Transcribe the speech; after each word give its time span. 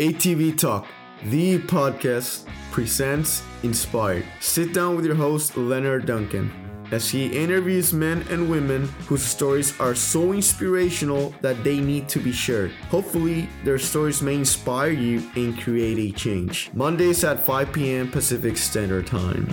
ATV 0.00 0.56
Talk, 0.56 0.86
the 1.24 1.58
podcast, 1.58 2.48
presents 2.70 3.42
Inspired. 3.64 4.24
Sit 4.40 4.72
down 4.72 4.96
with 4.96 5.04
your 5.04 5.14
host, 5.14 5.58
Leonard 5.58 6.06
Duncan, 6.06 6.50
as 6.90 7.10
he 7.10 7.26
interviews 7.26 7.92
men 7.92 8.24
and 8.30 8.48
women 8.48 8.88
whose 9.06 9.22
stories 9.22 9.78
are 9.78 9.94
so 9.94 10.32
inspirational 10.32 11.34
that 11.42 11.62
they 11.64 11.80
need 11.80 12.08
to 12.08 12.18
be 12.18 12.32
shared. 12.32 12.70
Hopefully, 12.88 13.46
their 13.62 13.78
stories 13.78 14.22
may 14.22 14.36
inspire 14.36 14.88
you 14.88 15.30
and 15.36 15.60
create 15.60 15.98
a 15.98 16.16
change. 16.16 16.70
Mondays 16.72 17.22
at 17.22 17.44
5 17.44 17.70
p.m. 17.70 18.10
Pacific 18.10 18.56
Standard 18.56 19.06
Time. 19.06 19.50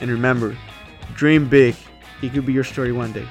And 0.00 0.10
remember, 0.10 0.58
dream 1.14 1.48
big. 1.48 1.76
It 2.22 2.32
could 2.32 2.44
be 2.44 2.52
your 2.52 2.64
story 2.64 2.90
one 2.90 3.12
day. 3.12 3.28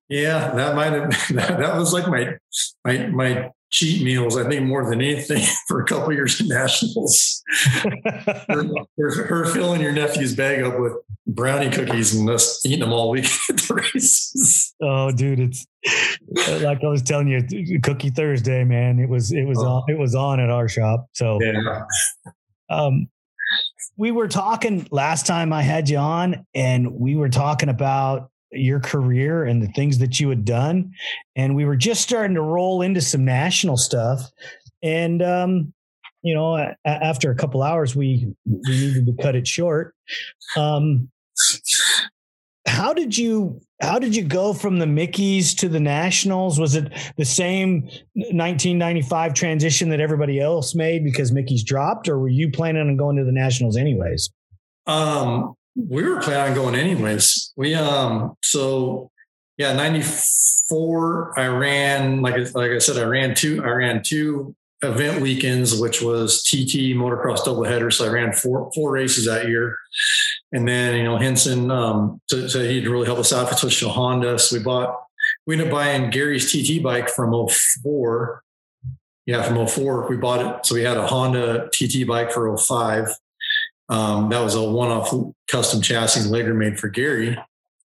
Yeah, 0.08 0.50
that 0.54 0.74
might 0.74 0.92
have 0.92 1.10
that, 1.30 1.58
that 1.58 1.76
was 1.76 1.92
like 1.92 2.08
my 2.08 2.36
my 2.84 3.06
my 3.06 3.50
cheat 3.74 4.04
meals, 4.04 4.36
I 4.36 4.48
think 4.48 4.64
more 4.64 4.88
than 4.88 5.02
anything 5.02 5.42
for 5.68 5.82
a 5.82 5.84
couple 5.84 6.12
years 6.12 6.40
in 6.40 6.46
nationals. 6.46 7.42
her, 7.82 9.26
her, 9.26 9.44
filling 9.46 9.80
your 9.80 9.90
nephew's 9.90 10.34
bag 10.34 10.62
up 10.62 10.78
with 10.78 10.92
brownie 11.26 11.70
cookies 11.70 12.14
and 12.14 12.30
us 12.30 12.64
eating 12.64 12.80
them 12.80 12.92
all 12.92 13.10
week 13.10 13.24
at 13.50 13.56
the 13.56 13.74
races. 13.74 14.72
Oh, 14.80 15.10
dude, 15.10 15.40
it's 15.40 15.66
like 16.62 16.84
I 16.84 16.86
was 16.86 17.02
telling 17.02 17.26
you, 17.26 17.80
Cookie 17.80 18.10
Thursday, 18.10 18.62
man. 18.62 19.00
It 19.00 19.08
was 19.08 19.32
it 19.32 19.44
was 19.44 19.58
oh. 19.58 19.66
on 19.66 19.82
it 19.88 19.98
was 19.98 20.14
on 20.14 20.38
at 20.38 20.50
our 20.50 20.68
shop. 20.68 21.08
So, 21.12 21.40
yeah. 21.42 21.82
um, 22.70 23.08
we 23.96 24.12
were 24.12 24.28
talking 24.28 24.86
last 24.92 25.26
time 25.26 25.52
I 25.52 25.62
had 25.62 25.88
you 25.88 25.98
on, 25.98 26.46
and 26.54 26.92
we 26.92 27.16
were 27.16 27.28
talking 27.28 27.68
about 27.68 28.30
your 28.54 28.80
career 28.80 29.44
and 29.44 29.62
the 29.62 29.68
things 29.68 29.98
that 29.98 30.20
you 30.20 30.28
had 30.28 30.44
done. 30.44 30.92
And 31.36 31.54
we 31.54 31.64
were 31.64 31.76
just 31.76 32.02
starting 32.02 32.34
to 32.34 32.42
roll 32.42 32.82
into 32.82 33.00
some 33.00 33.24
national 33.24 33.76
stuff. 33.76 34.30
And, 34.82 35.22
um, 35.22 35.72
you 36.22 36.34
know, 36.34 36.72
after 36.84 37.30
a 37.30 37.34
couple 37.34 37.62
hours, 37.62 37.94
we, 37.94 38.34
we 38.46 38.60
needed 38.70 39.06
to 39.06 39.22
cut 39.22 39.36
it 39.36 39.46
short. 39.46 39.94
Um, 40.56 41.10
how 42.66 42.94
did 42.94 43.16
you 43.16 43.60
how 43.82 43.98
did 43.98 44.16
you 44.16 44.24
go 44.24 44.54
from 44.54 44.78
the 44.78 44.86
Mickeys 44.86 45.56
to 45.58 45.68
the 45.68 45.80
Nationals? 45.80 46.58
Was 46.58 46.74
it 46.74 46.92
the 47.16 47.24
same 47.24 47.82
1995 48.14 49.34
transition 49.34 49.90
that 49.90 50.00
everybody 50.00 50.40
else 50.40 50.74
made 50.74 51.04
because 51.04 51.32
Mickey's 51.32 51.62
dropped, 51.62 52.08
or 52.08 52.18
were 52.18 52.28
you 52.28 52.50
planning 52.50 52.88
on 52.88 52.96
going 52.96 53.16
to 53.16 53.24
the 53.24 53.32
Nationals 53.32 53.76
anyways? 53.76 54.30
Um, 54.86 55.54
we 55.74 56.02
were 56.02 56.20
planning 56.20 56.52
on 56.52 56.54
going 56.54 56.74
anyways. 56.74 57.52
We 57.56 57.74
um 57.74 58.36
so 58.42 59.10
yeah, 59.58 59.72
94 59.74 61.38
I 61.38 61.46
ran 61.48 62.22
like 62.22 62.36
like 62.54 62.70
I 62.70 62.78
said 62.78 62.96
I 62.96 63.06
ran 63.06 63.34
two 63.34 63.62
I 63.64 63.68
ran 63.68 64.02
two 64.02 64.54
event 64.82 65.22
weekends 65.22 65.80
which 65.80 66.02
was 66.02 66.42
TT 66.42 66.94
motocross 66.94 67.40
doubleheader 67.40 67.90
so 67.92 68.04
I 68.04 68.08
ran 68.08 68.32
four 68.32 68.70
four 68.74 68.92
races 68.92 69.26
that 69.26 69.48
year. 69.48 69.76
And 70.52 70.68
then, 70.68 70.96
you 70.96 71.04
know, 71.04 71.16
Henson 71.16 71.70
um 71.70 72.20
so, 72.28 72.46
so 72.46 72.62
he'd 72.62 72.86
really 72.86 73.06
help 73.06 73.18
us 73.18 73.32
out 73.32 73.48
for 73.48 73.56
switched 73.56 73.80
to 73.80 73.88
Honda. 73.88 74.38
So 74.38 74.56
we 74.56 74.62
bought 74.62 75.00
we 75.46 75.54
ended 75.54 75.68
up 75.68 75.72
buying 75.72 76.10
Gary's 76.10 76.52
TT 76.52 76.82
bike 76.82 77.08
from 77.08 77.48
04. 77.48 78.42
Yeah, 79.26 79.42
from 79.42 79.66
04. 79.66 80.08
We 80.08 80.16
bought 80.16 80.40
it. 80.44 80.66
So 80.66 80.74
we 80.74 80.82
had 80.82 80.98
a 80.98 81.06
Honda 81.06 81.68
TT 81.72 82.06
bike 82.06 82.30
for 82.30 82.56
05 82.56 83.08
um, 83.88 84.30
that 84.30 84.40
was 84.40 84.54
a 84.54 84.62
one-off 84.62 85.14
custom 85.48 85.82
chassis 85.82 86.28
Laeger 86.28 86.56
made 86.56 86.78
for 86.78 86.88
Gary. 86.88 87.38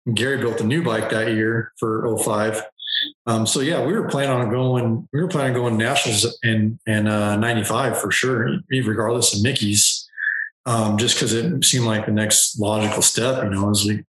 And 0.06 0.16
Gary 0.16 0.38
built 0.38 0.60
a 0.60 0.64
new 0.64 0.82
bike 0.82 1.10
that 1.10 1.32
year 1.32 1.72
for 1.78 2.16
05. 2.18 2.62
Um, 3.26 3.46
so 3.46 3.60
yeah, 3.60 3.84
we 3.84 3.92
were 3.92 4.08
planning 4.08 4.30
on 4.30 4.50
going. 4.50 5.08
We 5.12 5.20
were 5.20 5.28
planning 5.28 5.54
on 5.54 5.62
going 5.62 5.76
nationals 5.76 6.38
in 6.42 6.78
in 6.86 7.06
uh, 7.06 7.36
'95 7.36 8.00
for 8.00 8.10
sure, 8.10 8.58
regardless 8.70 9.36
of 9.36 9.42
Mickey's, 9.42 10.08
um, 10.66 10.98
just 10.98 11.16
because 11.16 11.32
it 11.32 11.64
seemed 11.64 11.84
like 11.84 12.06
the 12.06 12.12
next 12.12 12.58
logical 12.58 13.02
step. 13.02 13.44
You 13.44 13.50
know, 13.50 13.70
as 13.70 13.84
we 13.84 14.04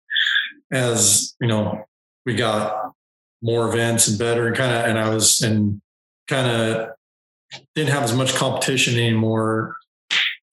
as 0.72 1.36
you 1.40 1.48
know, 1.48 1.86
we 2.26 2.36
got 2.36 2.94
more 3.42 3.70
events 3.70 4.08
and 4.08 4.18
better, 4.18 4.48
and 4.48 4.56
kind 4.56 4.74
of, 4.74 4.86
and 4.86 4.98
I 4.98 5.14
was 5.14 5.42
and 5.42 5.82
kind 6.28 6.48
of 6.48 6.90
didn't 7.76 7.92
have 7.92 8.04
as 8.04 8.16
much 8.16 8.34
competition 8.36 8.96
anymore 8.96 9.76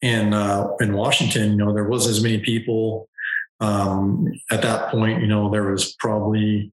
in 0.02 0.34
uh, 0.34 0.68
in 0.80 0.92
Washington, 0.94 1.52
you 1.52 1.56
know, 1.56 1.72
there 1.72 1.88
wasn't 1.88 2.16
as 2.16 2.22
many 2.22 2.38
people 2.38 3.08
um, 3.60 4.32
at 4.50 4.62
that 4.62 4.90
point. 4.90 5.20
You 5.20 5.26
know, 5.26 5.50
there 5.50 5.70
was 5.70 5.94
probably, 5.98 6.72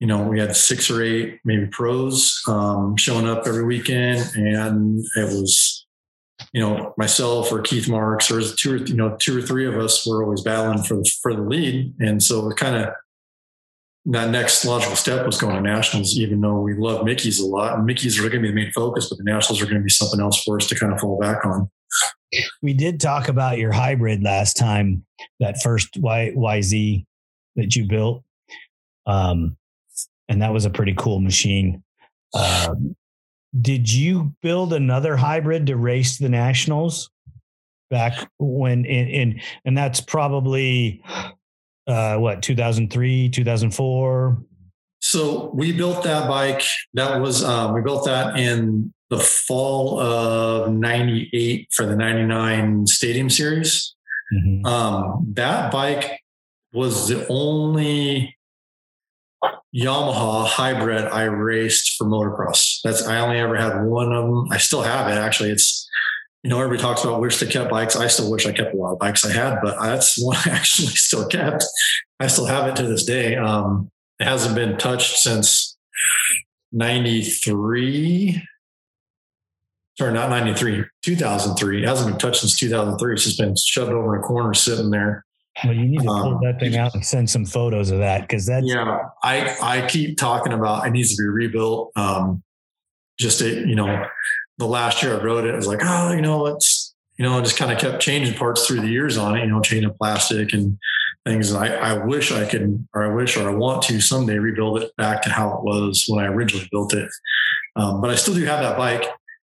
you 0.00 0.06
know, 0.06 0.22
we 0.22 0.38
had 0.38 0.56
six 0.56 0.90
or 0.90 1.02
eight 1.02 1.40
maybe 1.44 1.66
pros 1.66 2.40
um, 2.48 2.96
showing 2.96 3.28
up 3.28 3.46
every 3.46 3.64
weekend, 3.64 4.30
and 4.34 5.04
it 5.16 5.24
was, 5.24 5.86
you 6.52 6.60
know, 6.60 6.94
myself 6.96 7.50
or 7.50 7.60
Keith 7.62 7.88
Marks 7.88 8.30
or 8.30 8.40
two 8.42 8.74
or 8.74 8.76
you 8.76 8.94
know 8.94 9.16
two 9.18 9.38
or 9.38 9.42
three 9.42 9.66
of 9.66 9.76
us 9.76 10.06
were 10.06 10.22
always 10.22 10.42
battling 10.42 10.82
for 10.84 10.94
the 10.94 11.12
for 11.22 11.34
the 11.34 11.42
lead, 11.42 11.94
and 12.00 12.22
so 12.22 12.48
it 12.48 12.56
kind 12.56 12.76
of 12.76 12.94
that 14.06 14.30
next 14.30 14.64
logical 14.64 14.96
step 14.96 15.24
was 15.24 15.40
going 15.40 15.56
to 15.56 15.62
nationals, 15.62 16.18
even 16.18 16.40
though 16.40 16.60
we 16.60 16.74
love 16.74 17.06
Mickey's 17.06 17.40
a 17.40 17.46
lot. 17.46 17.78
And 17.78 17.86
Mickey's 17.86 18.18
are 18.18 18.28
going 18.28 18.32
to 18.32 18.40
be 18.40 18.48
the 18.48 18.54
main 18.54 18.72
focus, 18.72 19.08
but 19.08 19.16
the 19.16 19.24
nationals 19.24 19.62
are 19.62 19.64
going 19.64 19.78
to 19.78 19.82
be 19.82 19.88
something 19.90 20.20
else 20.20 20.42
for 20.42 20.58
us 20.58 20.66
to 20.66 20.74
kind 20.74 20.92
of 20.92 21.00
fall 21.00 21.18
back 21.18 21.44
on. 21.46 21.70
We 22.62 22.74
did 22.74 23.00
talk 23.00 23.28
about 23.28 23.58
your 23.58 23.72
hybrid 23.72 24.22
last 24.22 24.56
time, 24.56 25.04
that 25.40 25.62
first 25.62 26.00
YZ 26.00 27.04
that 27.56 27.76
you 27.76 27.86
built. 27.86 28.24
Um, 29.06 29.56
and 30.28 30.42
that 30.42 30.52
was 30.52 30.64
a 30.64 30.70
pretty 30.70 30.94
cool 30.94 31.20
machine. 31.20 31.82
Um, 32.34 32.96
did 33.60 33.92
you 33.92 34.34
build 34.42 34.72
another 34.72 35.16
hybrid 35.16 35.66
to 35.66 35.76
race 35.76 36.18
the 36.18 36.28
nationals 36.28 37.10
back 37.90 38.28
when 38.38 38.84
in, 38.84 39.08
in 39.08 39.40
and 39.64 39.78
that's 39.78 40.00
probably 40.00 41.02
uh, 41.86 42.16
what 42.16 42.42
2003 42.42 43.28
2004 43.28 44.42
So 45.00 45.50
we 45.54 45.70
built 45.70 46.02
that 46.04 46.28
bike. 46.28 46.62
That 46.94 47.20
was 47.20 47.44
um, 47.44 47.74
we 47.74 47.82
built 47.82 48.06
that 48.06 48.38
in 48.38 48.92
the 49.14 49.22
fall 49.22 50.00
of 50.00 50.72
'98 50.72 51.68
for 51.72 51.86
the 51.86 51.96
'99 51.96 52.86
Stadium 52.86 53.30
Series. 53.30 53.94
Mm-hmm. 54.32 54.66
Um, 54.66 55.26
that 55.34 55.70
bike 55.70 56.20
was 56.72 57.08
the 57.08 57.26
only 57.28 58.36
Yamaha 59.74 60.46
hybrid 60.46 61.04
I 61.04 61.24
raced 61.24 61.96
for 61.96 62.06
motocross. 62.06 62.80
That's 62.82 63.06
I 63.06 63.20
only 63.20 63.38
ever 63.38 63.56
had 63.56 63.84
one 63.84 64.12
of 64.12 64.24
them. 64.24 64.46
I 64.50 64.58
still 64.58 64.82
have 64.82 65.08
it 65.08 65.18
actually. 65.18 65.50
It's 65.50 65.88
you 66.42 66.50
know 66.50 66.58
everybody 66.58 66.82
talks 66.82 67.04
about 67.04 67.20
wish 67.20 67.38
they 67.38 67.46
kept 67.46 67.70
bikes. 67.70 67.96
I 67.96 68.08
still 68.08 68.30
wish 68.30 68.46
I 68.46 68.52
kept 68.52 68.74
a 68.74 68.76
lot 68.76 68.92
of 68.92 68.98
bikes 68.98 69.24
I 69.24 69.32
had, 69.32 69.58
but 69.62 69.80
that's 69.80 70.16
one 70.22 70.36
I 70.44 70.50
actually 70.50 70.88
still 70.88 71.26
kept. 71.28 71.64
I 72.18 72.26
still 72.26 72.46
have 72.46 72.66
it 72.66 72.76
to 72.76 72.84
this 72.84 73.04
day. 73.04 73.36
Um, 73.36 73.90
it 74.18 74.24
hasn't 74.24 74.54
been 74.54 74.76
touched 74.78 75.18
since 75.18 75.76
93 76.72 78.42
sorry, 79.98 80.12
not 80.12 80.30
93, 80.30 80.84
2003. 81.02 81.82
It 81.82 81.86
hasn't 81.86 82.10
been 82.10 82.18
touched 82.18 82.40
since 82.40 82.58
2003. 82.58 83.14
It's 83.14 83.24
just 83.24 83.38
been 83.38 83.54
shoved 83.56 83.92
over 83.92 84.16
in 84.16 84.22
a 84.22 84.24
corner 84.24 84.54
sitting 84.54 84.90
there. 84.90 85.24
Well, 85.62 85.72
you 85.72 85.84
need 85.84 86.00
to 86.00 86.06
pull 86.06 86.34
um, 86.34 86.40
that 86.42 86.58
thing 86.58 86.76
out 86.76 86.94
and 86.94 87.04
send 87.04 87.30
some 87.30 87.44
photos 87.44 87.90
of 87.90 87.98
that 88.00 88.22
because 88.22 88.44
that's 88.46 88.66
yeah. 88.66 88.98
I 89.22 89.56
I 89.62 89.86
keep 89.86 90.18
talking 90.18 90.52
about 90.52 90.84
it 90.84 90.90
needs 90.90 91.14
to 91.14 91.22
be 91.22 91.28
rebuilt. 91.28 91.92
Um, 91.94 92.42
just 93.20 93.40
it, 93.40 93.68
you 93.68 93.76
know, 93.76 94.04
the 94.58 94.66
last 94.66 95.00
year 95.02 95.18
I 95.18 95.22
wrote 95.22 95.44
it, 95.44 95.52
I 95.52 95.56
was 95.56 95.68
like, 95.68 95.78
oh, 95.82 96.12
you 96.12 96.22
know, 96.22 96.46
it's 96.46 96.94
you 97.18 97.24
know, 97.24 97.38
I 97.38 97.40
just 97.42 97.56
kind 97.56 97.70
of 97.70 97.78
kept 97.78 98.02
changing 98.02 98.34
parts 98.34 98.66
through 98.66 98.80
the 98.80 98.88
years 98.88 99.16
on 99.16 99.36
it. 99.36 99.44
You 99.44 99.46
know, 99.46 99.60
changing 99.60 99.94
plastic 99.94 100.52
and 100.52 100.76
things. 101.24 101.52
And 101.52 101.64
I 101.64 101.74
I 101.74 102.04
wish 102.04 102.32
I 102.32 102.44
could, 102.46 102.84
or 102.92 103.04
I 103.04 103.14
wish, 103.14 103.36
or 103.36 103.48
I 103.48 103.54
want 103.54 103.82
to 103.84 104.00
someday 104.00 104.38
rebuild 104.38 104.82
it 104.82 104.90
back 104.96 105.22
to 105.22 105.30
how 105.30 105.56
it 105.56 105.62
was 105.62 106.04
when 106.08 106.24
I 106.24 106.28
originally 106.28 106.68
built 106.72 106.94
it. 106.94 107.08
Um, 107.76 108.00
but 108.00 108.10
I 108.10 108.16
still 108.16 108.34
do 108.34 108.44
have 108.44 108.60
that 108.60 108.76
bike, 108.76 109.04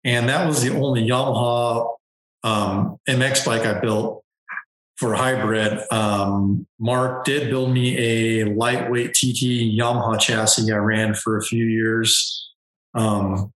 and 0.04 0.28
that 0.28 0.46
was 0.46 0.62
the 0.62 0.74
only 0.74 1.06
Yamaha 1.06 1.94
um, 2.42 2.96
MX 3.08 3.46
bike 3.46 3.66
I 3.66 3.80
built 3.80 4.24
for 4.96 5.14
hybrid. 5.14 5.80
Um, 5.90 6.66
Mark 6.78 7.24
did 7.24 7.50
build 7.50 7.72
me 7.72 7.96
a 7.98 8.44
lightweight 8.44 9.12
TT 9.12 9.78
Yamaha 9.78 10.20
chassis 10.20 10.72
I 10.72 10.76
ran 10.76 11.14
for 11.14 11.38
a 11.38 11.42
few 11.42 11.64
years. 11.64 12.50
Um, 12.94 13.52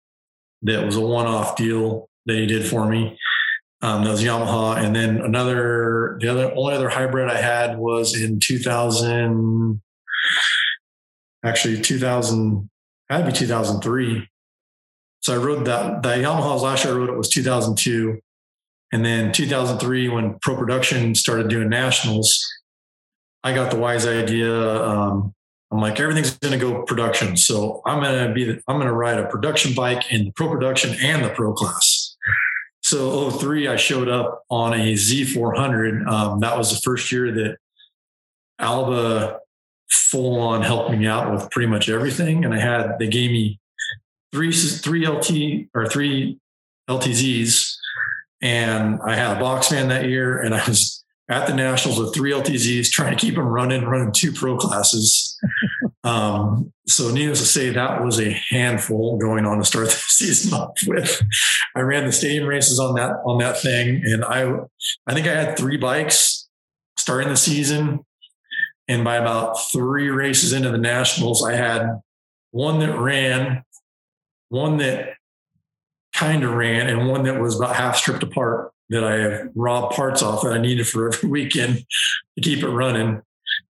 that 0.63 0.85
was 0.85 0.97
a 0.97 1.01
one-off 1.01 1.57
deal 1.57 2.09
that 2.27 2.37
he 2.37 2.47
did 2.47 2.65
for 2.65 2.87
me. 2.89 3.19
Um, 3.81 4.05
that 4.05 4.11
was 4.11 4.23
Yamaha, 4.23 4.77
and 4.77 4.95
then 4.95 5.21
another 5.21 6.17
the 6.21 6.29
other 6.29 6.53
only 6.55 6.75
other 6.75 6.89
hybrid 6.89 7.29
I 7.29 7.39
had 7.39 7.77
was 7.77 8.21
in 8.21 8.39
2000. 8.39 9.83
Actually, 11.45 11.81
2000 11.81 12.71
had 13.11 13.19
to 13.19 13.27
be 13.27 13.33
2003. 13.33 14.29
So 15.23 15.35
I 15.35 15.37
rode 15.37 15.65
that. 15.67 16.03
The 16.03 16.09
Yamaha's 16.11 16.63
last 16.63 16.85
year 16.85 16.95
I 16.95 16.97
rode 16.97 17.11
it 17.11 17.17
was 17.17 17.29
2002. 17.29 18.21
And 18.93 19.05
then 19.05 19.33
2003, 19.33 20.09
when 20.09 20.39
Pro 20.41 20.57
Production 20.57 21.15
started 21.15 21.49
doing 21.49 21.69
nationals, 21.69 22.45
I 23.43 23.55
got 23.55 23.71
the 23.71 23.79
wise 23.79 24.07
idea. 24.07 24.53
Um, 24.85 25.33
I'm 25.71 25.81
like, 25.81 25.99
everything's 25.99 26.37
going 26.37 26.53
to 26.53 26.59
go 26.59 26.83
production. 26.83 27.37
So 27.37 27.81
I'm 27.87 28.03
going 28.03 28.29
to 28.29 28.35
be, 28.35 28.45
the, 28.45 28.63
I'm 28.69 28.77
going 28.77 28.89
to 28.89 28.93
ride 28.93 29.19
a 29.19 29.27
production 29.27 29.73
bike 29.75 30.13
in 30.13 30.27
the 30.27 30.33
Pro 30.33 30.51
Production 30.51 30.95
and 31.01 31.25
the 31.25 31.31
Pro 31.31 31.55
class. 31.55 32.17
So 32.83 33.31
03, 33.31 33.69
I 33.69 33.77
showed 33.77 34.09
up 34.09 34.43
on 34.51 34.75
a 34.75 34.93
Z400. 34.93 36.07
Um, 36.07 36.41
that 36.41 36.59
was 36.59 36.75
the 36.75 36.81
first 36.85 37.11
year 37.11 37.33
that 37.33 37.57
Alba 38.59 39.39
full 39.89 40.39
on 40.41 40.63
helped 40.63 40.91
me 40.91 41.07
out 41.07 41.33
with 41.33 41.51
pretty 41.51 41.69
much 41.69 41.89
everything. 41.89 42.45
And 42.45 42.53
I 42.53 42.59
had, 42.59 42.99
they 42.99 43.09
gave 43.09 43.31
me 43.31 43.59
three, 44.33 44.53
three 44.53 45.07
LT 45.07 45.69
or 45.75 45.87
three 45.87 46.39
LTZs 46.89 47.77
and 48.43 49.01
I 49.07 49.15
had 49.15 49.37
a 49.37 49.41
box 49.41 49.69
fan 49.69 49.89
that 49.89 50.09
year, 50.09 50.41
and 50.41 50.53
I 50.53 50.67
was 50.67 51.05
at 51.31 51.47
the 51.47 51.55
Nationals 51.55 51.99
with 51.99 52.13
three 52.13 52.33
LTZs, 52.33 52.91
trying 52.91 53.17
to 53.17 53.19
keep 53.19 53.37
them 53.37 53.47
running, 53.47 53.85
running 53.85 54.13
two 54.13 54.33
pro 54.33 54.57
classes. 54.57 55.39
um, 56.05 56.73
so, 56.89 57.13
needless 57.13 57.39
to 57.39 57.47
say, 57.47 57.71
that 57.71 58.05
was 58.05 58.21
a 58.21 58.33
handful 58.51 59.17
going 59.17 59.47
on 59.47 59.59
to 59.59 59.65
start 59.65 59.87
the 59.87 59.93
season 60.09 60.53
off 60.55 60.73
with. 60.87 61.23
I 61.77 61.81
ran 61.81 62.05
the 62.05 62.13
stadium 62.13 62.49
races 62.49 62.81
on 62.81 62.97
that 62.97 63.13
on 63.25 63.39
that 63.39 63.61
thing, 63.61 64.03
and 64.05 64.25
I 64.25 64.53
I 65.07 65.15
think 65.15 65.29
I 65.29 65.35
had 65.35 65.57
three 65.57 65.77
bikes 65.77 66.49
starting 66.99 67.29
the 67.29 67.37
season, 67.37 68.01
and 68.89 69.05
by 69.05 69.17
about 69.17 69.55
three 69.71 70.09
races 70.09 70.53
into 70.53 70.71
the 70.71 70.79
Nationals, 70.79 71.45
I 71.45 71.55
had 71.55 72.01
one 72.51 72.81
that 72.81 72.99
ran, 72.99 73.63
one 74.53 74.77
that 74.77 75.15
kind 76.15 76.45
of 76.45 76.53
ran 76.53 76.87
and 76.87 77.09
one 77.09 77.23
that 77.23 77.41
was 77.41 77.59
about 77.59 77.75
half 77.75 77.97
stripped 77.97 78.23
apart 78.23 78.71
that 78.91 79.03
I 79.03 79.15
have 79.17 79.49
raw 79.55 79.89
parts 79.89 80.23
off 80.23 80.43
that 80.43 80.53
I 80.53 80.59
needed 80.59 80.87
for 80.87 81.09
every 81.09 81.29
weekend 81.31 81.79
to 82.37 82.43
keep 82.43 82.63
it 82.63 82.69
running. 82.69 83.23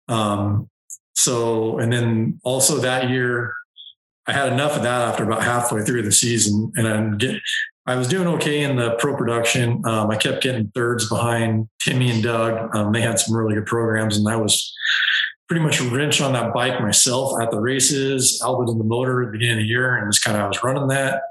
Um, 0.09 0.69
so, 1.15 1.79
and 1.79 1.93
then 1.93 2.41
also 2.43 2.79
that 2.79 3.11
year, 3.11 3.55
I 4.27 4.33
had 4.33 4.53
enough 4.53 4.77
of 4.77 4.83
that 4.83 5.09
after 5.09 5.23
about 5.23 5.45
halfway 5.45 5.85
through 5.85 6.03
the 6.03 6.11
season, 6.11 6.73
and 6.75 6.89
I'm 6.89 7.17
get, 7.17 7.41
I 7.87 7.95
was 7.95 8.09
doing 8.09 8.27
okay 8.29 8.63
in 8.63 8.77
the 8.77 8.97
pro 8.99 9.17
production. 9.17 9.83
Um, 9.87 10.11
I 10.11 10.17
kept 10.17 10.43
getting 10.43 10.73
thirds 10.75 11.09
behind 11.09 11.69
Timmy 11.81 12.11
and 12.11 12.23
Doug. 12.23 12.75
Um, 12.75 12.93
they 12.93 13.01
had 13.01 13.21
some 13.21 13.37
really 13.37 13.55
good 13.55 13.67
programs, 13.67 14.17
and 14.17 14.29
I 14.29 14.37
was 14.37 14.73
pretty 15.53 15.63
much 15.63 15.83
wrench 15.83 16.23
on 16.23 16.33
that 16.33 16.55
bike 16.55 16.81
myself 16.81 17.39
at 17.43 17.51
the 17.51 17.61
races. 17.61 18.41
Albert 18.43 18.71
in 18.71 18.79
the 18.79 18.85
motor 18.85 19.23
at 19.23 19.27
the 19.27 19.33
beginning 19.33 19.59
of 19.59 19.63
the 19.65 19.69
year, 19.69 19.97
and 19.97 20.11
just 20.11 20.25
kind 20.25 20.35
of 20.35 20.45
I 20.45 20.49
was 20.49 20.63
running 20.63 20.89
that. 20.89 21.25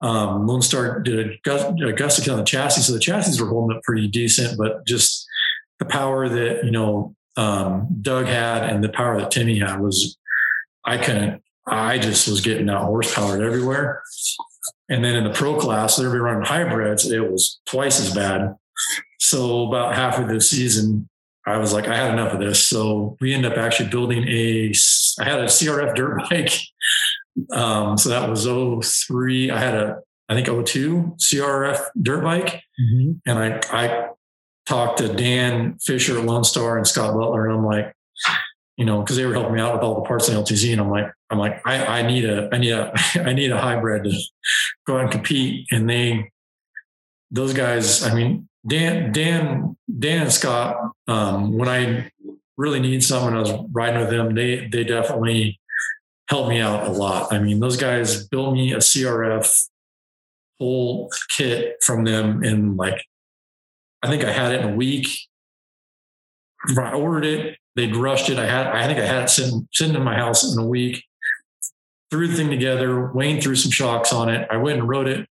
Um, 0.00 0.46
Lone 0.46 0.62
Star 0.62 0.98
did 1.00 1.18
a, 1.18 1.38
gust, 1.44 1.66
a 1.66 1.92
gustic 1.92 2.32
on 2.32 2.38
the 2.38 2.44
chassis, 2.44 2.80
so 2.80 2.94
the 2.94 2.98
chassis 2.98 3.38
were 3.38 3.50
holding 3.50 3.76
up 3.76 3.82
pretty 3.82 4.08
decent, 4.08 4.56
but 4.56 4.86
just 4.86 5.26
the 5.78 5.84
power 5.84 6.26
that 6.26 6.64
you 6.64 6.70
know 6.70 7.14
um, 7.36 7.86
Doug 8.00 8.24
had 8.24 8.62
and 8.62 8.82
the 8.82 8.88
power 8.88 9.20
that 9.20 9.30
Timmy 9.30 9.58
had 9.58 9.78
was 9.78 10.16
I 10.86 10.96
couldn't. 10.96 11.42
I 11.66 11.98
just 11.98 12.26
was 12.28 12.40
getting 12.40 12.64
that 12.66 12.80
horsepower 12.80 13.44
everywhere. 13.44 14.00
And 14.88 15.04
then 15.04 15.16
in 15.16 15.24
the 15.24 15.34
pro 15.34 15.60
class, 15.60 15.96
they're 15.96 16.08
running 16.08 16.46
hybrids. 16.46 17.10
It 17.10 17.30
was 17.30 17.60
twice 17.66 18.00
as 18.00 18.14
bad. 18.14 18.54
So 19.20 19.68
about 19.68 19.94
half 19.94 20.18
of 20.18 20.28
the 20.28 20.40
season, 20.40 21.10
I 21.46 21.58
was 21.58 21.72
like, 21.72 21.86
I 21.86 21.96
had 21.96 22.12
enough 22.12 22.32
of 22.32 22.40
this. 22.40 22.66
So 22.66 23.16
we 23.20 23.32
ended 23.32 23.52
up 23.52 23.58
actually 23.58 23.88
building 23.88 24.24
a, 24.26 24.72
I 25.20 25.24
had 25.24 25.40
a 25.40 25.44
CRF 25.44 25.94
dirt 25.94 26.18
bike. 26.30 26.58
Um, 27.52 27.96
so 27.96 28.08
that 28.08 28.28
was 28.28 28.46
03. 29.06 29.50
I 29.50 29.58
had 29.58 29.74
a, 29.74 29.98
I 30.28 30.34
think 30.34 30.66
02 30.66 31.16
CRF 31.22 31.80
dirt 32.02 32.24
bike. 32.24 32.62
Mm-hmm. 32.80 33.12
And 33.26 33.38
I, 33.38 33.60
I 33.70 34.08
talked 34.66 34.98
to 34.98 35.12
Dan 35.12 35.78
Fisher 35.80 36.20
Lone 36.20 36.42
Star 36.42 36.76
and 36.76 36.86
Scott 36.86 37.14
Butler. 37.14 37.46
And 37.46 37.58
I'm 37.58 37.64
like, 37.64 37.94
you 38.76 38.84
know, 38.84 39.02
cause 39.04 39.16
they 39.16 39.24
were 39.24 39.32
helping 39.32 39.54
me 39.54 39.60
out 39.60 39.74
with 39.74 39.82
all 39.82 39.94
the 39.94 40.08
parts 40.08 40.28
in 40.28 40.34
LTZ. 40.34 40.72
And 40.72 40.80
I'm 40.80 40.90
like, 40.90 41.06
I'm 41.30 41.38
like, 41.38 41.62
I, 41.64 42.00
I 42.00 42.02
need 42.02 42.24
a, 42.24 42.48
I 42.52 42.58
need 42.58 42.72
a, 42.72 42.92
I 43.14 43.32
need 43.32 43.52
a 43.52 43.58
hybrid 43.58 44.04
to 44.04 44.12
go 44.86 44.98
and 44.98 45.10
compete. 45.10 45.66
And 45.70 45.88
they, 45.88 46.30
those 47.30 47.54
guys, 47.54 48.02
I 48.02 48.14
mean, 48.14 48.48
Dan, 48.66 49.12
Dan, 49.12 49.76
Dan 49.98 50.22
and 50.22 50.32
Scott, 50.32 50.92
um, 51.06 51.56
when 51.56 51.68
I 51.68 52.10
really 52.56 52.80
need 52.80 53.04
someone, 53.04 53.34
I 53.34 53.40
was 53.40 53.52
riding 53.70 54.00
with 54.00 54.10
them. 54.10 54.34
They 54.34 54.66
they 54.66 54.84
definitely 54.84 55.60
helped 56.28 56.48
me 56.48 56.60
out 56.60 56.86
a 56.86 56.90
lot. 56.90 57.32
I 57.32 57.38
mean, 57.38 57.60
those 57.60 57.76
guys 57.76 58.26
built 58.26 58.54
me 58.54 58.72
a 58.72 58.78
CRF 58.78 59.68
whole 60.58 61.10
kit 61.28 61.76
from 61.82 62.04
them 62.04 62.42
in 62.42 62.76
like, 62.76 63.04
I 64.02 64.08
think 64.08 64.24
I 64.24 64.32
had 64.32 64.52
it 64.52 64.62
in 64.62 64.72
a 64.72 64.76
week. 64.76 65.08
I 66.76 66.92
ordered 66.92 67.26
it. 67.26 67.58
They'd 67.76 67.94
rushed 67.94 68.30
it. 68.30 68.38
I 68.38 68.46
had, 68.46 68.68
I 68.68 68.86
think 68.86 68.98
I 68.98 69.06
had 69.06 69.24
it 69.24 69.30
sitting, 69.30 69.68
sitting 69.72 69.94
in 69.94 70.02
my 70.02 70.16
house 70.16 70.50
in 70.50 70.58
a 70.58 70.66
week. 70.66 71.04
Threw 72.10 72.28
the 72.28 72.34
thing 72.34 72.50
together. 72.50 73.12
Wayne 73.12 73.40
threw 73.40 73.54
some 73.54 73.70
shocks 73.70 74.12
on 74.12 74.28
it. 74.28 74.48
I 74.50 74.56
went 74.56 74.78
and 74.78 74.88
rode 74.88 75.08
it 75.08 75.28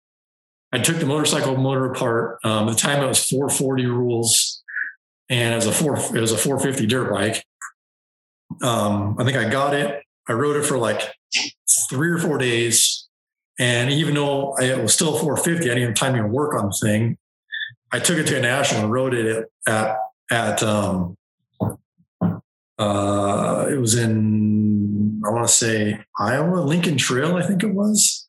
I 0.74 0.80
took 0.80 0.98
the 0.98 1.06
motorcycle 1.06 1.58
motor 1.58 1.92
apart. 1.92 2.40
Um, 2.44 2.68
at 2.70 2.76
the 2.76 2.78
time, 2.78 3.04
it 3.04 3.08
was 3.08 3.24
440 3.26 3.86
rules, 3.88 4.64
and 5.30 5.54
it 5.54 5.56
was 5.56 5.66
a 5.68 5.72
four 5.72 5.96
it 5.96 6.22
was 6.22 6.32
a 6.32 6.38
450 6.38 6.88
dirt 6.88 7.12
bike. 7.12 7.46
Um, 8.62 9.16
I 9.20 9.24
think 9.24 9.38
I 9.38 9.50
got 9.50 9.74
it. 9.74 10.04
I 10.28 10.34
rode 10.34 10.56
it 10.56 10.64
for 10.64 10.78
like 10.78 11.02
three 11.90 12.10
or 12.10 12.18
four 12.18 12.38
days, 12.38 13.08
and 13.60 13.92
even 13.92 14.16
though 14.16 14.58
it 14.60 14.82
was 14.82 14.94
still 14.94 15.18
450, 15.18 15.70
I 15.70 15.74
didn't 15.74 15.90
have 15.90 15.96
time 15.96 16.16
to 16.16 16.28
work 16.28 16.54
on 16.56 16.68
the 16.68 16.78
thing. 16.82 17.18
I 17.92 18.00
took 18.00 18.18
it 18.18 18.28
to 18.28 18.38
a 18.38 18.42
national 18.42 18.84
and 18.84 18.92
rode 18.92 19.14
it 19.14 19.52
at 19.68 19.98
at 20.32 20.64
um, 20.64 21.18
uh, 22.80 23.68
it 23.70 23.78
was 23.78 23.96
in 23.96 25.22
I 25.26 25.30
want 25.30 25.48
to 25.48 25.54
say 25.54 26.00
Iowa, 26.18 26.62
Lincoln 26.62 26.98
Trail, 26.98 27.36
I 27.36 27.44
think 27.46 27.64
it 27.64 27.74
was. 27.74 28.21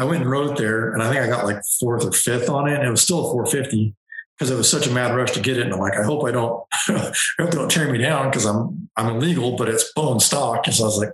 I 0.00 0.04
went 0.04 0.22
and 0.22 0.30
rode 0.30 0.56
there, 0.56 0.92
and 0.92 1.02
I 1.02 1.10
think 1.10 1.22
I 1.22 1.26
got 1.28 1.44
like 1.44 1.62
fourth 1.80 2.04
or 2.04 2.12
fifth 2.12 2.48
on 2.48 2.68
it. 2.68 2.74
And 2.74 2.86
it 2.86 2.90
was 2.90 3.02
still 3.02 3.20
a 3.20 3.32
450, 3.32 3.94
because 4.36 4.50
it 4.50 4.56
was 4.56 4.70
such 4.70 4.86
a 4.86 4.90
mad 4.90 5.14
rush 5.14 5.32
to 5.32 5.40
get 5.40 5.58
it. 5.58 5.62
And 5.62 5.72
I'm 5.72 5.80
like, 5.80 5.96
I 5.96 6.02
hope 6.02 6.24
I 6.24 6.32
don't, 6.32 6.62
I 6.88 7.12
hope 7.38 7.50
they 7.50 7.58
don't 7.58 7.70
tear 7.70 7.90
me 7.90 7.98
down 7.98 8.30
because 8.30 8.44
I'm, 8.44 8.88
I'm 8.96 9.16
illegal, 9.16 9.56
but 9.56 9.68
it's 9.68 9.92
bone 9.92 10.20
stock. 10.20 10.66
And 10.66 10.74
so 10.74 10.84
I 10.84 10.86
was 10.86 10.98
like, 10.98 11.12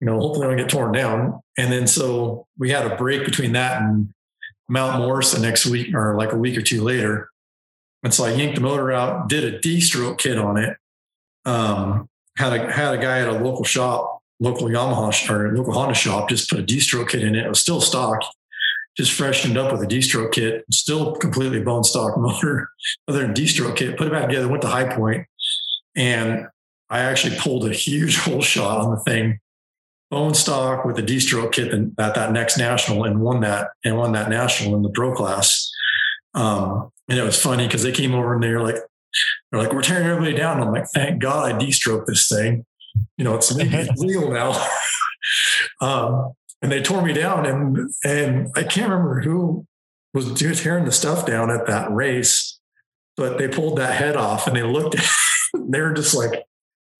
you 0.00 0.06
know, 0.06 0.18
hopefully 0.18 0.46
I 0.46 0.50
don't 0.50 0.58
get 0.58 0.68
torn 0.68 0.92
down. 0.92 1.40
And 1.58 1.70
then 1.70 1.86
so 1.86 2.46
we 2.58 2.70
had 2.70 2.90
a 2.90 2.96
break 2.96 3.24
between 3.24 3.52
that 3.52 3.82
and 3.82 4.12
Mount 4.68 4.98
Morris 4.98 5.32
the 5.32 5.40
next 5.40 5.66
week 5.66 5.94
or 5.94 6.16
like 6.16 6.32
a 6.32 6.36
week 6.36 6.56
or 6.56 6.62
two 6.62 6.82
later. 6.82 7.28
And 8.02 8.12
so 8.12 8.24
I 8.24 8.32
yanked 8.32 8.56
the 8.56 8.62
motor 8.62 8.90
out, 8.90 9.28
did 9.28 9.44
a 9.44 9.60
D 9.60 9.80
stroke 9.80 10.18
kit 10.18 10.38
on 10.38 10.56
it. 10.56 10.76
Um, 11.44 12.08
had 12.36 12.52
a, 12.52 12.72
had 12.72 12.94
a 12.94 12.98
guy 12.98 13.20
at 13.20 13.28
a 13.28 13.32
local 13.32 13.64
shop, 13.64 14.11
local 14.42 14.68
Yamaha 14.68 15.30
or 15.30 15.56
local 15.56 15.72
Honda 15.72 15.94
shop, 15.94 16.28
just 16.28 16.50
put 16.50 16.58
a 16.58 16.62
D 16.62 16.80
stroke 16.80 17.10
kit 17.10 17.22
in 17.22 17.34
it. 17.34 17.46
It 17.46 17.48
was 17.48 17.60
still 17.60 17.80
stock 17.80 18.22
just 18.96 19.12
freshened 19.12 19.56
up 19.56 19.72
with 19.72 19.82
a 19.82 19.86
D-stroke 19.86 20.32
kit, 20.32 20.64
still 20.70 21.14
completely 21.16 21.60
bone 21.60 21.84
stock 21.84 22.16
motor, 22.18 22.68
other 23.08 23.20
than 23.20 23.32
D-stroke 23.32 23.76
kit, 23.76 23.96
put 23.96 24.06
it 24.06 24.12
back 24.12 24.28
together, 24.28 24.48
went 24.48 24.62
to 24.62 24.68
high 24.68 24.94
point, 24.94 25.26
and 25.96 26.46
I 26.90 27.00
actually 27.00 27.36
pulled 27.38 27.66
a 27.66 27.72
huge 27.72 28.18
hole 28.24 28.42
shot 28.42 28.80
on 28.80 28.90
the 28.90 29.00
thing, 29.00 29.40
bone 30.10 30.34
stock 30.34 30.84
with 30.84 30.98
a 30.98 31.02
D-stroke 31.02 31.52
kit 31.52 31.72
at 31.72 32.14
that 32.14 32.32
next 32.32 32.58
national 32.58 33.04
and 33.04 33.20
won 33.20 33.40
that 33.40 33.68
and 33.84 33.96
won 33.96 34.12
that 34.12 34.28
national 34.28 34.76
in 34.76 34.82
the 34.82 34.90
pro 34.90 35.14
class. 35.14 35.70
Um, 36.34 36.90
and 37.08 37.18
it 37.18 37.22
was 37.22 37.40
funny 37.40 37.66
because 37.66 37.82
they 37.82 37.92
came 37.92 38.14
over 38.14 38.34
and 38.34 38.42
they 38.42 38.50
were 38.50 38.62
like, 38.62 38.76
they're 39.50 39.60
like, 39.60 39.72
we're 39.72 39.82
tearing 39.82 40.06
everybody 40.06 40.34
down. 40.34 40.62
I'm 40.62 40.72
like, 40.72 40.86
thank 40.88 41.20
God 41.20 41.50
I 41.50 41.58
D-stroked 41.58 42.06
this 42.06 42.28
thing. 42.28 42.64
You 43.16 43.24
know, 43.24 43.34
it's 43.34 43.52
legal 43.96 44.30
now. 44.30 44.66
um, 45.80 46.32
and 46.60 46.70
they 46.70 46.80
tore 46.80 47.02
me 47.02 47.12
down. 47.12 47.46
And 47.46 47.90
and 48.04 48.50
I 48.54 48.62
can't 48.62 48.90
remember 48.90 49.20
who 49.20 49.66
was 50.14 50.32
tearing 50.60 50.84
the 50.84 50.92
stuff 50.92 51.26
down 51.26 51.50
at 51.50 51.66
that 51.66 51.90
race, 51.92 52.58
but 53.16 53.38
they 53.38 53.48
pulled 53.48 53.78
that 53.78 53.94
head 53.94 54.16
off 54.16 54.46
and 54.46 54.56
they 54.56 54.62
looked. 54.62 54.96
They 55.54 55.82
were 55.82 55.92
just 55.92 56.14
like, 56.14 56.44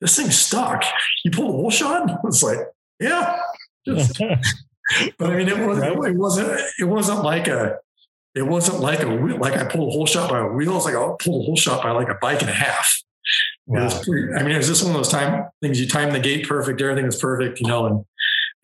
"This 0.03 0.15
thing's 0.15 0.39
stuck." 0.39 0.85
You 1.25 1.31
pulled 1.31 1.49
a 1.49 1.53
hole 1.53 1.71
shot. 1.71 2.11
I 2.11 2.17
was 2.23 2.43
like, 2.43 2.59
"Yeah." 3.01 3.41
Just, 3.87 4.19
but 5.19 5.31
I 5.31 5.37
mean, 5.39 5.49
it 5.49 5.59
wasn't. 5.59 6.05
It 6.07 6.17
wasn't. 6.17 6.61
It 6.79 6.85
wasn't 6.85 7.23
like 7.23 7.49
a. 7.49 7.79
It 8.35 8.43
wasn't 8.43 8.81
like 8.81 9.03
a 9.03 9.07
like 9.07 9.55
I 9.55 9.65
pulled 9.65 9.89
a 9.89 9.93
hole 9.93 10.05
shot 10.05 10.29
by 10.29 10.41
a 10.41 10.49
wheel. 10.49 10.77
It's 10.77 10.85
like 10.85 10.95
I 10.95 11.15
pulled 11.19 11.43
a 11.43 11.47
hole 11.47 11.57
shot 11.57 11.83
by 11.83 11.93
like 11.93 12.11
a 12.11 12.19
bike 12.21 12.43
and 12.43 12.51
a 12.51 12.55
half. 12.55 13.03
Wow. 13.67 13.89
Pretty, 14.03 14.35
I 14.35 14.43
mean, 14.43 14.53
it 14.53 14.59
was 14.59 14.67
just 14.69 14.83
one 14.83 14.93
of 14.93 14.99
those 14.99 15.09
time 15.09 15.49
things. 15.61 15.81
You 15.81 15.87
time 15.87 16.13
the 16.13 16.21
gate 16.21 16.49
perfect, 16.49 16.81
everything 16.81 17.07
was 17.07 17.17
perfect, 17.21 17.61
you 17.61 17.69
know, 17.69 17.87
and 17.87 18.05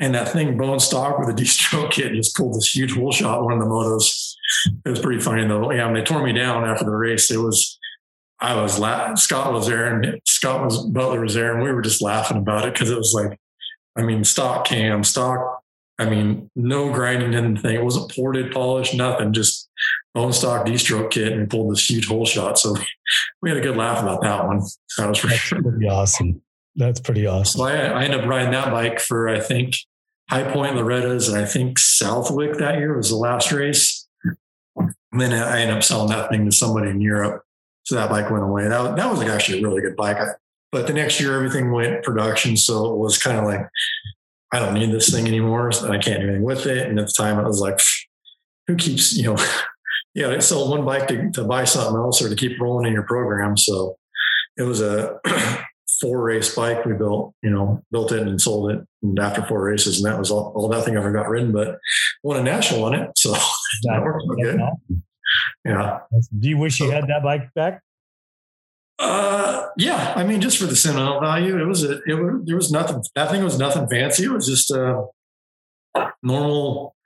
and 0.01 0.15
that 0.15 0.29
thing 0.29 0.57
bone 0.57 0.79
stock 0.79 1.19
with 1.19 1.29
a 1.29 1.33
D-stroke 1.33 1.91
kit 1.93 2.13
just 2.13 2.37
pulled 2.37 2.55
this 2.55 2.75
huge 2.75 2.95
hole 2.95 3.13
shot 3.13 3.43
one 3.43 3.55
of 3.55 3.61
the 3.61 3.67
motos. 3.67 4.35
It 4.85 4.91
was 4.91 5.01
pretty 5.01 5.21
funny 5.21 5.47
though. 5.47 5.71
Yeah, 5.73 5.87
when 5.87 5.95
they 5.95 6.03
tore 6.03 6.23
me 6.23 6.33
down 6.33 6.65
after 6.65 6.85
the 6.85 6.91
race, 6.91 7.31
it 7.31 7.39
was 7.39 7.79
I 8.41 8.61
was 8.61 8.79
la- 8.79 9.15
Scott 9.15 9.53
was 9.53 9.67
there 9.67 9.93
and 9.93 10.21
Scott 10.25 10.65
was 10.65 10.85
Butler 10.87 11.21
was 11.21 11.35
there 11.35 11.55
and 11.55 11.63
we 11.63 11.73
were 11.73 11.83
just 11.83 12.03
laughing 12.03 12.37
about 12.37 12.67
it 12.67 12.75
because 12.75 12.91
it 12.91 12.97
was 12.97 13.13
like, 13.15 13.39
I 13.97 14.03
mean, 14.03 14.25
stock 14.25 14.65
cam, 14.67 15.03
stock. 15.05 15.63
I 15.99 16.09
mean, 16.09 16.49
no 16.55 16.93
grinding 16.93 17.35
in 17.35 17.55
the 17.55 17.61
thing. 17.61 17.75
It 17.75 17.85
wasn't 17.85 18.15
ported, 18.15 18.53
polished, 18.53 18.95
nothing. 18.95 19.33
Just 19.33 19.69
bone 20.15 20.33
stock 20.33 20.67
D-stroke 20.67 21.11
kit 21.11 21.33
and 21.33 21.49
pulled 21.49 21.73
this 21.73 21.89
huge 21.89 22.07
hole 22.09 22.27
shot. 22.27 22.59
So 22.59 22.75
we 23.43 23.51
had 23.51 23.59
a 23.59 23.63
good 23.63 23.77
laugh 23.77 24.03
about 24.03 24.23
that 24.23 24.47
one. 24.47 24.63
That 24.97 25.09
was 25.09 25.21
pretty 25.21 25.89
awesome. 25.89 26.43
That's 26.77 27.01
pretty 27.01 27.27
awesome. 27.27 27.59
So 27.59 27.65
I, 27.67 27.73
I 27.73 28.05
ended 28.05 28.21
up 28.21 28.29
riding 28.29 28.53
that 28.53 28.71
bike 28.71 29.01
for 29.01 29.29
I 29.29 29.41
think 29.41 29.75
High 30.31 30.51
Point 30.51 30.77
Loretta's 30.77 31.29
and 31.29 31.39
I 31.39 31.45
think 31.45 31.79
Southwick 31.79 32.59
that 32.59 32.79
year 32.79 32.97
was 32.97 33.11
the 33.11 33.17
last 33.17 33.51
race. 33.51 34.07
And 34.77 35.21
then 35.21 35.33
I 35.33 35.61
ended 35.61 35.77
up 35.77 35.83
selling 35.83 36.11
that 36.11 36.31
thing 36.31 36.45
to 36.45 36.53
somebody 36.53 36.91
in 36.91 37.01
Europe. 37.01 37.43
So 37.85 37.95
that 37.95 38.11
bike 38.11 38.31
went 38.31 38.45
away. 38.45 38.69
That, 38.69 38.97
that 38.97 39.11
was 39.11 39.23
actually 39.23 39.61
a 39.61 39.63
really 39.63 39.81
good 39.81 39.97
bike. 39.97 40.19
I, 40.19 40.27
but 40.71 40.87
the 40.87 40.93
next 40.93 41.19
year 41.19 41.35
everything 41.35 41.73
went 41.73 42.05
production. 42.05 42.57
So 42.57 42.93
it 42.93 42.99
was 42.99 43.19
kind 43.19 43.39
of 43.39 43.45
like, 43.45 43.67
I 44.53 44.59
don't 44.59 44.75
need 44.75 44.93
this 44.93 45.11
thing 45.11 45.27
anymore. 45.27 45.73
So 45.73 45.91
I 45.91 45.99
can't 45.99 46.21
do 46.21 46.29
anything 46.29 46.43
with 46.43 46.67
it. 46.67 46.87
And 46.87 47.01
at 47.01 47.07
the 47.07 47.15
time 47.17 47.39
I 47.39 47.45
was 47.45 47.61
like, 47.61 47.81
who 48.67 48.77
keeps, 48.77 49.17
you 49.17 49.25
know, 49.25 49.37
yeah, 50.19 50.31
I 50.31 50.41
sold 50.41 50.71
one 50.71 50.85
bike 50.85 51.07
to, 51.09 51.31
to 51.31 51.45
buy 51.45 51.63
something 51.63 51.95
else 51.95 52.21
or 52.21 52.29
to 52.29 52.35
keep 52.35 52.61
rolling 52.61 52.89
in 52.89 52.93
your 52.93 53.05
program. 53.05 53.57
So 53.57 53.97
it 54.57 54.63
was 54.65 54.81
a 54.81 55.21
four 56.01 56.21
race 56.21 56.53
bike 56.57 56.85
we 56.85 56.95
built, 56.95 57.35
you 57.41 57.51
know, 57.51 57.85
built 57.93 58.11
it 58.11 58.27
and 58.27 58.41
sold 58.41 58.73
it 58.73 58.81
and 59.01 59.17
after 59.21 59.43
four 59.43 59.63
races. 59.63 60.03
And 60.03 60.13
that 60.13 60.19
was 60.19 60.33
all, 60.33 60.53
all 60.57 60.69
nothing 60.71 60.97
ever 60.97 61.13
got 61.13 61.29
ridden, 61.29 61.53
but 61.53 61.79
won 62.25 62.37
a 62.37 62.43
national 62.43 62.85
on 62.85 62.95
it. 62.95 63.11
So 63.17 63.33
that 63.85 64.03
worked 64.03 64.25
good. 64.43 64.61
Yeah. 65.65 66.01
Do 66.37 66.49
you 66.49 66.59
wish 66.59 66.81
you 66.81 66.91
had 66.91 67.05
that 67.05 67.23
bike 67.23 67.55
back? 67.55 67.81
Uh, 68.99 69.69
yeah. 69.77 70.15
I 70.17 70.25
mean, 70.25 70.41
just 70.41 70.59
for 70.59 70.67
the 70.67 70.75
sentimental 70.75 71.21
value, 71.21 71.61
it 71.61 71.65
was, 71.65 71.85
a, 71.85 72.01
it 72.09 72.15
was, 72.15 72.43
there 72.45 72.57
was 72.57 72.73
nothing, 72.73 73.05
that 73.15 73.31
thing 73.31 73.45
was 73.45 73.57
nothing 73.57 73.87
fancy. 73.89 74.25
It 74.25 74.33
was 74.33 74.49
just 74.49 74.73
a 74.73 75.05
normal 76.25 76.97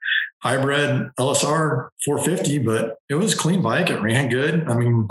hybrid 0.43 1.11
LSR 1.19 1.89
450, 2.05 2.59
but 2.59 2.97
it 3.09 3.15
was 3.15 3.35
clean 3.35 3.63
bike. 3.63 3.91
It 3.91 4.01
ran 4.01 4.29
good. 4.29 4.69
I 4.69 4.75
mean, 4.75 5.07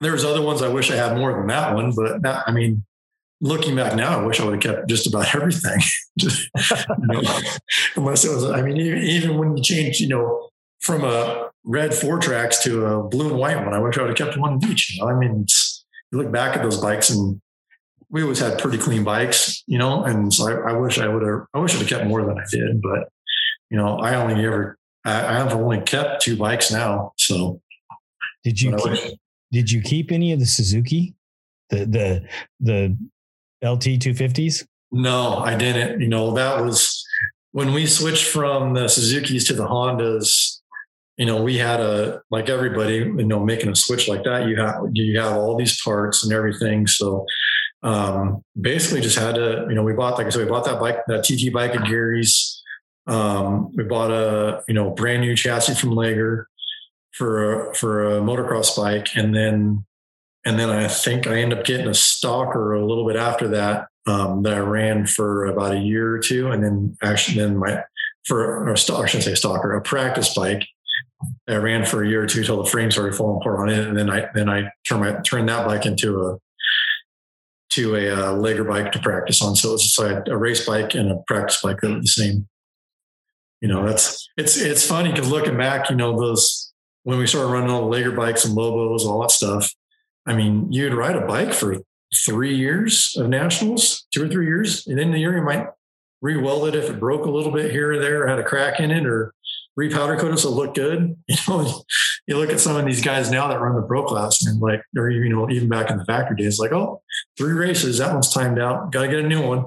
there 0.00 0.12
was 0.12 0.24
other 0.24 0.42
ones 0.42 0.62
I 0.62 0.68
wish 0.68 0.90
I 0.90 0.96
had 0.96 1.16
more 1.16 1.32
than 1.32 1.46
that 1.46 1.74
one, 1.74 1.92
but 1.94 2.22
that, 2.22 2.44
I 2.46 2.52
mean, 2.52 2.84
looking 3.40 3.76
back 3.76 3.94
now, 3.94 4.20
I 4.20 4.24
wish 4.24 4.40
I 4.40 4.44
would 4.44 4.62
have 4.62 4.76
kept 4.76 4.88
just 4.88 5.06
about 5.06 5.34
everything. 5.34 5.80
just, 6.18 6.48
unless 7.96 8.24
it 8.24 8.34
was, 8.34 8.44
I 8.44 8.62
mean, 8.62 8.76
even, 8.76 9.02
even 9.02 9.38
when 9.38 9.56
you 9.56 9.62
change, 9.62 10.00
you 10.00 10.08
know, 10.08 10.48
from 10.80 11.04
a 11.04 11.50
red 11.62 11.90
FourTrax 11.92 12.62
to 12.62 12.86
a 12.86 13.08
blue 13.08 13.28
and 13.28 13.38
white 13.38 13.56
one, 13.64 13.74
I 13.74 13.78
wish 13.78 13.96
I 13.96 14.02
would 14.02 14.18
have 14.18 14.28
kept 14.28 14.38
one 14.38 14.54
of 14.54 14.64
each. 14.64 14.94
You 14.94 15.02
know, 15.02 15.10
I 15.10 15.14
mean, 15.14 15.46
you 16.10 16.18
look 16.18 16.32
back 16.32 16.56
at 16.56 16.62
those 16.62 16.78
bikes 16.80 17.10
and 17.10 17.40
we 18.08 18.22
always 18.22 18.40
had 18.40 18.58
pretty 18.58 18.78
clean 18.78 19.04
bikes, 19.04 19.62
you 19.66 19.78
know, 19.78 20.02
and 20.02 20.32
so 20.34 20.48
I, 20.48 20.70
I 20.70 20.72
wish 20.72 20.98
I 20.98 21.06
would 21.06 21.22
have, 21.22 21.46
I 21.54 21.58
wish 21.58 21.74
I'd 21.74 21.80
have 21.80 21.88
kept 21.88 22.06
more 22.06 22.24
than 22.24 22.36
I 22.38 22.44
did, 22.50 22.82
but 22.82 23.08
you 23.70 23.76
know, 23.76 23.98
I 23.98 24.16
only 24.16 24.44
ever, 24.44 24.76
I, 25.04 25.26
I 25.26 25.32
have 25.34 25.52
only 25.52 25.80
kept 25.80 26.22
two 26.22 26.36
bikes 26.36 26.70
now. 26.70 27.12
So 27.16 27.60
did 28.44 28.60
you 28.60 28.76
keep, 28.76 29.18
did 29.52 29.70
you 29.70 29.80
keep 29.80 30.12
any 30.12 30.32
of 30.32 30.40
the 30.40 30.46
Suzuki, 30.46 31.14
the 31.70 31.86
the 31.86 32.26
the 32.60 33.68
LT 33.68 34.00
two 34.00 34.14
fifties? 34.14 34.66
No, 34.92 35.38
I 35.38 35.56
didn't. 35.56 36.00
You 36.00 36.08
know, 36.08 36.32
that 36.32 36.62
was 36.62 37.04
when 37.52 37.72
we 37.72 37.86
switched 37.86 38.26
from 38.26 38.74
the 38.74 38.88
Suzuki's 38.88 39.46
to 39.48 39.54
the 39.54 39.66
Hondas. 39.66 40.58
You 41.16 41.26
know, 41.26 41.42
we 41.42 41.58
had 41.58 41.80
a 41.80 42.22
like 42.30 42.48
everybody, 42.48 42.96
you 42.96 43.26
know, 43.26 43.44
making 43.44 43.68
a 43.68 43.76
switch 43.76 44.08
like 44.08 44.24
that. 44.24 44.48
You 44.48 44.56
have 44.56 44.82
you 44.92 45.18
have 45.20 45.36
all 45.36 45.56
these 45.56 45.80
parts 45.82 46.24
and 46.24 46.32
everything. 46.32 46.86
So 46.86 47.26
um, 47.82 48.42
basically, 48.58 49.00
just 49.00 49.18
had 49.18 49.34
to. 49.34 49.66
You 49.68 49.74
know, 49.74 49.82
we 49.82 49.92
bought 49.92 50.18
like 50.18 50.26
I 50.26 50.30
said, 50.30 50.44
we 50.44 50.50
bought 50.50 50.64
that 50.64 50.80
bike, 50.80 50.98
that 51.08 51.24
TT 51.24 51.52
bike 51.52 51.74
at 51.74 51.86
Gary's. 51.86 52.59
Um, 53.06 53.72
we 53.74 53.84
bought 53.84 54.10
a 54.10 54.62
you 54.68 54.74
know 54.74 54.90
brand 54.90 55.22
new 55.22 55.36
chassis 55.36 55.74
from 55.74 55.90
Laeger 55.90 56.44
for 57.12 57.70
a, 57.70 57.74
for 57.74 58.16
a 58.16 58.20
motocross 58.20 58.76
bike, 58.76 59.08
and 59.16 59.34
then 59.34 59.84
and 60.44 60.58
then 60.58 60.70
I 60.70 60.88
think 60.88 61.26
I 61.26 61.40
ended 61.40 61.58
up 61.58 61.64
getting 61.64 61.88
a 61.88 61.94
stalker 61.94 62.72
a 62.72 62.86
little 62.86 63.06
bit 63.06 63.16
after 63.16 63.48
that 63.48 63.88
um, 64.06 64.42
that 64.42 64.54
I 64.54 64.60
ran 64.60 65.06
for 65.06 65.46
about 65.46 65.74
a 65.74 65.78
year 65.78 66.14
or 66.14 66.18
two, 66.18 66.50
and 66.50 66.62
then 66.62 66.96
actually 67.02 67.38
then 67.38 67.56
my 67.56 67.82
for 68.26 68.74
stalker, 68.76 69.04
I 69.04 69.06
shouldn't 69.06 69.24
say 69.24 69.34
stalker, 69.34 69.72
a 69.72 69.80
practice 69.80 70.34
bike. 70.34 70.66
I 71.48 71.56
ran 71.56 71.84
for 71.84 72.02
a 72.02 72.08
year 72.08 72.22
or 72.22 72.26
two 72.26 72.44
till 72.44 72.62
the 72.62 72.70
frame 72.70 72.90
started 72.90 73.14
falling 73.14 73.40
apart 73.40 73.60
on 73.60 73.68
it, 73.68 73.86
and 73.86 73.96
then 73.96 74.10
I 74.10 74.26
then 74.34 74.48
I 74.48 74.70
turned 74.86 75.00
my 75.00 75.20
turned 75.22 75.48
that 75.48 75.66
bike 75.66 75.86
into 75.86 76.22
a 76.22 76.38
to 77.70 77.94
a 77.94 78.10
uh, 78.10 78.32
Laeger 78.34 78.68
bike 78.68 78.92
to 78.92 78.98
practice 78.98 79.40
on. 79.42 79.56
So 79.56 79.74
it's 79.74 79.98
like 79.98 80.26
a 80.26 80.36
race 80.36 80.66
bike 80.66 80.94
and 80.94 81.10
a 81.10 81.16
practice 81.26 81.60
bike 81.62 81.78
that 81.82 82.00
the 82.00 82.06
same. 82.06 82.48
You 83.60 83.68
know, 83.68 83.86
that's 83.86 84.28
it's 84.36 84.56
it's 84.56 84.86
funny 84.86 85.10
because 85.10 85.30
looking 85.30 85.56
back, 85.56 85.90
you 85.90 85.96
know 85.96 86.18
those 86.18 86.72
when 87.02 87.18
we 87.18 87.26
started 87.26 87.52
running 87.52 87.70
all 87.70 87.88
the 87.88 87.96
Laeger 87.96 88.14
bikes 88.14 88.44
and 88.44 88.54
Lobos, 88.54 89.04
all 89.04 89.20
that 89.22 89.30
stuff, 89.30 89.72
I 90.26 90.34
mean, 90.34 90.70
you'd 90.70 90.94
ride 90.94 91.16
a 91.16 91.26
bike 91.26 91.52
for 91.52 91.76
three 92.14 92.54
years 92.54 93.14
of 93.16 93.28
nationals, 93.28 94.06
two 94.12 94.24
or 94.24 94.28
three 94.28 94.46
years. 94.46 94.86
And 94.86 94.98
then 94.98 95.12
the 95.12 95.18
year, 95.18 95.36
you 95.36 95.42
might 95.42 95.66
re-weld 96.22 96.68
it 96.68 96.74
if 96.74 96.90
it 96.90 97.00
broke 97.00 97.24
a 97.24 97.30
little 97.30 97.52
bit 97.52 97.70
here 97.70 97.92
or 97.92 97.98
there, 97.98 98.24
or 98.24 98.28
had 98.28 98.38
a 98.38 98.44
crack 98.44 98.80
in 98.80 98.90
it, 98.90 99.06
or 99.06 99.32
repowder 99.78 100.18
coat 100.18 100.32
it 100.32 100.38
so 100.38 100.48
it 100.48 100.54
looked 100.54 100.76
good. 100.76 101.16
You 101.28 101.36
know, 101.48 101.82
you 102.26 102.36
look 102.36 102.50
at 102.50 102.60
some 102.60 102.76
of 102.76 102.84
these 102.84 103.02
guys 103.02 103.30
now 103.30 103.48
that 103.48 103.60
run 103.60 103.74
the 103.74 103.82
pro 103.82 104.04
class 104.04 104.44
and 104.44 104.60
like, 104.60 104.82
or 104.96 105.10
you 105.10 105.28
know, 105.28 105.50
even 105.50 105.68
back 105.68 105.90
in 105.90 105.96
the 105.96 106.04
factory 106.04 106.36
days, 106.36 106.58
like, 106.58 106.72
oh, 106.72 107.02
three 107.36 107.54
races, 107.54 107.98
that 107.98 108.12
one's 108.12 108.32
timed 108.32 108.58
out, 108.58 108.92
got 108.92 109.02
to 109.02 109.08
get 109.08 109.18
a 109.20 109.26
new 109.26 109.42
one. 109.42 109.66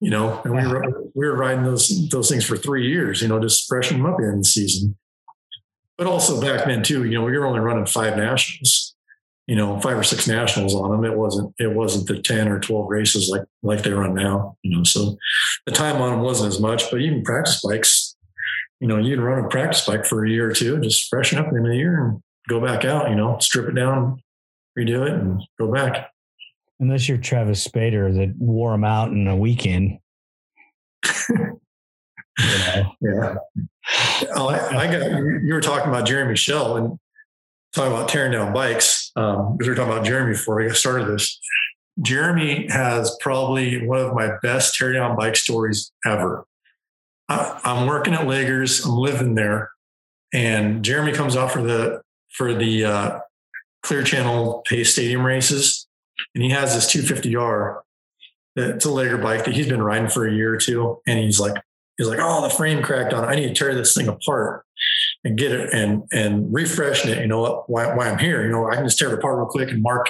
You 0.00 0.10
know, 0.10 0.40
and 0.44 0.54
we 0.54 0.66
were 0.66 1.02
we 1.14 1.26
were 1.26 1.36
riding 1.36 1.64
those 1.64 2.08
those 2.10 2.28
things 2.28 2.44
for 2.44 2.56
three 2.56 2.88
years. 2.88 3.22
You 3.22 3.28
know, 3.28 3.40
just 3.40 3.68
freshening 3.68 4.02
them 4.02 4.12
up 4.12 4.20
in 4.20 4.38
the 4.38 4.44
season 4.44 4.96
but 5.98 6.06
also 6.06 6.40
back 6.40 6.64
then 6.64 6.82
too, 6.82 7.04
you 7.04 7.18
know, 7.18 7.24
we 7.24 7.36
were 7.36 7.44
only 7.44 7.58
running 7.58 7.84
five 7.84 8.16
nationals, 8.16 8.94
you 9.48 9.56
know, 9.56 9.78
five 9.80 9.98
or 9.98 10.04
six 10.04 10.28
nationals 10.28 10.74
on 10.74 10.92
them. 10.92 11.04
It 11.04 11.18
wasn't, 11.18 11.52
it 11.58 11.74
wasn't 11.74 12.06
the 12.06 12.22
10 12.22 12.48
or 12.48 12.60
12 12.60 12.88
races 12.88 13.28
like, 13.28 13.42
like 13.62 13.82
they 13.82 13.90
run 13.90 14.14
now, 14.14 14.56
you 14.62 14.74
know, 14.74 14.84
so 14.84 15.18
the 15.66 15.72
time 15.72 16.00
on 16.00 16.12
them 16.12 16.20
wasn't 16.20 16.54
as 16.54 16.60
much, 16.60 16.90
but 16.90 17.00
even 17.00 17.24
practice 17.24 17.60
bikes, 17.60 18.16
you 18.80 18.86
know, 18.86 18.96
you 18.96 19.16
can 19.16 19.24
run 19.24 19.44
a 19.44 19.48
practice 19.48 19.84
bike 19.84 20.06
for 20.06 20.24
a 20.24 20.30
year 20.30 20.48
or 20.48 20.52
two, 20.52 20.78
just 20.78 21.08
freshen 21.08 21.38
up 21.38 21.52
in 21.52 21.64
the 21.64 21.76
year 21.76 22.04
and 22.04 22.22
go 22.48 22.64
back 22.64 22.84
out, 22.84 23.10
you 23.10 23.16
know, 23.16 23.36
strip 23.40 23.68
it 23.68 23.74
down, 23.74 24.22
redo 24.78 25.04
it 25.04 25.14
and 25.14 25.42
go 25.58 25.70
back. 25.70 26.12
Unless 26.80 27.08
you're 27.08 27.18
Travis 27.18 27.66
Spader 27.66 28.14
that 28.16 28.34
wore 28.38 28.72
them 28.72 28.84
out 28.84 29.10
in 29.10 29.26
a 29.26 29.36
weekend. 29.36 29.98
you 31.28 31.58
know? 32.38 32.92
Yeah. 33.00 33.34
Oh, 34.34 34.48
I, 34.48 34.76
I, 34.76 34.86
got, 34.86 35.10
you 35.10 35.52
were 35.52 35.60
talking 35.60 35.88
about 35.88 36.06
Jeremy 36.06 36.36
Shell 36.36 36.76
and 36.76 36.98
talking 37.74 37.92
about 37.92 38.08
tearing 38.08 38.32
down 38.32 38.52
bikes. 38.52 39.10
Um, 39.16 39.56
we 39.58 39.68
were 39.68 39.74
talking 39.74 39.92
about 39.92 40.04
Jeremy 40.04 40.32
before 40.32 40.56
we 40.56 40.66
got 40.66 40.76
started 40.76 41.08
this. 41.08 41.38
Jeremy 42.00 42.68
has 42.70 43.16
probably 43.20 43.84
one 43.86 44.00
of 44.00 44.14
my 44.14 44.32
best 44.42 44.76
tear 44.76 44.92
down 44.92 45.16
bike 45.16 45.36
stories 45.36 45.90
ever. 46.06 46.44
I, 47.28 47.60
am 47.64 47.86
working 47.86 48.14
at 48.14 48.26
Laeger's. 48.26 48.84
I'm 48.84 48.96
living 48.96 49.34
there, 49.34 49.70
and 50.32 50.84
Jeremy 50.84 51.12
comes 51.12 51.36
out 51.36 51.50
for 51.50 51.62
the 51.62 52.00
for 52.30 52.54
the 52.54 52.84
uh, 52.84 53.18
Clear 53.82 54.02
Channel 54.02 54.62
Pace 54.66 54.92
Stadium 54.92 55.26
races, 55.26 55.77
and 56.34 56.44
he 56.44 56.50
has 56.50 56.74
this 56.74 56.86
250R. 56.92 57.80
It's 58.56 58.84
a 58.84 58.88
Laeger 58.88 59.22
bike 59.22 59.44
that 59.44 59.54
he's 59.54 59.68
been 59.68 59.82
riding 59.82 60.08
for 60.08 60.26
a 60.26 60.32
year 60.32 60.54
or 60.54 60.58
two, 60.58 61.00
and 61.06 61.18
he's 61.18 61.38
like, 61.38 61.54
he's 61.96 62.08
like, 62.08 62.18
oh, 62.20 62.42
the 62.42 62.50
frame 62.50 62.82
cracked 62.82 63.12
on. 63.12 63.24
I 63.24 63.36
need 63.36 63.48
to 63.48 63.54
tear 63.54 63.74
this 63.74 63.94
thing 63.94 64.08
apart 64.08 64.64
and 65.24 65.36
get 65.36 65.52
it 65.52 65.72
and 65.72 66.02
and 66.12 66.52
refreshing 66.52 67.10
it. 67.10 67.20
You 67.20 67.26
know 67.26 67.64
why, 67.66 67.94
why 67.94 68.08
I'm 68.08 68.18
here. 68.18 68.44
You 68.44 68.50
know 68.50 68.68
I 68.68 68.74
can 68.74 68.84
just 68.84 68.98
tear 68.98 69.12
it 69.12 69.18
apart 69.18 69.38
real 69.38 69.46
quick 69.46 69.70
and 69.70 69.82
mark 69.82 70.08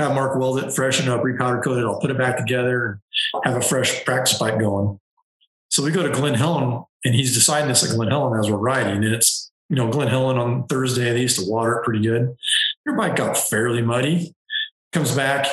have 0.00 0.14
Mark 0.14 0.36
weld 0.38 0.62
it, 0.62 0.72
freshen 0.72 1.06
it 1.06 1.12
up, 1.12 1.22
repowder 1.22 1.62
coat 1.62 1.78
it. 1.78 1.84
I'll 1.84 2.00
put 2.00 2.10
it 2.10 2.18
back 2.18 2.36
together 2.36 3.00
and 3.34 3.44
have 3.44 3.56
a 3.56 3.64
fresh 3.64 4.04
practice 4.04 4.38
bike 4.38 4.58
going. 4.58 4.98
So 5.68 5.84
we 5.84 5.92
go 5.92 6.02
to 6.02 6.10
Glen 6.10 6.34
Helen 6.34 6.84
and 7.04 7.14
he's 7.14 7.34
deciding 7.34 7.68
this 7.68 7.88
at 7.88 7.94
Glen 7.94 8.08
Helen 8.08 8.38
as 8.38 8.50
we're 8.50 8.58
riding. 8.58 9.04
And 9.04 9.14
it's, 9.14 9.50
you 9.68 9.76
know, 9.76 9.88
Glen 9.88 10.08
Helen 10.08 10.36
on 10.36 10.66
Thursday, 10.66 11.12
they 11.12 11.20
used 11.20 11.38
to 11.38 11.48
water 11.48 11.78
it 11.78 11.84
pretty 11.84 12.02
good. 12.02 12.34
Your 12.84 12.96
bike 12.96 13.16
got 13.16 13.36
fairly 13.36 13.82
muddy, 13.82 14.34
comes 14.92 15.14
back, 15.14 15.46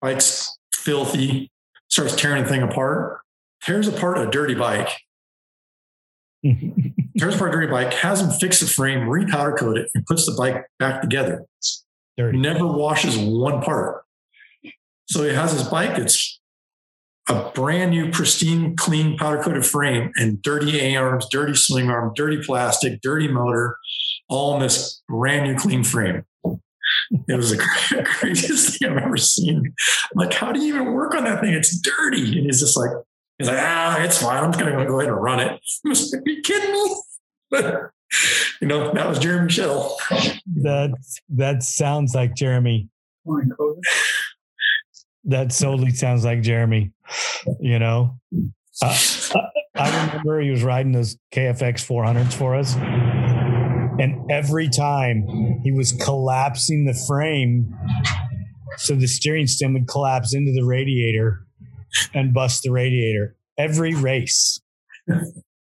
bike's 0.00 0.56
filthy, 0.74 1.50
starts 1.88 2.16
tearing 2.16 2.44
the 2.44 2.48
thing 2.48 2.62
apart, 2.62 3.20
tears 3.62 3.88
apart 3.88 4.18
a 4.18 4.30
dirty 4.30 4.54
bike. 4.54 4.88
tears 6.42 7.34
apart 7.34 7.50
a 7.50 7.52
dirty 7.52 7.70
bike, 7.70 7.92
has 7.94 8.20
him 8.20 8.30
fix 8.30 8.60
the 8.60 8.66
frame, 8.66 9.00
repowder 9.00 9.56
coat 9.56 9.78
it, 9.78 9.90
and 9.94 10.04
puts 10.06 10.26
the 10.26 10.32
bike 10.32 10.66
back 10.78 11.02
together. 11.02 11.44
Dirty. 12.16 12.38
Never 12.38 12.66
washes 12.66 13.18
one 13.18 13.60
part. 13.60 14.04
So 15.06 15.24
he 15.24 15.34
has 15.34 15.52
his 15.52 15.64
bike 15.64 15.96
that's 15.96 16.40
a 17.28 17.50
brand 17.54 17.90
new, 17.90 18.10
pristine, 18.10 18.76
clean, 18.76 19.16
powder 19.16 19.42
coated 19.42 19.64
frame 19.64 20.12
and 20.16 20.40
dirty 20.42 20.80
A 20.80 20.96
arms, 20.96 21.26
dirty 21.30 21.54
swing 21.54 21.88
arm, 21.88 22.12
dirty 22.14 22.42
plastic, 22.42 23.00
dirty 23.00 23.28
motor, 23.28 23.76
all 24.28 24.54
in 24.54 24.60
this 24.60 25.02
brand 25.08 25.50
new, 25.50 25.58
clean 25.58 25.84
frame. 25.84 26.24
It 27.28 27.36
was 27.36 27.50
the 27.50 27.58
craziest 28.04 28.78
thing 28.78 28.90
I've 28.90 28.98
ever 28.98 29.16
seen. 29.16 29.58
I'm 29.58 30.16
like, 30.16 30.32
how 30.32 30.52
do 30.52 30.60
you 30.60 30.74
even 30.74 30.92
work 30.92 31.14
on 31.14 31.24
that 31.24 31.40
thing? 31.40 31.52
It's 31.52 31.78
dirty. 31.78 32.38
And 32.38 32.46
he's 32.46 32.60
just 32.60 32.76
like, 32.76 32.90
he's 33.38 33.48
like, 33.48 33.58
ah, 33.60 34.00
it's 34.00 34.20
fine. 34.20 34.42
I'm 34.42 34.52
just 34.52 34.64
going 34.64 34.76
to 34.78 34.84
go 34.86 35.00
ahead 35.00 35.12
and 35.12 35.22
run 35.22 35.40
it. 35.40 35.60
Are 35.86 36.22
you 36.26 36.42
kidding 36.42 36.72
me? 36.72 36.96
But, 37.50 37.90
you 38.60 38.68
know, 38.68 38.92
that 38.92 39.08
was 39.08 39.18
Jeremy 39.18 39.50
Shell. 39.50 39.96
That, 40.56 40.94
that 41.30 41.62
sounds 41.62 42.14
like 42.14 42.34
Jeremy 42.34 42.88
that 45.24 45.52
solely 45.52 45.90
sounds 45.90 46.24
like 46.24 46.42
Jeremy. 46.42 46.92
You 47.60 47.78
know, 47.78 48.18
uh, 48.82 48.98
I 49.74 50.06
remember 50.06 50.40
he 50.40 50.50
was 50.50 50.62
riding 50.62 50.92
those 50.92 51.16
KFX 51.32 51.84
400s 51.86 52.32
for 52.32 52.54
us, 52.54 52.74
and 53.98 54.30
every 54.30 54.68
time 54.68 55.60
he 55.62 55.72
was 55.72 55.92
collapsing 55.92 56.84
the 56.84 56.94
frame, 57.06 57.74
so 58.76 58.94
the 58.94 59.06
steering 59.06 59.46
stem 59.46 59.74
would 59.74 59.88
collapse 59.88 60.34
into 60.34 60.52
the 60.52 60.64
radiator 60.64 61.46
and 62.12 62.34
bust 62.34 62.62
the 62.62 62.70
radiator. 62.70 63.36
Every 63.58 63.94
race. 63.94 64.60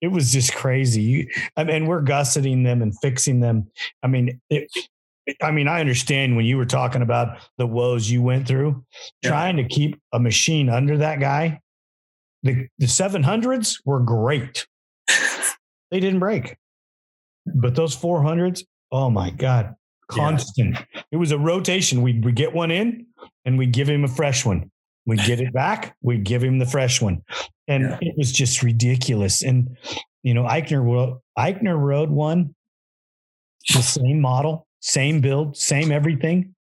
It 0.00 0.08
was 0.08 0.32
just 0.32 0.54
crazy. 0.54 1.28
I 1.56 1.64
mean, 1.64 1.86
we're 1.86 2.00
gusseting 2.00 2.62
them 2.62 2.82
and 2.82 2.98
fixing 3.00 3.40
them. 3.40 3.70
I 4.02 4.06
mean, 4.06 4.40
it, 4.48 4.70
I 5.42 5.50
mean, 5.50 5.68
I 5.68 5.80
understand 5.80 6.36
when 6.36 6.46
you 6.46 6.56
were 6.56 6.66
talking 6.66 7.02
about 7.02 7.38
the 7.58 7.66
woes 7.66 8.10
you 8.10 8.22
went 8.22 8.48
through, 8.48 8.84
yeah. 9.22 9.30
trying 9.30 9.56
to 9.56 9.64
keep 9.64 10.00
a 10.12 10.18
machine 10.18 10.68
under 10.68 10.96
that 10.98 11.20
guy. 11.20 11.60
The 12.42 12.68
the 12.78 12.86
700s 12.86 13.76
were 13.84 14.00
great. 14.00 14.66
they 15.90 16.00
didn't 16.00 16.20
break. 16.20 16.56
But 17.46 17.74
those 17.74 17.96
400s, 17.96 18.62
oh 18.92 19.10
my 19.10 19.30
God, 19.30 19.74
constant. 20.08 20.76
Yeah. 20.94 21.02
It 21.12 21.16
was 21.16 21.32
a 21.32 21.38
rotation. 21.38 22.02
We'd, 22.02 22.24
we 22.24 22.32
get 22.32 22.52
one 22.52 22.70
in 22.70 23.06
and 23.44 23.58
we'd 23.58 23.72
give 23.72 23.88
him 23.88 24.04
a 24.04 24.08
fresh 24.08 24.44
one. 24.44 24.70
We'd 25.06 25.24
get 25.24 25.40
it 25.40 25.52
back, 25.52 25.96
we'd 26.02 26.24
give 26.24 26.44
him 26.44 26.58
the 26.58 26.66
fresh 26.66 27.00
one. 27.00 27.22
And 27.66 27.84
yeah. 27.84 27.98
it 28.00 28.14
was 28.16 28.32
just 28.32 28.62
ridiculous. 28.62 29.42
And, 29.42 29.76
you 30.22 30.34
know, 30.34 30.44
Eichner, 30.44 31.18
Eichner 31.38 31.78
rode 31.78 32.10
one, 32.10 32.54
the 33.72 33.82
same 33.82 34.20
model, 34.20 34.66
same 34.80 35.20
build, 35.20 35.56
same 35.56 35.90
everything 35.90 36.54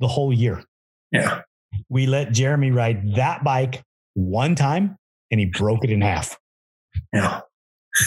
the 0.00 0.08
whole 0.08 0.32
year. 0.32 0.64
Yeah. 1.12 1.42
We 1.88 2.06
let 2.06 2.32
Jeremy 2.32 2.70
ride 2.70 3.14
that 3.16 3.44
bike 3.44 3.82
one 4.14 4.54
time 4.54 4.96
and 5.30 5.38
he 5.38 5.46
broke 5.46 5.84
it 5.84 5.90
in 5.90 6.00
half. 6.00 6.38
Yeah. 7.12 7.40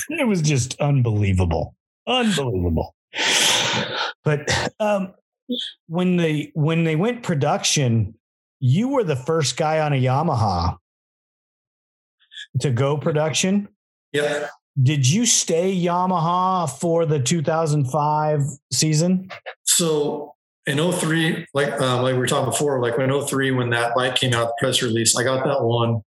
It 0.10 0.28
was 0.28 0.42
just 0.42 0.80
unbelievable. 0.80 1.76
Unbelievable. 2.12 2.96
But 4.24 4.70
um, 4.80 5.14
when 5.88 6.18
they 6.18 6.52
when 6.54 6.84
they 6.84 6.96
went 6.96 7.24
production, 7.24 8.16
you 8.60 8.90
were 8.90 9.04
the 9.04 9.16
first 9.16 9.58
guy 9.58 9.80
on 9.80 9.94
a 9.94 10.02
Yamaha 10.02 10.78
to 12.60 12.70
go 12.70 12.98
production. 12.98 13.68
Yeah. 14.12 14.48
Did 14.82 15.08
you 15.08 15.26
stay 15.26 15.76
Yamaha 15.76 16.70
for 16.70 17.06
the 17.06 17.20
2005 17.20 18.42
season? 18.72 19.30
So 19.64 20.36
in 20.66 20.78
03, 20.92 21.46
like 21.54 21.74
uh, 21.82 22.02
like 22.02 22.14
we 22.14 22.20
were 22.20 22.28
talking 22.28 22.52
before, 22.52 22.82
like 22.82 22.98
in 23.00 23.28
03, 23.28 23.52
when 23.52 23.70
that 23.72 23.96
bike 23.96 24.16
came 24.16 24.34
out, 24.34 24.48
the 24.48 24.54
press 24.60 24.82
release, 24.82 25.18
I 25.18 25.24
got 25.24 25.44
that 25.44 25.64
one. 25.64 26.02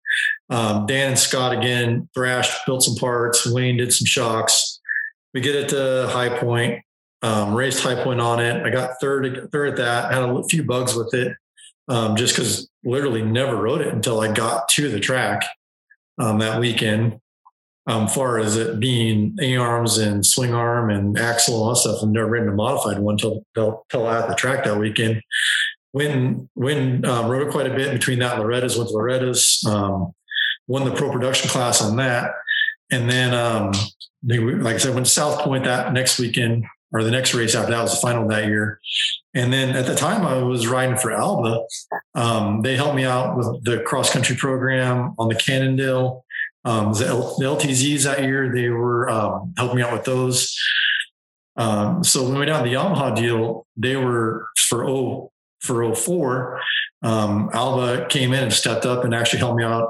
Um, 0.51 0.87
Dan 0.87 1.11
and 1.11 1.19
Scott 1.19 1.57
again 1.57 2.09
thrashed, 2.15 2.67
built 2.67 2.83
some 2.83 2.97
parts. 2.97 3.47
Wayne 3.47 3.79
did 3.79 3.93
some 3.93 4.07
shocks. 4.07 4.81
We 5.35 5.41
get 5.41 5.55
it 5.55 5.69
to 5.71 6.09
High 6.11 6.39
Point, 6.39 6.83
um, 7.23 7.55
raced 7.55 7.83
High 7.83 8.03
Point 8.03 8.21
on 8.21 8.41
it. 8.41 8.65
I 8.65 8.71
got 8.71 9.01
third 9.01 9.51
third 9.53 9.69
at 9.71 9.77
that. 9.77 10.13
Had 10.13 10.23
a 10.23 10.43
few 10.45 10.63
bugs 10.63 10.95
with 10.95 11.15
it, 11.15 11.37
um, 11.89 12.17
just 12.17 12.35
because 12.35 12.69
literally 12.85 13.23
never 13.23 13.57
rode 13.57 13.81
it 13.81 13.95
until 13.95 14.21
I 14.21 14.33
got 14.33 14.69
to 14.71 14.91
the 14.91 15.01
track 15.01 15.45
um, 16.19 16.39
that 16.39 16.61
weekend 16.61 17.21
um, 17.87 18.09
far 18.09 18.39
as 18.39 18.57
it 18.57 18.79
being 18.79 19.37
A 19.41 19.57
arms 19.57 19.99
and 19.99 20.25
swing 20.25 20.55
arm 20.55 20.91
and 20.91 21.19
axle 21.19 21.57
and 21.57 21.63
all 21.65 21.75
stuff. 21.75 21.99
I've 22.03 22.09
never 22.09 22.29
ridden 22.29 22.49
a 22.49 22.53
modified 22.53 22.99
one 22.99 23.17
till 23.17 23.45
till 23.55 24.09
at 24.09 24.29
the 24.29 24.35
track 24.35 24.65
that 24.65 24.79
weekend. 24.79 25.23
When 25.93 26.49
when 26.55 27.05
um, 27.05 27.29
rode 27.29 27.47
it 27.47 27.53
quite 27.53 27.67
a 27.67 27.75
bit 27.75 27.93
between 27.93 28.21
that 28.21 28.35
and 28.35 28.43
Loretta's, 28.43 28.77
went 28.77 28.89
to 28.91 28.95
Loretta's, 28.97 29.65
um, 29.67 30.13
won 30.67 30.85
the 30.85 30.95
pro 30.95 31.11
production 31.11 31.51
class 31.51 31.83
on 31.83 31.97
that, 31.97 32.33
and 32.93 33.11
then 33.11 33.35
um, 33.35 33.73
like 34.23 34.77
I 34.77 34.79
said 34.79 34.95
went 34.95 35.09
South 35.09 35.41
Point 35.41 35.65
that 35.65 35.93
next 35.93 36.19
weekend 36.19 36.65
or 36.93 37.03
the 37.03 37.11
next 37.11 37.35
race 37.35 37.55
after 37.55 37.73
that 37.73 37.83
was 37.83 37.95
the 37.95 38.01
final 38.01 38.29
that 38.29 38.47
year. 38.47 38.79
And 39.35 39.53
then 39.53 39.75
at 39.75 39.87
the 39.87 39.95
time 39.95 40.27
I 40.27 40.43
was 40.43 40.67
riding 40.67 40.99
for 40.99 41.11
Alba. 41.11 41.63
Um, 42.15 42.61
they 42.61 42.77
helped 42.77 42.95
me 42.95 43.05
out 43.05 43.37
with 43.37 43.65
the 43.65 43.81
cross 43.81 44.13
country 44.13 44.37
program 44.37 45.15
on 45.19 45.29
the 45.29 45.35
Cannondale 45.35 46.23
um, 46.65 46.93
the, 46.93 47.07
L- 47.07 47.37
the, 47.39 47.45
LTZs 47.45 48.05
that 48.05 48.23
year, 48.23 48.53
they 48.55 48.69
were 48.69 49.11
um, 49.11 49.55
helping 49.57 49.77
me 49.77 49.83
out 49.83 49.93
with 49.93 50.05
those. 50.05 50.57
Um, 51.57 52.05
so 52.05 52.25
when 52.25 52.39
we 52.39 52.47
down 52.47 52.65
the 52.65 52.75
Yamaha 52.75 53.15
deal, 53.15 53.67
they 53.77 53.97
were 53.97 54.49
for 54.57 54.89
oh 54.89 55.33
for 55.61 55.95
04, 55.95 56.61
um, 57.03 57.51
Alba 57.53 58.07
came 58.09 58.33
in 58.33 58.45
and 58.45 58.53
stepped 58.53 58.85
up 58.85 59.05
and 59.05 59.15
actually 59.15 59.39
helped 59.39 59.57
me 59.57 59.65
out, 59.65 59.89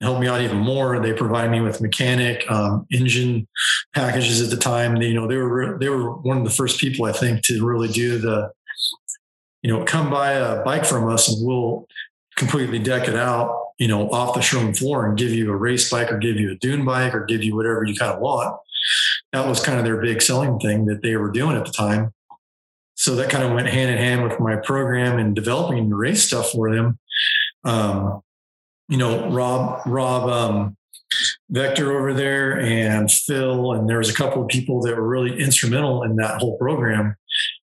helped 0.00 0.20
me 0.20 0.28
out 0.28 0.40
even 0.40 0.58
more. 0.58 1.00
They 1.00 1.12
provided 1.12 1.50
me 1.50 1.60
with 1.60 1.80
mechanic, 1.80 2.48
um, 2.50 2.86
engine 2.90 3.48
packages 3.94 4.40
at 4.40 4.50
the 4.50 4.56
time. 4.56 4.96
They, 4.96 5.08
you 5.08 5.14
know, 5.14 5.26
they 5.26 5.36
were 5.36 5.78
they 5.78 5.88
were 5.88 6.12
one 6.16 6.38
of 6.38 6.44
the 6.44 6.50
first 6.50 6.80
people 6.80 7.04
I 7.04 7.12
think 7.12 7.42
to 7.44 7.64
really 7.64 7.88
do 7.88 8.18
the, 8.18 8.50
you 9.62 9.72
know, 9.72 9.84
come 9.84 10.10
buy 10.10 10.32
a 10.32 10.62
bike 10.64 10.84
from 10.84 11.08
us 11.08 11.28
and 11.28 11.46
we'll 11.46 11.86
completely 12.36 12.78
deck 12.78 13.08
it 13.08 13.16
out 13.16 13.58
you 13.78 13.86
know, 13.86 14.10
off 14.10 14.34
the 14.34 14.40
showroom 14.40 14.74
floor 14.74 15.06
and 15.06 15.16
give 15.16 15.30
you 15.30 15.50
a 15.50 15.56
race 15.56 15.90
bike 15.90 16.12
or 16.12 16.18
give 16.18 16.36
you 16.36 16.50
a 16.50 16.56
dune 16.56 16.84
bike 16.84 17.14
or 17.14 17.24
give 17.24 17.42
you 17.44 17.54
whatever 17.54 17.84
you 17.84 17.94
kind 17.94 18.12
of 18.12 18.20
want. 18.20 18.58
That 19.32 19.46
was 19.46 19.60
kind 19.60 19.78
of 19.78 19.84
their 19.84 20.00
big 20.00 20.20
selling 20.20 20.58
thing 20.58 20.86
that 20.86 21.02
they 21.02 21.16
were 21.16 21.30
doing 21.30 21.56
at 21.56 21.64
the 21.64 21.72
time. 21.72 22.12
So 22.96 23.14
that 23.16 23.30
kind 23.30 23.44
of 23.44 23.52
went 23.52 23.68
hand 23.68 23.90
in 23.90 23.98
hand 23.98 24.24
with 24.24 24.40
my 24.40 24.56
program 24.56 25.18
and 25.18 25.34
developing 25.34 25.88
the 25.88 25.94
race 25.94 26.24
stuff 26.24 26.50
for 26.50 26.74
them. 26.74 26.98
Um, 27.64 28.22
you 28.88 28.96
know, 28.96 29.30
Rob, 29.30 29.80
Rob, 29.86 30.28
um, 30.28 30.76
Vector 31.50 31.98
over 31.98 32.12
there 32.12 32.60
and 32.60 33.10
Phil, 33.10 33.72
and 33.72 33.88
there 33.88 33.98
was 33.98 34.10
a 34.10 34.14
couple 34.14 34.42
of 34.42 34.48
people 34.48 34.82
that 34.82 34.96
were 34.96 35.06
really 35.06 35.40
instrumental 35.40 36.02
in 36.02 36.16
that 36.16 36.40
whole 36.40 36.58
program, 36.58 37.16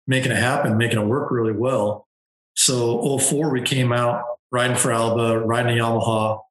making 0.07 0.31
it 0.31 0.38
happen, 0.38 0.77
making 0.77 0.99
it 0.99 1.05
work 1.05 1.31
really 1.31 1.53
well. 1.53 2.07
So 2.55 3.17
04, 3.17 3.49
we 3.49 3.62
came 3.62 3.91
out 3.91 4.23
riding 4.51 4.77
for 4.77 4.91
Alba, 4.91 5.39
riding 5.39 5.77
a 5.77 5.81
Yamaha, 5.81 6.41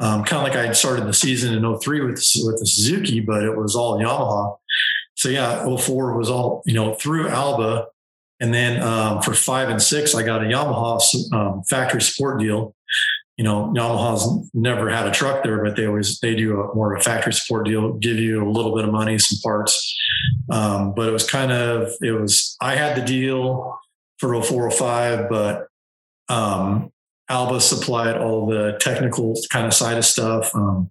um, 0.00 0.24
kind 0.24 0.38
of 0.38 0.48
like 0.48 0.56
I 0.56 0.66
had 0.66 0.76
started 0.76 1.06
the 1.06 1.12
season 1.12 1.54
in 1.54 1.78
03 1.78 2.00
with, 2.00 2.14
with 2.42 2.58
the 2.58 2.66
Suzuki, 2.66 3.20
but 3.20 3.44
it 3.44 3.56
was 3.56 3.76
all 3.76 3.98
Yamaha. 3.98 4.56
So 5.14 5.28
yeah, 5.28 5.76
04 5.76 6.16
was 6.16 6.30
all, 6.30 6.62
you 6.64 6.74
know, 6.74 6.94
through 6.94 7.28
Alba. 7.28 7.86
And 8.40 8.54
then 8.54 8.82
um, 8.82 9.20
for 9.20 9.34
five 9.34 9.68
and 9.68 9.80
six, 9.80 10.14
I 10.14 10.22
got 10.22 10.42
a 10.42 10.46
Yamaha 10.46 11.32
um, 11.34 11.62
factory 11.64 12.00
support 12.00 12.40
deal. 12.40 12.74
You 13.40 13.44
know, 13.44 13.72
Yamaha's 13.74 14.50
never 14.52 14.90
had 14.90 15.06
a 15.06 15.10
truck 15.10 15.42
there, 15.42 15.64
but 15.64 15.74
they 15.74 15.86
always 15.86 16.20
they 16.20 16.34
do 16.34 16.60
a, 16.60 16.74
more 16.74 16.92
of 16.92 17.00
a 17.00 17.02
factory 17.02 17.32
support 17.32 17.64
deal, 17.64 17.94
give 17.94 18.18
you 18.18 18.46
a 18.46 18.50
little 18.50 18.76
bit 18.76 18.84
of 18.84 18.92
money, 18.92 19.18
some 19.18 19.38
parts. 19.42 19.98
Um, 20.52 20.92
but 20.92 21.08
it 21.08 21.10
was 21.10 21.26
kind 21.26 21.50
of 21.50 21.90
it 22.02 22.10
was 22.10 22.54
I 22.60 22.74
had 22.76 22.98
the 22.98 23.02
deal 23.02 23.78
for 24.18 24.34
0405, 24.42 25.30
but 25.30 25.68
um, 26.28 26.92
Alba 27.30 27.62
supplied 27.62 28.18
all 28.18 28.46
the 28.46 28.76
technical 28.78 29.34
kind 29.48 29.66
of 29.66 29.72
side 29.72 29.96
of 29.96 30.04
stuff. 30.04 30.54
Um, 30.54 30.90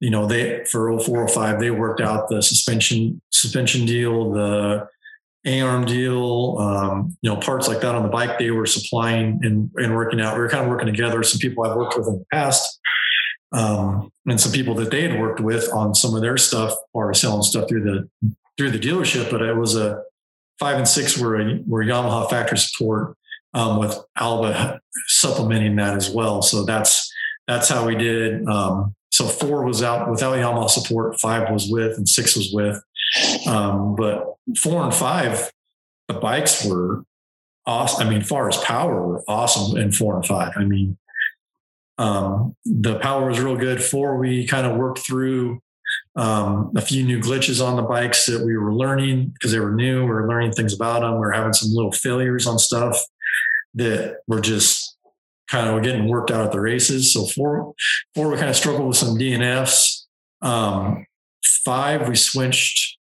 you 0.00 0.08
know, 0.08 0.24
they 0.24 0.64
for 0.70 0.98
0405, 0.98 1.60
they 1.60 1.70
worked 1.70 2.00
out 2.00 2.30
the 2.30 2.40
suspension 2.40 3.20
suspension 3.30 3.84
deal, 3.84 4.32
the 4.32 4.88
A-arm 5.46 5.86
deal, 5.86 6.58
um, 6.58 7.16
you 7.22 7.30
know, 7.30 7.36
parts 7.36 7.66
like 7.66 7.80
that 7.80 7.94
on 7.94 8.02
the 8.02 8.08
bike 8.08 8.38
they 8.38 8.50
were 8.50 8.66
supplying 8.66 9.40
and, 9.42 9.70
and 9.76 9.94
working 9.94 10.20
out. 10.20 10.34
We 10.34 10.40
were 10.40 10.50
kind 10.50 10.64
of 10.64 10.68
working 10.68 10.86
together. 10.86 11.22
Some 11.22 11.38
people 11.38 11.64
I've 11.64 11.76
worked 11.76 11.96
with 11.96 12.06
in 12.08 12.18
the 12.18 12.24
past, 12.30 12.78
um, 13.52 14.10
and 14.26 14.38
some 14.38 14.52
people 14.52 14.74
that 14.74 14.90
they 14.90 15.08
had 15.08 15.18
worked 15.18 15.40
with 15.40 15.72
on 15.72 15.94
some 15.94 16.14
of 16.14 16.20
their 16.20 16.36
stuff 16.36 16.74
or 16.92 17.12
selling 17.14 17.42
stuff 17.42 17.68
through 17.68 17.84
the 17.84 18.34
through 18.58 18.70
the 18.70 18.78
dealership. 18.78 19.30
But 19.30 19.40
it 19.42 19.56
was 19.56 19.76
a 19.76 20.02
five 20.58 20.76
and 20.76 20.86
six 20.86 21.16
were 21.16 21.40
a, 21.40 21.62
were 21.66 21.82
Yamaha 21.82 22.28
factory 22.28 22.58
support 22.58 23.16
um, 23.54 23.78
with 23.78 23.98
Alba 24.16 24.80
supplementing 25.06 25.76
that 25.76 25.96
as 25.96 26.10
well. 26.10 26.42
So 26.42 26.64
that's 26.64 27.10
that's 27.48 27.68
how 27.68 27.86
we 27.86 27.96
did. 27.96 28.46
Um, 28.46 28.94
so 29.10 29.26
four 29.26 29.64
was 29.64 29.82
out 29.82 30.10
without 30.10 30.36
Yamaha 30.36 30.68
support, 30.68 31.18
five 31.18 31.50
was 31.50 31.68
with, 31.68 31.96
and 31.96 32.08
six 32.08 32.36
was 32.36 32.50
with. 32.52 32.80
Um, 33.46 33.96
but 33.96 34.34
four 34.58 34.82
and 34.82 34.94
five, 34.94 35.50
the 36.08 36.14
bikes 36.14 36.64
were 36.64 37.04
awesome. 37.66 38.06
I 38.06 38.10
mean, 38.10 38.22
far 38.22 38.48
as 38.48 38.56
power, 38.58 39.06
were 39.06 39.24
awesome 39.28 39.76
in 39.76 39.92
four 39.92 40.16
and 40.16 40.26
five. 40.26 40.52
I 40.56 40.64
mean, 40.64 40.98
um, 41.98 42.56
the 42.64 42.98
power 42.98 43.28
was 43.28 43.40
real 43.40 43.56
good. 43.56 43.82
Four, 43.82 44.16
we 44.18 44.46
kind 44.46 44.66
of 44.66 44.76
worked 44.76 45.00
through 45.00 45.60
um, 46.16 46.72
a 46.76 46.80
few 46.80 47.02
new 47.02 47.20
glitches 47.20 47.64
on 47.64 47.76
the 47.76 47.82
bikes 47.82 48.26
that 48.26 48.44
we 48.44 48.56
were 48.56 48.74
learning 48.74 49.32
because 49.34 49.52
they 49.52 49.60
were 49.60 49.74
new. 49.74 50.02
We 50.02 50.10
were 50.10 50.28
learning 50.28 50.52
things 50.52 50.74
about 50.74 51.00
them. 51.00 51.14
We 51.14 51.18
were 51.18 51.32
having 51.32 51.52
some 51.52 51.70
little 51.72 51.92
failures 51.92 52.46
on 52.46 52.58
stuff 52.58 52.96
that 53.74 54.18
were 54.26 54.40
just 54.40 54.96
kind 55.48 55.68
of 55.68 55.82
getting 55.82 56.08
worked 56.08 56.30
out 56.30 56.46
at 56.46 56.52
the 56.52 56.60
races. 56.60 57.12
So 57.12 57.26
four, 57.26 57.74
four, 58.14 58.28
we 58.28 58.36
kind 58.36 58.50
of 58.50 58.56
struggled 58.56 58.88
with 58.88 58.96
some 58.96 59.16
DNFs. 59.16 60.04
Um, 60.42 61.06
five, 61.64 62.08
we 62.08 62.16
switched 62.16 62.98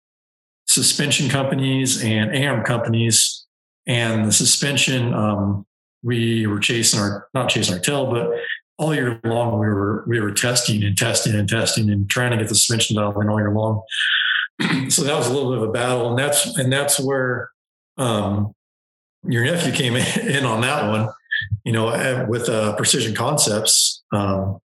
suspension 0.74 1.28
companies 1.28 2.02
and 2.02 2.34
AM 2.34 2.64
companies, 2.64 3.46
and 3.87 4.26
the 4.26 4.32
suspension 4.32 5.14
um, 5.14 5.64
we 6.02 6.46
were 6.46 6.58
chasing 6.58 6.98
our 6.98 7.28
not 7.32 7.48
chasing 7.48 7.74
our 7.74 7.80
tail, 7.80 8.10
but 8.10 8.30
all 8.76 8.92
year 8.92 9.20
long 9.24 9.60
we 9.60 9.66
were 9.66 10.04
we 10.08 10.20
were 10.20 10.32
testing 10.32 10.82
and 10.82 10.98
testing 10.98 11.34
and 11.34 11.48
testing 11.48 11.88
and 11.90 12.10
trying 12.10 12.32
to 12.32 12.37
get 12.37 12.48
the 12.48 12.54
suspension 12.54 12.96
dialed 12.96 13.16
all 13.16 13.38
year 13.38 13.52
long. 13.52 13.82
so 14.90 15.04
that 15.04 15.16
was 15.16 15.28
a 15.28 15.32
little 15.32 15.52
bit 15.52 15.62
of 15.62 15.68
a 15.68 15.72
battle, 15.72 16.10
and 16.10 16.18
that's 16.18 16.58
and 16.58 16.72
that's 16.72 16.98
where 16.98 17.50
um, 17.96 18.52
your 19.22 19.44
nephew 19.44 19.72
came 19.72 19.94
in 20.37 20.44
on 20.44 20.60
that 20.62 20.88
one, 20.88 21.08
you 21.64 21.72
know, 21.72 22.26
with 22.28 22.48
uh, 22.48 22.74
Precision 22.74 23.14
Concepts, 23.14 24.02
um, 24.12 24.58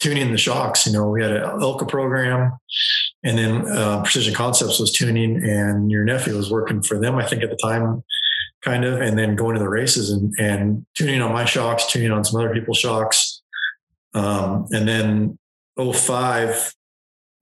tuning 0.00 0.32
the 0.32 0.38
shocks. 0.38 0.86
You 0.86 0.94
know, 0.94 1.08
we 1.08 1.22
had 1.22 1.32
an 1.32 1.42
Elka 1.42 1.86
program, 1.86 2.52
and 3.22 3.36
then 3.36 3.68
uh, 3.68 4.02
Precision 4.02 4.34
Concepts 4.34 4.78
was 4.78 4.92
tuning, 4.92 5.36
and 5.36 5.90
your 5.90 6.04
nephew 6.04 6.36
was 6.36 6.50
working 6.50 6.82
for 6.82 6.98
them, 6.98 7.16
I 7.16 7.26
think, 7.26 7.42
at 7.42 7.50
the 7.50 7.58
time, 7.62 8.02
kind 8.62 8.84
of, 8.84 9.00
and 9.00 9.18
then 9.18 9.36
going 9.36 9.54
to 9.54 9.60
the 9.60 9.68
races 9.68 10.10
and, 10.10 10.34
and 10.38 10.86
tuning 10.94 11.20
on 11.20 11.32
my 11.32 11.44
shocks, 11.44 11.86
tuning 11.86 12.10
on 12.10 12.24
some 12.24 12.40
other 12.40 12.52
people's 12.52 12.78
shocks. 12.78 13.42
Um, 14.14 14.66
and 14.70 14.88
then 14.88 15.38
05, 15.78 16.74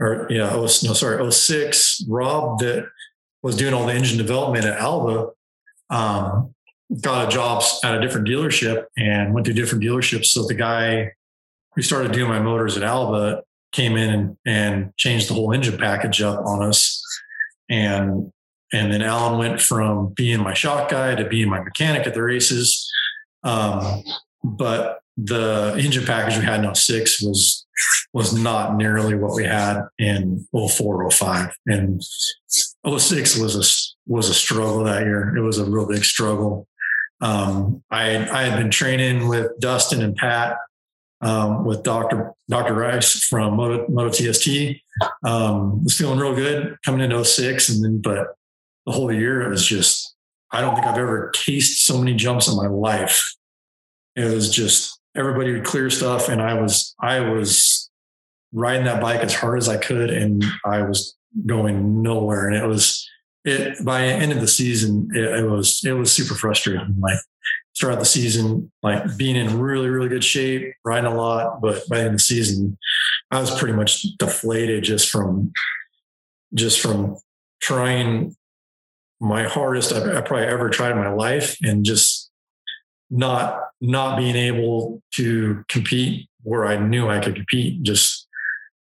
or 0.00 0.26
yeah, 0.30 0.50
oh, 0.52 0.62
no, 0.62 0.66
sorry, 0.66 1.32
06, 1.32 2.04
Rob 2.08 2.58
that 2.60 2.88
was 3.42 3.56
doing 3.56 3.72
all 3.72 3.86
the 3.86 3.94
engine 3.94 4.18
development 4.18 4.64
at 4.64 4.78
Alba. 4.78 5.30
Um, 5.90 6.54
got 7.00 7.28
a 7.28 7.30
job 7.30 7.62
at 7.84 7.94
a 7.94 8.00
different 8.00 8.26
dealership 8.26 8.84
and 8.96 9.32
went 9.32 9.46
to 9.46 9.52
different 9.52 9.84
dealerships. 9.84 10.26
So 10.26 10.46
the 10.46 10.54
guy 10.54 11.12
who 11.74 11.82
started 11.82 12.12
doing 12.12 12.28
my 12.28 12.40
motors 12.40 12.76
at 12.76 12.82
Alba 12.82 13.42
came 13.72 13.96
in 13.96 14.10
and, 14.10 14.36
and 14.46 14.96
changed 14.96 15.28
the 15.28 15.34
whole 15.34 15.52
engine 15.52 15.78
package 15.78 16.22
up 16.22 16.44
on 16.46 16.62
us. 16.62 17.02
And 17.68 18.32
and 18.72 18.92
then 18.92 19.02
Alan 19.02 19.38
went 19.38 19.60
from 19.60 20.08
being 20.08 20.42
my 20.42 20.52
shock 20.52 20.90
guy 20.90 21.14
to 21.14 21.26
being 21.26 21.48
my 21.48 21.60
mechanic 21.60 22.06
at 22.06 22.14
the 22.14 22.22
races. 22.22 22.90
Um, 23.42 24.02
but 24.44 25.00
the 25.16 25.74
engine 25.78 26.04
package 26.04 26.38
we 26.38 26.44
had 26.44 26.64
in 26.64 26.74
06 26.74 27.22
was 27.22 27.66
was 28.12 28.32
not 28.32 28.76
nearly 28.76 29.14
what 29.14 29.34
we 29.34 29.44
had 29.44 29.82
in 29.98 30.46
04, 30.52 31.10
05. 31.10 31.54
And 31.66 32.02
06 32.50 33.38
was 33.38 33.56
a 33.56 34.12
was 34.12 34.28
a 34.28 34.34
struggle 34.34 34.84
that 34.84 35.02
year. 35.02 35.36
It 35.36 35.40
was 35.40 35.58
a 35.58 35.64
real 35.64 35.86
big 35.86 36.04
struggle. 36.04 36.66
Um, 37.20 37.82
I 37.90 38.16
I 38.16 38.44
had 38.44 38.58
been 38.58 38.70
training 38.70 39.28
with 39.28 39.50
Dustin 39.60 40.02
and 40.02 40.14
Pat 40.16 40.56
um, 41.20 41.64
with 41.64 41.82
Dr. 41.82 42.32
Dr. 42.48 42.74
Rice 42.74 43.24
from 43.24 43.54
Moto, 43.56 43.86
Moto 43.88 44.10
TST. 44.10 44.48
Um, 45.24 45.84
was 45.84 45.96
feeling 45.96 46.18
real 46.18 46.34
good 46.34 46.76
coming 46.84 47.00
into 47.00 47.24
06 47.24 47.68
and 47.68 47.84
then 47.84 48.00
but 48.00 48.34
the 48.84 48.90
whole 48.90 49.12
year 49.12 49.42
it 49.42 49.48
was 49.48 49.64
just 49.64 50.16
I 50.50 50.60
don't 50.60 50.74
think 50.74 50.86
I've 50.86 50.98
ever 50.98 51.30
cased 51.34 51.84
so 51.84 51.98
many 51.98 52.14
jumps 52.14 52.48
in 52.48 52.56
my 52.56 52.66
life. 52.66 53.22
It 54.16 54.24
was 54.24 54.50
just 54.50 54.98
everybody 55.16 55.52
would 55.52 55.64
clear 55.64 55.90
stuff 55.90 56.28
and 56.28 56.42
I 56.42 56.54
was 56.54 56.94
I 57.00 57.20
was 57.20 57.90
riding 58.52 58.84
that 58.86 59.00
bike 59.00 59.20
as 59.20 59.34
hard 59.34 59.58
as 59.58 59.68
I 59.68 59.76
could 59.76 60.10
and 60.10 60.44
I 60.64 60.82
was 60.82 61.16
going 61.46 62.02
nowhere 62.02 62.48
and 62.48 62.56
it 62.56 62.66
was 62.66 63.08
it 63.44 63.84
by 63.84 64.02
the 64.02 64.12
end 64.12 64.32
of 64.32 64.40
the 64.40 64.48
season, 64.48 65.10
it, 65.14 65.40
it 65.40 65.48
was 65.48 65.82
it 65.84 65.92
was 65.92 66.12
super 66.12 66.34
frustrating. 66.34 66.96
Like 67.00 67.18
start 67.78 68.00
the 68.00 68.04
season 68.04 68.72
like 68.82 69.16
being 69.16 69.36
in 69.36 69.60
really 69.60 69.88
really 69.88 70.08
good 70.08 70.24
shape, 70.24 70.74
riding 70.84 71.10
a 71.10 71.14
lot, 71.14 71.60
but 71.62 71.88
by 71.88 71.98
the 71.98 72.02
end 72.02 72.08
of 72.08 72.12
the 72.14 72.18
season, 72.18 72.76
I 73.30 73.40
was 73.40 73.56
pretty 73.56 73.74
much 73.74 74.02
deflated 74.18 74.82
just 74.82 75.08
from 75.10 75.52
just 76.54 76.80
from 76.80 77.16
trying 77.60 78.34
my 79.20 79.44
hardest 79.44 79.92
I've, 79.92 80.08
I 80.08 80.20
probably 80.22 80.46
ever 80.46 80.70
tried 80.70 80.90
in 80.90 80.98
my 80.98 81.12
life, 81.12 81.56
and 81.62 81.84
just 81.84 82.30
not 83.10 83.60
not 83.80 84.18
being 84.18 84.34
able 84.34 85.00
to 85.14 85.64
compete 85.68 86.28
where 86.42 86.66
I 86.66 86.78
knew 86.78 87.08
I 87.08 87.20
could 87.20 87.36
compete. 87.36 87.84
Just 87.84 88.26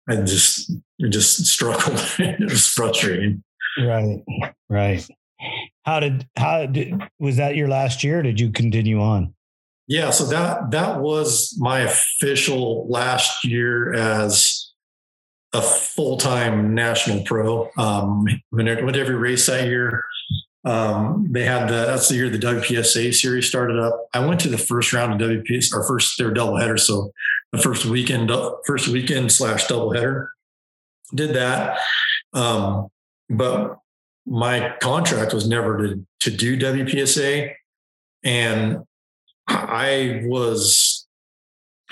I 0.10 0.18
just 0.18 0.70
just 1.00 1.46
struggled. 1.46 1.98
it 2.20 2.42
was 2.42 2.68
frustrating. 2.68 3.42
Right. 3.80 4.22
Right. 4.70 5.08
How 5.84 6.00
did 6.00 6.28
how 6.38 6.66
did 6.66 7.02
was 7.20 7.38
that 7.38 7.56
your 7.56 7.68
last 7.68 8.04
year? 8.04 8.22
did 8.22 8.40
you 8.40 8.52
continue 8.52 9.02
on? 9.02 9.34
Yeah, 9.88 10.12
so 10.12 10.26
that 10.26 10.72
that 10.72 11.02
was 11.02 11.56
my 11.60 11.80
official 11.80 12.88
last 12.88 13.44
year 13.44 13.94
as 13.94 14.72
a 15.54 15.62
full 15.62 16.18
time 16.18 16.74
national 16.74 17.24
pro. 17.24 17.70
Um, 17.78 18.26
went 18.52 18.70
every 18.70 19.16
race 19.16 19.48
that 19.48 19.66
year, 19.66 20.04
um, 20.64 21.28
they 21.32 21.44
had 21.44 21.68
the 21.68 21.86
that's 21.88 22.10
the 22.10 22.16
year 22.16 22.30
the 22.30 22.38
WPSA 22.38 23.14
series 23.14 23.48
started 23.48 23.80
up. 23.80 24.08
I 24.14 24.26
went 24.26 24.40
to 24.42 24.50
the 24.50 24.58
first 24.58 24.94
round 24.94 25.20
of 25.20 25.30
WPS, 25.30 25.74
our 25.74 25.84
first 25.88 26.18
their 26.18 26.32
double 26.32 26.58
header, 26.58 26.78
so 26.78 27.12
the 27.52 27.58
first 27.58 27.86
weekend 27.86 28.32
first 28.66 28.88
weekend 28.88 29.32
slash 29.32 29.68
double 29.68 29.92
header. 29.92 30.32
Did 31.14 31.34
that. 31.34 31.80
Um, 32.34 32.88
but 33.30 33.78
my 34.26 34.76
contract 34.82 35.34
was 35.34 35.48
never 35.48 35.88
to, 35.88 36.06
to 36.22 36.32
do 36.32 36.58
WPSA. 36.58 37.54
And 38.24 38.84
I 39.48 40.22
was, 40.26 41.08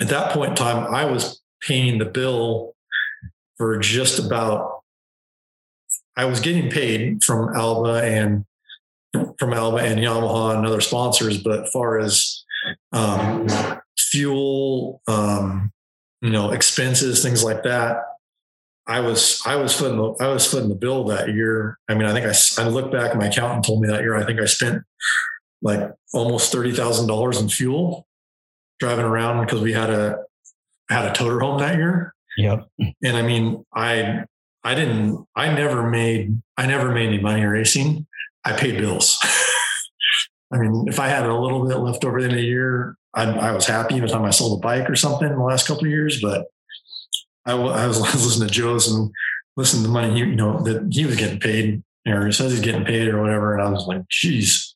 at 0.00 0.08
that 0.08 0.32
point 0.32 0.50
in 0.50 0.56
time, 0.56 0.94
I 0.94 1.04
was 1.04 1.42
paying 1.60 1.98
the 1.98 2.04
bill 2.04 2.74
for 3.56 3.78
just 3.78 4.18
about, 4.18 4.80
I 6.16 6.24
was 6.24 6.40
getting 6.40 6.70
paid 6.70 7.22
from 7.22 7.54
Alba 7.54 8.02
and 8.04 8.44
from 9.38 9.52
Alba 9.52 9.78
and 9.78 9.98
Yamaha 9.98 10.56
and 10.56 10.66
other 10.66 10.80
sponsors, 10.80 11.42
but 11.42 11.68
far 11.72 11.98
as 11.98 12.44
um, 12.92 13.46
fuel, 13.98 15.00
um, 15.06 15.72
you 16.20 16.30
know, 16.30 16.50
expenses, 16.52 17.22
things 17.22 17.42
like 17.42 17.62
that, 17.64 17.96
I 18.90 18.98
was 18.98 19.40
I 19.46 19.54
was 19.54 19.72
footing 19.72 19.98
the 19.98 20.24
I 20.24 20.28
was 20.28 20.44
footing 20.44 20.68
the 20.68 20.74
bill 20.74 21.04
that 21.04 21.28
year. 21.28 21.78
I 21.88 21.94
mean, 21.94 22.06
I 22.06 22.12
think 22.12 22.26
I 22.26 22.62
I 22.62 22.66
looked 22.66 22.90
back. 22.90 23.14
My 23.14 23.28
accountant 23.28 23.64
told 23.64 23.80
me 23.80 23.88
that 23.88 24.00
year. 24.00 24.16
I 24.16 24.24
think 24.24 24.40
I 24.40 24.46
spent 24.46 24.82
like 25.62 25.92
almost 26.12 26.50
thirty 26.50 26.72
thousand 26.72 27.06
dollars 27.06 27.40
in 27.40 27.48
fuel 27.48 28.08
driving 28.80 29.04
around 29.04 29.46
because 29.46 29.60
we 29.60 29.72
had 29.72 29.90
a 29.90 30.18
had 30.88 31.04
a 31.04 31.12
toter 31.12 31.38
home 31.38 31.60
that 31.60 31.76
year. 31.76 32.14
Yep. 32.36 32.66
And 33.04 33.16
I 33.16 33.22
mean, 33.22 33.64
I 33.72 34.24
I 34.64 34.74
didn't 34.74 35.24
I 35.36 35.54
never 35.54 35.88
made 35.88 36.42
I 36.56 36.66
never 36.66 36.90
made 36.90 37.10
any 37.10 37.20
money 37.20 37.44
racing. 37.44 38.08
I 38.44 38.54
paid 38.54 38.76
bills. 38.78 39.18
I 40.52 40.58
mean, 40.58 40.86
if 40.88 40.98
I 40.98 41.06
had 41.06 41.26
a 41.26 41.38
little 41.38 41.64
bit 41.64 41.76
left 41.76 42.04
over 42.04 42.18
in 42.18 42.34
a 42.34 42.40
year, 42.40 42.96
I, 43.14 43.22
I 43.22 43.52
was 43.52 43.66
happy 43.66 43.94
every 43.96 44.08
time 44.08 44.24
I 44.24 44.30
sold 44.30 44.58
a 44.58 44.60
bike 44.60 44.90
or 44.90 44.96
something 44.96 45.28
in 45.28 45.36
the 45.36 45.44
last 45.44 45.68
couple 45.68 45.84
of 45.84 45.90
years. 45.90 46.20
But 46.20 46.48
I, 47.46 47.52
I 47.54 47.86
was 47.86 48.00
listening 48.00 48.48
to 48.48 48.54
Joe's 48.54 48.92
and 48.92 49.10
listening 49.56 49.82
to 49.82 49.88
the 49.88 49.92
money, 49.92 50.12
he, 50.14 50.18
you 50.20 50.36
know, 50.36 50.60
that 50.62 50.88
he 50.90 51.04
was 51.04 51.16
getting 51.16 51.40
paid 51.40 51.82
or 52.06 52.26
he 52.26 52.32
says 52.32 52.52
he's 52.52 52.60
getting 52.60 52.84
paid 52.84 53.08
or 53.08 53.20
whatever. 53.20 53.54
And 53.54 53.62
I 53.62 53.70
was 53.70 53.86
like, 53.86 54.08
geez, 54.08 54.74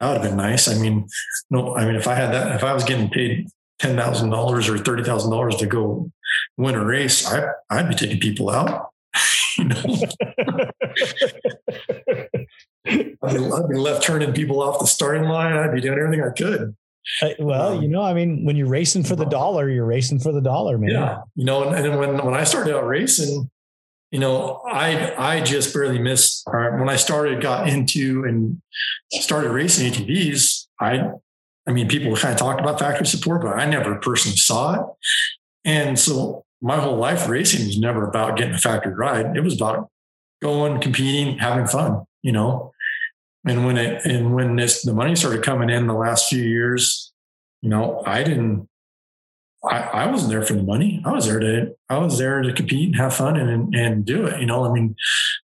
that 0.00 0.08
would 0.08 0.20
have 0.20 0.30
been 0.30 0.36
nice. 0.36 0.68
I 0.68 0.74
mean, 0.74 1.06
no, 1.50 1.76
I 1.76 1.84
mean, 1.84 1.94
if 1.94 2.06
I 2.06 2.14
had 2.14 2.32
that, 2.32 2.54
if 2.56 2.64
I 2.64 2.72
was 2.72 2.84
getting 2.84 3.08
paid 3.10 3.48
ten 3.78 3.96
thousand 3.96 4.30
dollars 4.30 4.68
or 4.68 4.78
thirty 4.78 5.02
thousand 5.02 5.30
dollars 5.30 5.56
to 5.56 5.66
go 5.66 6.10
win 6.56 6.74
a 6.74 6.84
race, 6.84 7.26
I 7.26 7.48
I'd 7.70 7.88
be 7.88 7.94
taking 7.94 8.20
people 8.20 8.50
out. 8.50 8.90
you 9.58 9.64
know? 9.64 9.76
I'd, 12.86 13.36
be, 13.36 13.50
I'd 13.50 13.68
be 13.68 13.76
left 13.76 14.02
turning 14.02 14.32
people 14.32 14.62
off 14.62 14.80
the 14.80 14.86
starting 14.86 15.28
line. 15.28 15.54
I'd 15.54 15.72
be 15.74 15.80
doing 15.80 15.98
everything 15.98 16.24
I 16.24 16.30
could. 16.30 16.76
Uh, 17.22 17.30
well, 17.38 17.74
um, 17.74 17.82
you 17.82 17.88
know, 17.88 18.02
I 18.02 18.14
mean, 18.14 18.44
when 18.44 18.56
you're 18.56 18.68
racing 18.68 19.04
for 19.04 19.16
the 19.16 19.26
dollar, 19.26 19.68
you're 19.68 19.86
racing 19.86 20.20
for 20.20 20.32
the 20.32 20.40
dollar, 20.40 20.78
man. 20.78 20.90
Yeah, 20.90 21.18
you 21.34 21.44
know, 21.44 21.68
and, 21.68 21.86
and 21.86 21.98
when 21.98 22.24
when 22.24 22.34
I 22.34 22.44
started 22.44 22.76
out 22.76 22.86
racing, 22.86 23.50
you 24.10 24.18
know, 24.20 24.62
I 24.66 25.14
I 25.16 25.40
just 25.40 25.74
barely 25.74 25.98
missed. 25.98 26.42
when 26.46 26.88
I 26.88 26.96
started, 26.96 27.42
got 27.42 27.68
into 27.68 28.24
and 28.24 28.60
started 29.12 29.50
racing 29.50 29.92
ATVs, 29.92 30.66
I 30.80 31.10
I 31.66 31.72
mean, 31.72 31.88
people 31.88 32.14
kind 32.16 32.32
of 32.32 32.38
talked 32.38 32.60
about 32.60 32.78
factory 32.78 33.06
support, 33.06 33.42
but 33.42 33.56
I 33.56 33.66
never 33.66 33.96
personally 33.96 34.36
saw 34.36 34.74
it. 34.74 34.86
And 35.64 35.98
so 35.98 36.44
my 36.60 36.78
whole 36.78 36.96
life 36.96 37.28
racing 37.28 37.66
was 37.66 37.78
never 37.78 38.06
about 38.06 38.36
getting 38.36 38.54
a 38.54 38.58
factory 38.58 38.94
ride. 38.94 39.36
It 39.36 39.40
was 39.40 39.56
about 39.56 39.90
going, 40.42 40.80
competing, 40.80 41.38
having 41.38 41.66
fun, 41.66 42.04
you 42.22 42.32
know. 42.32 42.72
And 43.46 43.66
when 43.66 43.76
it 43.76 44.04
and 44.04 44.34
when 44.34 44.56
this 44.56 44.82
the 44.82 44.94
money 44.94 45.14
started 45.14 45.42
coming 45.42 45.70
in 45.70 45.86
the 45.86 45.94
last 45.94 46.28
few 46.28 46.42
years, 46.42 47.12
you 47.60 47.68
know, 47.68 48.02
I 48.06 48.22
didn't 48.22 48.68
I, 49.64 49.78
I 49.78 50.06
wasn't 50.10 50.30
there 50.30 50.42
for 50.42 50.54
the 50.54 50.62
money. 50.62 51.02
I 51.04 51.12
was 51.12 51.26
there 51.26 51.40
to 51.40 51.74
I 51.88 51.98
was 51.98 52.18
there 52.18 52.42
to 52.42 52.52
compete 52.52 52.88
and 52.88 52.96
have 52.96 53.14
fun 53.14 53.36
and 53.36 53.74
and 53.74 54.04
do 54.04 54.26
it. 54.26 54.40
You 54.40 54.46
know, 54.46 54.64
I 54.64 54.72
mean, 54.72 54.94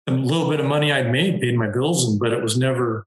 a 0.07 0.13
little 0.13 0.49
bit 0.51 0.61
of 0.61 0.67
money 0.67 0.93
I'd 0.93 1.11
made 1.11 1.41
paid 1.41 1.57
my 1.57 1.69
bills, 1.69 2.09
and 2.09 2.19
but 2.19 2.33
it 2.33 2.43
was 2.43 2.59
never 2.59 3.07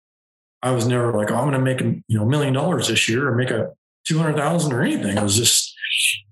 I 0.61 0.71
was 0.71 0.87
never 0.87 1.13
like, 1.13 1.29
oh, 1.29 1.35
I'm 1.35 1.49
going 1.49 1.53
to 1.53 1.59
make 1.59 1.81
a 1.81 2.01
you 2.07 2.17
know 2.17 2.25
million 2.25 2.53
dollars 2.53 2.87
this 2.87 3.07
year 3.07 3.27
or 3.27 3.35
make 3.35 3.51
a 3.51 3.71
two 4.05 4.17
hundred 4.17 4.37
thousand 4.37 4.73
or 4.73 4.81
anything. 4.81 5.17
It 5.17 5.23
was 5.23 5.35
just 5.35 5.75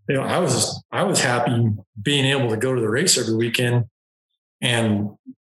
you 0.08 0.16
know 0.16 0.24
I 0.24 0.40
was 0.40 0.84
I 0.92 1.04
was 1.04 1.22
happy 1.22 1.70
being 2.02 2.26
able 2.26 2.50
to 2.50 2.58
go 2.58 2.74
to 2.74 2.82
the 2.82 2.90
race 2.90 3.18
every 3.18 3.36
weekend 3.36 3.86
and 4.62 5.12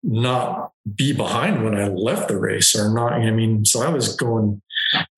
not 0.05 0.73
be 0.95 1.13
behind 1.13 1.65
when 1.65 1.75
I 1.75 1.89
left 1.89 2.29
the 2.29 2.39
race 2.39 2.77
or 2.77 2.93
not. 2.93 3.15
I 3.15 3.31
mean, 3.31 3.65
so 3.65 3.83
I 3.83 3.89
was 3.89 4.15
going 4.15 4.61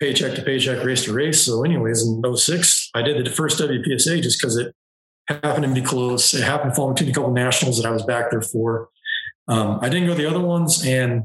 paycheck 0.00 0.34
to 0.36 0.42
paycheck, 0.42 0.84
race 0.84 1.04
to 1.04 1.12
race. 1.12 1.42
So, 1.44 1.64
anyways, 1.64 2.06
in 2.06 2.22
06, 2.36 2.90
I 2.94 3.02
did 3.02 3.24
the 3.24 3.30
first 3.30 3.58
WPSA 3.58 4.22
just 4.22 4.40
because 4.40 4.56
it 4.56 4.74
happened 5.28 5.64
to 5.64 5.80
be 5.80 5.86
close. 5.86 6.32
It 6.34 6.44
happened 6.44 6.72
to 6.72 6.76
fall 6.76 6.92
between 6.92 7.10
a 7.10 7.12
couple 7.12 7.32
nationals 7.32 7.82
that 7.82 7.88
I 7.88 7.90
was 7.90 8.04
back 8.04 8.30
there 8.30 8.42
for. 8.42 8.88
Um, 9.48 9.80
I 9.82 9.88
didn't 9.88 10.06
go 10.06 10.14
to 10.14 10.22
the 10.22 10.30
other 10.30 10.40
ones, 10.40 10.84
and 10.86 11.24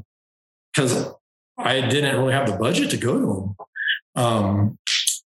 because 0.74 1.12
I 1.56 1.80
didn't 1.80 2.16
really 2.16 2.32
have 2.32 2.50
the 2.50 2.56
budget 2.56 2.90
to 2.90 2.96
go 2.96 3.20
to 3.20 3.26
them. 3.26 4.24
Um, 4.24 4.78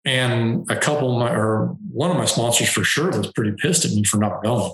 and 0.05 0.69
a 0.71 0.75
couple 0.75 1.11
of 1.13 1.19
my, 1.19 1.35
or 1.35 1.75
one 1.91 2.11
of 2.11 2.17
my 2.17 2.25
sponsors 2.25 2.69
for 2.69 2.83
sure 2.83 3.09
was 3.09 3.31
pretty 3.33 3.55
pissed 3.57 3.85
at 3.85 3.91
me 3.91 4.03
for 4.03 4.17
not 4.17 4.43
going. 4.43 4.71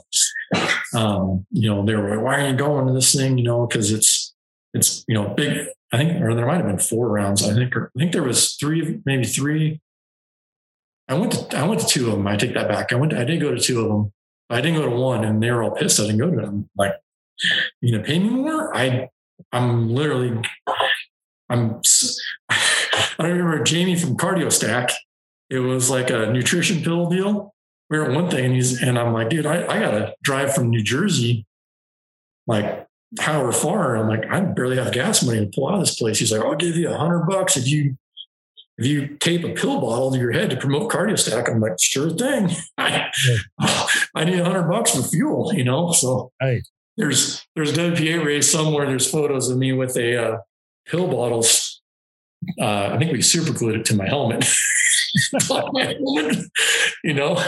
Um, 0.95 1.45
you 1.51 1.69
know, 1.69 1.85
they 1.85 1.95
were 1.95 2.15
like, 2.15 2.23
why 2.23 2.41
are 2.41 2.49
you 2.49 2.55
going 2.55 2.87
to 2.87 2.93
this 2.93 3.13
thing? 3.13 3.37
You 3.37 3.43
know, 3.43 3.67
because 3.67 3.91
it's, 3.91 4.33
it's, 4.73 5.03
you 5.07 5.15
know, 5.15 5.29
big, 5.29 5.67
I 5.91 5.97
think, 5.97 6.21
or 6.21 6.33
there 6.33 6.45
might 6.45 6.57
have 6.57 6.67
been 6.67 6.79
four 6.79 7.09
rounds. 7.09 7.43
I 7.43 7.53
think, 7.53 7.75
or 7.75 7.91
I 7.95 7.99
think 7.99 8.11
there 8.11 8.23
was 8.23 8.53
three, 8.55 9.01
maybe 9.05 9.25
three. 9.25 9.81
I 11.07 11.15
went 11.15 11.33
to, 11.33 11.57
I 11.57 11.67
went 11.67 11.81
to 11.81 11.87
two 11.87 12.09
of 12.09 12.17
them. 12.17 12.27
I 12.27 12.35
take 12.35 12.53
that 12.53 12.67
back. 12.67 12.91
I 12.91 12.95
went, 12.95 13.11
to, 13.11 13.19
I 13.19 13.25
did 13.25 13.41
go 13.41 13.53
to 13.53 13.59
two 13.59 13.81
of 13.81 13.87
them. 13.87 14.13
I 14.49 14.61
didn't 14.61 14.77
go 14.77 14.89
to 14.89 14.95
one 14.95 15.23
and 15.23 15.41
they 15.41 15.51
were 15.51 15.63
all 15.63 15.71
pissed. 15.71 15.99
I 15.99 16.03
didn't 16.03 16.19
go 16.19 16.31
to 16.31 16.37
them. 16.37 16.69
Like, 16.77 16.93
you 17.81 17.97
know, 17.97 18.03
pay 18.03 18.19
me 18.19 18.29
more. 18.29 18.75
I, 18.75 19.09
I'm 19.51 19.89
literally, 19.89 20.41
I'm, 21.49 21.81
I 22.49 23.27
remember 23.27 23.63
Jamie 23.63 23.95
from 23.95 24.17
Cardio 24.17 24.51
Stack. 24.51 24.91
It 25.49 25.59
was 25.59 25.89
like 25.89 26.09
a 26.09 26.27
nutrition 26.27 26.83
pill 26.83 27.09
deal. 27.09 27.54
We 27.89 27.99
were 27.99 28.05
at 28.05 28.15
one 28.15 28.29
thing 28.29 28.45
and 28.45 28.55
he's, 28.55 28.81
and 28.81 28.97
I'm 28.97 29.13
like, 29.13 29.29
dude, 29.29 29.45
I, 29.45 29.61
I 29.63 29.79
got 29.79 29.91
to 29.91 30.15
drive 30.23 30.53
from 30.53 30.69
New 30.69 30.81
Jersey, 30.81 31.45
like 32.47 32.87
however 33.19 33.51
far. 33.51 33.95
I'm 33.95 34.07
like, 34.07 34.25
I 34.29 34.41
barely 34.41 34.77
have 34.77 34.91
gas 34.91 35.23
money 35.23 35.39
to 35.39 35.51
pull 35.53 35.67
out 35.67 35.75
of 35.75 35.79
this 35.81 35.95
place. 35.95 36.19
He's 36.19 36.31
like, 36.31 36.41
I'll 36.41 36.55
give 36.55 36.75
you 36.75 36.89
a 36.89 36.97
hundred 36.97 37.25
bucks 37.25 37.57
if 37.57 37.67
you 37.67 37.97
if 38.77 38.85
you 38.85 39.15
tape 39.17 39.43
a 39.43 39.53
pill 39.53 39.79
bottle 39.79 40.11
to 40.11 40.17
your 40.17 40.31
head 40.31 40.49
to 40.49 40.57
promote 40.57 40.91
cardio 40.91 41.17
stack. 41.17 41.49
I'm 41.49 41.61
like, 41.61 41.79
sure 41.79 42.09
thing. 42.09 42.49
I, 42.77 43.09
I 44.13 44.25
need 44.25 44.39
a 44.39 44.43
hundred 44.43 44.69
bucks 44.69 44.95
for 44.95 45.01
fuel, 45.01 45.53
you 45.53 45.63
know? 45.63 45.93
So 45.93 46.31
right. 46.41 46.61
there's, 46.97 47.45
there's 47.55 47.71
WPA 47.73 48.25
race 48.25 48.51
somewhere. 48.51 48.85
There's 48.85 49.09
photos 49.09 49.49
of 49.49 49.57
me 49.57 49.71
with 49.71 49.95
a 49.95 50.17
uh, 50.17 50.37
pill 50.87 51.07
bottles. 51.07 51.74
Uh, 52.59 52.89
I 52.93 52.97
think 52.97 53.11
we 53.11 53.21
super 53.21 53.53
glued 53.53 53.75
it 53.75 53.85
to 53.85 53.95
my 53.95 54.07
helmet. 54.07 54.45
you 57.03 57.13
know, 57.13 57.41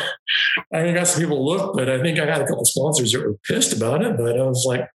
I 0.74 0.92
got 0.94 1.08
some 1.08 1.22
people 1.22 1.46
look, 1.46 1.76
but 1.76 1.90
I 1.90 2.02
think 2.02 2.20
I 2.20 2.26
had 2.26 2.42
a 2.42 2.48
couple 2.48 2.66
sponsors 2.66 3.12
that 3.12 3.22
were 3.22 3.38
pissed 3.48 3.76
about 3.76 4.04
it. 4.04 4.18
But 4.18 4.40
I 4.40 4.44
was 4.44 4.66
like, 4.68 4.88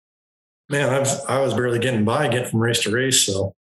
man, 0.69 0.93
I 0.93 0.99
was, 0.99 1.25
I 1.27 1.41
was 1.41 1.55
barely 1.55 1.79
getting 1.79 2.05
by, 2.05 2.29
getting 2.29 2.49
from 2.49 2.61
race 2.61 2.83
to 2.83 2.91
race. 2.91 3.27
So, 3.27 3.55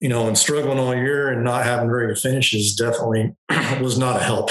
you 0.00 0.08
know, 0.08 0.28
and 0.28 0.38
struggling 0.38 0.78
all 0.78 0.94
year 0.94 1.30
and 1.30 1.44
not 1.44 1.64
having 1.64 1.88
very 1.88 2.08
good 2.08 2.20
finishes 2.20 2.74
definitely 2.74 3.34
was 3.80 3.98
not 3.98 4.16
a 4.16 4.24
help 4.24 4.50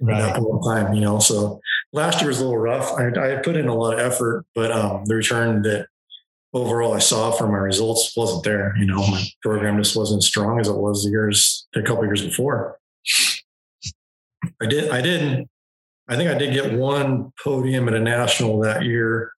right. 0.00 0.20
at 0.22 0.34
that 0.34 0.62
time, 0.64 0.94
you 0.94 1.00
know. 1.00 1.18
So 1.18 1.60
last 1.92 2.20
year 2.20 2.28
was 2.28 2.40
a 2.40 2.44
little 2.44 2.58
rough. 2.58 2.92
I, 2.92 3.08
I 3.08 3.36
put 3.36 3.56
in 3.56 3.68
a 3.68 3.74
lot 3.74 3.94
of 3.94 4.00
effort, 4.00 4.46
but 4.54 4.72
um, 4.72 5.04
the 5.04 5.16
return 5.16 5.62
that 5.62 5.88
overall 6.56 6.94
I 6.94 6.98
saw 6.98 7.30
from 7.30 7.52
my 7.52 7.58
results 7.58 8.16
wasn't 8.16 8.44
there. 8.44 8.74
You 8.76 8.86
know, 8.86 9.06
my 9.06 9.24
program 9.42 9.78
just 9.78 9.96
wasn't 9.96 10.18
as 10.18 10.26
strong 10.26 10.60
as 10.60 10.68
it 10.68 10.76
was 10.76 11.04
the 11.04 11.10
years, 11.10 11.66
a 11.74 11.82
couple 11.82 12.04
years 12.04 12.22
before. 12.22 12.78
I 14.62 14.66
did, 14.66 14.90
I 14.90 15.00
did, 15.00 15.46
I 16.08 16.16
think 16.16 16.30
I 16.30 16.38
did 16.38 16.54
get 16.54 16.72
one 16.72 17.32
podium 17.42 17.88
at 17.88 17.94
a 17.94 18.00
national 18.00 18.60
that 18.60 18.84
year 18.84 19.32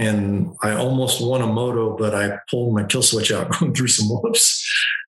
and 0.00 0.56
I 0.62 0.72
almost 0.72 1.20
won 1.20 1.42
a 1.42 1.46
moto, 1.46 1.94
but 1.94 2.14
I 2.14 2.38
pulled 2.50 2.74
my 2.74 2.84
kill 2.84 3.02
switch 3.02 3.30
out 3.30 3.50
going 3.60 3.74
through 3.74 3.88
some 3.88 4.08
whoops. 4.08 4.66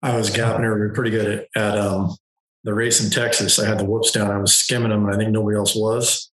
I 0.04 0.16
was 0.16 0.30
gapping 0.30 0.64
everybody 0.64 0.94
pretty 0.94 1.10
good 1.10 1.48
at, 1.56 1.62
at 1.62 1.78
um, 1.78 2.16
the 2.64 2.74
race 2.74 3.04
in 3.04 3.10
Texas. 3.10 3.58
I 3.58 3.68
had 3.68 3.80
the 3.80 3.86
whoops 3.86 4.12
down. 4.12 4.30
I 4.30 4.38
was 4.38 4.56
skimming 4.56 4.90
them, 4.90 5.06
and 5.06 5.16
I 5.16 5.18
think 5.18 5.32
nobody 5.32 5.58
else 5.58 5.76
was. 5.76 6.32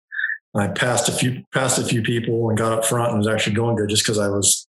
I 0.54 0.68
passed 0.68 1.08
a 1.08 1.12
few 1.12 1.42
passed 1.54 1.78
a 1.78 1.84
few 1.84 2.02
people 2.02 2.50
and 2.50 2.58
got 2.58 2.72
up 2.72 2.84
front 2.84 3.10
and 3.10 3.18
was 3.18 3.26
actually 3.26 3.54
going 3.54 3.74
good 3.74 3.88
just 3.88 4.04
because 4.04 4.18
I 4.18 4.28
was 4.28 4.66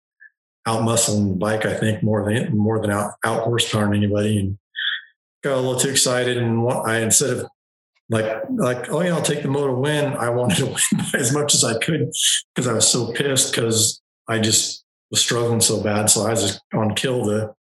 out 0.68 0.82
muscling 0.82 1.30
the 1.30 1.36
bike. 1.36 1.64
I 1.64 1.74
think 1.74 2.02
more 2.02 2.24
than 2.24 2.56
more 2.56 2.80
than 2.80 2.90
out 2.90 3.14
out 3.24 3.46
horsepowering 3.46 3.96
anybody, 3.96 4.38
and 4.38 4.58
got 5.42 5.54
a 5.54 5.60
little 5.60 5.80
too 5.80 5.90
excited. 5.90 6.36
And 6.36 6.68
I 6.86 6.98
instead 6.98 7.30
of 7.30 7.46
like 8.10 8.42
like 8.50 8.90
oh 8.90 9.02
yeah 9.02 9.14
i'll 9.14 9.22
take 9.22 9.42
the 9.42 9.48
moto 9.48 9.78
win 9.78 10.14
i 10.14 10.30
wanted 10.30 10.56
to 10.56 10.66
win 10.66 11.04
as 11.14 11.32
much 11.32 11.54
as 11.54 11.64
i 11.64 11.78
could 11.78 12.10
because 12.54 12.66
i 12.66 12.72
was 12.72 12.88
so 12.88 13.12
pissed 13.12 13.54
because 13.54 14.00
i 14.28 14.38
just 14.38 14.84
was 15.10 15.20
struggling 15.20 15.60
so 15.60 15.82
bad 15.82 16.08
so 16.08 16.26
i 16.26 16.30
was 16.30 16.42
just 16.42 16.62
on 16.74 16.94
kill 16.94 17.24
to 17.24 17.52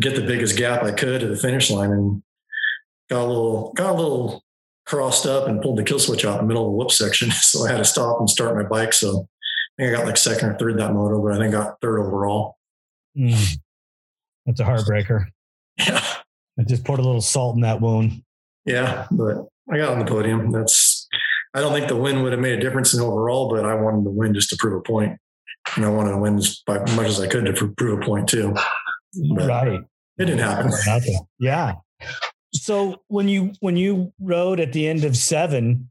get 0.00 0.16
the 0.16 0.26
biggest 0.26 0.56
gap 0.56 0.82
i 0.82 0.90
could 0.90 1.20
to 1.20 1.26
the 1.26 1.36
finish 1.36 1.70
line 1.70 1.90
and 1.90 2.22
got 3.10 3.22
a 3.22 3.26
little 3.26 3.72
got 3.74 3.94
a 3.94 3.98
little 4.00 4.42
crossed 4.86 5.26
up 5.26 5.48
and 5.48 5.60
pulled 5.60 5.78
the 5.78 5.84
kill 5.84 5.98
switch 5.98 6.24
out 6.24 6.40
in 6.40 6.46
the 6.46 6.48
middle 6.48 6.66
of 6.66 6.72
the 6.72 6.76
whoop 6.76 6.90
section 6.90 7.30
so 7.32 7.66
i 7.66 7.70
had 7.70 7.78
to 7.78 7.84
stop 7.84 8.18
and 8.18 8.30
start 8.30 8.56
my 8.56 8.62
bike 8.62 8.92
so 8.92 9.28
i 9.78 9.82
think 9.82 9.94
i 9.94 9.98
got 9.98 10.06
like 10.06 10.16
second 10.16 10.50
or 10.50 10.58
third 10.58 10.78
that 10.78 10.92
moto 10.92 11.22
but 11.22 11.32
i 11.32 11.38
think 11.38 11.54
I 11.54 11.62
got 11.62 11.80
third 11.80 11.98
overall 11.98 12.56
mm. 13.16 13.58
that's 14.44 14.60
a 14.60 14.64
heartbreaker 14.64 15.26
yeah 15.78 16.02
i 16.58 16.62
just 16.62 16.84
poured 16.84 17.00
a 17.00 17.02
little 17.02 17.20
salt 17.20 17.56
in 17.56 17.62
that 17.62 17.80
wound 17.80 18.22
yeah 18.64 19.06
but 19.10 19.46
I 19.70 19.78
got 19.78 19.92
on 19.92 19.98
the 19.98 20.04
podium. 20.04 20.50
That's 20.52 21.08
I 21.54 21.60
don't 21.60 21.72
think 21.72 21.88
the 21.88 21.96
win 21.96 22.22
would 22.22 22.32
have 22.32 22.40
made 22.40 22.58
a 22.58 22.60
difference 22.60 22.94
in 22.94 23.00
overall, 23.00 23.48
but 23.50 23.64
I 23.64 23.74
wanted 23.74 24.04
to 24.04 24.10
win 24.10 24.34
just 24.34 24.50
to 24.50 24.56
prove 24.56 24.78
a 24.78 24.82
point. 24.82 25.18
And 25.74 25.84
I 25.84 25.88
wanted 25.88 26.12
to 26.12 26.18
win 26.18 26.40
by 26.66 26.78
as 26.78 26.96
much 26.96 27.06
as 27.08 27.20
I 27.20 27.26
could 27.26 27.44
to 27.46 27.68
prove 27.76 28.00
a 28.00 28.04
point 28.04 28.28
too. 28.28 28.54
But 29.34 29.48
right. 29.48 29.80
It 30.18 30.24
didn't 30.24 30.38
happen. 30.38 30.72
Yeah. 31.38 31.74
So 32.52 33.02
when 33.08 33.28
you 33.28 33.52
when 33.60 33.76
you 33.76 34.12
rode 34.20 34.60
at 34.60 34.72
the 34.72 34.86
end 34.86 35.04
of 35.04 35.16
seven, 35.16 35.90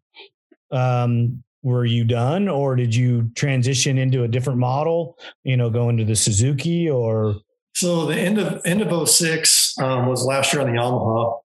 um, 0.71 1.43
were 1.65 1.84
you 1.84 2.04
done 2.04 2.47
or 2.47 2.75
did 2.75 2.93
you 2.93 3.32
transition 3.36 3.97
into 3.97 4.21
a 4.21 4.28
different 4.28 4.60
model, 4.60 5.17
you 5.43 5.58
know, 5.58 5.67
go 5.67 5.89
into 5.89 6.06
the 6.06 6.15
Suzuki 6.15 6.88
or? 6.88 7.38
So 7.73 8.06
the 8.06 8.15
end 8.15 8.38
of, 8.38 8.62
end 8.65 8.84
of 8.84 9.10
06 9.10 9.75
um, 9.80 10.06
was 10.06 10.23
last 10.23 10.54
year 10.54 10.62
on 10.62 10.71
the 10.71 10.80
Yamaha 10.80 11.39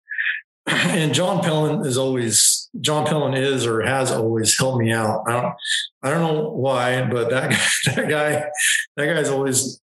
and 0.67 1.15
John 1.15 1.43
Pellin 1.43 1.87
is 1.87 1.97
always 1.97 2.69
John 2.83 3.07
Pellin 3.07 3.33
is 3.33 3.67
or 3.67 3.81
has 3.81 4.13
always 4.13 4.57
helped 4.59 4.79
me 4.79 4.93
out. 4.93 5.25
I 5.27 5.41
don't 5.41 5.55
I 6.03 6.11
don't 6.11 6.21
know 6.21 6.51
why, 6.51 7.03
but 7.11 7.31
that 7.31 7.51
that 7.97 8.09
guy 8.11 8.45
that 8.97 9.07
guy's 9.07 9.31
always 9.31 9.81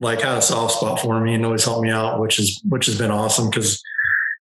like 0.00 0.20
had 0.20 0.38
a 0.38 0.42
soft 0.42 0.74
spot 0.74 1.00
for 1.00 1.20
me 1.20 1.34
and 1.34 1.46
always 1.46 1.64
helped 1.64 1.84
me 1.84 1.90
out, 1.90 2.20
which 2.20 2.40
is 2.40 2.60
which 2.64 2.86
has 2.86 2.98
been 2.98 3.12
awesome 3.12 3.50
because 3.50 3.80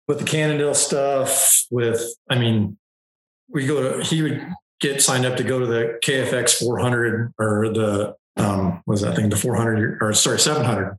with 0.08 0.18
the 0.18 0.24
Cannondale 0.24 0.74
stuff, 0.74 1.66
with 1.70 2.02
I 2.30 2.38
mean, 2.38 2.78
we 3.50 3.66
go 3.66 3.98
to 3.98 4.02
he 4.02 4.22
would 4.22 4.42
get 4.80 5.02
signed 5.02 5.24
up 5.24 5.36
to 5.36 5.44
go 5.44 5.58
to 5.58 5.66
the 5.66 5.98
KFX 6.04 6.58
400 6.58 7.32
or 7.38 7.68
the 7.68 8.16
um 8.36 8.82
was 8.86 9.00
that 9.00 9.16
thing 9.16 9.30
the 9.30 9.36
400 9.36 9.98
or 10.00 10.12
sorry 10.12 10.38
700 10.38 10.98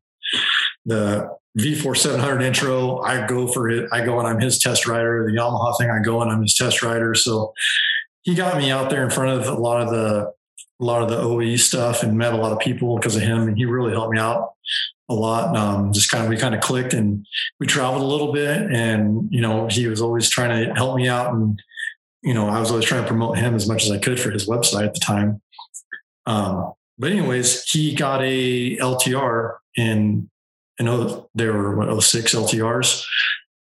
the 0.85 1.29
V4 1.57 1.97
700 1.97 2.41
intro, 2.41 2.99
I 3.01 3.25
go 3.25 3.47
for 3.47 3.69
it. 3.69 3.89
I 3.91 4.05
go 4.05 4.19
and 4.19 4.27
I'm 4.27 4.39
his 4.39 4.59
test 4.59 4.87
rider. 4.87 5.25
The 5.27 5.37
Yamaha 5.37 5.77
thing, 5.77 5.89
I 5.89 5.99
go 6.03 6.21
and 6.21 6.31
I'm 6.31 6.43
his 6.43 6.53
test 6.53 6.83
rider. 6.83 7.15
So 7.15 7.53
he 8.21 8.35
got 8.35 8.57
me 8.57 8.69
out 8.69 8.89
there 8.89 9.03
in 9.03 9.09
front 9.09 9.39
of 9.39 9.47
a 9.47 9.59
lot 9.59 9.81
of 9.81 9.89
the 9.89 10.31
a 10.79 10.85
lot 10.85 11.01
of 11.01 11.09
the 11.09 11.17
OE 11.17 11.55
stuff 11.55 12.03
and 12.03 12.15
met 12.15 12.33
a 12.33 12.37
lot 12.37 12.51
of 12.51 12.59
people 12.59 12.95
because 12.95 13.15
of 13.15 13.23
him. 13.23 13.47
And 13.47 13.57
he 13.57 13.65
really 13.65 13.93
helped 13.93 14.13
me 14.13 14.19
out 14.19 14.53
a 15.09 15.15
lot. 15.15 15.55
Um, 15.57 15.91
just 15.91 16.11
kind 16.11 16.23
of 16.23 16.29
we 16.29 16.37
kind 16.37 16.53
of 16.53 16.61
clicked 16.61 16.93
and 16.93 17.25
we 17.59 17.65
traveled 17.65 18.03
a 18.03 18.05
little 18.05 18.31
bit. 18.31 18.71
And 18.71 19.27
you 19.31 19.41
know, 19.41 19.67
he 19.67 19.87
was 19.87 20.01
always 20.01 20.29
trying 20.29 20.67
to 20.67 20.73
help 20.75 20.95
me 20.95 21.07
out, 21.07 21.33
and 21.33 21.59
you 22.27 22.33
know, 22.33 22.49
I 22.49 22.59
was 22.59 22.71
always 22.71 22.83
trying 22.83 23.03
to 23.03 23.07
promote 23.07 23.37
him 23.37 23.55
as 23.55 23.69
much 23.69 23.85
as 23.85 23.91
I 23.91 23.99
could 23.99 24.19
for 24.19 24.31
his 24.31 24.49
website 24.49 24.85
at 24.85 24.93
the 24.93 24.99
time. 24.99 25.41
Um, 26.25 26.73
but 26.97 27.09
anyways, 27.09 27.63
he 27.63 27.95
got 27.95 28.21
a 28.21 28.75
LTR 28.75 29.55
in 29.77 30.29
I 30.77 30.83
know 30.83 31.29
there 31.33 31.53
were 31.53 31.73
what 31.77 32.03
06 32.03 32.35
LTRs 32.35 33.05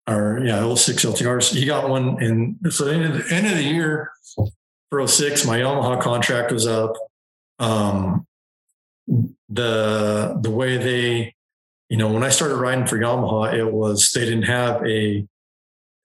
or 0.09 0.41
yeah, 0.43 0.75
06 0.75 1.05
LTRs. 1.05 1.55
He 1.55 1.65
got 1.65 1.89
one 1.89 2.21
in 2.21 2.59
so 2.69 2.87
end 2.87 3.05
of 3.05 3.13
the, 3.13 3.33
end 3.33 3.47
of 3.47 3.55
the 3.55 3.63
year 3.63 4.11
for 4.89 5.07
06, 5.07 5.45
my 5.45 5.59
Yamaha 5.59 6.01
contract 6.01 6.51
was 6.51 6.67
up. 6.67 6.95
Um, 7.59 8.27
the 9.47 10.37
the 10.41 10.51
way 10.51 10.77
they, 10.77 11.33
you 11.87 11.95
know, 11.95 12.11
when 12.11 12.23
I 12.23 12.29
started 12.29 12.55
riding 12.55 12.87
for 12.87 12.99
Yamaha, 12.99 13.53
it 13.53 13.71
was 13.71 14.11
they 14.11 14.25
didn't 14.25 14.43
have 14.43 14.85
a 14.85 15.25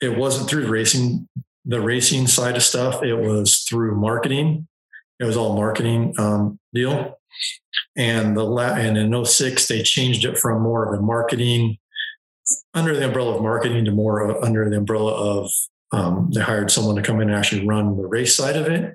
it 0.01 0.17
wasn't 0.17 0.49
through 0.49 0.69
racing 0.69 1.29
the 1.64 1.81
racing 1.81 2.27
side 2.27 2.57
of 2.57 2.62
stuff. 2.62 3.03
It 3.03 3.14
was 3.14 3.64
through 3.68 4.00
marketing. 4.00 4.68
It 5.20 5.24
was 5.24 5.37
all 5.37 5.57
marketing 5.57 6.14
um, 6.18 6.59
deal. 6.72 7.18
And 7.96 8.37
the 8.37 8.46
and 8.46 8.96
in 8.96 9.24
06, 9.24 9.68
they 9.68 9.83
changed 9.83 10.24
it 10.24 10.38
from 10.38 10.62
more 10.62 10.92
of 10.92 10.98
a 10.98 11.03
marketing 11.03 11.79
under 12.74 12.94
the 12.94 13.07
umbrella 13.07 13.37
of 13.37 13.42
marketing 13.42 13.85
to 13.85 13.90
more 13.90 14.44
under 14.44 14.68
the 14.68 14.77
umbrella 14.77 15.12
of 15.12 15.50
um, 15.92 16.31
they 16.35 16.40
hired 16.40 16.70
someone 16.70 16.96
to 16.96 17.03
come 17.03 17.20
in 17.20 17.29
and 17.29 17.38
actually 17.38 17.66
run 17.66 17.96
the 17.96 18.07
race 18.07 18.35
side 18.35 18.57
of 18.57 18.66
it. 18.66 18.94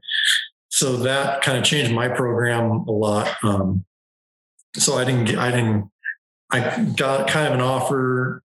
So 0.69 0.97
that 0.97 1.41
kind 1.41 1.57
of 1.57 1.63
changed 1.63 1.93
my 1.93 2.09
program 2.09 2.71
a 2.71 2.91
lot. 2.91 3.33
Um, 3.43 3.85
so 4.75 4.97
I 4.97 5.05
didn't 5.05 5.25
get, 5.25 5.37
I 5.37 5.51
didn't, 5.51 5.89
I 6.51 6.83
got 6.95 7.29
kind 7.29 7.47
of 7.47 7.53
an 7.53 7.61
offer 7.61 8.43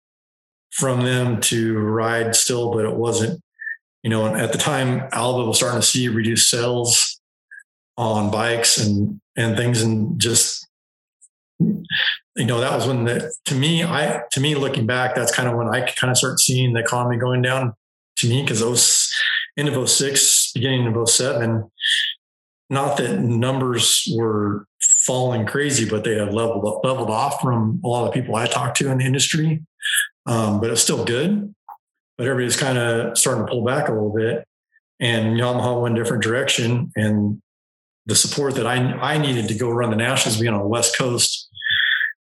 from 0.72 1.02
them 1.02 1.42
to 1.42 1.78
ride 1.78 2.36
still, 2.36 2.72
but 2.72 2.86
it 2.86 2.96
wasn't, 2.96 3.42
you 4.04 4.10
know, 4.10 4.34
at 4.34 4.52
the 4.52 4.58
time, 4.58 5.08
Alba 5.12 5.46
was 5.46 5.58
starting 5.58 5.82
to 5.82 5.86
see 5.86 6.08
reduced 6.08 6.50
sales 6.50 7.20
on 8.00 8.32
bikes 8.32 8.78
and 8.78 9.20
and 9.36 9.58
things 9.58 9.82
and 9.84 10.20
just 10.20 10.66
you 11.60 12.46
know 12.46 12.62
that 12.62 12.74
was 12.74 12.88
when 12.88 13.04
the 13.04 13.30
to 13.44 13.54
me 13.54 13.84
i 13.84 14.22
to 14.32 14.40
me 14.40 14.56
looking 14.56 14.86
back 14.86 15.14
that's 15.14 15.36
kind 15.36 15.50
of 15.50 15.58
when 15.58 15.68
i 15.68 15.82
kind 15.82 16.10
of 16.10 16.18
start 16.18 16.40
seeing 16.40 16.72
the 16.72 16.80
economy 16.80 17.18
going 17.18 17.42
down 17.42 17.74
to 18.16 18.30
me 18.30 18.42
because 18.42 18.62
those 18.62 19.14
end 19.58 19.68
of 19.68 19.90
06 19.90 20.54
beginning 20.54 20.88
of 20.88 21.10
07 21.10 21.70
not 22.70 22.96
that 22.96 23.20
numbers 23.20 24.08
were 24.16 24.66
falling 24.80 25.46
crazy 25.46 25.88
but 25.88 26.06
they 26.06 26.18
had 26.18 26.34
leveled 26.34 26.80
leveled 26.86 27.10
off 27.10 27.42
from 27.42 27.82
a 27.84 27.88
lot 27.88 28.08
of 28.08 28.14
people 28.14 28.38
i 28.38 28.48
talked 28.48 28.78
to 28.78 28.90
in 28.90 29.00
the 29.00 29.06
industry. 29.06 29.62
Um, 30.26 30.62
but 30.62 30.70
it's 30.70 30.82
still 30.82 31.04
good 31.04 31.54
but 32.20 32.28
everybody's 32.28 32.60
kind 32.60 32.78
of 32.78 33.18
starting 33.18 33.48
to 33.48 33.50
pull 33.50 33.64
back 33.64 33.90
a 33.90 33.92
little 33.92 34.14
bit 34.14 34.46
and 35.00 35.40
yamaha 35.40 35.82
went 35.82 35.98
a 35.98 36.04
different 36.04 36.22
direction 36.22 36.92
and 36.96 37.42
the 38.10 38.16
support 38.16 38.56
that 38.56 38.66
I 38.66 38.76
I 38.76 39.18
needed 39.18 39.48
to 39.48 39.54
go 39.54 39.70
run 39.70 39.92
the 39.92 39.96
nationals 39.96 40.40
being 40.40 40.54
on 40.54 40.62
the 40.62 40.68
West 40.68 40.98
Coast 40.98 41.48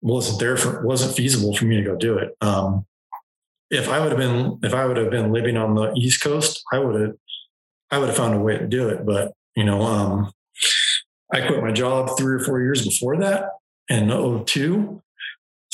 wasn't 0.02 0.40
there 0.40 0.56
for 0.56 0.84
wasn't 0.84 1.16
feasible 1.16 1.54
for 1.54 1.64
me 1.64 1.76
to 1.76 1.82
go 1.82 1.96
do 1.96 2.18
it. 2.18 2.36
Um, 2.40 2.84
if 3.70 3.88
I 3.88 4.00
would 4.00 4.10
have 4.10 4.18
been 4.18 4.58
if 4.62 4.74
I 4.74 4.84
would 4.84 4.96
have 4.96 5.10
been 5.10 5.32
living 5.32 5.56
on 5.56 5.76
the 5.76 5.92
East 5.94 6.20
Coast, 6.20 6.62
I 6.72 6.80
would 6.80 7.00
have 7.00 7.14
I 7.90 7.98
would 7.98 8.08
have 8.08 8.16
found 8.16 8.34
a 8.34 8.40
way 8.40 8.58
to 8.58 8.66
do 8.66 8.88
it. 8.88 9.06
But 9.06 9.32
you 9.54 9.64
know, 9.64 9.82
um, 9.82 10.32
I 11.32 11.46
quit 11.46 11.62
my 11.62 11.72
job 11.72 12.18
three 12.18 12.34
or 12.34 12.40
four 12.40 12.60
years 12.60 12.84
before 12.84 13.16
that 13.18 13.50
in 13.88 14.08
02. 14.44 15.02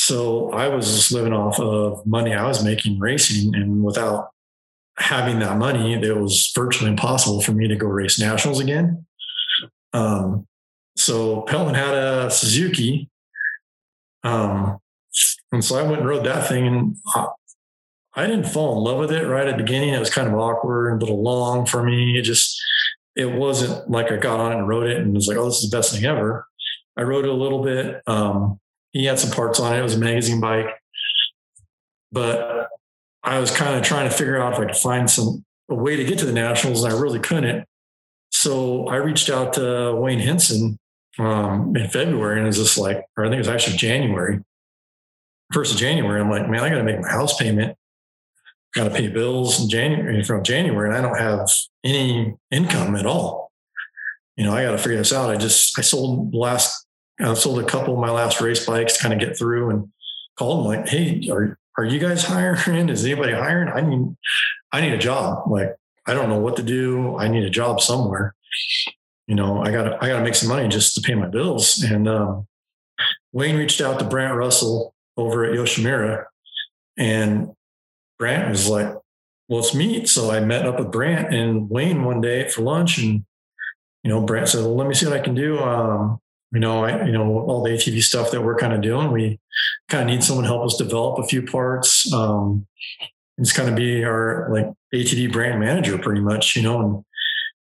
So 0.06 0.50
I 0.50 0.68
was 0.68 0.94
just 0.94 1.12
living 1.12 1.32
off 1.32 1.58
of 1.58 2.04
money 2.04 2.34
I 2.34 2.46
was 2.46 2.62
making 2.62 2.98
racing, 2.98 3.54
and 3.54 3.82
without 3.82 4.32
having 4.98 5.38
that 5.38 5.56
money, 5.56 5.94
it 5.94 6.14
was 6.14 6.52
virtually 6.54 6.90
impossible 6.90 7.40
for 7.40 7.52
me 7.52 7.68
to 7.68 7.74
go 7.74 7.86
race 7.86 8.20
nationals 8.20 8.60
again. 8.60 9.06
Um, 9.94 10.46
so 10.94 11.40
Pellin 11.48 11.74
had 11.74 11.94
a 11.94 12.30
Suzuki. 12.30 13.08
Um, 14.24 14.78
and 15.52 15.64
so 15.64 15.78
I 15.78 15.82
went 15.84 16.00
and 16.00 16.08
rode 16.08 16.26
that 16.26 16.48
thing 16.48 16.66
and 16.66 16.96
I, 17.14 17.28
I 18.14 18.26
didn't 18.26 18.48
fall 18.48 18.76
in 18.76 18.84
love 18.84 18.98
with 18.98 19.10
it 19.10 19.26
right 19.26 19.48
at 19.48 19.56
the 19.56 19.62
beginning. 19.62 19.94
It 19.94 20.00
was 20.00 20.10
kind 20.10 20.28
of 20.28 20.34
awkward 20.34 20.92
and 20.92 21.00
a 21.00 21.06
little 21.06 21.22
long 21.22 21.64
for 21.64 21.82
me. 21.82 22.18
It 22.18 22.22
just, 22.22 22.60
it 23.16 23.32
wasn't 23.32 23.90
like 23.90 24.12
I 24.12 24.16
got 24.16 24.38
on 24.38 24.52
it 24.52 24.58
and 24.58 24.68
rode 24.68 24.86
it 24.86 24.98
and 24.98 25.14
was 25.14 25.28
like, 25.28 25.38
oh, 25.38 25.46
this 25.46 25.62
is 25.62 25.70
the 25.70 25.76
best 25.76 25.94
thing 25.94 26.04
ever. 26.04 26.46
I 26.94 27.02
rode 27.04 27.24
it 27.24 27.30
a 27.30 27.34
little 27.34 27.62
bit. 27.62 28.02
Um, 28.06 28.60
he 28.94 29.04
had 29.04 29.18
some 29.18 29.30
parts 29.30 29.60
on 29.60 29.74
it. 29.74 29.78
It 29.78 29.82
was 29.82 29.94
a 29.94 29.98
magazine 29.98 30.40
bike, 30.40 30.68
but 32.10 32.68
I 33.22 33.38
was 33.38 33.50
kind 33.50 33.76
of 33.76 33.82
trying 33.82 34.08
to 34.08 34.14
figure 34.14 34.40
out 34.40 34.54
if 34.54 34.58
I 34.58 34.64
could 34.64 34.76
find 34.76 35.10
some 35.10 35.44
a 35.68 35.74
way 35.74 35.96
to 35.96 36.04
get 36.04 36.18
to 36.18 36.26
the 36.26 36.32
nationals, 36.32 36.84
and 36.84 36.92
I 36.92 36.98
really 36.98 37.18
couldn't. 37.18 37.66
So 38.30 38.86
I 38.88 38.96
reached 38.96 39.30
out 39.30 39.52
to 39.54 39.94
Wayne 39.94 40.18
Henson 40.18 40.78
um, 41.18 41.74
in 41.76 41.88
February 41.88 42.38
and 42.38 42.46
it 42.46 42.48
was 42.48 42.58
just 42.58 42.78
like, 42.78 43.04
or 43.16 43.24
I 43.24 43.28
think 43.28 43.36
it 43.36 43.38
was 43.38 43.48
actually 43.48 43.76
January, 43.76 44.40
first 45.52 45.72
of 45.72 45.78
January. 45.78 46.20
I'm 46.20 46.30
like, 46.30 46.48
man, 46.48 46.60
I 46.60 46.68
got 46.68 46.78
to 46.78 46.84
make 46.84 47.00
my 47.00 47.08
house 47.08 47.36
payment. 47.38 47.76
Got 48.74 48.84
to 48.84 48.90
pay 48.90 49.06
bills 49.06 49.62
in 49.62 49.68
January 49.68 50.24
from 50.24 50.42
January, 50.42 50.88
and 50.88 50.98
I 50.98 51.00
don't 51.00 51.18
have 51.18 51.48
any 51.84 52.34
income 52.50 52.96
at 52.96 53.06
all. 53.06 53.52
You 54.36 54.44
know, 54.44 54.52
I 54.52 54.64
got 54.64 54.72
to 54.72 54.78
figure 54.78 54.98
this 54.98 55.12
out. 55.12 55.30
I 55.30 55.36
just 55.36 55.78
I 55.78 55.82
sold 55.82 56.34
last, 56.34 56.83
I 57.20 57.34
sold 57.34 57.60
a 57.60 57.64
couple 57.64 57.94
of 57.94 58.00
my 58.00 58.10
last 58.10 58.40
race 58.40 58.66
bikes 58.66 59.00
kind 59.00 59.14
of 59.14 59.20
get 59.20 59.38
through, 59.38 59.70
and 59.70 59.92
called 60.36 60.60
them 60.60 60.66
like, 60.66 60.88
hey, 60.88 61.28
are 61.30 61.58
are 61.76 61.84
you 61.84 61.98
guys 61.98 62.24
hiring? 62.24 62.88
Is 62.88 63.04
anybody 63.04 63.32
hiring? 63.32 63.68
I 63.68 63.80
need 63.80 64.16
I 64.72 64.80
need 64.80 64.92
a 64.92 64.98
job. 64.98 65.50
Like 65.50 65.76
I 66.06 66.14
don't 66.14 66.28
know 66.28 66.38
what 66.38 66.56
to 66.56 66.62
do. 66.62 67.16
I 67.16 67.28
need 67.28 67.44
a 67.44 67.50
job 67.50 67.80
somewhere. 67.80 68.34
You 69.26 69.34
know, 69.34 69.62
I 69.62 69.70
gotta, 69.72 69.96
I 70.02 70.08
got 70.08 70.18
to 70.18 70.24
make 70.24 70.34
some 70.34 70.50
money 70.50 70.68
just 70.68 70.94
to 70.94 71.00
pay 71.00 71.14
my 71.14 71.26
bills. 71.26 71.82
And 71.82 72.06
um, 72.06 72.46
Wayne 73.32 73.56
reached 73.56 73.80
out 73.80 73.98
to 73.98 74.04
Brant 74.04 74.36
Russell 74.36 74.94
over 75.16 75.44
at 75.44 75.56
Yoshimura, 75.56 76.24
and 76.98 77.52
Brant 78.18 78.50
was 78.50 78.68
like, 78.68 78.88
"Well, 79.48 79.60
let's 79.60 79.74
meet." 79.74 80.08
So 80.08 80.30
I 80.30 80.40
met 80.40 80.66
up 80.66 80.78
with 80.78 80.92
Brant 80.92 81.32
and 81.32 81.70
Wayne 81.70 82.04
one 82.04 82.20
day 82.20 82.48
for 82.50 82.60
lunch, 82.62 82.98
and 82.98 83.24
you 84.02 84.10
know, 84.10 84.20
Brant 84.20 84.48
said, 84.48 84.60
"Well, 84.60 84.76
let 84.76 84.88
me 84.88 84.94
see 84.94 85.06
what 85.06 85.16
I 85.18 85.24
can 85.24 85.34
do." 85.34 85.58
Um, 85.58 86.20
you 86.54 86.60
know, 86.60 86.84
I, 86.84 87.04
you 87.04 87.12
know, 87.12 87.40
all 87.40 87.64
the 87.64 87.70
ATV 87.70 88.02
stuff 88.02 88.30
that 88.30 88.42
we're 88.42 88.56
kind 88.56 88.72
of 88.72 88.80
doing, 88.80 89.10
we 89.10 89.40
kind 89.88 90.02
of 90.02 90.08
need 90.08 90.22
someone 90.22 90.44
to 90.44 90.48
help 90.48 90.64
us 90.64 90.76
develop 90.76 91.18
a 91.18 91.26
few 91.26 91.42
parts. 91.42 92.10
Um, 92.12 92.66
it's 93.38 93.52
kind 93.52 93.68
of 93.68 93.74
be 93.74 94.04
our 94.04 94.48
like 94.52 94.66
ATV 94.94 95.32
brand 95.32 95.58
manager 95.58 95.98
pretty 95.98 96.20
much, 96.20 96.54
you 96.54 96.62
know, 96.62 96.80
and 96.80 97.04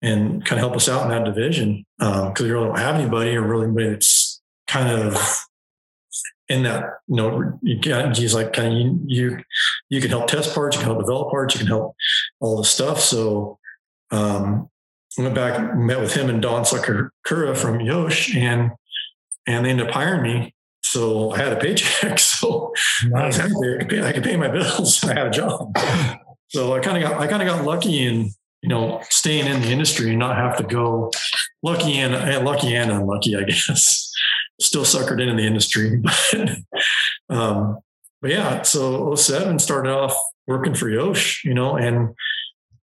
and 0.01 0.45
kind 0.45 0.61
of 0.61 0.65
help 0.65 0.77
us 0.77 0.89
out 0.89 1.03
in 1.03 1.09
that 1.11 1.25
division. 1.25 1.85
Because 1.99 2.41
um, 2.41 2.47
we 2.47 2.51
really 2.53 2.67
don't 2.67 2.79
have 2.79 2.95
anybody 2.95 3.37
or 3.37 3.43
really 3.43 3.65
anybody 3.65 3.91
that's 3.91 4.41
kind 4.69 4.89
of 4.89 5.17
in 6.49 6.63
that 6.63 6.85
you 7.09 7.17
know 7.17 7.59
you 7.63 7.81
got 7.81 8.17
he's 8.17 8.35
like 8.35 8.53
kind 8.53 8.73
of 8.73 8.79
you, 8.79 9.01
you 9.07 9.39
you 9.91 10.01
can 10.01 10.11
help 10.11 10.29
test 10.29 10.55
parts 10.55 10.77
you 10.77 10.81
can 10.81 10.91
help 10.91 11.01
develop 11.01 11.31
parts 11.31 11.55
you 11.55 11.59
can 11.59 11.67
help 11.67 11.97
all 12.41 12.57
the 12.57 12.65
stuff. 12.65 13.01
So 13.01 13.59
um 14.13 14.71
I 15.19 15.23
went 15.23 15.35
back 15.35 15.77
met 15.77 16.01
with 16.01 16.15
him 16.15 16.29
and 16.31 16.43
Don 16.43 16.65
Sakakura 16.65 17.57
from 17.57 17.81
Yosh 17.81 18.35
and 18.37 18.73
and 19.47 19.65
they 19.65 19.71
ended 19.71 19.89
up 19.89 19.95
hiring 19.95 20.23
me 20.23 20.55
so 20.83 21.33
I 21.33 21.39
had 21.39 21.53
a 21.53 21.57
paycheck 21.57 22.19
so 22.19 22.73
nice. 23.05 23.23
I 23.23 23.27
was 23.27 23.37
happy 23.37 23.55
I 23.55 23.79
could, 23.79 23.89
pay, 23.89 24.03
I 24.03 24.13
could 24.13 24.25
pay 24.25 24.37
my 24.37 24.49
bills 24.49 25.03
I 25.05 25.15
had 25.15 25.27
a 25.27 25.31
job 25.31 25.77
so 26.49 26.75
I 26.75 26.81
kind 26.81 27.03
of 27.03 27.11
got 27.11 27.21
I 27.21 27.27
kind 27.27 27.43
of 27.43 27.49
got 27.49 27.65
lucky 27.65 28.07
in 28.07 28.31
you 28.63 28.69
know, 28.69 29.01
staying 29.09 29.47
in 29.47 29.63
the 29.63 29.69
industry 29.69 30.11
and 30.11 30.19
not 30.19 30.37
have 30.37 30.57
to 30.57 30.65
go 30.65 31.11
lucky 31.63 31.99
and 31.99 32.45
lucky 32.45 32.75
and 32.75 32.91
unlucky, 32.91 33.37
I 33.37 33.45
guess. 33.45 34.11
Still 34.61 34.83
suckered 34.83 35.21
into 35.21 35.35
the 35.35 35.47
industry. 35.47 36.03
But, 37.29 37.37
um, 37.37 37.79
but 38.23 38.31
yeah, 38.31 38.63
so 38.63 39.15
07 39.15 39.59
started 39.59 39.91
off 39.91 40.17
working 40.47 40.75
for 40.75 40.89
Yosh, 40.89 41.45
you 41.45 41.53
know, 41.53 41.77
and 41.77 42.15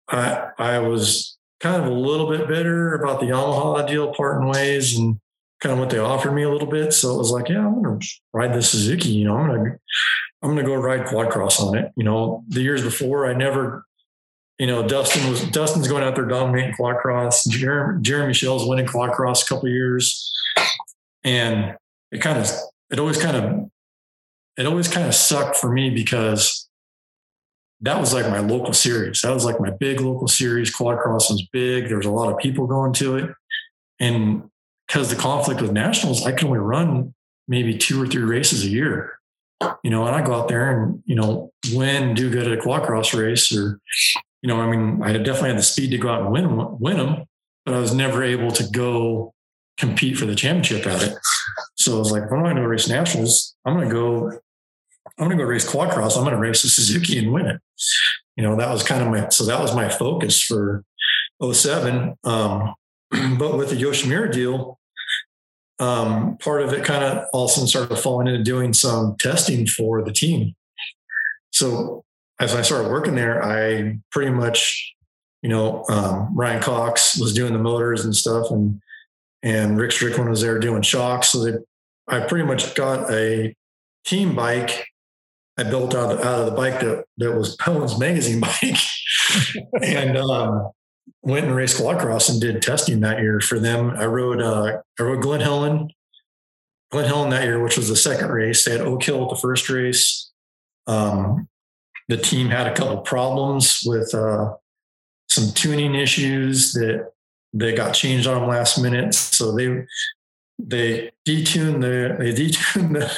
I 0.07 0.49
I 0.59 0.79
was 0.79 1.34
kind 1.65 1.81
of 1.81 1.91
a 1.91 1.95
little 1.95 2.29
bit 2.29 2.47
bitter 2.47 2.93
about 2.93 3.19
the 3.19 3.25
Yamaha 3.25 3.87
deal 3.87 4.13
parting 4.13 4.47
ways 4.47 4.95
and 4.95 5.19
kind 5.61 5.73
of 5.73 5.79
what 5.79 5.89
they 5.89 5.97
offered 5.97 6.33
me 6.33 6.43
a 6.43 6.49
little 6.49 6.67
bit. 6.67 6.93
So 6.93 7.15
it 7.15 7.17
was 7.17 7.31
like, 7.31 7.49
yeah, 7.49 7.65
I'm 7.65 7.81
gonna 7.81 7.97
ride 8.33 8.53
the 8.53 8.61
Suzuki, 8.61 9.09
you 9.09 9.25
know, 9.25 9.35
I'm 9.35 9.47
gonna 9.47 9.75
I'm 10.43 10.49
gonna 10.51 10.63
go 10.63 10.75
ride 10.75 11.07
quad 11.07 11.31
cross 11.31 11.59
on 11.59 11.75
it. 11.75 11.91
You 11.95 12.03
know, 12.03 12.43
the 12.49 12.61
years 12.61 12.83
before 12.83 13.25
I 13.25 13.33
never 13.33 13.83
you 14.59 14.67
know, 14.67 14.87
Dustin 14.87 15.27
was 15.29 15.41
Dustin's 15.49 15.87
going 15.87 16.03
out 16.03 16.15
there 16.15 16.25
dominating 16.25 16.75
quad 16.75 16.97
cross. 16.97 17.43
Jeremy, 17.45 18.01
Jeremy 18.03 18.33
Shell's 18.33 18.67
winning 18.67 18.85
quad 18.85 19.11
cross 19.11 19.41
a 19.41 19.45
couple 19.47 19.67
years, 19.67 20.31
and 21.23 21.75
it 22.11 22.19
kind 22.21 22.37
of 22.37 22.49
it 22.91 22.99
always 22.99 23.17
kind 23.17 23.35
of 23.35 23.69
it 24.55 24.67
always 24.67 24.87
kind 24.87 25.07
of 25.07 25.15
sucked 25.15 25.57
for 25.57 25.71
me 25.71 25.89
because 25.89 26.64
that 27.81 27.99
was 27.99 28.13
like 28.13 28.29
my 28.29 28.39
local 28.39 28.73
series. 28.73 29.21
That 29.21 29.33
was 29.33 29.45
like 29.45 29.59
my 29.59 29.71
big 29.71 30.01
local 30.01 30.27
series. 30.27 30.73
Quad 30.73 30.97
was 31.05 31.47
big. 31.51 31.87
There 31.87 31.97
was 31.97 32.05
a 32.05 32.11
lot 32.11 32.31
of 32.31 32.39
people 32.39 32.67
going 32.67 32.93
to 32.93 33.17
it, 33.17 33.29
and 33.99 34.49
because 34.87 35.09
the 35.09 35.15
conflict 35.15 35.61
with 35.61 35.71
nationals, 35.71 36.25
I 36.25 36.31
could 36.31 36.45
only 36.45 36.59
run 36.59 37.13
maybe 37.47 37.77
two 37.77 38.01
or 38.01 38.07
three 38.07 38.23
races 38.23 38.63
a 38.63 38.69
year. 38.69 39.19
You 39.83 39.89
know, 39.89 40.05
and 40.05 40.15
I 40.15 40.21
go 40.21 40.33
out 40.33 40.47
there 40.47 40.71
and 40.71 41.01
you 41.05 41.15
know 41.15 41.51
win, 41.73 42.13
do 42.13 42.29
good 42.29 42.47
at 42.47 42.57
a 42.57 42.61
quad 42.61 42.83
cross 42.83 43.13
race, 43.13 43.55
or 43.55 43.79
you 44.41 44.47
know, 44.47 44.59
I 44.59 44.69
mean, 44.69 45.01
I 45.01 45.13
definitely 45.13 45.49
had 45.49 45.57
the 45.57 45.63
speed 45.63 45.91
to 45.91 45.97
go 45.97 46.09
out 46.09 46.21
and 46.21 46.31
win 46.31 46.77
win 46.79 46.97
them, 46.97 47.25
but 47.65 47.73
I 47.73 47.79
was 47.79 47.93
never 47.93 48.23
able 48.23 48.51
to 48.51 48.67
go 48.67 49.33
compete 49.77 50.17
for 50.17 50.25
the 50.25 50.35
championship 50.35 50.85
at 50.87 51.03
it. 51.03 51.17
So 51.75 51.95
I 51.95 51.99
was 51.99 52.11
like, 52.11 52.23
if 52.23 52.31
I'm 52.31 52.39
not 52.39 52.51
going 52.51 52.55
to 52.57 52.67
race 52.67 52.87
nationals, 52.87 53.55
I'm 53.65 53.75
going 53.75 53.89
to 53.89 53.93
go, 53.93 54.39
I'm 55.17 55.27
going 55.27 55.37
to 55.37 55.43
go 55.43 55.49
race 55.49 55.67
quad 55.67 55.91
cross. 55.91 56.17
I'm 56.17 56.23
going 56.23 56.35
to 56.35 56.41
race 56.41 56.61
the 56.61 56.69
Suzuki 56.69 57.17
and 57.17 57.31
win 57.31 57.45
it. 57.45 57.61
You 58.35 58.43
know, 58.43 58.55
that 58.57 58.69
was 58.69 58.83
kind 58.83 59.01
of 59.01 59.09
my, 59.09 59.29
so 59.29 59.45
that 59.45 59.61
was 59.61 59.73
my 59.73 59.87
focus 59.87 60.41
for 60.41 60.83
07. 61.41 62.15
Um, 62.23 62.73
but 63.37 63.57
with 63.57 63.69
the 63.69 63.75
Yoshimura 63.75 64.31
deal, 64.31 64.79
um, 65.79 66.37
part 66.37 66.61
of 66.61 66.73
it 66.73 66.83
kind 66.83 67.03
of 67.03 67.25
also 67.33 67.65
started 67.65 67.95
falling 67.97 68.27
into 68.27 68.43
doing 68.43 68.73
some 68.73 69.15
testing 69.19 69.67
for 69.67 70.03
the 70.03 70.11
team. 70.11 70.55
So 71.51 72.03
as 72.39 72.55
I 72.55 72.61
started 72.61 72.89
working 72.89 73.15
there, 73.15 73.43
I 73.43 73.99
pretty 74.11 74.31
much, 74.31 74.93
you 75.41 75.49
know, 75.49 75.85
um, 75.89 76.35
Ryan 76.35 76.61
Cox 76.61 77.17
was 77.17 77.33
doing 77.33 77.53
the 77.53 77.59
motors 77.59 78.03
and 78.03 78.15
stuff, 78.15 78.51
and 78.51 78.81
and 79.43 79.77
Rick 79.77 79.91
Strickland 79.91 80.29
was 80.29 80.41
there 80.41 80.59
doing 80.59 80.81
shocks. 80.81 81.29
So 81.29 81.43
they, 81.43 81.57
I 82.07 82.21
pretty 82.21 82.45
much 82.45 82.73
got 82.75 83.11
a 83.11 83.55
team 84.05 84.35
bike. 84.35 84.87
I 85.57 85.63
built 85.63 85.95
out 85.95 86.11
of, 86.11 86.19
out 86.19 86.39
of 86.39 86.45
the 86.47 86.51
bike 86.51 86.79
that 86.81 87.05
that 87.17 87.33
was 87.33 87.55
Pelham's 87.57 87.97
magazine 87.97 88.39
bike, 88.41 88.77
and 89.81 90.17
um, 90.17 90.71
went 91.21 91.45
and 91.45 91.55
raced 91.55 91.77
quad 91.77 91.99
cross 91.99 92.29
and 92.29 92.41
did 92.41 92.61
testing 92.61 92.99
that 93.01 93.19
year 93.19 93.39
for 93.39 93.59
them. 93.59 93.91
I 93.91 94.05
rode 94.05 94.41
uh, 94.41 94.81
I 94.99 95.03
rode 95.03 95.21
Glen 95.21 95.41
Helen, 95.41 95.89
Glen 96.91 97.05
Helen 97.05 97.29
that 97.29 97.43
year, 97.43 97.61
which 97.63 97.77
was 97.77 97.89
the 97.89 97.95
second 97.95 98.29
race. 98.29 98.65
They 98.65 98.71
had 98.71 98.81
Oak 98.81 99.03
Hill 99.03 99.23
at 99.23 99.29
the 99.29 99.35
first 99.35 99.69
race. 99.69 100.31
Um, 100.87 101.47
the 102.07 102.17
team 102.17 102.49
had 102.49 102.67
a 102.67 102.75
couple 102.75 102.97
problems 102.97 103.81
with 103.85 104.13
uh, 104.13 104.53
some 105.29 105.51
tuning 105.53 105.95
issues 105.95 106.73
that 106.73 107.11
they 107.53 107.73
got 107.73 107.93
changed 107.93 108.27
on 108.27 108.41
them 108.41 108.49
last 108.49 108.77
minute. 108.77 109.13
So 109.13 109.55
they 109.55 109.85
they 110.59 111.11
detuned 111.27 111.81
the 111.81 112.15
they 112.19 112.33
detuned 112.33 112.93
the, 112.93 113.11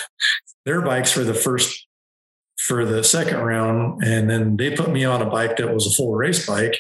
their 0.66 0.82
bikes 0.82 1.12
for 1.12 1.24
the 1.24 1.34
first 1.34 1.87
for 2.68 2.86
the 2.86 3.02
second 3.04 3.40
round, 3.40 4.04
and 4.04 4.30
then 4.30 4.58
they 4.58 4.76
put 4.76 4.90
me 4.90 5.06
on 5.06 5.22
a 5.22 5.30
bike 5.30 5.56
that 5.56 5.74
was 5.74 5.88
a 5.88 5.92
full 5.92 6.14
race 6.14 6.46
bike 6.46 6.78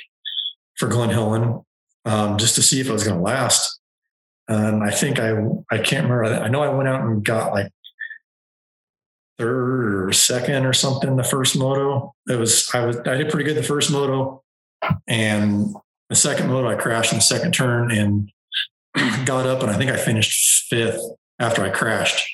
for 0.76 0.90
Glen 0.90 1.10
Helen 1.10 1.64
um, 2.06 2.38
just 2.38 2.56
to 2.56 2.62
see 2.62 2.82
if 2.82 2.90
it 2.90 2.92
was 2.92 3.06
going 3.06 3.18
to 3.18 3.24
last. 3.24 3.80
And 4.50 4.84
I 4.84 4.92
think 4.92 5.20
I 5.20 5.32
I 5.72 5.78
can't 5.78 6.10
remember. 6.10 6.26
I 6.26 6.48
know 6.50 6.62
I 6.62 6.70
went 6.70 6.90
out 6.90 7.02
and 7.02 7.24
got 7.24 7.54
like 7.54 7.72
third 9.38 10.08
or 10.08 10.12
second 10.12 10.66
or 10.66 10.74
something 10.74 11.16
the 11.16 11.24
first 11.24 11.58
moto. 11.58 12.14
It 12.28 12.36
was 12.38 12.70
I 12.74 12.86
was 12.86 12.98
I 13.00 13.16
did 13.16 13.30
pretty 13.30 13.46
good 13.46 13.58
the 13.58 13.64
first 13.64 13.92
moto, 13.92 14.44
and 15.08 15.74
the 16.10 16.16
second 16.16 16.50
moto 16.50 16.70
I 16.70 16.76
crashed 16.76 17.12
in 17.12 17.20
the 17.20 17.24
second 17.24 17.54
turn 17.54 17.92
and 17.92 18.30
got 19.26 19.46
up 19.46 19.62
and 19.62 19.72
I 19.72 19.78
think 19.78 19.92
I 19.92 19.98
finished 19.98 20.68
fifth 20.70 21.02
after 21.40 21.64
I 21.64 21.70
crashed. 21.70 22.26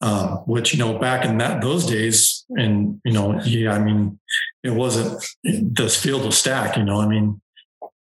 Um, 0.00 0.44
which 0.46 0.72
you 0.72 0.78
know 0.78 0.96
back 0.96 1.24
in 1.24 1.38
that 1.38 1.60
those 1.60 1.84
days, 1.84 2.44
and 2.50 3.00
you 3.04 3.12
know, 3.12 3.40
yeah, 3.42 3.72
I 3.72 3.80
mean, 3.80 4.20
it 4.62 4.70
wasn't 4.70 5.24
this 5.42 6.00
field 6.00 6.24
was 6.24 6.38
stacked. 6.38 6.76
You 6.76 6.84
know, 6.84 7.00
I 7.00 7.08
mean, 7.08 7.40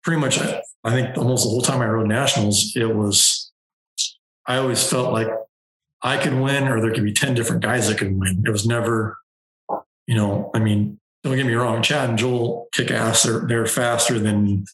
pretty 0.04 0.20
much 0.20 0.38
I, 0.38 0.62
I 0.84 0.90
think 0.90 1.16
almost 1.16 1.44
the 1.44 1.50
whole 1.50 1.62
time 1.62 1.80
I 1.80 1.86
rode 1.86 2.08
nationals, 2.08 2.72
it 2.76 2.94
was. 2.94 3.50
I 4.46 4.58
always 4.58 4.88
felt 4.88 5.12
like 5.12 5.28
I 6.02 6.18
could 6.18 6.34
win, 6.34 6.68
or 6.68 6.80
there 6.80 6.92
could 6.92 7.04
be 7.04 7.12
10 7.12 7.34
different 7.34 7.62
guys 7.62 7.88
that 7.88 7.98
could 7.98 8.16
win. 8.16 8.44
It 8.46 8.50
was 8.50 8.64
never, 8.64 9.18
you 10.06 10.14
know, 10.14 10.50
I 10.54 10.60
mean, 10.60 11.00
don't 11.24 11.34
get 11.34 11.46
me 11.46 11.54
wrong, 11.54 11.82
Chad 11.82 12.10
and 12.10 12.18
Joel 12.18 12.68
kick 12.72 12.92
ass. 12.92 13.24
They're, 13.24 13.40
they're 13.40 13.66
faster 13.66 14.20
than, 14.20 14.66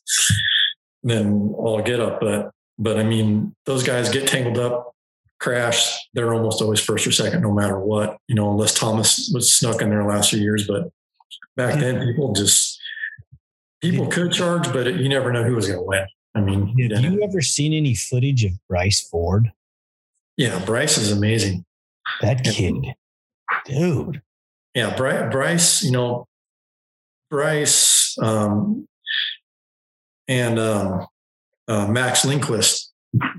than 1.03 1.55
all 1.57 1.81
get 1.81 2.01
up. 2.01 2.20
But, 2.20 2.51
but 2.79 2.99
I 2.99 3.05
mean, 3.05 3.55
those 3.64 3.83
guys 3.83 4.11
get 4.11 4.29
tangled 4.29 4.59
up, 4.59 4.95
crash. 5.43 6.09
They're 6.14 6.32
almost 6.32 6.62
always 6.62 6.80
first 6.80 7.07
or 7.07 7.12
second, 7.12 7.43
no 7.43 7.53
matter 7.53 7.78
what, 7.78 8.16
you 8.28 8.34
know, 8.34 8.51
unless 8.51 8.74
Thomas 8.74 9.30
was 9.34 9.53
snuck 9.53 9.82
in 9.82 9.90
there 9.90 10.05
last 10.05 10.30
few 10.30 10.40
years. 10.40 10.66
But 10.66 10.90
back 11.57 11.80
then, 11.80 12.07
people 12.07 12.32
just, 12.32 12.80
people 13.80 14.07
could 14.07 14.32
charge, 14.32 14.72
but 14.72 14.86
it, 14.86 15.01
you 15.01 15.09
never 15.09 15.32
know 15.32 15.43
who 15.43 15.57
was 15.57 15.66
going 15.66 15.80
to 15.80 15.84
win. 15.84 16.07
I 16.34 16.40
mean, 16.40 16.68
have 16.90 17.05
you 17.05 17.22
ever 17.22 17.43
seen 17.43 17.74
any 17.74 17.95
footage 17.95 18.45
of 18.45 18.53
Bryce 18.68 19.07
Ford? 19.07 19.53
Yeah, 20.38 20.64
Bryce 20.64 20.97
is 20.97 21.12
amazing. 21.12 21.66
That 22.22 22.43
kid, 22.43 22.74
dude. 23.66 24.22
Yeah, 24.74 24.97
Bryce, 24.97 25.82
you 25.82 25.90
know, 25.90 26.26
Bryce 27.30 28.16
um, 28.18 28.86
and 30.26 30.59
um, 30.59 31.07
uh, 31.68 31.86
Max 31.88 32.24
Lindquist, 32.24 32.93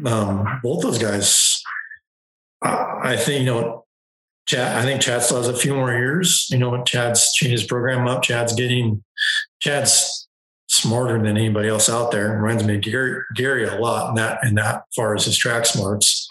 um, 0.05 0.59
both 0.61 0.83
those 0.83 0.99
guys, 0.99 1.29
I, 2.63 3.17
think, 3.17 3.41
you 3.41 3.45
know, 3.45 3.85
Chad, 4.45 4.77
I 4.77 4.83
think 4.83 5.01
Chad 5.01 5.21
still 5.21 5.37
has 5.37 5.47
a 5.47 5.55
few 5.55 5.73
more 5.73 5.91
years. 5.91 6.47
You 6.49 6.57
know, 6.57 6.83
Chad's 6.83 7.33
changed 7.33 7.51
his 7.51 7.63
program 7.63 8.07
up. 8.07 8.23
Chad's 8.23 8.53
getting, 8.53 9.03
Chad's 9.59 10.27
smarter 10.67 11.17
than 11.17 11.37
anybody 11.37 11.69
else 11.69 11.89
out 11.89 12.11
there. 12.11 12.37
Reminds 12.37 12.63
me 12.63 12.75
of 12.75 12.81
Gary, 12.81 13.21
Gary 13.35 13.65
a 13.65 13.75
lot 13.75 14.09
in 14.09 14.15
that, 14.15 14.43
in 14.43 14.55
that 14.55 14.83
far 14.95 15.15
as 15.15 15.25
his 15.25 15.37
track 15.37 15.65
smarts. 15.65 16.27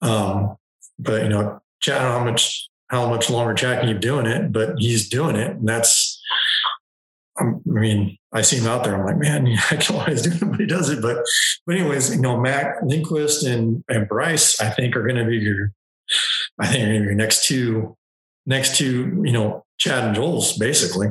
Um, 0.00 0.56
but 0.98 1.22
you 1.22 1.28
know, 1.28 1.60
Chad, 1.80 2.00
how 2.00 2.24
much 2.24 2.68
how 2.88 3.08
much 3.08 3.30
longer 3.30 3.54
Chad 3.54 3.80
can 3.80 3.88
keep 3.88 4.00
doing 4.00 4.26
it, 4.26 4.52
but 4.52 4.74
he's 4.78 5.08
doing 5.08 5.36
it, 5.36 5.52
and 5.52 5.68
that's. 5.68 6.20
I 7.38 7.44
mean, 7.64 8.18
I 8.32 8.42
see 8.42 8.56
him 8.56 8.66
out 8.66 8.84
there. 8.84 8.94
I'm 8.94 9.06
like, 9.06 9.18
man, 9.18 9.46
I 9.70 9.76
can't 9.76 9.90
always 9.92 10.22
do 10.22 10.30
it, 10.30 10.50
but 10.50 10.60
he 10.60 10.66
does 10.66 10.90
it. 10.90 11.00
But, 11.00 11.18
but 11.66 11.76
anyways, 11.76 12.14
you 12.14 12.20
know, 12.20 12.38
Max 12.38 12.78
Lindquist 12.84 13.44
and 13.44 13.82
and 13.88 14.08
Bryce, 14.08 14.60
I 14.60 14.70
think 14.70 14.96
are 14.96 15.02
going 15.02 15.16
to 15.16 15.24
be 15.24 15.36
your, 15.36 15.72
I 16.58 16.66
think 16.66 16.88
are 16.88 17.04
your 17.04 17.14
next 17.14 17.46
two, 17.46 17.96
next 18.46 18.76
two, 18.76 19.22
you 19.24 19.32
know, 19.32 19.64
Chad 19.78 20.04
and 20.04 20.14
Joel's 20.14 20.56
basically. 20.58 21.08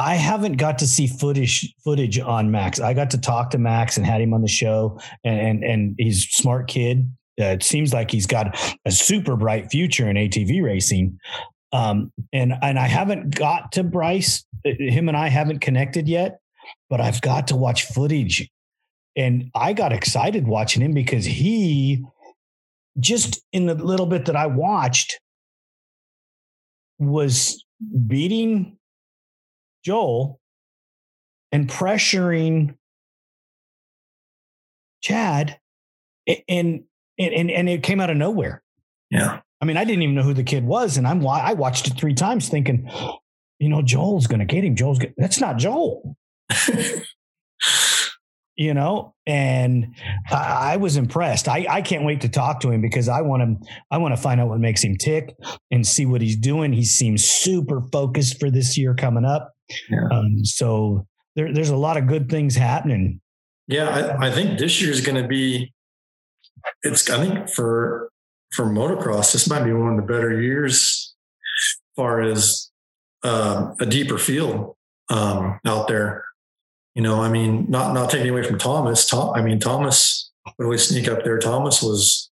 I 0.00 0.14
haven't 0.14 0.58
got 0.58 0.78
to 0.78 0.86
see 0.86 1.08
footage 1.08 1.74
footage 1.82 2.20
on 2.20 2.50
Max. 2.50 2.78
I 2.78 2.94
got 2.94 3.10
to 3.10 3.18
talk 3.18 3.50
to 3.50 3.58
Max 3.58 3.96
and 3.96 4.06
had 4.06 4.20
him 4.20 4.32
on 4.32 4.42
the 4.42 4.48
show, 4.48 5.00
and 5.24 5.40
and, 5.40 5.64
and 5.64 5.94
he's 5.98 6.24
a 6.24 6.28
smart 6.30 6.68
kid. 6.68 7.10
Uh, 7.40 7.46
it 7.46 7.62
seems 7.62 7.92
like 7.92 8.10
he's 8.10 8.26
got 8.26 8.58
a 8.84 8.90
super 8.90 9.36
bright 9.36 9.70
future 9.70 10.08
in 10.08 10.16
ATV 10.16 10.62
racing. 10.62 11.18
Um, 11.72 12.12
and 12.32 12.54
and 12.62 12.78
I 12.78 12.86
haven't 12.86 13.34
got 13.34 13.72
to 13.72 13.84
Bryce. 13.84 14.44
Uh, 14.66 14.70
him 14.78 15.08
and 15.08 15.16
I 15.16 15.28
haven't 15.28 15.60
connected 15.60 16.08
yet, 16.08 16.40
but 16.88 17.00
I've 17.00 17.20
got 17.20 17.48
to 17.48 17.56
watch 17.56 17.84
footage. 17.84 18.48
And 19.16 19.50
I 19.54 19.72
got 19.72 19.92
excited 19.92 20.46
watching 20.46 20.82
him 20.82 20.92
because 20.92 21.24
he 21.24 22.04
just 22.98 23.42
in 23.52 23.66
the 23.66 23.74
little 23.74 24.06
bit 24.06 24.26
that 24.26 24.36
I 24.36 24.46
watched 24.46 25.20
was 26.98 27.64
beating 28.06 28.76
Joel 29.84 30.40
and 31.52 31.68
pressuring 31.68 32.76
Chad 35.02 35.58
and 36.26 36.84
and, 37.18 37.34
and, 37.34 37.50
and 37.50 37.68
it 37.68 37.82
came 37.82 38.00
out 38.00 38.10
of 38.10 38.16
nowhere. 38.16 38.62
Yeah. 39.10 39.40
I 39.60 39.64
mean, 39.64 39.76
I 39.76 39.84
didn't 39.84 40.02
even 40.02 40.14
know 40.14 40.22
who 40.22 40.34
the 40.34 40.44
kid 40.44 40.64
was, 40.64 40.96
and 40.96 41.06
I'm 41.06 41.26
I 41.26 41.54
watched 41.54 41.88
it 41.88 41.98
three 41.98 42.14
times, 42.14 42.48
thinking, 42.48 42.88
you 43.58 43.68
know, 43.68 43.82
Joel's 43.82 44.26
going 44.26 44.40
to 44.40 44.46
get 44.46 44.64
him. 44.64 44.76
Joel's 44.76 44.98
get, 44.98 45.14
that's 45.16 45.40
not 45.40 45.58
Joel. 45.58 46.16
you 48.56 48.74
know, 48.74 49.14
and 49.26 49.94
I, 50.30 50.72
I 50.72 50.76
was 50.76 50.96
impressed. 50.96 51.48
I, 51.48 51.66
I 51.68 51.82
can't 51.82 52.04
wait 52.04 52.20
to 52.22 52.28
talk 52.28 52.60
to 52.60 52.70
him 52.70 52.80
because 52.80 53.08
I 53.08 53.22
want 53.22 53.42
to 53.42 53.68
I 53.90 53.98
want 53.98 54.14
to 54.14 54.20
find 54.20 54.40
out 54.40 54.48
what 54.48 54.60
makes 54.60 54.82
him 54.82 54.96
tick 54.96 55.34
and 55.70 55.86
see 55.86 56.06
what 56.06 56.20
he's 56.20 56.36
doing. 56.36 56.72
He 56.72 56.84
seems 56.84 57.24
super 57.24 57.82
focused 57.92 58.38
for 58.40 58.50
this 58.50 58.76
year 58.78 58.94
coming 58.94 59.24
up. 59.24 59.52
Yeah. 59.88 60.08
Um, 60.10 60.44
so 60.44 61.06
there, 61.36 61.52
there's 61.52 61.70
a 61.70 61.76
lot 61.76 61.96
of 61.96 62.06
good 62.06 62.28
things 62.28 62.56
happening. 62.56 63.20
Yeah, 63.68 64.16
I, 64.20 64.28
I 64.28 64.30
think 64.32 64.58
this 64.58 64.80
year 64.80 64.90
is 64.90 65.02
going 65.02 65.22
to 65.22 65.28
be. 65.28 65.72
It's 66.82 67.08
I 67.08 67.24
think 67.24 67.48
for 67.48 68.10
for 68.52 68.64
motocross, 68.64 69.32
this 69.32 69.48
might 69.48 69.64
be 69.64 69.72
one 69.72 69.90
of 69.90 69.96
the 69.96 70.12
better 70.12 70.40
years, 70.40 71.14
as 71.58 71.76
far 71.96 72.20
as 72.20 72.70
uh, 73.22 73.72
a 73.80 73.86
deeper 73.86 74.18
field 74.18 74.76
um, 75.08 75.60
out 75.66 75.88
there. 75.88 76.24
You 76.94 77.02
know, 77.02 77.20
I 77.20 77.28
mean, 77.28 77.66
not 77.68 77.94
not 77.94 78.10
taking 78.10 78.30
away 78.30 78.42
from 78.42 78.58
Thomas. 78.58 79.08
Tom, 79.08 79.32
I 79.34 79.42
mean, 79.42 79.60
Thomas 79.60 80.30
would 80.58 80.64
always 80.64 80.88
sneak 80.88 81.08
up 81.08 81.24
there. 81.24 81.38
Thomas 81.38 81.82
was 81.82 82.30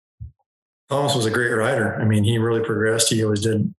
Thomas 0.90 1.16
was 1.16 1.26
a 1.26 1.32
great 1.32 1.52
rider. 1.52 2.00
I 2.00 2.06
mean, 2.06 2.24
he 2.24 2.38
really 2.38 2.64
progressed. 2.64 3.10
He 3.10 3.24
always 3.24 3.42
did 3.42 3.74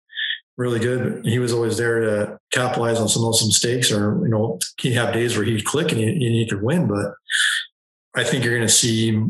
really 0.56 0.78
good. 0.78 1.24
He 1.24 1.38
was 1.38 1.52
always 1.52 1.76
there 1.76 2.00
to 2.00 2.38
capitalize 2.52 2.98
on 2.98 3.08
some 3.08 3.22
of 3.22 3.32
those 3.32 3.46
mistakes, 3.46 3.90
or 3.90 4.20
you 4.24 4.30
know, 4.30 4.58
he'd 4.80 4.92
have 4.92 5.14
days 5.14 5.36
where 5.36 5.44
he'd 5.44 5.64
click 5.64 5.90
and 5.90 6.00
he, 6.00 6.06
and 6.06 6.20
he 6.20 6.46
could 6.48 6.62
win. 6.62 6.86
But 6.86 7.14
I 8.14 8.24
think 8.24 8.44
you're 8.44 8.54
going 8.54 8.66
to 8.66 8.72
see, 8.72 9.20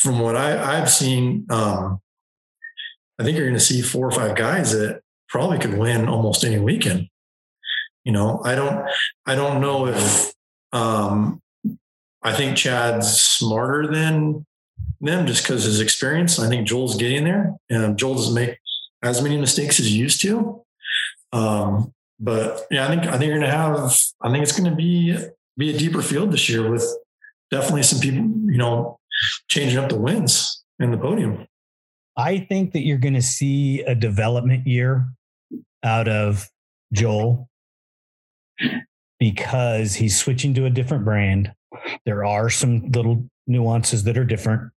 from 0.00 0.18
what 0.18 0.36
I, 0.36 0.78
I've 0.78 0.90
seen, 0.90 1.46
um, 1.50 2.00
I 3.18 3.22
think 3.22 3.36
you're 3.36 3.46
going 3.46 3.58
to 3.58 3.64
see 3.64 3.82
four 3.82 4.06
or 4.06 4.10
five 4.10 4.34
guys 4.34 4.72
that 4.72 5.02
probably 5.28 5.58
could 5.58 5.76
win 5.78 6.08
almost 6.08 6.42
any 6.42 6.58
weekend. 6.58 7.08
You 8.04 8.12
know, 8.12 8.40
I 8.44 8.54
don't, 8.54 8.88
I 9.26 9.34
don't 9.34 9.60
know 9.60 9.86
if, 9.86 10.32
um, 10.72 11.42
I 12.22 12.32
think 12.32 12.56
Chad's 12.56 13.20
smarter 13.20 13.86
than 13.86 14.46
them 15.00 15.26
just 15.26 15.42
because 15.42 15.64
his 15.64 15.80
experience. 15.80 16.38
I 16.38 16.48
think 16.48 16.66
Joel's 16.66 16.96
getting 16.96 17.24
there, 17.24 17.54
and 17.68 17.98
Joel 17.98 18.14
doesn't 18.14 18.34
make 18.34 18.58
as 19.02 19.22
many 19.22 19.38
mistakes 19.38 19.80
as 19.80 19.86
he 19.86 19.96
used 19.96 20.20
to. 20.22 20.62
Um, 21.32 21.94
but 22.18 22.66
yeah, 22.70 22.86
I 22.86 22.88
think 22.88 23.06
I 23.06 23.12
think 23.12 23.24
you're 23.24 23.38
going 23.38 23.50
to 23.50 23.56
have. 23.56 23.96
I 24.20 24.30
think 24.30 24.42
it's 24.42 24.58
going 24.58 24.70
to 24.70 24.76
be 24.76 25.16
be 25.56 25.74
a 25.74 25.78
deeper 25.78 26.02
field 26.02 26.32
this 26.32 26.48
year 26.48 26.70
with 26.70 26.84
definitely 27.50 27.82
some 27.82 28.00
people, 28.00 28.20
you 28.50 28.58
know, 28.58 28.99
changing 29.48 29.78
up 29.78 29.88
the 29.88 29.98
wins 29.98 30.64
in 30.78 30.90
the 30.90 30.98
podium. 30.98 31.46
I 32.16 32.38
think 32.38 32.72
that 32.72 32.80
you're 32.80 32.98
going 32.98 33.14
to 33.14 33.22
see 33.22 33.80
a 33.82 33.94
development 33.94 34.66
year 34.66 35.06
out 35.82 36.08
of 36.08 36.48
Joel 36.92 37.48
because 39.18 39.94
he's 39.94 40.18
switching 40.18 40.54
to 40.54 40.64
a 40.66 40.70
different 40.70 41.04
brand. 41.04 41.52
There 42.04 42.24
are 42.24 42.50
some 42.50 42.90
little 42.90 43.28
nuances 43.46 44.04
that 44.04 44.18
are 44.18 44.24
different. 44.24 44.72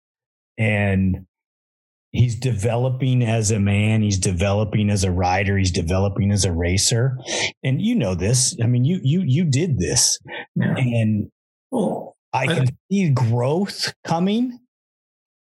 And 0.57 1.25
he's 2.11 2.35
developing 2.35 3.23
as 3.23 3.51
a 3.51 3.59
man, 3.59 4.01
he's 4.01 4.19
developing 4.19 4.89
as 4.89 5.03
a 5.03 5.11
rider, 5.11 5.57
he's 5.57 5.71
developing 5.71 6.31
as 6.31 6.45
a 6.45 6.51
racer. 6.53 7.17
And 7.63 7.81
you 7.81 7.95
know 7.95 8.15
this. 8.15 8.55
I 8.61 8.67
mean, 8.67 8.85
you 8.85 8.99
you 9.03 9.23
you 9.25 9.45
did 9.45 9.79
this. 9.79 10.19
Yeah. 10.55 10.75
And 10.77 11.29
well, 11.71 12.12
I 12.33 12.45
uh-huh. 12.45 12.55
can 12.55 12.77
see 12.91 13.09
growth 13.09 13.93
coming. 14.03 14.59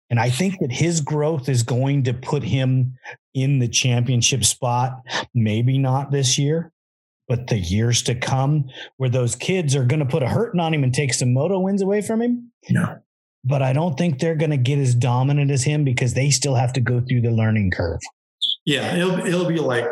And 0.09 0.19
I 0.19 0.29
think 0.29 0.59
that 0.59 0.71
his 0.71 0.99
growth 0.99 1.47
is 1.47 1.63
going 1.63 2.03
to 2.03 2.13
put 2.13 2.43
him 2.43 2.97
in 3.33 3.59
the 3.59 3.69
championship 3.69 4.43
spot. 4.43 4.97
Maybe 5.33 5.77
not 5.77 6.11
this 6.11 6.37
year, 6.37 6.73
but 7.29 7.47
the 7.47 7.57
years 7.57 8.03
to 8.03 8.15
come 8.15 8.65
where 8.97 9.09
those 9.09 9.35
kids 9.35 9.73
are 9.73 9.85
going 9.85 10.01
to 10.01 10.05
put 10.05 10.21
a 10.21 10.27
hurting 10.27 10.59
on 10.59 10.73
him 10.73 10.83
and 10.83 10.93
take 10.93 11.13
some 11.13 11.33
moto 11.33 11.59
wins 11.59 11.81
away 11.81 12.01
from 12.01 12.21
him. 12.21 12.51
No. 12.69 12.99
But 13.45 13.61
I 13.61 13.71
don't 13.71 13.97
think 13.97 14.19
they're 14.19 14.35
going 14.35 14.51
to 14.51 14.57
get 14.57 14.79
as 14.79 14.93
dominant 14.93 15.49
as 15.49 15.63
him 15.63 15.85
because 15.85 16.13
they 16.13 16.29
still 16.29 16.55
have 16.55 16.73
to 16.73 16.81
go 16.81 16.99
through 16.99 17.21
the 17.21 17.31
learning 17.31 17.71
curve. 17.71 18.01
Yeah, 18.65 18.95
it'll 18.95 19.25
it'll 19.25 19.47
be 19.47 19.57
like 19.57 19.85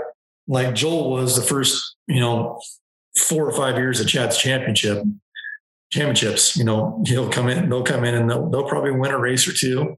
like 0.48 0.76
Joel 0.76 1.12
was 1.12 1.36
the 1.36 1.42
first, 1.42 1.96
you 2.08 2.20
know, 2.20 2.60
four 3.18 3.48
or 3.48 3.54
five 3.54 3.78
years 3.78 4.00
of 4.00 4.08
Chad's 4.08 4.38
championship 4.38 5.04
championships. 5.92 6.56
You 6.58 6.64
know, 6.64 7.04
he'll 7.06 7.30
come 7.30 7.50
in, 7.50 7.70
they'll 7.70 7.84
come 7.84 8.04
in 8.04 8.16
and 8.16 8.30
they'll, 8.30 8.50
they'll 8.50 8.68
probably 8.68 8.92
win 8.92 9.12
a 9.12 9.20
race 9.20 9.48
or 9.48 9.54
two. 9.54 9.96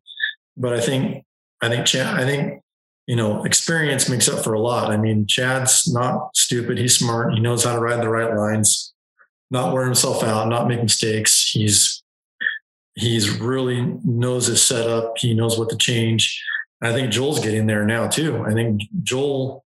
But 0.58 0.74
I 0.74 0.82
think, 0.82 1.24
I 1.62 1.70
think, 1.70 1.86
Chad, 1.86 2.20
I 2.20 2.26
think 2.26 2.62
you 3.08 3.16
know, 3.16 3.44
experience 3.44 4.08
makes 4.08 4.30
up 4.30 4.44
for 4.44 4.54
a 4.54 4.60
lot. 4.60 4.92
I 4.92 4.98
mean, 4.98 5.26
Chad's 5.28 5.92
not 5.92 6.36
stupid. 6.36 6.78
He's 6.78 6.98
smart. 6.98 7.34
He 7.34 7.40
knows 7.40 7.64
how 7.64 7.74
to 7.74 7.82
ride 7.82 8.02
the 8.02 8.10
right 8.10 8.34
lines, 8.34 8.94
not 9.50 9.74
wear 9.74 9.84
himself 9.86 10.24
out, 10.24 10.48
not 10.48 10.68
make 10.68 10.82
mistakes. 10.82 11.50
He's 11.52 12.04
he's 12.96 13.40
really 13.40 13.82
knows 14.06 14.48
his 14.48 14.62
setup. 14.62 15.18
He 15.18 15.34
knows 15.34 15.58
what 15.58 15.70
to 15.70 15.78
change. 15.78 16.42
I 16.82 16.94
think 16.94 17.12
Joel's 17.12 17.44
getting 17.44 17.68
there 17.68 17.86
now 17.86 18.08
too. 18.08 18.44
I 18.46 18.54
think 18.54 18.82
Joel, 19.04 19.66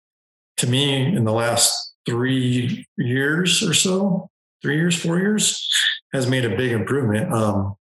to 0.58 0.66
me, 0.66 1.14
in 1.14 1.24
the 1.24 1.32
last 1.32 1.94
three 2.04 2.86
years 2.96 3.62
or 3.62 3.74
so, 3.74 4.28
three 4.62 4.76
years, 4.76 5.00
four 5.00 5.18
years, 5.18 5.68
has 6.16 6.28
made 6.28 6.44
a 6.44 6.56
big 6.56 6.72
improvement. 6.72 7.32
Um, 7.32 7.76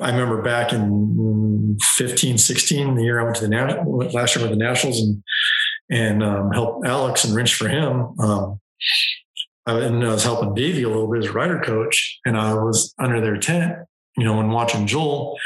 I 0.00 0.10
remember 0.10 0.42
back 0.42 0.72
in 0.72 1.78
15, 1.80 2.38
16, 2.38 2.94
the 2.94 3.02
year 3.02 3.20
I 3.20 3.24
went 3.24 3.36
to 3.36 3.42
the 3.42 3.48
national, 3.48 3.98
last 4.12 4.36
year 4.36 4.44
with 4.44 4.56
the 4.56 4.62
Nationals 4.62 5.00
and 5.00 5.22
and 5.90 6.22
um, 6.22 6.50
helped 6.52 6.86
Alex 6.86 7.24
and 7.24 7.34
wrench 7.34 7.54
for 7.54 7.68
him. 7.68 8.18
Um, 8.18 8.60
I, 9.66 9.78
and 9.80 10.02
I 10.04 10.08
was 10.08 10.24
helping 10.24 10.54
Davey 10.54 10.84
a 10.84 10.88
little 10.88 11.10
bit 11.10 11.22
as 11.22 11.30
a 11.30 11.32
rider 11.32 11.60
coach, 11.60 12.18
and 12.24 12.36
I 12.36 12.54
was 12.54 12.94
under 12.98 13.20
their 13.20 13.36
tent, 13.36 13.76
you 14.16 14.24
know, 14.24 14.38
when 14.38 14.50
watching 14.50 14.86
Joel, 14.86 15.38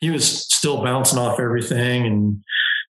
he 0.00 0.10
was 0.10 0.26
still 0.52 0.82
bouncing 0.82 1.18
off 1.18 1.38
everything, 1.38 2.06
and 2.06 2.44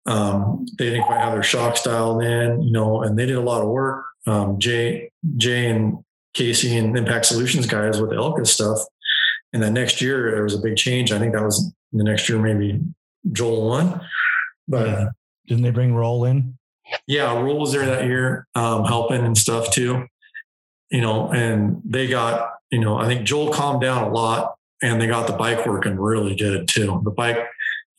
um, 0.05 0.65
they 0.77 0.89
didn't 0.89 1.05
quite 1.05 1.21
have 1.21 1.33
their 1.33 1.43
shock 1.43 1.77
style 1.77 2.17
then, 2.17 2.61
you 2.61 2.71
know, 2.71 3.01
and 3.03 3.17
they 3.17 3.25
did 3.25 3.37
a 3.37 3.41
lot 3.41 3.61
of 3.61 3.69
work. 3.69 4.05
Um, 4.25 4.59
Jay, 4.59 5.11
Jay, 5.37 5.69
and 5.69 6.03
Casey 6.37 6.77
and 6.77 6.97
Impact 6.97 7.25
Solutions 7.25 7.65
guys 7.65 7.99
with 7.99 8.11
the 8.11 8.15
Elka 8.15 8.45
stuff 8.45 8.79
and 9.53 9.63
then 9.63 9.73
next 9.73 10.01
year 10.01 10.31
there 10.31 10.43
was 10.43 10.53
a 10.53 10.59
big 10.59 10.75
change. 10.75 11.11
I 11.11 11.19
think 11.19 11.33
that 11.33 11.43
was 11.43 11.71
the 11.91 12.03
next 12.03 12.27
year 12.29 12.39
maybe 12.39 12.81
Joel 13.31 13.67
won, 13.67 14.01
but 14.67 14.87
yeah. 14.87 15.09
didn't 15.47 15.63
they 15.63 15.71
bring 15.71 15.93
Roll 15.93 16.25
in? 16.25 16.57
Yeah, 17.05 17.33
Roll 17.33 17.59
was 17.59 17.73
there 17.73 17.85
that 17.85 18.05
year, 18.05 18.47
um, 18.55 18.85
helping 18.85 19.25
and 19.25 19.37
stuff 19.37 19.71
too. 19.71 20.05
You 20.89 21.01
know, 21.01 21.31
and 21.31 21.81
they 21.83 22.07
got 22.07 22.53
you 22.71 22.79
know 22.79 22.97
I 22.97 23.05
think 23.05 23.25
Joel 23.25 23.51
calmed 23.51 23.81
down 23.81 24.03
a 24.03 24.09
lot, 24.09 24.55
and 24.81 25.01
they 25.01 25.07
got 25.07 25.27
the 25.27 25.33
bike 25.33 25.65
working 25.65 25.97
really 25.97 26.35
good 26.35 26.67
too. 26.67 27.01
The 27.03 27.11
bike 27.11 27.39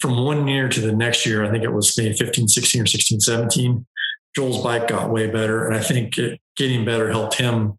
from 0.01 0.24
one 0.24 0.47
year 0.47 0.68
to 0.68 0.80
the 0.80 0.93
next 0.93 1.26
year, 1.26 1.45
I 1.45 1.51
think 1.51 1.64
it 1.64 1.72
was 1.72 1.99
maybe 1.99 2.14
15, 2.14 2.47
16 2.47 2.82
or 2.82 2.86
16, 2.86 3.20
17. 3.20 3.86
Joel's 4.36 4.62
bike 4.62 4.86
got 4.86 5.11
way 5.11 5.26
better. 5.26 5.66
And 5.66 5.74
I 5.74 5.80
think 5.80 6.16
it, 6.18 6.41
getting 6.57 6.84
better 6.84 7.11
helped 7.11 7.34
him 7.34 7.76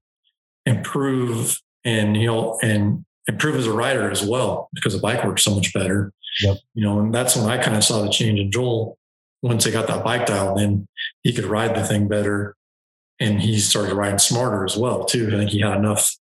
improve 0.70 1.60
and 1.84 2.14
know 2.14 2.58
and 2.62 3.04
improve 3.28 3.56
as 3.56 3.68
a 3.68 3.74
rider 3.74 4.10
as 4.10 4.24
well 4.26 4.70
because 4.74 4.94
the 4.94 5.00
bike 5.00 5.24
works 5.24 5.44
so 5.44 5.54
much 5.54 5.74
better. 5.74 6.14
Yep. 6.42 6.58
You 6.74 6.84
know, 6.84 7.00
and 7.00 7.14
that's 7.14 7.36
when 7.36 7.50
I 7.50 7.62
kind 7.62 7.76
of 7.76 7.84
saw 7.84 8.02
the 8.02 8.10
change 8.10 8.40
in 8.40 8.52
Joel. 8.52 8.98
Once 9.42 9.64
they 9.64 9.72
got 9.72 9.88
that 9.88 10.04
bike 10.04 10.26
dialed 10.26 10.60
in, 10.60 10.86
he 11.24 11.32
could 11.32 11.46
ride 11.46 11.74
the 11.76 11.84
thing 11.84 12.08
better 12.10 12.56
and 13.22 13.42
he 13.42 13.58
started 13.60 13.94
riding 13.96 14.20
smarter 14.20 14.66
as 14.66 14.76
well, 14.76 15.06
too. 15.06 15.28
I 15.28 15.38
think 15.38 15.52
he 15.52 15.62
had 15.62 15.78
enough, 15.78 16.18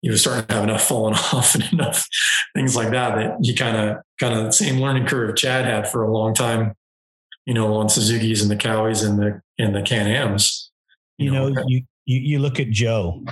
he 0.00 0.10
was 0.10 0.20
starting 0.20 0.46
to 0.46 0.54
have 0.54 0.64
enough 0.64 0.82
falling 0.82 1.14
off 1.32 1.54
and 1.54 1.72
enough 1.72 2.06
things 2.54 2.74
like 2.74 2.90
that 2.90 3.14
that 3.14 3.36
he 3.42 3.54
kind 3.54 3.76
of 3.76 3.98
kind 4.18 4.38
of 4.38 4.46
the 4.46 4.52
same 4.52 4.80
learning 4.80 5.06
curve 5.06 5.36
Chad 5.36 5.64
had 5.64 5.88
for 5.88 6.02
a 6.02 6.12
long 6.12 6.34
time, 6.34 6.74
you 7.46 7.54
know, 7.54 7.74
on 7.74 7.88
Suzuki's 7.88 8.42
and 8.42 8.50
the 8.50 8.56
Kawis 8.56 9.06
and 9.06 9.18
the 9.18 9.40
and 9.58 9.74
the 9.74 9.82
Can 9.82 10.06
Ams. 10.08 10.70
You, 11.18 11.26
you 11.26 11.30
know, 11.32 11.48
know 11.48 11.64
you, 11.66 11.82
you 12.06 12.20
you 12.20 12.38
look 12.40 12.58
at 12.58 12.70
Joe 12.70 13.24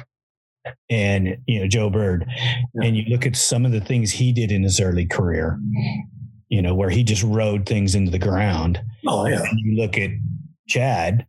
and 0.89 1.37
you 1.47 1.61
know 1.61 1.67
Joe 1.67 1.91
Byrd, 1.91 2.27
yeah. 2.29 2.87
and 2.87 2.97
you 2.97 3.05
look 3.09 3.27
at 3.27 3.37
some 3.37 3.65
of 3.65 3.73
the 3.73 3.81
things 3.81 4.11
he 4.11 4.33
did 4.33 4.53
in 4.53 4.63
his 4.63 4.81
early 4.81 5.07
career, 5.07 5.59
you 6.49 6.61
know, 6.63 6.75
where 6.75 6.91
he 6.91 7.03
just 7.03 7.23
rode 7.23 7.67
things 7.67 7.95
into 7.95 8.11
the 8.11 8.19
ground. 8.19 8.81
Oh 9.07 9.27
yeah. 9.27 9.43
And 9.43 9.61
you 9.61 9.81
look 9.81 9.97
at 9.97 10.11
Chad, 10.69 11.27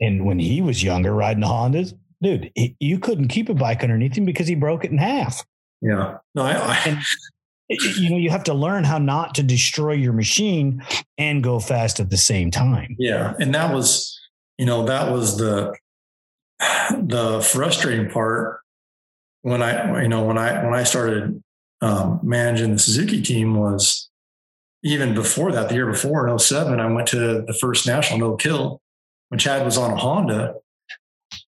and 0.00 0.24
when 0.24 0.38
he 0.38 0.60
was 0.60 0.82
younger 0.82 1.14
riding 1.14 1.40
the 1.40 1.46
Hondas, 1.46 1.94
dude, 2.22 2.50
he, 2.54 2.76
you 2.80 2.98
couldn't 2.98 3.28
keep 3.28 3.48
a 3.48 3.54
bike 3.54 3.82
underneath 3.82 4.16
him 4.16 4.24
because 4.24 4.48
he 4.48 4.54
broke 4.54 4.84
it 4.84 4.90
in 4.90 4.98
half. 4.98 5.44
Yeah. 5.80 6.18
No, 6.34 6.42
I, 6.42 6.52
I 6.52 6.78
and, 6.86 6.98
you 7.68 8.10
know, 8.10 8.16
you 8.16 8.30
have 8.30 8.44
to 8.44 8.54
learn 8.54 8.84
how 8.84 8.98
not 8.98 9.34
to 9.34 9.42
destroy 9.42 9.92
your 9.92 10.12
machine 10.12 10.82
and 11.18 11.42
go 11.42 11.58
fast 11.58 11.98
at 12.00 12.10
the 12.10 12.16
same 12.16 12.50
time. 12.50 12.94
Yeah. 12.98 13.34
And 13.40 13.54
that 13.54 13.74
was, 13.74 14.18
you 14.58 14.66
know, 14.66 14.84
that 14.86 15.10
was 15.10 15.38
the 15.38 15.74
the 17.00 17.40
frustrating 17.40 18.10
part 18.10 18.60
when 19.42 19.62
I, 19.62 20.02
you 20.02 20.08
know, 20.08 20.24
when 20.24 20.38
I 20.38 20.64
when 20.64 20.74
I 20.74 20.84
started 20.84 21.42
um, 21.80 22.20
managing 22.22 22.72
the 22.72 22.78
Suzuki 22.78 23.20
team 23.20 23.56
was 23.56 24.08
even 24.84 25.14
before 25.14 25.52
that, 25.52 25.68
the 25.68 25.74
year 25.74 25.86
before 25.86 26.28
in 26.28 26.38
07, 26.38 26.80
I 26.80 26.86
went 26.92 27.08
to 27.08 27.42
the 27.42 27.56
first 27.60 27.86
national 27.86 28.32
Oak 28.32 28.42
Hill 28.42 28.80
when 29.28 29.38
Chad 29.38 29.64
was 29.64 29.76
on 29.76 29.92
a 29.92 29.96
Honda. 29.96 30.54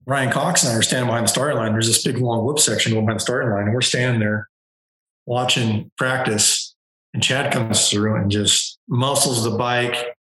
Ryan 0.06 0.32
Cox 0.32 0.64
and 0.64 0.74
I 0.74 0.78
are 0.78 0.82
standing 0.82 1.08
behind 1.08 1.26
the 1.26 1.30
starting 1.30 1.58
line. 1.58 1.74
There's 1.74 1.88
this 1.88 2.04
big 2.04 2.18
long 2.18 2.44
whoop 2.44 2.60
section 2.60 2.94
going 2.94 3.06
behind 3.06 3.20
the 3.20 3.24
starting 3.24 3.52
line, 3.52 3.64
and 3.64 3.74
we're 3.74 3.82
standing 3.82 4.20
there 4.20 4.50
watching 5.26 5.92
practice. 5.98 6.76
And 7.14 7.22
Chad 7.22 7.54
comes 7.54 7.90
through 7.90 8.16
and 8.16 8.32
just 8.32 8.80
muscles 8.88 9.44
the 9.44 9.52
bike, 9.52 10.16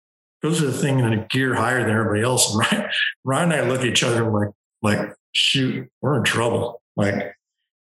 goes 0.41 0.59
to 0.59 0.65
the 0.65 0.77
thing 0.77 0.99
in 0.99 1.13
a 1.13 1.27
gear 1.27 1.53
higher 1.53 1.81
than 1.81 1.91
everybody 1.91 2.21
else. 2.21 2.49
And 2.49 2.59
Ryan, 2.59 2.89
Ryan 3.23 3.51
and 3.51 3.61
I 3.61 3.69
look 3.69 3.81
at 3.81 3.87
each 3.87 4.03
other 4.03 4.29
like, 4.29 4.49
like, 4.81 5.13
shoot, 5.33 5.89
we're 6.01 6.17
in 6.17 6.23
trouble. 6.23 6.81
Like 6.95 7.35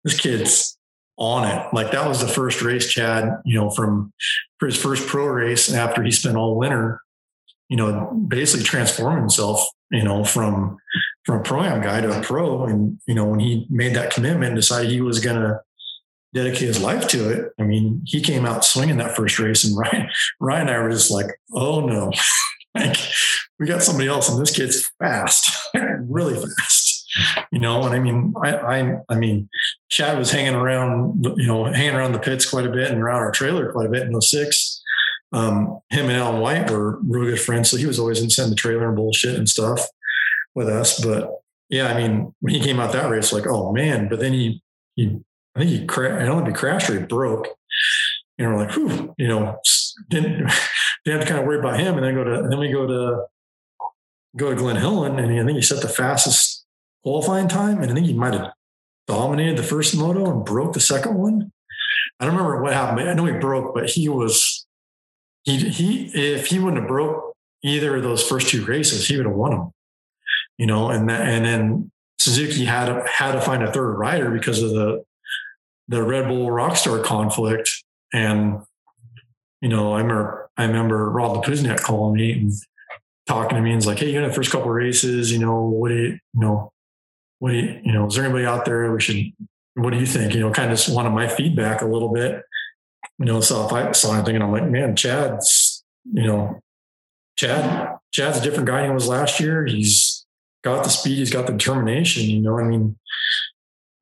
this 0.03 0.19
kid's 0.19 0.77
on 1.17 1.47
it. 1.47 1.73
Like 1.73 1.91
that 1.91 2.07
was 2.07 2.21
the 2.21 2.27
first 2.27 2.61
race, 2.61 2.89
Chad, 2.91 3.41
you 3.45 3.59
know, 3.59 3.69
from 3.69 4.13
his 4.61 4.77
first 4.77 5.07
pro 5.07 5.25
race 5.25 5.71
after 5.73 6.03
he 6.03 6.11
spent 6.11 6.37
all 6.37 6.57
winter, 6.57 7.01
you 7.67 7.77
know, 7.77 8.11
basically 8.27 8.63
transforming 8.63 9.19
himself, 9.19 9.65
you 9.91 10.03
know, 10.03 10.23
from 10.23 10.77
from 11.25 11.39
a 11.39 11.43
pro 11.43 11.63
am 11.63 11.81
guy 11.81 12.01
to 12.01 12.17
a 12.17 12.21
pro. 12.21 12.65
And, 12.65 12.99
you 13.07 13.15
know, 13.15 13.25
when 13.25 13.39
he 13.39 13.67
made 13.69 13.95
that 13.95 14.13
commitment 14.13 14.55
decided 14.55 14.91
he 14.91 15.01
was 15.01 15.19
gonna 15.19 15.59
dedicate 16.33 16.67
his 16.67 16.81
life 16.81 17.07
to 17.09 17.29
it. 17.29 17.51
I 17.59 17.63
mean, 17.63 18.01
he 18.05 18.21
came 18.21 18.45
out 18.45 18.63
swinging 18.65 18.97
that 18.97 19.15
first 19.15 19.39
race, 19.39 19.63
and 19.63 19.77
Ryan, 19.77 20.09
Ryan 20.39 20.67
and 20.67 20.69
I 20.69 20.79
were 20.79 20.91
just 20.91 21.11
like, 21.11 21.27
"Oh 21.53 21.81
no, 21.85 22.11
like 22.79 22.97
we 23.59 23.67
got 23.67 23.83
somebody 23.83 24.07
else, 24.07 24.29
and 24.29 24.41
this 24.41 24.55
kid's 24.55 24.89
fast, 24.99 25.57
really 26.01 26.35
fast." 26.35 27.05
You 27.51 27.59
know, 27.59 27.83
and 27.83 27.95
I 27.95 27.99
mean, 27.99 28.33
I, 28.43 28.55
I, 28.55 28.97
I 29.09 29.15
mean, 29.15 29.49
Chad 29.89 30.17
was 30.17 30.31
hanging 30.31 30.53
around, 30.53 31.25
you 31.37 31.47
know, 31.47 31.65
hanging 31.65 31.95
around 31.95 32.13
the 32.13 32.19
pits 32.19 32.49
quite 32.49 32.67
a 32.67 32.71
bit 32.71 32.91
and 32.91 33.01
around 33.01 33.17
our 33.17 33.31
trailer 33.31 33.71
quite 33.71 33.87
a 33.87 33.89
bit 33.89 34.03
in 34.03 34.21
06. 34.21 34.81
Um, 35.31 35.79
him 35.89 36.05
and 36.05 36.17
Alan 36.17 36.41
White 36.41 36.69
were 36.69 36.99
really 37.01 37.31
good 37.31 37.41
friends, 37.41 37.69
so 37.69 37.77
he 37.77 37.85
was 37.85 37.99
always 37.99 38.21
inside 38.21 38.49
the 38.49 38.55
trailer 38.55 38.87
and 38.87 38.95
bullshit 38.95 39.35
and 39.35 39.49
stuff 39.49 39.81
with 40.55 40.69
us. 40.69 41.03
But 41.03 41.31
yeah, 41.69 41.87
I 41.87 41.97
mean, 41.97 42.33
when 42.39 42.53
he 42.53 42.61
came 42.61 42.79
out 42.79 42.93
that 42.93 43.09
race, 43.09 43.33
like, 43.33 43.47
oh 43.47 43.71
man! 43.71 44.07
But 44.07 44.19
then 44.19 44.33
he 44.33 44.61
he 44.95 45.19
I 45.55 45.59
think 45.59 45.71
he 45.71 45.85
crashed. 45.85 46.21
I 46.21 46.25
don't 46.25 46.43
think 46.43 46.55
he 46.55 46.59
crashed 46.59 46.89
or 46.89 46.99
he 46.99 47.05
broke. 47.05 47.47
You 48.39 48.49
know, 48.49 48.57
like, 48.57 48.71
whew, 48.71 49.13
you 49.17 49.27
know, 49.27 49.59
didn't 50.07 50.37
didn't 51.05 51.19
have 51.19 51.21
to 51.21 51.27
kind 51.27 51.39
of 51.39 51.45
worry 51.45 51.59
about 51.59 51.79
him. 51.79 51.95
And 51.95 52.05
then 52.05 52.15
go 52.15 52.23
to 52.23 52.47
then 52.49 52.57
we 52.57 52.71
go 52.71 52.87
to 52.87 53.25
go 54.37 54.49
to 54.49 54.55
Glen 54.55 54.77
Helen, 54.77 55.19
and 55.19 55.39
I 55.39 55.45
think 55.45 55.57
he 55.57 55.61
set 55.61 55.81
the 55.81 55.89
fastest 55.89 56.65
qualifying 57.03 57.49
time, 57.49 57.81
and 57.81 57.91
I 57.91 57.93
think 57.93 58.07
he 58.07 58.13
might 58.13 58.33
have 58.33 58.53
dominated 59.07 59.57
the 59.57 59.63
first 59.63 59.95
moto 59.95 60.31
and 60.31 60.45
broke 60.45 60.73
the 60.73 60.79
second 60.79 61.15
one. 61.15 61.51
I 62.19 62.25
don't 62.25 62.35
remember 62.35 62.61
what 62.61 62.73
happened. 62.73 63.09
I 63.09 63.13
know 63.13 63.25
he 63.25 63.33
broke, 63.33 63.73
but 63.73 63.89
he 63.89 64.07
was 64.07 64.65
he 65.43 65.57
he 65.57 66.05
if 66.13 66.47
he 66.47 66.59
wouldn't 66.59 66.81
have 66.81 66.87
broke 66.87 67.35
either 67.61 67.97
of 67.97 68.03
those 68.03 68.25
first 68.25 68.47
two 68.47 68.63
races, 68.65 69.07
he 69.07 69.17
would 69.17 69.25
have 69.25 69.35
won 69.35 69.51
them. 69.51 69.71
You 70.57 70.65
know, 70.65 70.89
and 70.89 71.09
that, 71.09 71.21
and 71.21 71.45
then 71.45 71.91
Suzuki 72.19 72.65
had 72.65 73.05
had 73.07 73.33
to 73.33 73.41
find 73.41 73.63
a 73.63 73.71
third 73.71 73.93
rider 73.93 74.31
because 74.31 74.61
of 74.61 74.71
the 74.71 75.03
the 75.87 76.03
Red 76.03 76.27
Bull 76.27 76.47
Rockstar 76.47 77.03
conflict. 77.03 77.69
And, 78.13 78.61
you 79.61 79.69
know, 79.69 79.93
I 79.93 80.01
remember, 80.01 80.49
I 80.57 80.65
remember 80.65 81.09
Rod 81.09 81.35
Lapuzniak 81.35 81.81
calling 81.81 82.15
me 82.15 82.31
and 82.33 82.51
talking 83.27 83.55
to 83.55 83.61
me 83.61 83.71
and 83.71 83.77
was 83.77 83.87
like, 83.87 83.99
Hey, 83.99 84.11
you 84.11 84.19
know, 84.19 84.27
the 84.27 84.33
first 84.33 84.51
couple 84.51 84.69
races, 84.69 85.31
you 85.31 85.39
know, 85.39 85.63
what 85.63 85.89
do 85.89 85.95
you, 85.95 86.07
you 86.07 86.19
know, 86.33 86.71
what 87.39 87.51
do 87.51 87.57
you, 87.57 87.81
you 87.83 87.91
know, 87.91 88.07
is 88.07 88.15
there 88.15 88.25
anybody 88.25 88.45
out 88.45 88.65
there 88.65 88.91
we 88.91 89.01
should, 89.01 89.31
what 89.75 89.91
do 89.91 89.99
you 89.99 90.05
think? 90.05 90.33
You 90.33 90.41
know, 90.41 90.51
kind 90.51 90.71
of 90.71 90.77
just 90.77 90.93
wanted 90.93 91.11
my 91.11 91.27
feedback 91.27 91.81
a 91.81 91.85
little 91.85 92.09
bit, 92.09 92.43
you 93.17 93.25
know, 93.25 93.41
so 93.41 93.65
if 93.65 93.71
I 93.71 93.91
saw 93.91 94.15
anything 94.15 94.41
I'm 94.41 94.51
like, 94.51 94.67
man, 94.67 94.95
Chad's, 94.95 95.83
you 96.11 96.25
know, 96.25 96.59
Chad, 97.37 97.97
Chad's 98.11 98.39
a 98.39 98.41
different 98.41 98.67
guy 98.67 98.81
than 98.81 98.89
he 98.89 98.93
was 98.93 99.07
last 99.07 99.39
year. 99.39 99.65
He's 99.65 100.25
got 100.63 100.83
the 100.83 100.89
speed, 100.89 101.19
he's 101.19 101.31
got 101.31 101.45
the 101.45 101.53
determination, 101.53 102.23
you 102.23 102.41
know, 102.41 102.59
I 102.59 102.63
mean, 102.63 102.97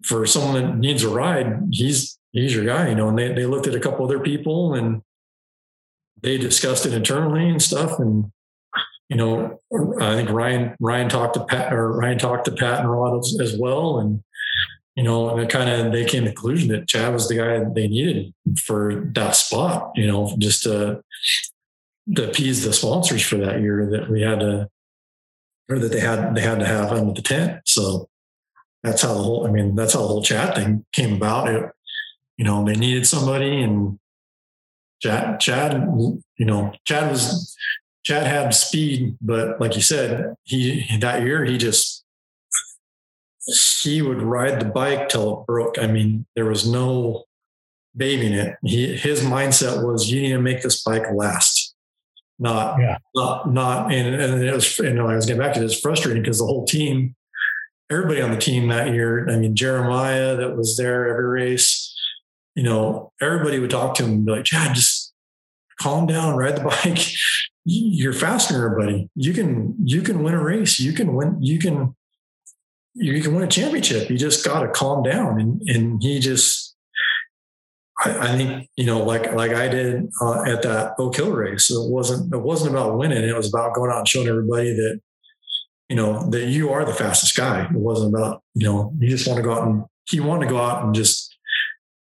for 0.04 0.26
someone 0.26 0.54
that 0.54 0.78
needs 0.78 1.04
a 1.04 1.10
ride, 1.10 1.68
he's 1.72 2.17
he's 2.32 2.56
your 2.56 2.66
guy, 2.66 2.90
you 2.90 2.96
know. 2.96 3.10
And 3.10 3.18
they 3.18 3.34
they 3.34 3.46
looked 3.46 3.68
at 3.68 3.76
a 3.76 3.80
couple 3.80 4.06
other 4.06 4.20
people 4.20 4.74
and 4.74 5.02
they 6.22 6.38
discussed 6.38 6.86
it 6.86 6.94
internally 6.94 7.48
and 7.48 7.62
stuff. 7.62 8.00
And 8.00 8.32
you 9.10 9.18
know, 9.18 9.62
I 10.00 10.16
think 10.16 10.30
Ryan 10.30 10.76
Ryan 10.80 11.10
talked 11.10 11.36
to 11.36 11.46
Pat 11.46 11.74
or 11.74 11.92
Ryan 11.94 12.18
talked 12.18 12.46
to 12.46 12.52
Pat 12.52 12.82
and 12.82 12.92
Rod 12.92 13.20
as, 13.20 13.38
as 13.42 13.58
well, 13.58 14.00
and 14.00 14.22
you 14.96 15.04
know, 15.04 15.30
and 15.30 15.40
it 15.40 15.50
kind 15.50 15.70
of 15.70 15.92
they 15.92 16.06
came 16.06 16.24
to 16.24 16.30
the 16.30 16.36
conclusion 16.36 16.70
that 16.70 16.88
Chad 16.88 17.14
was 17.14 17.28
the 17.28 17.36
guy 17.36 17.64
they 17.74 17.88
needed 17.88 18.34
for 18.66 19.10
that 19.14 19.36
spot. 19.36 19.92
You 19.96 20.08
know, 20.08 20.36
just 20.40 20.64
to 20.64 21.02
to 22.16 22.30
appease 22.30 22.64
the 22.64 22.74
sponsors 22.74 23.22
for 23.22 23.38
that 23.38 23.62
year 23.62 23.90
that 23.92 24.10
we 24.10 24.22
had 24.22 24.40
to 24.40 24.70
or 25.70 25.80
that 25.80 25.92
they 25.92 26.00
had 26.00 26.36
they 26.36 26.42
had 26.42 26.60
to 26.60 26.66
have 26.66 26.92
under 26.92 27.14
the 27.14 27.22
tent. 27.22 27.62
So 27.66 28.10
that's 28.84 29.02
how 29.02 29.14
the 29.14 29.24
whole, 29.24 29.48
I 29.48 29.52
mean, 29.52 29.76
that's 29.76 29.94
how 29.94 30.02
the 30.02 30.08
whole 30.08 30.24
chat 30.24 30.56
thing 30.56 30.86
came 30.94 31.16
about. 31.16 31.50
It, 31.50 31.72
you 32.38 32.46
know, 32.46 32.64
they 32.64 32.76
needed 32.76 33.08
somebody 33.08 33.62
and 33.62 34.00
Chad, 35.02 35.40
Chad, 35.40 35.74
you 35.74 36.46
know, 36.46 36.74
Chad 36.86 37.12
was, 37.12 37.56
Chad 38.04 38.26
had 38.26 38.54
speed, 38.54 39.16
but 39.22 39.60
like 39.60 39.76
you 39.76 39.82
said, 39.82 40.34
he, 40.44 40.98
that 41.00 41.24
year, 41.24 41.46
he 41.46 41.58
just, 41.58 42.04
he 43.82 44.02
would 44.02 44.22
ride 44.22 44.60
the 44.60 44.66
bike 44.66 45.10
till 45.10 45.42
it 45.42 45.46
broke. 45.46 45.78
I 45.78 45.88
mean, 45.88 46.26
there 46.36 46.46
was 46.46 46.70
no 46.70 47.26
babying 47.96 48.34
it. 48.34 48.58
He, 48.64 48.96
his 48.96 49.22
mindset 49.22 49.86
was, 49.86 50.10
you 50.12 50.22
need 50.22 50.34
to 50.34 50.42
make 50.42 50.62
this 50.62 50.84
bike 50.84 51.06
last 51.14 51.76
not 52.40 52.80
yeah. 52.80 52.98
not 53.16 53.52
not 53.52 53.92
and, 53.92 54.14
and 54.14 54.44
it 54.44 54.54
was 54.54 54.78
and 54.80 55.00
I 55.00 55.16
was 55.16 55.26
getting 55.26 55.42
back 55.42 55.56
to 55.56 55.60
this 55.60 55.80
frustrating 55.80 56.22
because 56.22 56.38
the 56.38 56.46
whole 56.46 56.66
team 56.66 57.16
everybody 57.90 58.22
on 58.22 58.32
the 58.32 58.38
team 58.38 58.68
that 58.68 58.94
year. 58.94 59.28
I 59.30 59.38
mean, 59.38 59.56
Jeremiah 59.56 60.36
that 60.36 60.56
was 60.56 60.78
there 60.78 61.10
every 61.10 61.26
race, 61.26 61.96
you 62.58 62.64
know, 62.64 63.14
everybody 63.22 63.60
would 63.60 63.70
talk 63.70 63.94
to 63.94 64.04
him 64.04 64.12
and 64.12 64.26
be 64.26 64.32
like, 64.32 64.46
Chad, 64.46 64.74
just 64.74 65.14
calm 65.80 66.08
down, 66.08 66.36
ride 66.36 66.58
the 66.58 66.64
bike. 66.84 67.08
You're 67.66 68.14
faster, 68.14 68.68
buddy. 68.72 69.10
You 69.14 69.32
can, 69.32 69.76
you 69.84 70.02
can 70.02 70.24
win 70.24 70.34
a 70.34 70.44
race. 70.44 70.80
You 70.80 70.92
can 70.92 71.14
win, 71.14 71.38
you 71.40 71.60
can, 71.60 71.96
you 72.96 73.22
can 73.22 73.36
win 73.36 73.44
a 73.44 73.48
championship. 73.48 74.10
You 74.10 74.18
just 74.18 74.44
got 74.44 74.62
to 74.62 74.70
calm 74.70 75.04
down. 75.04 75.40
And, 75.40 75.62
and 75.70 76.02
he 76.02 76.20
just, 76.20 76.76
I, 78.04 78.32
I, 78.32 78.38
think, 78.38 78.68
you 78.76 78.88
know, 78.88 79.04
like, 79.04 79.32
like 79.34 79.52
I 79.52 79.68
did 79.68 80.10
uh, 80.20 80.42
at 80.42 80.64
that 80.64 80.94
Oak 80.98 81.16
Hill 81.16 81.32
race, 81.32 81.70
it 81.70 81.92
wasn't, 81.92 82.34
it 82.34 82.42
wasn't 82.42 82.72
about 82.72 82.98
winning. 82.98 83.24
It 83.24 83.36
was 83.36 83.50
about 83.50 83.76
going 83.76 83.92
out 83.92 84.00
and 84.00 84.08
showing 84.08 84.30
everybody 84.30 84.74
that, 84.74 85.00
you 85.90 85.96
know, 85.96 86.28
that 86.32 86.48
you 86.48 86.72
are 86.72 86.86
the 86.86 86.94
fastest 86.94 87.38
guy. 87.38 87.66
It 87.66 87.72
wasn't 87.74 88.16
about, 88.16 88.42
you 88.56 88.66
know, 88.66 88.94
you 88.98 89.10
just 89.10 89.28
want 89.28 89.38
to 89.38 89.44
go 89.44 89.54
out 89.54 89.68
and 89.68 89.84
he 90.10 90.20
wanted 90.22 90.46
to 90.46 90.52
go 90.52 90.60
out 90.60 90.84
and 90.84 90.96
just 90.96 91.27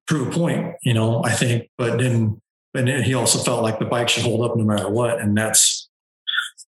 prove 0.08 0.28
a 0.28 0.32
point, 0.32 0.76
you 0.84 0.93
know, 0.93 1.24
I 1.24 1.32
think, 1.32 1.70
but 1.78 1.97
then, 1.97 2.41
and 2.74 2.89
he 2.89 3.14
also 3.14 3.39
felt 3.39 3.64
like 3.64 3.80
the 3.80 3.86
bike 3.86 4.10
should 4.10 4.24
hold 4.24 4.49
up 4.49 4.58
no 4.58 4.64
matter 4.64 4.89
what. 4.89 5.20
And 5.20 5.38
that's, 5.38 5.89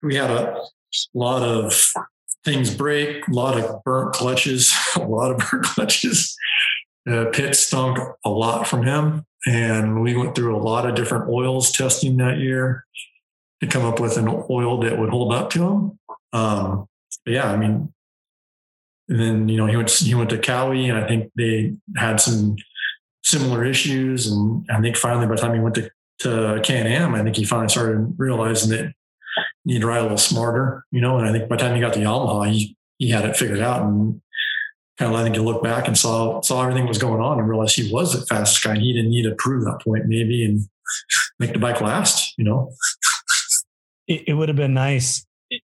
we 0.02 0.14
had 0.14 0.30
a 0.30 0.62
lot 1.12 1.42
of 1.42 1.92
things 2.44 2.74
break, 2.74 3.26
a 3.26 3.32
lot 3.32 3.58
of 3.58 3.82
burnt 3.82 4.14
clutches, 4.14 4.72
a 4.96 5.00
lot 5.00 5.30
of 5.30 5.38
burnt 5.38 5.64
clutches. 5.64 6.36
Uh, 7.08 7.26
pit 7.32 7.56
stunk 7.56 7.98
a 8.24 8.30
lot 8.30 8.66
from 8.66 8.84
him. 8.84 9.24
And 9.46 10.02
we 10.02 10.16
went 10.16 10.34
through 10.34 10.56
a 10.56 10.58
lot 10.60 10.88
of 10.88 10.94
different 10.94 11.28
oils 11.28 11.72
testing 11.72 12.16
that 12.18 12.38
year 12.38 12.84
to 13.60 13.66
come 13.66 13.84
up 13.84 14.00
with 14.00 14.16
an 14.16 14.28
oil 14.28 14.80
that 14.80 14.98
would 14.98 15.10
hold 15.10 15.32
up 15.32 15.50
to 15.50 15.62
him. 15.62 15.98
Um, 16.32 16.86
yeah, 17.24 17.50
I 17.50 17.56
mean, 17.56 17.92
then 19.08 19.48
you 19.48 19.56
know 19.56 19.66
he 19.66 19.76
went 19.76 19.90
he 19.90 20.14
went 20.14 20.30
to 20.30 20.38
Cali, 20.38 20.88
and 20.88 20.98
I 20.98 21.06
think 21.06 21.32
they 21.36 21.74
had 21.96 22.20
some 22.20 22.56
similar 23.28 23.64
issues. 23.64 24.30
And 24.30 24.66
I 24.70 24.80
think 24.80 24.96
finally, 24.96 25.26
by 25.26 25.34
the 25.34 25.40
time 25.40 25.54
he 25.54 25.60
went 25.60 25.74
to 25.76 25.90
to 26.20 26.60
Can 26.64 26.86
Am, 26.86 27.14
I 27.14 27.22
think 27.22 27.36
he 27.36 27.44
finally 27.44 27.68
started 27.68 28.14
realizing 28.16 28.70
that 28.70 28.92
he 29.64 29.74
need 29.74 29.80
to 29.80 29.86
ride 29.86 29.98
a 29.98 30.02
little 30.02 30.18
smarter, 30.18 30.84
you 30.90 31.00
know. 31.00 31.18
And 31.18 31.26
I 31.26 31.32
think 31.32 31.48
by 31.48 31.56
the 31.56 31.62
time 31.62 31.74
he 31.74 31.80
got 31.80 31.94
to 31.94 32.00
Yamaha, 32.00 32.50
he 32.50 32.76
he 32.98 33.10
had 33.10 33.24
it 33.24 33.36
figured 33.36 33.60
out 33.60 33.82
and 33.82 34.20
kind 34.98 35.12
of 35.12 35.20
I 35.20 35.22
think 35.22 35.36
he 35.36 35.40
looked 35.40 35.62
back 35.62 35.86
and 35.86 35.96
saw 35.96 36.40
saw 36.40 36.62
everything 36.62 36.88
was 36.88 36.98
going 36.98 37.20
on 37.20 37.38
and 37.38 37.48
realized 37.48 37.76
he 37.76 37.92
was 37.92 38.18
the 38.18 38.26
fastest 38.26 38.64
guy. 38.64 38.76
He 38.76 38.92
didn't 38.92 39.10
need 39.10 39.22
to 39.22 39.34
prove 39.38 39.64
that 39.64 39.80
point 39.82 40.06
maybe 40.06 40.44
and 40.44 40.60
make 41.38 41.52
the 41.52 41.58
bike 41.58 41.80
last, 41.80 42.34
you 42.36 42.44
know. 42.44 42.72
It, 44.08 44.28
it 44.28 44.34
would 44.34 44.48
have 44.48 44.56
been 44.56 44.74
nice 44.74 45.26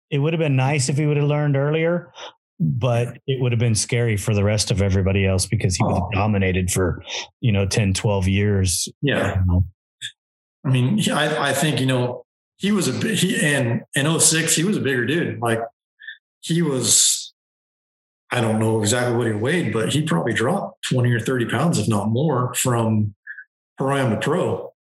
it 0.10 0.20
would 0.20 0.34
have 0.34 0.40
been 0.40 0.56
nice 0.56 0.90
if 0.90 0.98
he 0.98 1.06
would 1.06 1.18
have 1.18 1.28
learned 1.28 1.56
earlier, 1.56 2.12
but 2.60 3.18
it 3.26 3.42
would 3.42 3.52
have 3.52 3.60
been 3.60 3.76
scary 3.76 4.18
for 4.18 4.34
the 4.34 4.44
rest 4.44 4.70
of 4.70 4.82
everybody 4.82 5.26
else 5.26 5.46
because 5.46 5.76
he 5.76 5.84
was 5.84 6.02
oh. 6.04 6.10
dominated 6.14 6.70
for, 6.70 7.02
you 7.40 7.52
know, 7.52 7.66
10, 7.66 7.94
12 7.94 8.28
years. 8.28 8.90
Yeah. 9.02 9.42
I 10.66 10.70
mean, 10.70 11.00
I, 11.10 11.50
I 11.50 11.54
think, 11.54 11.80
you 11.80 11.86
know, 11.86 12.26
he 12.58 12.74
was 12.74 12.90
a 12.90 13.08
he 13.08 13.40
and 13.42 13.84
in 13.96 14.20
06, 14.20 14.54
he 14.56 14.66
was 14.66 14.76
a 14.76 14.82
bigger 14.82 15.06
dude. 15.06 15.40
Like 15.40 15.62
he 16.42 16.62
was, 16.62 17.34
I 18.32 18.42
don't 18.42 18.60
know 18.60 18.82
exactly 18.82 19.16
what 19.16 19.28
he 19.28 19.34
weighed, 19.34 19.72
but 19.72 19.94
he 19.94 20.02
probably 20.02 20.34
dropped 20.34 20.84
20 20.90 21.12
or 21.14 21.22
30 21.22 21.46
pounds, 21.46 21.80
if 21.80 21.88
not 21.88 22.10
more, 22.10 22.54
from 22.56 23.16
pro 23.78 24.10
to 24.10 24.18
pro. 24.18 24.74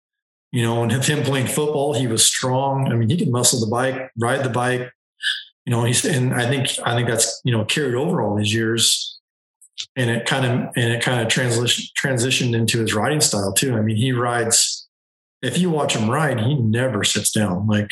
You 0.51 0.62
know, 0.62 0.83
and 0.83 0.91
him 0.91 1.22
playing 1.22 1.47
football, 1.47 1.95
he 1.95 2.07
was 2.07 2.24
strong. 2.24 2.91
I 2.91 2.97
mean, 2.97 3.11
he 3.11 3.18
could 3.18 3.29
muscle 3.29 3.61
the 3.61 3.70
bike, 3.70 4.11
ride 4.18 4.43
the 4.43 4.49
bike, 4.49 4.91
you 5.69 5.75
know, 5.75 5.85
he's 5.85 6.03
and 6.07 6.33
I 6.33 6.49
think 6.49 6.71
I 6.83 6.95
think 6.95 7.09
that's 7.09 7.43
you 7.45 7.53
know 7.53 7.62
carried 7.62 7.95
over 7.95 8.23
all 8.23 8.35
these 8.35 8.55
years, 8.55 9.21
and 9.97 10.09
it 10.09 10.25
kind 10.25 10.47
of 10.47 10.53
and 10.77 10.95
it 10.95 11.03
kind 11.03 11.21
of 11.21 11.29
transition 11.29 11.85
transitioned 12.03 12.55
into 12.55 12.81
his 12.81 12.95
riding 12.95 13.21
style 13.21 13.53
too. 13.53 13.77
I 13.77 13.83
mean, 13.83 13.97
he 13.97 14.12
rides. 14.12 14.89
If 15.43 15.59
you 15.59 15.69
watch 15.69 15.95
him 15.95 16.09
ride, 16.09 16.41
he 16.41 16.55
never 16.55 17.05
sits 17.05 17.31
down. 17.31 17.66
Like 17.66 17.91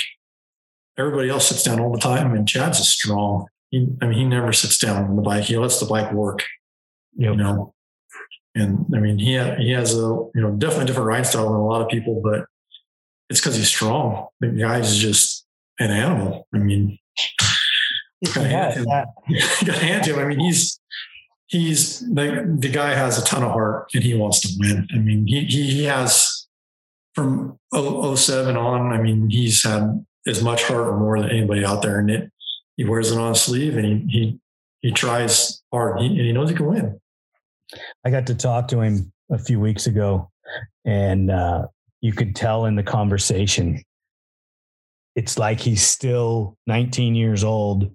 everybody 0.97 1.29
else 1.29 1.49
sits 1.49 1.64
down 1.64 1.79
all 1.79 1.93
the 1.93 2.01
time, 2.01 2.35
and 2.35 2.49
Chad's 2.49 2.81
is 2.81 2.89
strong. 2.89 3.47
He, 3.68 3.89
I 4.01 4.07
mean, 4.07 4.16
he 4.20 4.24
never 4.24 4.55
sits 4.55 4.79
down 4.79 5.05
on 5.05 5.14
the 5.14 5.20
bike. 5.20 5.45
He 5.45 5.59
lets 5.59 5.79
the 5.79 5.85
bike 5.85 6.14
work. 6.14 6.45
Yep. 7.18 7.31
You 7.33 7.37
know, 7.37 7.74
and 8.55 8.87
I 8.95 9.01
mean, 9.01 9.18
he 9.18 9.37
ha- 9.37 9.57
he 9.59 9.72
has 9.72 9.93
a 9.93 9.99
you 9.99 10.31
know 10.41 10.53
definitely 10.53 10.87
different 10.87 11.09
ride 11.09 11.27
style 11.27 11.51
than 11.51 11.61
a 11.61 11.66
lot 11.66 11.83
of 11.83 11.89
people, 11.89 12.22
but 12.24 12.47
it's 13.29 13.39
because 13.39 13.57
he's 13.57 13.68
strong. 13.68 14.29
The 14.41 14.49
guy's 14.49 14.97
just 14.97 15.45
an 15.79 15.91
animal. 15.91 16.49
I 16.55 16.59
mean, 16.59 16.99
got 18.25 18.51
yeah, 18.51 18.73
hand 18.73 18.87
got 18.87 19.07
to 19.64 19.73
hand 19.73 20.05
to 20.05 20.14
him. 20.14 20.19
I 20.19 20.25
mean, 20.25 20.41
he's 20.41 20.81
he's 21.47 22.01
the 22.01 22.57
the 22.59 22.71
guy 22.71 22.95
has 22.95 23.21
a 23.21 23.25
ton 23.25 23.43
of 23.43 23.53
heart 23.53 23.91
and 23.95 24.03
he 24.03 24.14
wants 24.14 24.41
to 24.41 24.49
win. 24.59 24.87
I 24.95 24.99
mean, 24.99 25.27
he 25.27 25.45
he, 25.45 25.71
he 25.71 25.85
has 25.85 26.47
from 27.14 27.59
07 27.75 28.57
on. 28.57 28.93
I 28.93 29.01
mean, 29.01 29.31
he's 29.31 29.64
had 29.64 30.05
as 30.27 30.43
much 30.43 30.64
heart 30.64 30.89
or 30.89 30.99
more 30.99 31.21
than 31.21 31.31
anybody 31.31 31.64
out 31.64 31.83
there, 31.83 31.99
and 31.99 32.11
it 32.11 32.33
he 32.77 32.85
wears 32.85 33.11
it 33.11 33.19
on 33.19 33.31
his 33.31 33.43
sleeve 33.43 33.77
and 33.77 33.87
he 33.87 34.19
he 34.19 34.39
he 34.81 34.93
tries 34.93 35.62
hard 35.73 36.01
he, 36.01 36.07
and 36.07 36.21
he 36.21 36.33
knows 36.33 36.51
he 36.51 36.57
can 36.57 36.67
win. 36.67 37.01
I 38.05 38.11
got 38.11 38.27
to 38.29 38.35
talk 38.35 38.69
to 38.69 38.81
him 38.81 39.12
a 39.31 39.39
few 39.39 39.59
weeks 39.59 39.87
ago, 39.87 40.31
and 40.85 41.31
uh, 41.31 41.67
you 42.01 42.12
could 42.12 42.37
tell 42.37 42.67
in 42.67 42.77
the 42.77 42.83
conversation 42.83 43.83
it's 45.17 45.39
like 45.39 45.59
he's 45.61 45.83
still 45.83 46.57
19 46.67 47.14
years 47.14 47.43
old 47.43 47.91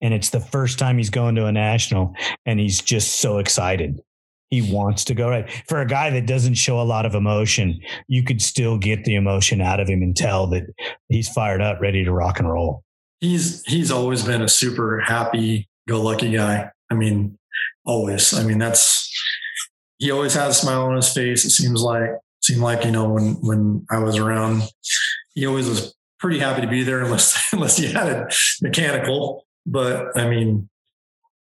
and 0.00 0.14
it's 0.14 0.30
the 0.30 0.40
first 0.40 0.78
time 0.78 0.98
he's 0.98 1.10
going 1.10 1.34
to 1.36 1.46
a 1.46 1.52
national 1.52 2.14
and 2.46 2.60
he's 2.60 2.80
just 2.80 3.20
so 3.20 3.38
excited. 3.38 4.00
He 4.50 4.62
wants 4.72 5.04
to 5.04 5.14
go 5.14 5.30
right? 5.30 5.50
For 5.68 5.80
a 5.80 5.86
guy 5.86 6.10
that 6.10 6.26
doesn't 6.26 6.54
show 6.54 6.80
a 6.80 6.82
lot 6.82 7.06
of 7.06 7.14
emotion 7.14 7.80
you 8.08 8.24
could 8.24 8.42
still 8.42 8.78
get 8.78 9.04
the 9.04 9.14
emotion 9.14 9.60
out 9.60 9.80
of 9.80 9.88
him 9.88 10.02
and 10.02 10.16
tell 10.16 10.48
that 10.48 10.64
he's 11.08 11.28
fired 11.28 11.62
up 11.62 11.80
ready 11.80 12.04
to 12.04 12.12
rock 12.12 12.38
and 12.38 12.50
roll. 12.50 12.82
He's 13.20 13.62
he's 13.64 13.90
always 13.90 14.24
been 14.24 14.42
a 14.42 14.48
super 14.48 15.00
happy 15.00 15.68
go 15.88 16.02
lucky 16.02 16.32
guy. 16.32 16.70
I 16.90 16.94
mean 16.94 17.38
always. 17.84 18.34
I 18.34 18.42
mean 18.42 18.58
that's 18.58 19.08
he 19.98 20.10
always 20.10 20.34
has 20.34 20.56
a 20.56 20.60
smile 20.60 20.82
on 20.82 20.96
his 20.96 21.12
face 21.12 21.44
it 21.44 21.50
seems 21.50 21.82
like 21.82 22.10
seemed 22.42 22.62
like 22.62 22.84
you 22.84 22.90
know 22.90 23.08
when 23.08 23.34
when 23.42 23.86
i 23.90 23.98
was 23.98 24.16
around. 24.16 24.62
He 25.34 25.46
always 25.46 25.68
was 25.68 25.94
pretty 26.20 26.38
happy 26.38 26.60
to 26.60 26.68
be 26.68 26.82
there 26.82 27.00
unless 27.00 27.40
unless 27.52 27.76
he 27.76 27.90
had 27.90 28.08
a 28.08 28.28
mechanical. 28.62 29.46
But 29.66 30.16
I 30.18 30.28
mean, 30.28 30.68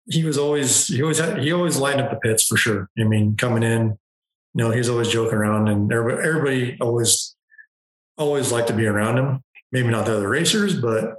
he 0.08 0.24
was 0.24 0.38
always 0.38 0.88
he 0.88 1.02
always 1.02 1.20
had, 1.20 1.40
he 1.40 1.52
always 1.52 1.78
lightened 1.78 2.04
up 2.04 2.12
the 2.12 2.18
pits 2.18 2.46
for 2.46 2.58
sure. 2.58 2.90
I 3.00 3.04
mean, 3.04 3.36
coming 3.36 3.64
in, 3.64 3.98
you 4.54 4.64
know, 4.64 4.72
he's 4.72 4.90
always 4.90 5.10
joking 5.10 5.38
around, 5.38 5.68
and 5.68 5.92
everybody, 5.92 6.28
everybody 6.28 6.78
always 6.82 7.36
always 8.18 8.52
liked 8.52 8.68
to 8.68 8.74
be 8.74 8.86
around 8.86 9.18
him. 9.18 9.44
Maybe 9.72 9.90
not 9.90 10.06
the 10.06 10.18
other 10.18 10.30
racers, 10.30 10.80
but 10.80 11.16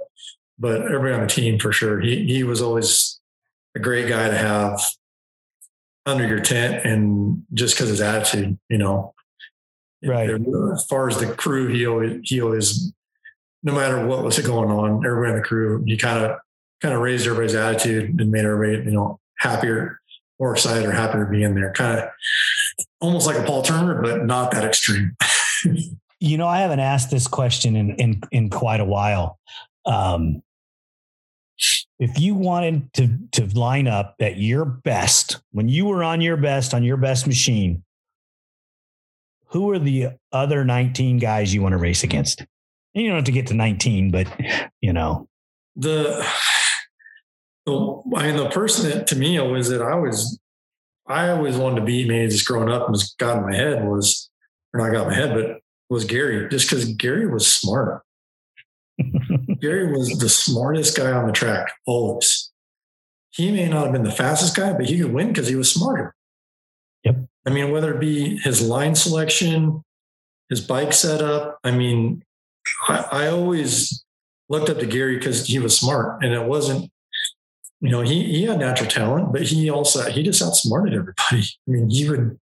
but 0.59 0.81
everybody 0.81 1.13
on 1.13 1.21
the 1.21 1.27
team 1.27 1.59
for 1.59 1.71
sure. 1.71 1.99
He 1.99 2.25
he 2.25 2.43
was 2.43 2.61
always 2.61 3.19
a 3.75 3.79
great 3.79 4.07
guy 4.07 4.29
to 4.29 4.37
have 4.37 4.81
under 6.05 6.27
your 6.27 6.39
tent, 6.39 6.85
and 6.85 7.43
just 7.53 7.75
because 7.75 7.89
his 7.89 8.01
attitude, 8.01 8.59
you 8.69 8.77
know, 8.77 9.13
Right. 10.03 10.29
As 10.29 10.85
far 10.85 11.09
as 11.09 11.17
the 11.17 11.33
crew, 11.33 11.67
he 11.67 11.85
always 11.85 12.19
he 12.23 12.41
always, 12.41 12.91
no 13.63 13.73
matter 13.73 14.05
what 14.05 14.23
was 14.23 14.39
going 14.39 14.71
on, 14.71 15.05
everybody 15.05 15.31
in 15.31 15.37
the 15.37 15.43
crew, 15.43 15.83
he 15.85 15.95
kind 15.95 16.25
of 16.25 16.39
kind 16.81 16.93
of 16.93 17.01
raised 17.01 17.27
everybody's 17.27 17.55
attitude 17.55 18.19
and 18.19 18.31
made 18.31 18.45
everybody 18.45 18.83
you 18.83 18.95
know 18.95 19.19
happier, 19.39 19.99
more 20.39 20.53
excited, 20.53 20.85
or 20.85 20.91
happier 20.91 21.25
to 21.25 21.31
be 21.31 21.43
in 21.43 21.55
there. 21.55 21.71
Kind 21.73 21.99
of 21.99 22.09
almost 22.99 23.27
like 23.27 23.37
a 23.37 23.43
Paul 23.43 23.61
Turner, 23.61 24.01
but 24.01 24.25
not 24.25 24.51
that 24.51 24.63
extreme. 24.63 25.15
you 26.19 26.37
know, 26.37 26.47
I 26.47 26.59
haven't 26.59 26.79
asked 26.79 27.11
this 27.11 27.27
question 27.27 27.75
in 27.75 27.95
in 27.95 28.21
in 28.31 28.49
quite 28.49 28.79
a 28.79 28.85
while. 28.85 29.39
Um, 29.85 30.43
if 31.99 32.19
you 32.19 32.35
wanted 32.35 32.93
to 32.93 33.17
to 33.33 33.45
line 33.57 33.87
up 33.87 34.15
at 34.19 34.37
your 34.37 34.65
best 34.65 35.41
when 35.51 35.69
you 35.69 35.85
were 35.85 36.03
on 36.03 36.21
your 36.21 36.37
best 36.37 36.73
on 36.73 36.83
your 36.83 36.97
best 36.97 37.27
machine 37.27 37.83
who 39.51 39.69
are 39.69 39.79
the 39.79 40.07
other 40.31 40.63
19 40.63 41.19
guys 41.19 41.53
you 41.53 41.61
want 41.61 41.73
to 41.73 41.77
race 41.77 42.03
against? 42.03 42.39
And 42.39 43.03
you 43.03 43.09
don't 43.09 43.17
have 43.17 43.25
to 43.25 43.31
get 43.31 43.47
to 43.47 43.53
19, 43.53 44.11
but 44.11 44.27
you 44.81 44.93
know. 44.93 45.27
The 45.75 46.25
the 47.65 48.01
I 48.15 48.27
mean 48.27 48.37
the 48.37 48.49
person 48.49 48.89
that 48.89 49.07
to 49.07 49.15
me 49.15 49.37
always 49.37 49.69
that 49.69 49.81
I 49.81 49.95
was 49.95 50.39
I 51.07 51.29
always 51.29 51.57
wanted 51.57 51.81
to 51.81 51.85
be 51.85 52.07
me 52.07 52.27
just 52.27 52.47
growing 52.47 52.69
up 52.69 52.87
and 52.87 52.97
just 52.97 53.17
got 53.17 53.37
in 53.37 53.49
my 53.49 53.55
head 53.55 53.85
was 53.85 54.29
or 54.73 54.79
not 54.79 54.91
got 54.91 55.03
in 55.03 55.07
my 55.09 55.15
head, 55.15 55.33
but 55.33 55.59
was 55.89 56.05
Gary, 56.05 56.47
just 56.49 56.69
because 56.69 56.85
Gary 56.93 57.27
was 57.27 57.45
smart. 57.45 58.01
Gary 59.59 59.91
was 59.91 60.17
the 60.19 60.29
smartest 60.29 60.95
guy 60.95 61.11
on 61.11 61.27
the 61.27 61.33
track, 61.33 61.73
always. 61.85 62.49
He 63.31 63.51
may 63.51 63.67
not 63.67 63.85
have 63.85 63.93
been 63.93 64.03
the 64.03 64.11
fastest 64.11 64.55
guy, 64.55 64.73
but 64.73 64.85
he 64.85 64.99
could 64.99 65.13
win 65.13 65.27
because 65.27 65.47
he 65.47 65.55
was 65.55 65.73
smarter. 65.73 66.15
Yep. 67.03 67.25
I 67.45 67.49
mean, 67.49 67.71
whether 67.71 67.93
it 67.93 67.99
be 67.99 68.37
his 68.37 68.61
line 68.61 68.95
selection, 68.95 69.83
his 70.49 70.61
bike 70.61 70.93
setup. 70.93 71.59
I 71.63 71.71
mean, 71.71 72.23
I, 72.87 73.05
I 73.11 73.27
always 73.27 74.03
looked 74.49 74.69
up 74.69 74.79
to 74.79 74.85
Gary 74.85 75.17
because 75.17 75.47
he 75.47 75.59
was 75.59 75.77
smart, 75.77 76.23
and 76.23 76.33
it 76.33 76.45
wasn't. 76.45 76.91
You 77.81 77.89
know, 77.89 78.01
he 78.01 78.23
he 78.23 78.43
had 78.43 78.59
natural 78.59 78.89
talent, 78.89 79.33
but 79.33 79.41
he 79.41 79.69
also 79.69 80.09
he 80.09 80.21
just 80.21 80.41
outsmarted 80.41 80.93
everybody. 80.93 81.43
I 81.67 81.71
mean, 81.71 81.89
he 81.89 82.07
would 82.09 82.39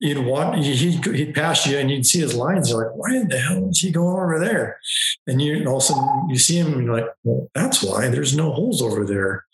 you'd 0.00 0.24
want 0.24 0.56
he'd, 0.58 1.04
he'd 1.04 1.34
pass 1.34 1.66
you 1.66 1.78
and 1.78 1.90
you'd 1.90 2.06
see 2.06 2.20
his 2.20 2.34
lines. 2.34 2.70
You're 2.70 2.84
like, 2.84 2.96
why 2.96 3.16
in 3.16 3.28
the 3.28 3.38
hell 3.38 3.68
is 3.68 3.80
he 3.80 3.90
going 3.90 4.16
over 4.16 4.38
there? 4.38 4.78
And 5.26 5.42
you 5.42 5.64
all 5.66 5.76
of 5.76 5.82
a 5.82 5.86
sudden 5.86 6.28
you 6.28 6.38
see 6.38 6.58
him 6.58 6.74
and 6.74 6.84
you're 6.84 6.94
like, 6.94 7.08
well, 7.24 7.50
that's 7.54 7.82
why 7.82 8.08
there's 8.08 8.36
no 8.36 8.52
holes 8.52 8.82
over 8.82 9.04
there, 9.04 9.44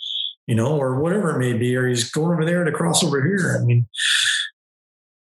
you 0.46 0.54
know, 0.54 0.78
or 0.78 1.00
whatever 1.00 1.30
it 1.30 1.38
may 1.38 1.52
be, 1.52 1.74
or 1.74 1.86
he's 1.86 2.10
going 2.10 2.32
over 2.32 2.44
there 2.44 2.64
to 2.64 2.72
cross 2.72 3.02
over 3.02 3.24
here. 3.24 3.58
I 3.58 3.64
mean, 3.64 3.86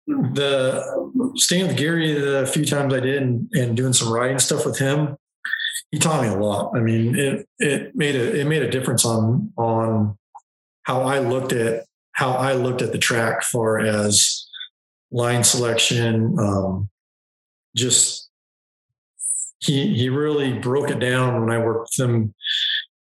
the 0.07 1.33
staying 1.35 1.67
with 1.67 1.77
Gary 1.77 2.13
the 2.13 2.49
few 2.51 2.65
times 2.65 2.93
I 2.93 2.99
did 2.99 3.21
and, 3.21 3.49
and 3.53 3.77
doing 3.77 3.93
some 3.93 4.11
riding 4.11 4.39
stuff 4.39 4.65
with 4.65 4.79
him, 4.79 5.17
he 5.91 5.99
taught 5.99 6.21
me 6.23 6.29
a 6.29 6.37
lot. 6.37 6.75
I 6.75 6.79
mean, 6.79 7.17
it 7.17 7.47
it 7.59 7.95
made 7.95 8.15
a 8.15 8.39
it 8.39 8.47
made 8.47 8.63
a 8.63 8.71
difference 8.71 9.05
on 9.05 9.51
on 9.57 10.17
how 10.83 11.01
I 11.01 11.19
looked 11.19 11.51
at 11.53 11.85
how 12.13 12.31
I 12.31 12.53
looked 12.53 12.81
at 12.81 12.91
the 12.91 12.97
track 12.97 13.43
far 13.43 13.79
as 13.79 14.47
line 15.11 15.43
selection. 15.43 16.37
Um, 16.39 16.89
just 17.75 18.29
he 19.59 19.95
he 19.95 20.09
really 20.09 20.53
broke 20.59 20.89
it 20.89 20.99
down 20.99 21.39
when 21.41 21.51
I 21.51 21.63
worked 21.63 21.91
with 21.97 22.09
him 22.09 22.33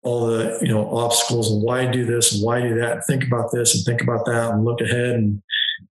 all 0.01 0.27
the 0.27 0.57
you 0.61 0.69
know 0.69 0.89
obstacles 0.95 1.51
and 1.51 1.61
why 1.61 1.85
do 1.85 2.05
this 2.05 2.33
and 2.33 2.43
why 2.43 2.61
do 2.61 2.79
that 2.79 3.05
think 3.05 3.25
about 3.25 3.51
this 3.51 3.75
and 3.75 3.83
think 3.83 4.01
about 4.01 4.25
that 4.25 4.51
and 4.51 4.63
look 4.63 4.79
ahead 4.79 5.15
and 5.15 5.41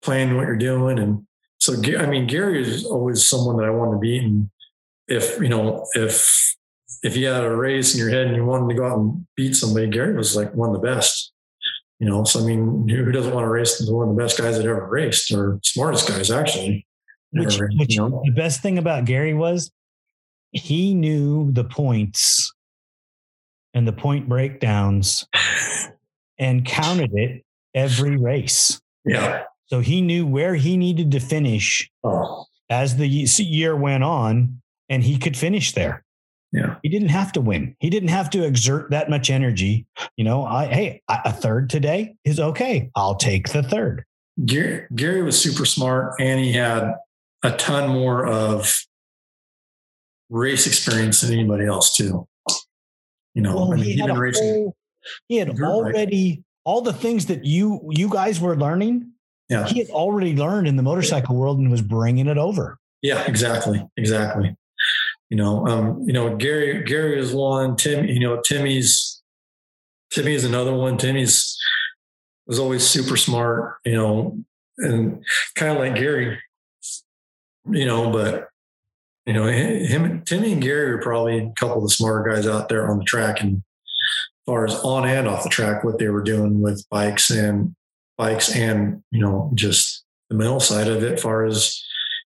plan 0.01 0.35
what 0.37 0.47
you're 0.47 0.55
doing 0.55 0.97
and 0.97 1.25
so 1.59 1.73
i 1.99 2.05
mean 2.05 2.25
gary 2.25 2.61
is 2.61 2.85
always 2.85 3.25
someone 3.25 3.57
that 3.57 3.65
i 3.65 3.69
want 3.69 3.91
to 3.91 3.97
beat 3.97 4.23
and 4.23 4.49
if 5.09 5.37
you 5.41 5.49
know 5.49 5.85
if 5.95 6.55
if 7.03 7.15
you 7.15 7.27
had 7.27 7.43
a 7.43 7.55
race 7.55 7.93
in 7.93 7.99
your 7.99 8.09
head 8.09 8.27
and 8.27 8.35
you 8.35 8.45
wanted 8.45 8.73
to 8.73 8.79
go 8.79 8.87
out 8.87 8.97
and 8.97 9.25
beat 9.35 9.55
somebody 9.55 9.87
gary 9.87 10.15
was 10.15 10.35
like 10.35 10.53
one 10.53 10.69
of 10.69 10.73
the 10.73 10.87
best 10.87 11.31
you 11.99 12.07
know 12.07 12.23
so 12.23 12.39
i 12.39 12.43
mean 12.43 12.87
who 12.87 13.11
doesn't 13.11 13.33
want 13.33 13.43
to 13.43 13.49
race 13.49 13.81
one 13.87 14.09
of 14.09 14.15
the 14.15 14.21
best 14.21 14.37
guys 14.37 14.57
that 14.57 14.65
ever 14.65 14.87
raced 14.87 15.31
or 15.31 15.59
smartest 15.63 16.07
guys 16.07 16.31
actually 16.31 16.85
which, 17.31 17.59
which 17.59 17.95
you 17.95 18.01
know? 18.01 18.21
the 18.25 18.31
best 18.31 18.61
thing 18.61 18.77
about 18.77 19.05
gary 19.05 19.33
was 19.33 19.71
he 20.51 20.93
knew 20.93 21.51
the 21.51 21.63
points 21.63 22.53
and 23.73 23.87
the 23.87 23.93
point 23.93 24.27
breakdowns 24.27 25.27
and 26.39 26.65
counted 26.65 27.11
it 27.13 27.43
every 27.73 28.17
race. 28.17 28.79
Yeah. 29.05 29.43
So 29.67 29.81
he 29.81 30.01
knew 30.01 30.25
where 30.25 30.55
he 30.55 30.77
needed 30.77 31.11
to 31.11 31.19
finish 31.19 31.89
oh. 32.03 32.45
as 32.69 32.95
the 32.95 33.07
year 33.07 33.75
went 33.75 34.03
on, 34.03 34.61
and 34.89 35.03
he 35.03 35.17
could 35.17 35.35
finish 35.35 35.73
there. 35.73 36.03
Yeah. 36.51 36.75
He 36.81 36.89
didn't 36.89 37.09
have 37.09 37.31
to 37.33 37.41
win. 37.41 37.75
He 37.79 37.89
didn't 37.89 38.09
have 38.09 38.29
to 38.31 38.43
exert 38.45 38.91
that 38.91 39.09
much 39.09 39.29
energy. 39.29 39.85
You 40.15 40.23
know, 40.23 40.45
I, 40.45 40.67
hey, 40.67 41.01
a 41.09 41.31
third 41.31 41.69
today 41.69 42.15
is 42.23 42.39
okay. 42.39 42.89
I'll 42.95 43.15
take 43.15 43.49
the 43.49 43.63
third. 43.63 44.05
Gary, 44.45 44.85
Gary 44.95 45.23
was 45.23 45.39
super 45.39 45.65
smart 45.65 46.13
and 46.19 46.39
he 46.39 46.53
had 46.53 46.93
a 47.43 47.51
ton 47.51 47.89
more 47.89 48.25
of 48.25 48.73
race 50.29 50.67
experience 50.67 51.21
than 51.21 51.33
anybody 51.33 51.65
else, 51.65 51.95
too. 51.95 52.27
You 53.37 53.43
know, 53.43 53.55
well, 53.55 53.73
I 53.73 53.75
mean, 53.75 53.85
he, 53.85 53.97
had 53.97 54.17
racing. 54.17 54.43
Whole, 54.43 54.75
he 55.27 55.37
had 55.37 55.61
already 55.61 56.43
all 56.65 56.81
the 56.81 56.91
things 56.91 57.27
that 57.27 57.45
you 57.45 57.87
you 57.91 58.09
guys 58.09 58.41
were 58.41 58.57
learning. 58.57 59.11
Yeah, 59.47 59.67
he 59.67 59.77
had 59.77 59.89
already 59.89 60.35
learned 60.35 60.67
in 60.67 60.75
the 60.75 60.81
motorcycle 60.81 61.35
world 61.35 61.59
and 61.59 61.69
was 61.69 61.83
bringing 61.83 62.25
it 62.25 62.39
over. 62.39 62.79
Yeah, 63.03 63.23
exactly, 63.27 63.87
exactly. 63.95 64.55
You 65.29 65.37
know, 65.37 65.67
um, 65.67 66.03
you 66.05 66.13
know, 66.13 66.35
Gary, 66.35 66.83
Gary 66.83 67.19
is 67.19 67.33
one. 67.33 67.75
Tim, 67.75 68.05
you 68.05 68.19
know, 68.19 68.41
Timmy's, 68.41 69.21
Timmy 70.09 70.33
is 70.33 70.45
another 70.45 70.73
one. 70.73 70.97
Timmy's 70.97 71.57
was 72.45 72.59
always 72.59 72.87
super 72.87 73.17
smart, 73.17 73.75
you 73.85 73.93
know, 73.93 74.37
and 74.77 75.23
kind 75.55 75.73
of 75.73 75.79
like 75.79 75.95
Gary, 75.95 76.39
you 77.69 77.85
know, 77.85 78.09
but 78.09 78.47
you 79.25 79.33
know, 79.33 79.45
him, 79.45 80.21
Timmy 80.23 80.53
and 80.53 80.61
Gary 80.61 80.91
are 80.91 81.01
probably 81.01 81.39
a 81.39 81.51
couple 81.57 81.77
of 81.77 81.83
the 81.83 81.89
smarter 81.89 82.33
guys 82.33 82.47
out 82.47 82.69
there 82.69 82.89
on 82.89 82.99
the 82.99 83.03
track 83.03 83.41
and 83.41 83.57
as 83.57 84.45
far 84.45 84.63
as 84.63 84.75
on 84.75 85.05
and 85.05 85.27
off 85.27 85.43
the 85.43 85.49
track, 85.49 85.83
what 85.83 85.99
they 85.99 86.07
were 86.07 86.23
doing 86.23 86.61
with 86.61 86.87
bikes 86.89 87.29
and 87.29 87.75
bikes 88.17 88.55
and, 88.55 89.03
you 89.11 89.19
know, 89.19 89.51
just 89.53 90.05
the 90.29 90.35
mental 90.37 90.61
side 90.61 90.87
of 90.87 91.03
it, 91.03 91.13
as 91.15 91.21
far 91.21 91.43
as 91.43 91.83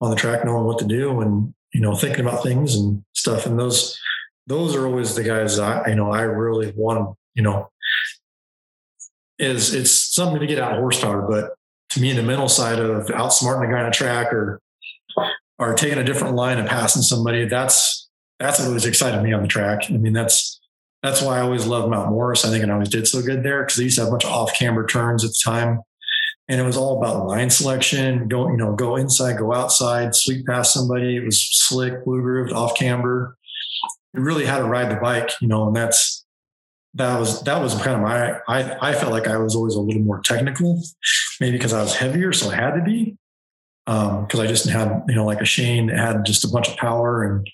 on 0.02 0.10
the 0.10 0.16
track, 0.16 0.44
knowing 0.44 0.64
what 0.64 0.78
to 0.80 0.84
do 0.84 1.22
and, 1.22 1.54
you 1.72 1.80
know, 1.80 1.94
thinking 1.94 2.24
about 2.24 2.42
things 2.42 2.74
and 2.74 3.02
stuff. 3.14 3.46
And 3.46 3.58
those, 3.58 3.98
those 4.46 4.74
are 4.76 4.86
always 4.86 5.14
the 5.14 5.22
guys 5.22 5.58
I, 5.58 5.88
you 5.88 5.94
know, 5.94 6.10
I 6.10 6.22
really 6.22 6.72
want, 6.76 7.16
you 7.34 7.42
know, 7.42 7.70
is 9.38 9.74
it's 9.74 9.90
something 9.90 10.40
to 10.40 10.46
get 10.46 10.58
out 10.58 10.72
of 10.72 10.78
horsepower, 10.78 11.22
but 11.22 11.54
to 11.90 12.00
me, 12.00 12.12
the 12.12 12.22
mental 12.22 12.48
side 12.48 12.78
of 12.78 13.06
outsmarting 13.06 13.68
a 13.68 13.72
guy 13.72 13.80
on 13.80 13.86
a 13.86 13.90
track 13.90 14.32
or, 14.32 14.60
or 15.58 15.74
taking 15.74 15.98
a 15.98 16.04
different 16.04 16.34
line 16.34 16.58
and 16.58 16.68
passing 16.68 17.02
somebody, 17.02 17.46
that's, 17.46 18.08
that's 18.38 18.58
what 18.58 18.68
always 18.68 18.86
excited 18.86 19.22
me 19.22 19.32
on 19.32 19.42
the 19.42 19.48
track. 19.48 19.90
I 19.90 19.94
mean, 19.94 20.12
that's, 20.12 20.60
that's 21.02 21.20
why 21.20 21.38
I 21.38 21.42
always 21.42 21.66
loved 21.66 21.90
Mount 21.90 22.10
Morris. 22.10 22.44
I 22.44 22.50
think 22.50 22.64
I 22.64 22.70
always 22.70 22.88
did 22.88 23.08
so 23.08 23.22
good 23.22 23.42
there 23.42 23.62
because 23.62 23.76
they 23.76 23.84
used 23.84 23.96
to 23.96 24.02
have 24.02 24.08
a 24.08 24.12
bunch 24.12 24.24
of 24.24 24.30
off 24.30 24.54
camber 24.54 24.86
turns 24.86 25.24
at 25.24 25.30
the 25.30 25.40
time 25.44 25.80
and 26.52 26.60
it 26.60 26.64
was 26.64 26.76
all 26.76 26.98
about 26.98 27.26
line 27.26 27.48
selection. 27.48 28.28
Go, 28.28 28.50
you 28.50 28.58
know, 28.58 28.74
go 28.74 28.96
inside, 28.96 29.38
go 29.38 29.54
outside, 29.54 30.14
sweep 30.14 30.46
past 30.46 30.74
somebody. 30.74 31.16
It 31.16 31.24
was 31.24 31.40
slick, 31.50 32.04
blue 32.04 32.20
grooved, 32.20 32.52
off 32.52 32.76
camber. 32.76 33.38
You 34.12 34.20
really 34.20 34.44
had 34.44 34.58
to 34.58 34.64
ride 34.64 34.90
the 34.90 35.00
bike, 35.00 35.30
you 35.40 35.48
know, 35.48 35.66
and 35.66 35.74
that's 35.74 36.26
that 36.92 37.18
was 37.18 37.42
that 37.44 37.58
was 37.58 37.74
kind 37.76 37.96
of 37.96 38.02
my. 38.02 38.38
I 38.46 38.90
I 38.90 38.92
felt 38.92 39.12
like 39.12 39.26
I 39.26 39.38
was 39.38 39.56
always 39.56 39.76
a 39.76 39.80
little 39.80 40.02
more 40.02 40.20
technical, 40.20 40.78
maybe 41.40 41.56
because 41.56 41.72
I 41.72 41.80
was 41.80 41.94
heavier, 41.94 42.34
so 42.34 42.50
I 42.50 42.56
had 42.56 42.74
to 42.74 42.82
be. 42.82 43.16
Because 43.86 44.34
um, 44.34 44.40
I 44.40 44.46
just 44.46 44.68
had, 44.68 45.04
you 45.08 45.14
know, 45.14 45.24
like 45.24 45.40
a 45.40 45.46
Shane 45.46 45.86
that 45.86 45.98
had 45.98 46.24
just 46.26 46.44
a 46.44 46.48
bunch 46.48 46.68
of 46.68 46.76
power 46.76 47.24
and 47.24 47.48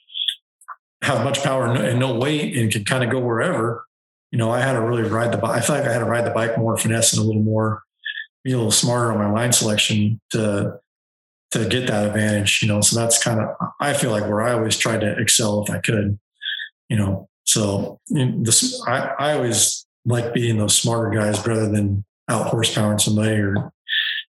have 1.03 1.23
much 1.25 1.45
power 1.45 1.67
and 1.67 1.75
no, 1.75 1.89
and 1.89 2.01
no 2.01 2.19
weight 2.19 2.57
and 2.57 2.71
could 2.73 2.85
kind 2.85 3.05
of 3.05 3.11
go 3.11 3.21
wherever. 3.21 3.85
You 4.33 4.39
know, 4.39 4.51
I 4.51 4.59
had 4.61 4.73
to 4.73 4.81
really 4.81 5.09
ride 5.09 5.33
the 5.33 5.39
bike. 5.39 5.57
I 5.57 5.61
felt 5.61 5.79
like 5.79 5.89
I 5.89 5.93
had 5.93 6.01
to 6.01 6.05
ride 6.05 6.27
the 6.27 6.31
bike 6.31 6.59
more, 6.59 6.77
finesse 6.77 7.13
and 7.13 7.23
a 7.23 7.25
little 7.25 7.43
more 7.43 7.83
be 8.49 8.55
a 8.55 8.57
little 8.57 8.71
smarter 8.71 9.13
on 9.13 9.19
my 9.19 9.31
line 9.31 9.53
selection 9.53 10.21
to 10.31 10.81
to 11.51 11.69
get 11.69 11.87
that 11.87 12.07
advantage, 12.07 12.61
you 12.63 12.69
know. 12.69 12.81
So 12.81 12.99
that's 12.99 13.23
kind 13.23 13.41
of 13.41 13.49
I 13.81 13.93
feel 13.93 14.11
like 14.11 14.25
where 14.25 14.41
I 14.41 14.53
always 14.53 14.77
tried 14.77 15.01
to 15.03 15.19
excel 15.19 15.63
if 15.63 15.71
I 15.71 15.79
could, 15.79 16.19
you 16.89 16.97
know. 16.97 17.29
So 17.45 18.01
this 18.09 18.83
I, 18.87 19.13
I 19.19 19.33
always 19.35 19.87
like 20.05 20.33
being 20.33 20.59
those 20.59 20.77
smarter 20.77 21.11
guys 21.11 21.47
rather 21.47 21.69
than 21.69 22.05
out 22.29 22.53
horsepowering 22.53 23.01
somebody 23.01 23.37
or, 23.37 23.71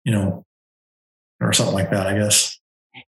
you 0.04 0.14
know, 0.14 0.46
or 1.42 1.54
something 1.54 1.76
like 1.76 1.92
that, 1.92 2.08
I 2.08 2.18
guess. 2.18 2.58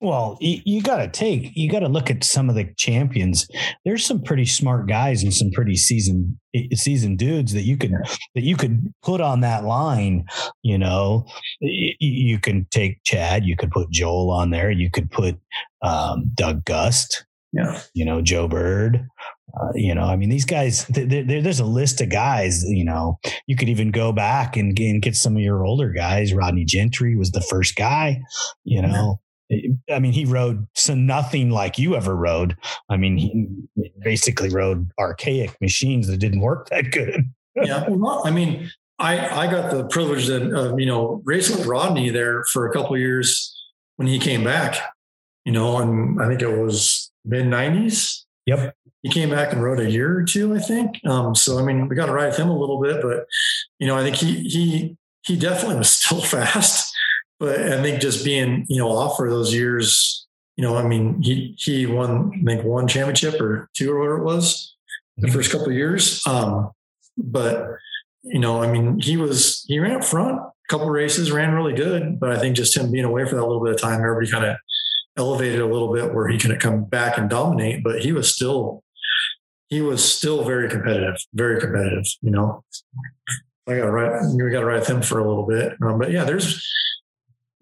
Well, 0.01 0.39
you, 0.41 0.61
you 0.65 0.83
got 0.83 0.97
to 0.97 1.09
take, 1.09 1.55
you 1.55 1.71
got 1.71 1.81
to 1.81 1.89
look 1.89 2.11
at 2.11 2.25
some 2.25 2.49
of 2.49 2.55
the 2.55 2.73
champions. 2.79 3.47
There's 3.85 4.05
some 4.05 4.23
pretty 4.23 4.47
smart 4.47 4.89
guys 4.89 5.23
and 5.23 5.33
some 5.33 5.51
pretty 5.51 5.77
seasoned, 5.77 6.39
seasoned 6.73 7.19
dudes 7.19 7.53
that 7.53 7.63
you 7.63 7.77
could, 7.77 7.93
that 8.35 8.43
you 8.43 8.57
could 8.57 8.95
put 9.03 9.21
on 9.21 9.41
that 9.41 9.65
line. 9.65 10.25
You 10.63 10.79
know, 10.79 11.27
you 11.61 12.39
can 12.39 12.67
take 12.71 13.05
Chad, 13.05 13.45
you 13.45 13.57
could 13.57 13.71
put 13.71 13.91
Joel 13.91 14.31
on 14.31 14.51
there, 14.51 14.71
you 14.71 14.91
could 14.91 15.11
put 15.11 15.39
um, 15.83 16.31
Doug 16.35 16.65
Gust, 16.65 17.27
yeah, 17.53 17.83
you 17.93 18.07
know, 18.07 18.23
Joe 18.23 18.49
Byrd. 18.49 19.07
Uh, 19.61 19.73
you 19.75 19.95
know, 19.95 20.05
I 20.05 20.17
mean, 20.17 20.29
these 20.29 20.45
guys, 20.45 20.87
there's 20.87 21.61
a 21.61 21.65
list 21.65 22.01
of 22.01 22.09
guys, 22.09 22.63
you 22.65 22.85
know, 22.85 23.19
you 23.47 23.57
could 23.57 23.69
even 23.69 23.91
go 23.91 24.13
back 24.13 24.57
and, 24.57 24.79
and, 24.79 25.03
get 25.03 25.17
some 25.17 25.35
of 25.35 25.43
your 25.43 25.65
older 25.65 25.91
guys. 25.91 26.33
Rodney 26.33 26.65
Gentry 26.65 27.17
was 27.17 27.33
the 27.33 27.41
first 27.41 27.75
guy, 27.75 28.21
you 28.63 28.81
know, 28.81 29.19
I 29.91 29.99
mean, 29.99 30.13
he 30.13 30.25
rode 30.25 30.67
so 30.75 30.95
nothing 30.95 31.51
like 31.51 31.79
you 31.79 31.97
ever 31.97 32.15
rode. 32.15 32.57
I 32.89 32.97
mean, 32.97 33.19
he 33.19 33.49
basically 34.03 34.49
rode 34.49 34.91
archaic 34.99 35.57
machines 35.61 36.07
that 36.07 36.19
didn't 36.19 36.41
work 36.41 36.69
that 36.69 36.93
good. 36.93 37.33
yeah, 37.57 37.89
well, 37.89 38.23
I 38.25 38.31
mean, 38.31 38.71
I 38.99 39.47
I 39.47 39.51
got 39.51 39.71
the 39.71 39.85
privilege 39.85 40.29
of 40.29 40.53
uh, 40.53 40.77
you 40.77 40.87
know 40.87 41.21
racing 41.25 41.59
with 41.59 41.67
Rodney 41.67 42.11
there 42.11 42.45
for 42.53 42.69
a 42.69 42.73
couple 42.73 42.97
years 42.97 43.57
when 43.97 44.07
he 44.07 44.19
came 44.19 44.45
back. 44.45 44.77
You 45.45 45.53
know, 45.53 45.79
and 45.79 46.21
I 46.23 46.29
think 46.29 46.43
it 46.43 46.59
was 46.59 47.11
mid 47.25 47.47
'90s. 47.47 48.25
Yep. 48.47 48.75
He 49.03 49.09
came 49.09 49.31
back 49.31 49.53
and 49.53 49.63
rode 49.63 49.81
a 49.81 49.91
year 49.91 50.19
or 50.19 50.23
two, 50.23 50.55
I 50.55 50.59
think. 50.59 51.01
Um, 51.07 51.35
so 51.35 51.59
I 51.59 51.63
mean, 51.63 51.89
we 51.89 51.97
got 51.97 52.07
to 52.07 52.13
ride 52.13 52.27
with 52.27 52.37
him 52.37 52.51
a 52.51 52.59
little 52.59 52.81
bit, 52.81 53.01
but 53.03 53.27
you 53.79 53.87
know, 53.87 53.97
I 53.97 54.03
think 54.03 54.17
he 54.17 54.43
he 54.45 54.97
he 55.23 55.37
definitely 55.37 55.77
was 55.77 55.91
still 55.91 56.21
fast 56.21 56.89
I 57.43 57.80
think 57.82 58.01
just 58.01 58.24
being, 58.24 58.66
you 58.68 58.78
know, 58.78 58.91
off 58.91 59.16
for 59.16 59.30
those 59.30 59.55
years, 59.55 60.26
you 60.57 60.64
know, 60.64 60.76
I 60.76 60.86
mean, 60.86 61.22
he 61.22 61.55
he 61.59 61.86
won, 61.86 62.32
I 62.34 62.45
think, 62.45 62.64
one 62.64 62.86
championship 62.86 63.41
or 63.41 63.68
two 63.74 63.93
or 63.93 63.99
whatever 63.99 64.18
it 64.18 64.24
was 64.24 64.76
the 65.16 65.26
mm-hmm. 65.26 65.36
first 65.36 65.51
couple 65.51 65.68
of 65.68 65.74
years. 65.74 66.26
Um, 66.26 66.70
but 67.16 67.66
you 68.22 68.38
know, 68.38 68.62
I 68.62 68.70
mean, 68.70 69.01
he 69.01 69.16
was 69.16 69.64
he 69.66 69.78
ran 69.78 69.97
up 69.97 70.05
front 70.05 70.38
a 70.38 70.53
couple 70.68 70.88
races, 70.91 71.32
ran 71.32 71.53
really 71.53 71.74
good, 71.74 72.20
but 72.20 72.30
I 72.30 72.38
think 72.38 72.57
just 72.57 72.76
him 72.76 72.91
being 72.91 73.05
away 73.05 73.24
for 73.24 73.36
that 73.36 73.47
little 73.47 73.62
bit 73.62 73.74
of 73.74 73.80
time, 73.80 74.01
everybody 74.01 74.30
kind 74.30 74.45
of 74.45 74.57
elevated 75.16 75.61
a 75.61 75.66
little 75.66 75.93
bit 75.93 76.14
where 76.14 76.28
he 76.28 76.38
could 76.38 76.59
come 76.61 76.84
back 76.84 77.18
and 77.18 77.28
dominate. 77.28 77.82
But 77.82 78.01
he 78.01 78.12
was 78.12 78.34
still 78.34 78.82
he 79.68 79.80
was 79.80 80.05
still 80.05 80.45
very 80.45 80.68
competitive, 80.68 81.16
very 81.32 81.61
competitive. 81.61 82.05
You 82.20 82.32
know, 82.32 82.64
I 83.68 83.76
got 83.76 83.84
to 83.84 83.91
write 83.91 84.22
we 84.34 84.51
got 84.51 84.61
to 84.61 84.66
write 84.66 84.80
with 84.80 84.91
him 84.91 85.03
for 85.03 85.18
a 85.18 85.28
little 85.28 85.47
bit. 85.47 85.76
Um, 85.82 85.99
but 85.99 86.11
yeah, 86.11 86.24
there's 86.24 86.66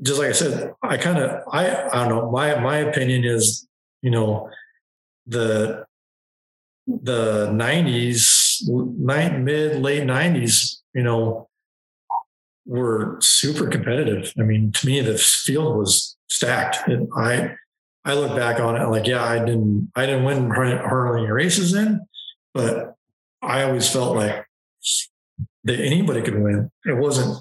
just 0.02 0.18
like 0.18 0.28
I 0.28 0.32
said, 0.32 0.74
I 0.82 0.96
kind 0.96 1.18
of, 1.18 1.42
I, 1.52 1.88
I 1.88 2.08
don't 2.08 2.08
know. 2.08 2.30
My, 2.30 2.58
my 2.60 2.78
opinion 2.78 3.24
is, 3.24 3.66
you 4.02 4.10
know, 4.10 4.50
the, 5.26 5.84
the 6.86 7.50
nineties, 7.52 8.62
mid, 8.66 9.82
late 9.82 10.04
nineties, 10.04 10.82
you 10.94 11.02
know, 11.02 11.48
were 12.64 13.18
super 13.20 13.66
competitive. 13.68 14.32
I 14.38 14.42
mean, 14.42 14.72
to 14.72 14.86
me, 14.86 15.00
the 15.00 15.18
field 15.18 15.76
was 15.76 16.16
stacked. 16.28 16.88
And 16.88 17.08
I, 17.16 17.54
I 18.04 18.14
look 18.14 18.36
back 18.36 18.60
on 18.60 18.76
it 18.76 18.86
like, 18.88 19.06
yeah, 19.06 19.24
I 19.24 19.38
didn't, 19.38 19.90
I 19.96 20.06
didn't 20.06 20.24
win 20.24 20.52
any 20.56 21.30
races 21.30 21.74
in, 21.74 22.06
but 22.54 22.94
I 23.42 23.62
always 23.64 23.90
felt 23.90 24.16
like 24.16 24.44
that 25.64 25.80
anybody 25.80 26.22
could 26.22 26.40
win. 26.40 26.70
It 26.84 26.96
wasn't, 26.96 27.36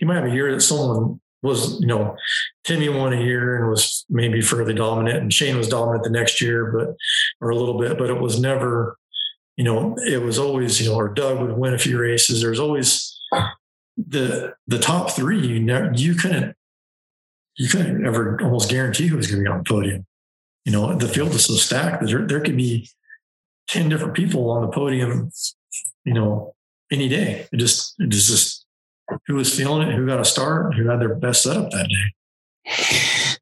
you 0.00 0.06
might 0.06 0.16
have 0.16 0.26
a 0.26 0.34
year 0.34 0.52
that 0.52 0.60
someone 0.60 1.20
was, 1.42 1.80
you 1.80 1.86
know, 1.86 2.16
Timmy 2.64 2.88
won 2.88 3.12
a 3.12 3.20
year 3.20 3.56
and 3.56 3.68
was 3.68 4.04
maybe 4.08 4.40
fairly 4.40 4.74
dominant, 4.74 5.18
and 5.18 5.32
Shane 5.32 5.56
was 5.56 5.68
dominant 5.68 6.04
the 6.04 6.10
next 6.10 6.40
year, 6.40 6.70
but 6.72 6.94
or 7.40 7.50
a 7.50 7.56
little 7.56 7.78
bit, 7.78 7.98
but 7.98 8.10
it 8.10 8.20
was 8.20 8.40
never, 8.40 8.96
you 9.56 9.64
know, 9.64 9.96
it 10.06 10.22
was 10.22 10.38
always, 10.38 10.80
you 10.80 10.88
know, 10.88 10.94
or 10.94 11.08
Doug 11.08 11.40
would 11.40 11.56
win 11.56 11.74
a 11.74 11.78
few 11.78 11.98
races. 11.98 12.40
There's 12.40 12.60
always 12.60 13.18
the 13.96 14.54
the 14.66 14.78
top 14.78 15.10
three. 15.10 15.46
You 15.46 15.60
never, 15.60 15.92
you 15.94 16.14
couldn't, 16.14 16.56
you 17.56 17.68
couldn't 17.68 18.06
ever 18.06 18.38
almost 18.42 18.70
guarantee 18.70 19.08
who 19.08 19.16
was 19.16 19.26
going 19.26 19.42
to 19.42 19.48
be 19.48 19.52
on 19.52 19.58
the 19.58 19.64
podium. 19.64 20.06
You 20.64 20.72
know, 20.72 20.94
the 20.94 21.08
field 21.08 21.30
is 21.30 21.46
so 21.46 21.54
stacked 21.54 22.02
that 22.02 22.06
there 22.06 22.26
there 22.26 22.40
could 22.40 22.56
be 22.56 22.88
ten 23.68 23.88
different 23.88 24.14
people 24.14 24.50
on 24.50 24.62
the 24.62 24.68
podium. 24.68 25.30
You 26.04 26.14
know, 26.14 26.54
any 26.92 27.08
day. 27.08 27.48
It 27.52 27.56
just 27.56 27.94
it 27.98 28.10
just 28.10 28.61
who 29.26 29.34
was 29.34 29.54
feeling 29.54 29.88
it, 29.88 29.94
who 29.94 30.06
got 30.06 30.20
a 30.20 30.24
start, 30.24 30.74
who 30.74 30.88
had 30.88 31.00
their 31.00 31.14
best 31.14 31.42
setup 31.42 31.70
that 31.70 31.88
day. 31.88 31.94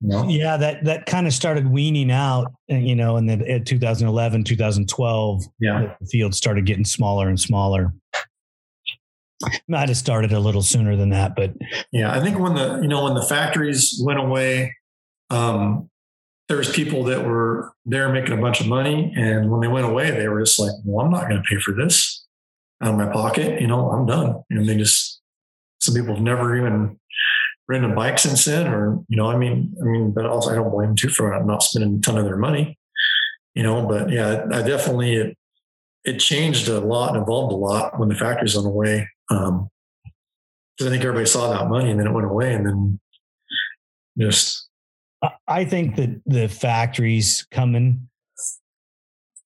You 0.00 0.08
know? 0.08 0.24
Yeah, 0.28 0.56
that 0.56 0.84
that 0.84 1.04
kind 1.06 1.26
of 1.26 1.34
started 1.34 1.70
weaning 1.70 2.10
out, 2.10 2.52
uh, 2.70 2.76
you 2.76 2.94
know, 2.94 3.16
and 3.16 3.28
then 3.28 3.42
in 3.42 3.64
2011, 3.64 4.44
2012, 4.44 5.44
yeah, 5.60 5.94
the 6.00 6.06
field 6.06 6.34
started 6.34 6.64
getting 6.64 6.86
smaller 6.86 7.28
and 7.28 7.38
smaller. 7.38 7.92
Might 9.68 9.88
have 9.88 9.96
started 9.96 10.32
a 10.32 10.40
little 10.40 10.62
sooner 10.62 10.96
than 10.96 11.10
that, 11.10 11.36
but 11.36 11.54
yeah, 11.92 12.14
I 12.14 12.20
think 12.20 12.38
when 12.38 12.54
the 12.54 12.80
you 12.80 12.88
know 12.88 13.04
when 13.04 13.14
the 13.14 13.22
factories 13.22 14.00
went 14.02 14.18
away, 14.18 14.74
um, 15.28 15.90
there 16.48 16.58
was 16.58 16.70
people 16.70 17.04
that 17.04 17.24
were 17.24 17.72
there 17.86 18.10
making 18.10 18.36
a 18.36 18.40
bunch 18.40 18.60
of 18.60 18.66
money, 18.66 19.12
and 19.16 19.50
when 19.50 19.60
they 19.60 19.68
went 19.68 19.86
away, 19.86 20.10
they 20.10 20.28
were 20.28 20.40
just 20.40 20.58
like, 20.58 20.72
"Well, 20.84 21.04
I'm 21.04 21.12
not 21.12 21.28
going 21.28 21.42
to 21.42 21.48
pay 21.48 21.60
for 21.60 21.72
this 21.72 22.26
out 22.82 22.90
of 22.90 22.96
my 22.96 23.06
pocket. 23.06 23.60
You 23.60 23.66
know, 23.66 23.90
I'm 23.90 24.04
done." 24.04 24.42
And 24.50 24.68
they 24.68 24.76
just 24.76 25.19
some 25.90 26.00
people 26.00 26.14
have 26.14 26.22
never 26.22 26.56
even 26.56 26.98
ridden 27.68 27.90
a 27.90 27.94
bike 27.94 28.18
since 28.18 28.44
then, 28.44 28.68
or 28.68 29.02
you 29.08 29.16
know, 29.16 29.26
I 29.26 29.36
mean, 29.36 29.74
I 29.80 29.84
mean, 29.84 30.12
but 30.12 30.26
also 30.26 30.50
I 30.50 30.54
don't 30.54 30.70
blame 30.70 30.90
them 30.90 30.96
too 30.96 31.08
for 31.08 31.42
not 31.44 31.62
spending 31.62 31.96
a 31.96 32.00
ton 32.00 32.18
of 32.18 32.24
their 32.24 32.36
money, 32.36 32.78
you 33.54 33.62
know. 33.62 33.86
But 33.86 34.10
yeah, 34.10 34.44
I 34.52 34.62
definitely 34.62 35.16
it 35.16 35.36
it 36.04 36.18
changed 36.18 36.68
a 36.68 36.80
lot 36.80 37.14
and 37.14 37.22
evolved 37.22 37.52
a 37.52 37.56
lot 37.56 37.98
when 37.98 38.08
the 38.08 38.14
factories 38.14 38.54
went 38.54 38.66
away. 38.68 39.08
Um, 39.30 39.68
because 40.76 40.86
I 40.86 40.90
think 40.90 41.04
everybody 41.04 41.26
saw 41.26 41.50
that 41.50 41.68
money 41.68 41.90
and 41.90 42.00
then 42.00 42.06
it 42.06 42.12
went 42.12 42.26
away, 42.26 42.54
and 42.54 42.66
then 42.66 43.00
just. 44.18 44.68
I 45.46 45.66
think 45.66 45.96
that 45.96 46.22
the 46.24 46.48
factories 46.48 47.46
coming 47.50 48.08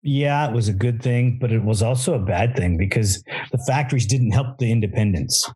yeah, 0.06 0.46
it 0.46 0.54
was 0.54 0.68
a 0.68 0.74
good 0.74 1.02
thing, 1.02 1.38
but 1.40 1.50
it 1.50 1.64
was 1.64 1.82
also 1.82 2.12
a 2.12 2.18
bad 2.18 2.54
thing 2.54 2.76
because 2.76 3.24
the 3.50 3.58
factories 3.66 4.06
didn't 4.06 4.32
help 4.32 4.58
the 4.58 4.70
independents. 4.70 5.50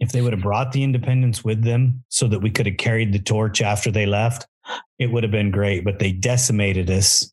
If 0.00 0.12
they 0.12 0.22
would 0.22 0.32
have 0.32 0.42
brought 0.42 0.72
the 0.72 0.82
independents 0.82 1.44
with 1.44 1.62
them 1.62 2.02
so 2.08 2.26
that 2.28 2.40
we 2.40 2.50
could 2.50 2.66
have 2.66 2.78
carried 2.78 3.12
the 3.12 3.18
torch 3.18 3.60
after 3.60 3.90
they 3.90 4.06
left, 4.06 4.46
it 4.98 5.12
would 5.12 5.22
have 5.22 5.32
been 5.32 5.50
great. 5.50 5.84
But 5.84 5.98
they 5.98 6.10
decimated 6.10 6.90
us 6.90 7.32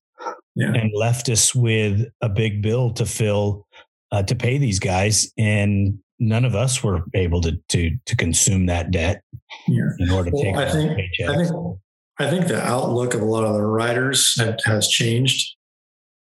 yeah. 0.55 0.73
and 0.73 0.91
left 0.93 1.29
us 1.29 1.55
with 1.55 2.05
a 2.21 2.29
big 2.29 2.61
bill 2.61 2.91
to 2.93 3.05
fill 3.05 3.65
uh, 4.11 4.23
to 4.23 4.35
pay 4.35 4.57
these 4.57 4.79
guys, 4.79 5.31
and 5.37 5.99
none 6.19 6.45
of 6.45 6.55
us 6.55 6.83
were 6.83 7.03
able 7.13 7.41
to 7.41 7.57
to 7.69 7.97
to 8.05 8.15
consume 8.15 8.65
that 8.65 8.91
debt 8.91 9.21
yeah. 9.67 9.89
in 9.99 10.11
order 10.11 10.29
to 10.29 10.35
well, 10.35 10.43
take. 10.43 10.55
I 10.55 10.71
think, 10.71 10.91
I 11.27 11.35
think 11.35 11.77
I 12.19 12.29
think 12.29 12.47
the 12.47 12.61
outlook 12.61 13.13
of 13.13 13.21
a 13.21 13.25
lot 13.25 13.43
of 13.43 13.53
the 13.53 13.63
writers 13.63 14.37
have, 14.39 14.57
has 14.65 14.87
changed. 14.87 15.55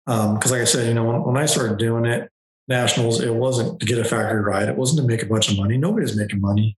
Because, 0.05 0.51
um, 0.51 0.51
like 0.51 0.61
I 0.61 0.65
said, 0.65 0.87
you 0.87 0.93
know, 0.93 1.03
when, 1.03 1.23
when 1.23 1.37
I 1.37 1.45
started 1.45 1.77
doing 1.77 2.05
it, 2.05 2.30
nationals, 2.71 3.21
it 3.21 3.33
wasn't 3.33 3.79
to 3.79 3.85
get 3.85 3.99
a 3.99 4.03
factory 4.03 4.41
ride. 4.41 4.67
It 4.67 4.75
wasn't 4.75 5.01
to 5.01 5.07
make 5.07 5.21
a 5.21 5.27
bunch 5.27 5.51
of 5.51 5.57
money. 5.57 5.77
Nobody's 5.77 6.17
making 6.17 6.41
money. 6.41 6.77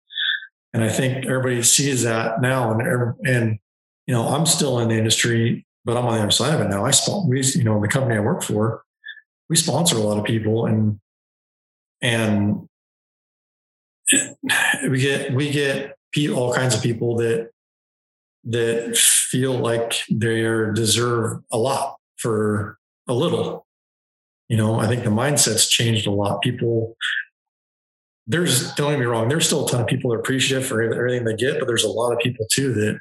And 0.73 0.83
I 0.83 0.89
think 0.89 1.25
everybody 1.25 1.61
sees 1.63 2.03
that 2.03 2.41
now. 2.41 2.71
And, 2.71 3.15
and, 3.25 3.59
you 4.07 4.13
know, 4.13 4.27
I'm 4.27 4.45
still 4.45 4.79
in 4.79 4.89
the 4.89 4.97
industry, 4.97 5.65
but 5.85 5.95
I'm 5.95 6.05
on 6.05 6.15
the 6.15 6.21
other 6.21 6.31
side 6.31 6.53
of 6.53 6.61
it 6.61 6.69
now. 6.69 6.85
I 6.85 6.91
we, 7.25 7.41
you 7.41 7.63
know, 7.63 7.79
the 7.79 7.87
company 7.87 8.15
I 8.15 8.19
work 8.19 8.43
for, 8.43 8.83
we 9.49 9.55
sponsor 9.55 9.95
a 9.95 9.99
lot 9.99 10.17
of 10.17 10.25
people 10.25 10.65
and, 10.65 10.99
and 12.01 12.67
we 14.89 14.99
get, 14.99 15.33
we 15.33 15.51
get 15.51 15.95
all 16.33 16.53
kinds 16.53 16.75
of 16.75 16.81
people 16.81 17.15
that, 17.17 17.51
that 18.45 18.97
feel 18.97 19.53
like 19.53 20.01
they 20.11 20.41
deserve 20.73 21.41
a 21.51 21.57
lot 21.57 21.97
for 22.17 22.77
a 23.07 23.13
little. 23.13 23.65
You 24.49 24.57
know, 24.57 24.79
I 24.79 24.87
think 24.87 25.03
the 25.03 25.09
mindset's 25.09 25.67
changed 25.67 26.05
a 26.05 26.11
lot. 26.11 26.41
People, 26.41 26.95
there's, 28.27 28.73
don't 28.75 28.91
get 28.91 28.99
me 28.99 29.05
wrong, 29.05 29.29
there's 29.29 29.45
still 29.45 29.65
a 29.65 29.69
ton 29.69 29.81
of 29.81 29.87
people 29.87 30.11
that 30.11 30.17
are 30.17 30.19
appreciative 30.19 30.67
for 30.67 30.81
everything 30.81 31.23
they 31.23 31.35
get, 31.35 31.59
but 31.59 31.67
there's 31.67 31.83
a 31.83 31.89
lot 31.89 32.11
of 32.11 32.19
people 32.19 32.45
too 32.51 32.73
that 32.73 32.99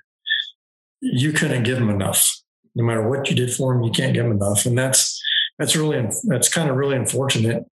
you 1.00 1.32
couldn't 1.32 1.64
give 1.64 1.78
them 1.78 1.90
enough. 1.90 2.28
No 2.74 2.84
matter 2.84 3.06
what 3.06 3.28
you 3.28 3.36
did 3.36 3.52
for 3.52 3.74
them, 3.74 3.82
you 3.82 3.90
can't 3.90 4.14
give 4.14 4.24
them 4.24 4.32
enough. 4.32 4.66
And 4.66 4.78
that's, 4.78 5.20
that's 5.58 5.76
really, 5.76 6.08
that's 6.24 6.48
kind 6.48 6.70
of 6.70 6.76
really 6.76 6.96
unfortunate 6.96 7.64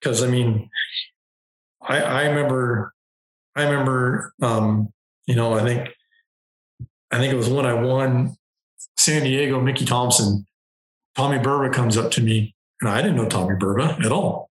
because 0.00 0.22
I 0.22 0.28
mean, 0.28 0.70
I, 1.82 2.00
I 2.00 2.22
remember, 2.28 2.92
I 3.54 3.64
remember, 3.64 4.32
um, 4.42 4.92
you 5.26 5.34
know, 5.34 5.54
I 5.54 5.62
think, 5.64 5.88
I 7.10 7.18
think 7.18 7.32
it 7.32 7.36
was 7.36 7.48
when 7.48 7.66
I 7.66 7.74
won 7.74 8.36
San 8.96 9.24
Diego, 9.24 9.60
Mickey 9.60 9.84
Thompson, 9.84 10.46
Tommy 11.16 11.38
Burba 11.38 11.72
comes 11.72 11.96
up 11.96 12.10
to 12.12 12.20
me 12.20 12.54
and 12.80 12.90
I 12.90 13.02
didn't 13.02 13.16
know 13.16 13.28
Tommy 13.28 13.56
Burba 13.56 14.04
at 14.04 14.12
all. 14.12 14.50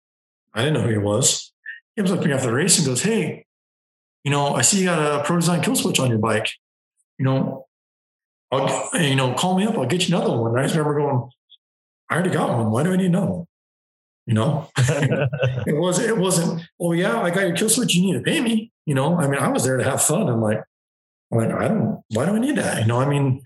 I 0.55 0.63
didn't 0.63 0.75
know 0.75 0.83
who 0.83 0.91
he 0.91 0.99
was. 0.99 1.53
He 1.95 2.01
comes 2.01 2.13
up 2.13 2.21
to 2.21 2.27
me 2.27 2.33
after 2.33 2.47
the 2.47 2.55
race 2.55 2.79
and 2.79 2.87
goes, 2.87 3.03
Hey, 3.03 3.47
you 4.25 4.31
know, 4.31 4.55
I 4.55 4.63
see 4.63 4.81
you 4.81 4.87
got 4.87 5.21
a 5.21 5.25
pro 5.25 5.37
design 5.37 5.63
kill 5.63 5.77
switch 5.77 6.01
on 6.01 6.09
your 6.09 6.19
bike. 6.19 6.49
You 7.19 7.27
know, 7.27 7.67
I'll, 8.51 8.91
you 9.01 9.17
know, 9.17 9.35
call 9.35 9.59
me 9.59 9.67
up. 9.67 9.77
I'll 9.77 9.87
get 9.87 10.09
you 10.09 10.17
another 10.17 10.37
one. 10.37 10.53
And 10.53 10.61
I 10.61 10.63
just 10.65 10.75
remember 10.75 10.99
going, 10.99 11.29
I 12.09 12.15
already 12.15 12.31
got 12.31 12.57
one. 12.57 12.71
Why 12.71 12.83
do 12.83 12.93
I 12.93 12.97
need 12.97 13.07
another 13.07 13.27
one? 13.27 13.47
You 14.27 14.35
know, 14.35 14.71
it 14.79 15.77
was, 15.77 15.99
it 15.99 16.17
wasn't, 16.17 16.63
oh 16.81 16.93
yeah, 16.93 17.21
I 17.21 17.29
got 17.29 17.47
your 17.47 17.57
kill 17.57 17.69
switch. 17.69 17.95
You 17.95 18.03
need 18.03 18.15
to 18.15 18.23
pay 18.23 18.41
me. 18.41 18.73
You 18.87 18.95
know, 18.95 19.19
I 19.19 19.27
mean, 19.27 19.39
I 19.39 19.49
was 19.49 19.65
there 19.65 19.77
to 19.77 19.85
have 19.85 20.03
fun. 20.03 20.29
I'm 20.29 20.41
like, 20.41 20.63
I'm 21.31 21.39
like, 21.39 21.51
I 21.51 21.69
don't, 21.69 22.03
why 22.09 22.25
do 22.25 22.33
I 22.33 22.39
need 22.39 22.57
that? 22.57 22.81
You 22.81 22.87
know, 22.87 23.01
I 23.01 23.07
mean, 23.07 23.43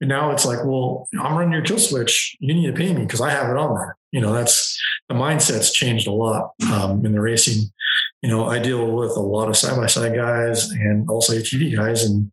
and 0.00 0.08
now 0.08 0.30
it's 0.30 0.44
like, 0.44 0.64
well, 0.64 1.08
I'm 1.18 1.36
running 1.36 1.52
your 1.52 1.62
kill 1.62 1.78
switch. 1.78 2.36
You 2.38 2.54
need 2.54 2.66
to 2.66 2.72
pay 2.72 2.92
me 2.92 3.02
because 3.02 3.20
I 3.20 3.30
have 3.30 3.50
it 3.50 3.56
on 3.56 3.74
there 3.74 3.96
you 4.12 4.20
know, 4.20 4.32
that's 4.32 4.80
the 5.08 5.14
mindset's 5.14 5.72
changed 5.72 6.06
a 6.06 6.12
lot 6.12 6.52
um, 6.70 7.04
in 7.04 7.12
the 7.12 7.20
racing. 7.20 7.70
You 8.22 8.28
know, 8.28 8.46
I 8.46 8.58
deal 8.58 8.92
with 8.92 9.16
a 9.16 9.20
lot 9.20 9.48
of 9.48 9.56
side 9.56 9.76
by 9.76 9.86
side 9.86 10.14
guys 10.14 10.70
and 10.70 11.08
also 11.10 11.32
ATV 11.32 11.74
guys, 11.74 12.04
and 12.04 12.30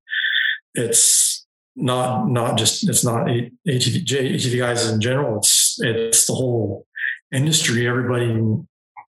it's 0.75 1.45
not 1.75 2.29
not 2.29 2.57
just 2.57 2.87
it's 2.87 3.03
not 3.03 3.25
ATV, 3.25 4.05
ATV 4.05 4.59
guys 4.59 4.89
in 4.89 5.01
general. 5.01 5.37
It's 5.37 5.77
it's 5.79 6.27
the 6.27 6.33
whole 6.33 6.85
industry. 7.31 7.87
Everybody 7.87 8.39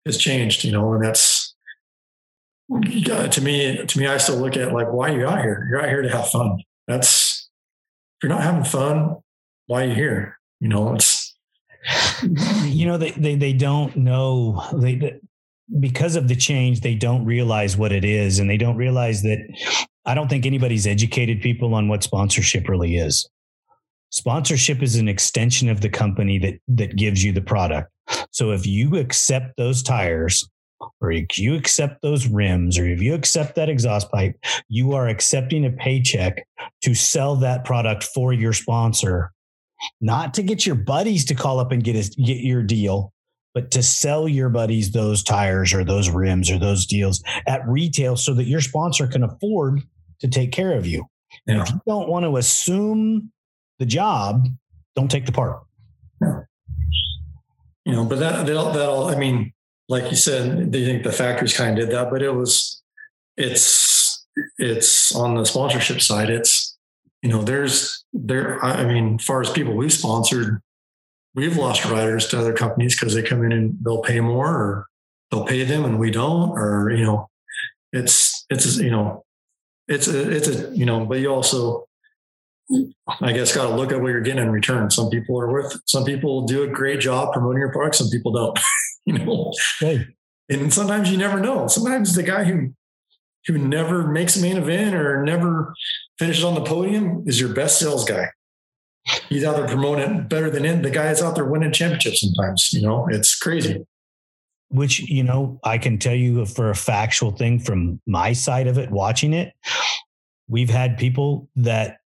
has 0.04 0.18
changed, 0.18 0.64
you 0.64 0.72
know, 0.72 0.92
and 0.92 1.04
that's 1.04 1.54
to 2.68 3.40
me. 3.40 3.86
To 3.86 3.98
me, 3.98 4.06
I 4.06 4.16
still 4.18 4.38
look 4.38 4.56
at 4.56 4.72
like, 4.72 4.92
why 4.92 5.10
are 5.10 5.18
you 5.18 5.26
out 5.26 5.40
here? 5.40 5.68
You're 5.70 5.82
out 5.82 5.88
here 5.88 6.02
to 6.02 6.10
have 6.10 6.28
fun. 6.28 6.58
That's 6.88 7.48
if 8.18 8.24
you're 8.24 8.36
not 8.36 8.42
having 8.42 8.64
fun, 8.64 9.16
why 9.66 9.84
are 9.84 9.88
you 9.88 9.94
here? 9.94 10.38
You 10.60 10.68
know, 10.68 10.94
it's 10.94 11.15
you 12.64 12.86
know, 12.86 12.98
they, 12.98 13.10
they, 13.12 13.34
they 13.34 13.52
don't 13.52 13.96
know 13.96 14.62
they, 14.74 15.20
because 15.80 16.16
of 16.16 16.28
the 16.28 16.36
change, 16.36 16.80
they 16.80 16.94
don't 16.94 17.24
realize 17.24 17.76
what 17.76 17.92
it 17.92 18.04
is. 18.04 18.38
And 18.38 18.48
they 18.48 18.56
don't 18.56 18.76
realize 18.76 19.22
that 19.22 19.38
I 20.04 20.14
don't 20.14 20.28
think 20.28 20.46
anybody's 20.46 20.86
educated 20.86 21.40
people 21.40 21.74
on 21.74 21.88
what 21.88 22.02
sponsorship 22.02 22.68
really 22.68 22.96
is. 22.96 23.28
Sponsorship 24.10 24.82
is 24.82 24.96
an 24.96 25.08
extension 25.08 25.68
of 25.68 25.80
the 25.80 25.88
company 25.88 26.38
that, 26.38 26.54
that 26.68 26.96
gives 26.96 27.24
you 27.24 27.32
the 27.32 27.40
product. 27.40 27.90
So 28.30 28.52
if 28.52 28.66
you 28.66 28.96
accept 28.96 29.56
those 29.56 29.82
tires, 29.82 30.48
or 31.00 31.10
if 31.10 31.38
you 31.38 31.56
accept 31.56 32.02
those 32.02 32.26
rims, 32.26 32.78
or 32.78 32.86
if 32.86 33.02
you 33.02 33.14
accept 33.14 33.56
that 33.56 33.68
exhaust 33.68 34.10
pipe, 34.12 34.36
you 34.68 34.92
are 34.92 35.08
accepting 35.08 35.64
a 35.64 35.70
paycheck 35.70 36.46
to 36.82 36.94
sell 36.94 37.34
that 37.36 37.64
product 37.64 38.04
for 38.04 38.32
your 38.32 38.52
sponsor 38.52 39.32
not 40.00 40.34
to 40.34 40.42
get 40.42 40.66
your 40.66 40.74
buddies 40.74 41.24
to 41.26 41.34
call 41.34 41.60
up 41.60 41.72
and 41.72 41.82
get 41.82 41.94
his, 41.94 42.10
get 42.10 42.38
your 42.38 42.62
deal, 42.62 43.12
but 43.54 43.70
to 43.70 43.82
sell 43.82 44.28
your 44.28 44.48
buddies 44.48 44.92
those 44.92 45.22
tires 45.22 45.72
or 45.72 45.84
those 45.84 46.10
rims 46.10 46.50
or 46.50 46.58
those 46.58 46.86
deals 46.86 47.22
at 47.46 47.66
retail 47.66 48.16
so 48.16 48.34
that 48.34 48.44
your 48.44 48.60
sponsor 48.60 49.06
can 49.06 49.22
afford 49.22 49.80
to 50.20 50.28
take 50.28 50.52
care 50.52 50.72
of 50.72 50.86
you. 50.86 51.06
And 51.46 51.60
if 51.60 51.70
you 51.70 51.80
don't 51.86 52.08
want 52.08 52.24
to 52.24 52.36
assume 52.36 53.30
the 53.78 53.86
job, 53.86 54.46
don't 54.94 55.10
take 55.10 55.26
the 55.26 55.32
part. 55.32 55.62
Yeah. 56.20 56.40
You 57.84 57.92
know, 57.92 58.04
but 58.04 58.18
that 58.18 58.46
that'll, 58.46 58.72
that'll 58.72 59.06
I 59.06 59.16
mean, 59.16 59.52
like 59.88 60.10
you 60.10 60.16
said, 60.16 60.72
they 60.72 60.84
think 60.84 61.04
the 61.04 61.12
factories 61.12 61.56
kind 61.56 61.78
of 61.78 61.86
did 61.86 61.94
that, 61.94 62.10
but 62.10 62.22
it 62.22 62.34
was 62.34 62.82
it's 63.36 64.26
it's 64.58 65.14
on 65.14 65.36
the 65.36 65.44
sponsorship 65.44 66.00
side. 66.00 66.30
It's 66.30 66.65
you 67.22 67.30
know, 67.30 67.42
there's 67.42 68.04
there. 68.12 68.62
I 68.64 68.84
mean, 68.84 69.16
as 69.18 69.24
far 69.24 69.40
as 69.40 69.50
people 69.50 69.74
we've 69.74 69.92
sponsored, 69.92 70.60
we've 71.34 71.56
lost 71.56 71.84
riders 71.84 72.28
to 72.28 72.38
other 72.38 72.52
companies 72.52 72.98
because 72.98 73.14
they 73.14 73.22
come 73.22 73.44
in 73.44 73.52
and 73.52 73.76
they'll 73.82 74.02
pay 74.02 74.20
more, 74.20 74.48
or 74.48 74.86
they'll 75.30 75.44
pay 75.44 75.64
them 75.64 75.84
and 75.84 75.98
we 75.98 76.10
don't, 76.10 76.50
or 76.50 76.90
you 76.90 77.04
know, 77.04 77.28
it's 77.92 78.44
it's 78.50 78.76
you 78.78 78.90
know, 78.90 79.24
it's 79.88 80.08
a 80.08 80.30
it's 80.30 80.48
a 80.48 80.74
you 80.74 80.86
know, 80.86 81.04
but 81.04 81.18
you 81.18 81.28
also 81.28 81.86
I 83.20 83.32
guess 83.32 83.54
got 83.54 83.68
to 83.68 83.74
look 83.74 83.92
at 83.92 84.00
what 84.00 84.08
you're 84.08 84.20
getting 84.20 84.42
in 84.42 84.50
return. 84.50 84.90
Some 84.90 85.08
people 85.08 85.40
are 85.40 85.50
worth, 85.50 85.76
some 85.86 86.04
people 86.04 86.46
do 86.46 86.64
a 86.64 86.68
great 86.68 87.00
job 87.00 87.32
promoting 87.32 87.60
your 87.60 87.72
product. 87.72 87.96
Some 87.96 88.10
people 88.10 88.32
don't, 88.32 88.58
you 89.06 89.18
know, 89.18 89.52
and 90.48 90.72
sometimes 90.72 91.10
you 91.10 91.16
never 91.16 91.38
know. 91.38 91.68
Sometimes 91.68 92.14
the 92.14 92.22
guy 92.24 92.44
who 92.44 92.72
who 93.46 93.54
hmm. 93.58 93.68
never 93.68 94.06
makes 94.06 94.36
a 94.36 94.42
main 94.42 94.56
event 94.56 94.94
or 94.94 95.22
never 95.22 95.74
finishes 96.18 96.44
on 96.44 96.54
the 96.54 96.64
podium 96.64 97.24
is 97.26 97.40
your 97.40 97.52
best 97.52 97.78
sales 97.78 98.04
guy. 98.04 98.28
He's 99.28 99.44
out 99.44 99.56
there 99.56 99.68
promoting 99.68 100.26
better 100.26 100.50
than 100.50 100.64
in 100.64 100.82
the 100.82 100.90
guy 100.90 101.10
is 101.10 101.22
out 101.22 101.36
there 101.36 101.44
winning 101.44 101.72
championships 101.72 102.20
sometimes. 102.20 102.72
You 102.72 102.82
know, 102.82 103.06
it's 103.08 103.36
crazy. 103.36 103.86
Which, 104.68 104.98
you 104.98 105.22
know, 105.22 105.60
I 105.62 105.78
can 105.78 105.98
tell 105.98 106.14
you 106.14 106.44
for 106.44 106.70
a 106.70 106.74
factual 106.74 107.30
thing 107.30 107.60
from 107.60 108.00
my 108.04 108.32
side 108.32 108.66
of 108.66 108.78
it, 108.78 108.90
watching 108.90 109.32
it, 109.32 109.52
we've 110.48 110.70
had 110.70 110.98
people 110.98 111.48
that 111.54 111.98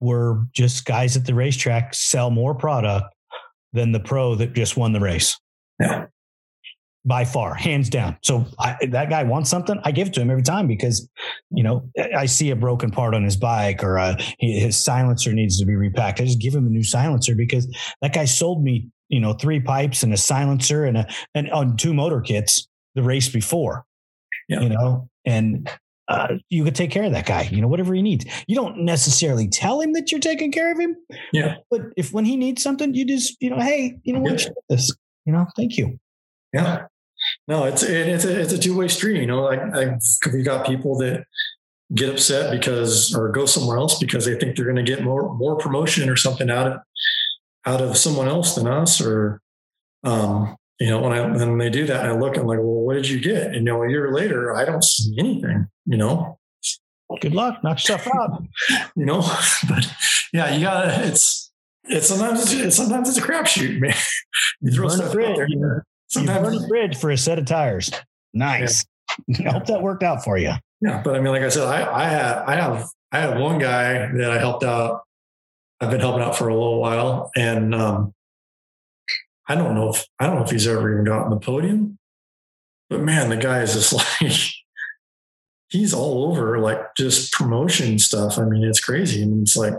were 0.00 0.44
just 0.52 0.84
guys 0.84 1.16
at 1.16 1.24
the 1.24 1.34
racetrack 1.34 1.94
sell 1.94 2.30
more 2.30 2.54
product 2.54 3.14
than 3.72 3.92
the 3.92 4.00
pro 4.00 4.34
that 4.34 4.52
just 4.52 4.76
won 4.76 4.92
the 4.92 5.00
race. 5.00 5.38
Yeah 5.80 6.06
by 7.08 7.24
far, 7.24 7.54
hands 7.54 7.88
down. 7.88 8.18
So 8.22 8.44
I, 8.58 8.76
that 8.90 9.08
guy 9.08 9.24
wants 9.24 9.48
something, 9.48 9.80
I 9.82 9.92
give 9.92 10.08
it 10.08 10.14
to 10.14 10.20
him 10.20 10.30
every 10.30 10.42
time 10.42 10.66
because, 10.66 11.08
you 11.50 11.62
know, 11.62 11.88
I 12.14 12.26
see 12.26 12.50
a 12.50 12.56
broken 12.56 12.90
part 12.90 13.14
on 13.14 13.24
his 13.24 13.36
bike 13.36 13.82
or 13.82 13.96
a, 13.96 14.16
his 14.38 14.76
silencer 14.76 15.32
needs 15.32 15.58
to 15.58 15.64
be 15.64 15.74
repacked. 15.74 16.20
I 16.20 16.26
just 16.26 16.38
give 16.38 16.54
him 16.54 16.66
a 16.66 16.70
new 16.70 16.84
silencer 16.84 17.34
because 17.34 17.66
that 18.02 18.12
guy 18.12 18.26
sold 18.26 18.62
me, 18.62 18.88
you 19.08 19.20
know, 19.20 19.32
three 19.32 19.58
pipes 19.58 20.02
and 20.02 20.12
a 20.12 20.18
silencer 20.18 20.84
and 20.84 20.98
a 20.98 21.06
and 21.34 21.50
on 21.50 21.78
two 21.78 21.94
motor 21.94 22.20
kits 22.20 22.68
the 22.94 23.02
race 23.02 23.30
before. 23.30 23.86
Yeah. 24.50 24.60
You 24.60 24.68
know, 24.68 25.08
and 25.24 25.70
uh, 26.08 26.34
you 26.50 26.62
could 26.62 26.74
take 26.74 26.90
care 26.90 27.04
of 27.04 27.12
that 27.12 27.26
guy, 27.26 27.48
you 27.50 27.62
know, 27.62 27.68
whatever 27.68 27.94
he 27.94 28.02
needs. 28.02 28.26
You 28.46 28.54
don't 28.54 28.80
necessarily 28.80 29.48
tell 29.48 29.80
him 29.80 29.94
that 29.94 30.12
you're 30.12 30.20
taking 30.20 30.52
care 30.52 30.70
of 30.70 30.78
him. 30.78 30.94
Yeah. 31.32 31.56
But 31.70 31.80
if 31.96 32.12
when 32.12 32.26
he 32.26 32.36
needs 32.36 32.62
something, 32.62 32.92
you 32.92 33.06
just, 33.06 33.34
you 33.40 33.48
know, 33.48 33.60
hey, 33.60 33.98
you 34.04 34.12
know 34.12 34.20
what, 34.20 34.42
yeah. 34.42 34.50
this, 34.68 34.94
you 35.24 35.32
know, 35.32 35.46
thank 35.56 35.78
you. 35.78 35.98
Yeah 36.52 36.86
no, 37.48 37.64
it's 37.64 37.82
it's 37.82 38.24
a 38.24 38.40
it's 38.40 38.52
a 38.52 38.58
two 38.58 38.76
way 38.76 38.88
street. 38.88 39.20
You 39.20 39.26
know, 39.26 39.42
like 39.42 39.58
I, 39.58 39.98
we 40.32 40.42
got 40.42 40.66
people 40.66 40.96
that 40.98 41.24
get 41.94 42.10
upset 42.10 42.52
because 42.52 43.14
or 43.14 43.30
go 43.30 43.46
somewhere 43.46 43.78
else 43.78 43.98
because 43.98 44.26
they 44.26 44.38
think 44.38 44.54
they're 44.54 44.66
going 44.66 44.76
to 44.76 44.82
get 44.82 45.02
more 45.02 45.34
more 45.34 45.56
promotion 45.56 46.08
or 46.08 46.16
something 46.16 46.50
out 46.50 46.66
of 46.66 46.80
out 47.66 47.80
of 47.80 47.96
someone 47.96 48.28
else 48.28 48.54
than 48.54 48.66
us 48.66 49.00
or 49.00 49.40
um, 50.04 50.56
you 50.78 50.90
know, 50.90 51.00
when 51.00 51.12
I 51.12 51.26
when 51.26 51.58
they 51.58 51.70
do 51.70 51.86
that, 51.86 52.04
I 52.04 52.12
look, 52.12 52.36
I'm 52.36 52.46
like, 52.46 52.58
well, 52.58 52.84
what 52.84 52.94
did 52.94 53.08
you 53.08 53.20
get? 53.20 53.46
And 53.46 53.54
you 53.54 53.62
know, 53.62 53.82
a 53.82 53.90
year 53.90 54.12
later, 54.12 54.54
I 54.54 54.64
don't 54.64 54.84
see 54.84 55.16
anything. 55.18 55.66
You 55.86 55.96
know, 55.96 56.38
good 57.20 57.34
luck, 57.34 57.64
knock 57.64 57.78
yourself 57.78 58.06
out. 58.14 58.44
you 58.96 59.04
know, 59.04 59.20
but 59.68 59.92
yeah, 60.32 60.54
you 60.54 60.60
gotta. 60.60 61.06
It's 61.06 61.50
it's 61.84 62.08
sometimes 62.08 62.52
it's, 62.52 62.76
sometimes 62.76 63.08
it's 63.08 63.18
a 63.18 63.22
crapshoot, 63.22 63.80
man. 63.80 63.94
You 64.60 64.72
throw 64.72 64.88
stuff 64.88 65.14
out 65.14 65.36
there. 65.36 65.86
You, 66.14 66.26
sometimes 66.26 66.54
you 66.54 66.60
burn 66.60 66.64
a 66.64 66.68
bridge 66.68 66.96
for 66.96 67.10
a 67.10 67.18
set 67.18 67.38
of 67.38 67.46
tires. 67.46 67.90
Nice. 68.32 68.84
Yeah. 69.26 69.48
I 69.48 69.52
hope 69.52 69.66
that 69.66 69.82
worked 69.82 70.02
out 70.02 70.22
for 70.22 70.36
you. 70.38 70.52
Yeah, 70.80 71.02
but 71.02 71.16
I 71.16 71.20
mean, 71.20 71.32
like 71.32 71.42
I 71.42 71.48
said, 71.48 71.64
I 71.64 71.92
I 71.92 72.04
have 72.04 72.48
I 72.48 72.54
have 72.54 72.88
I 73.10 73.18
have 73.20 73.40
one 73.40 73.58
guy 73.58 74.12
that 74.12 74.30
I 74.30 74.38
helped 74.38 74.64
out. 74.64 75.02
I've 75.80 75.90
been 75.90 76.00
helping 76.00 76.22
out 76.22 76.36
for 76.36 76.48
a 76.48 76.54
little 76.54 76.80
while, 76.80 77.30
and 77.36 77.74
um, 77.74 78.14
I 79.48 79.54
don't 79.54 79.74
know 79.74 79.90
if 79.90 80.06
I 80.18 80.26
don't 80.26 80.36
know 80.36 80.44
if 80.44 80.50
he's 80.50 80.66
ever 80.66 80.92
even 80.92 81.04
gotten 81.04 81.30
the 81.30 81.38
podium, 81.38 81.98
but 82.90 83.00
man, 83.00 83.30
the 83.30 83.36
guy 83.36 83.62
is 83.62 83.74
just 83.74 83.92
like 84.22 84.32
he's 85.68 85.94
all 85.94 86.30
over 86.30 86.58
like 86.58 86.94
just 86.96 87.32
promotion 87.32 87.98
stuff. 87.98 88.38
I 88.38 88.44
mean, 88.44 88.62
it's 88.62 88.80
crazy, 88.80 89.22
and 89.22 89.42
it's 89.42 89.56
like 89.56 89.74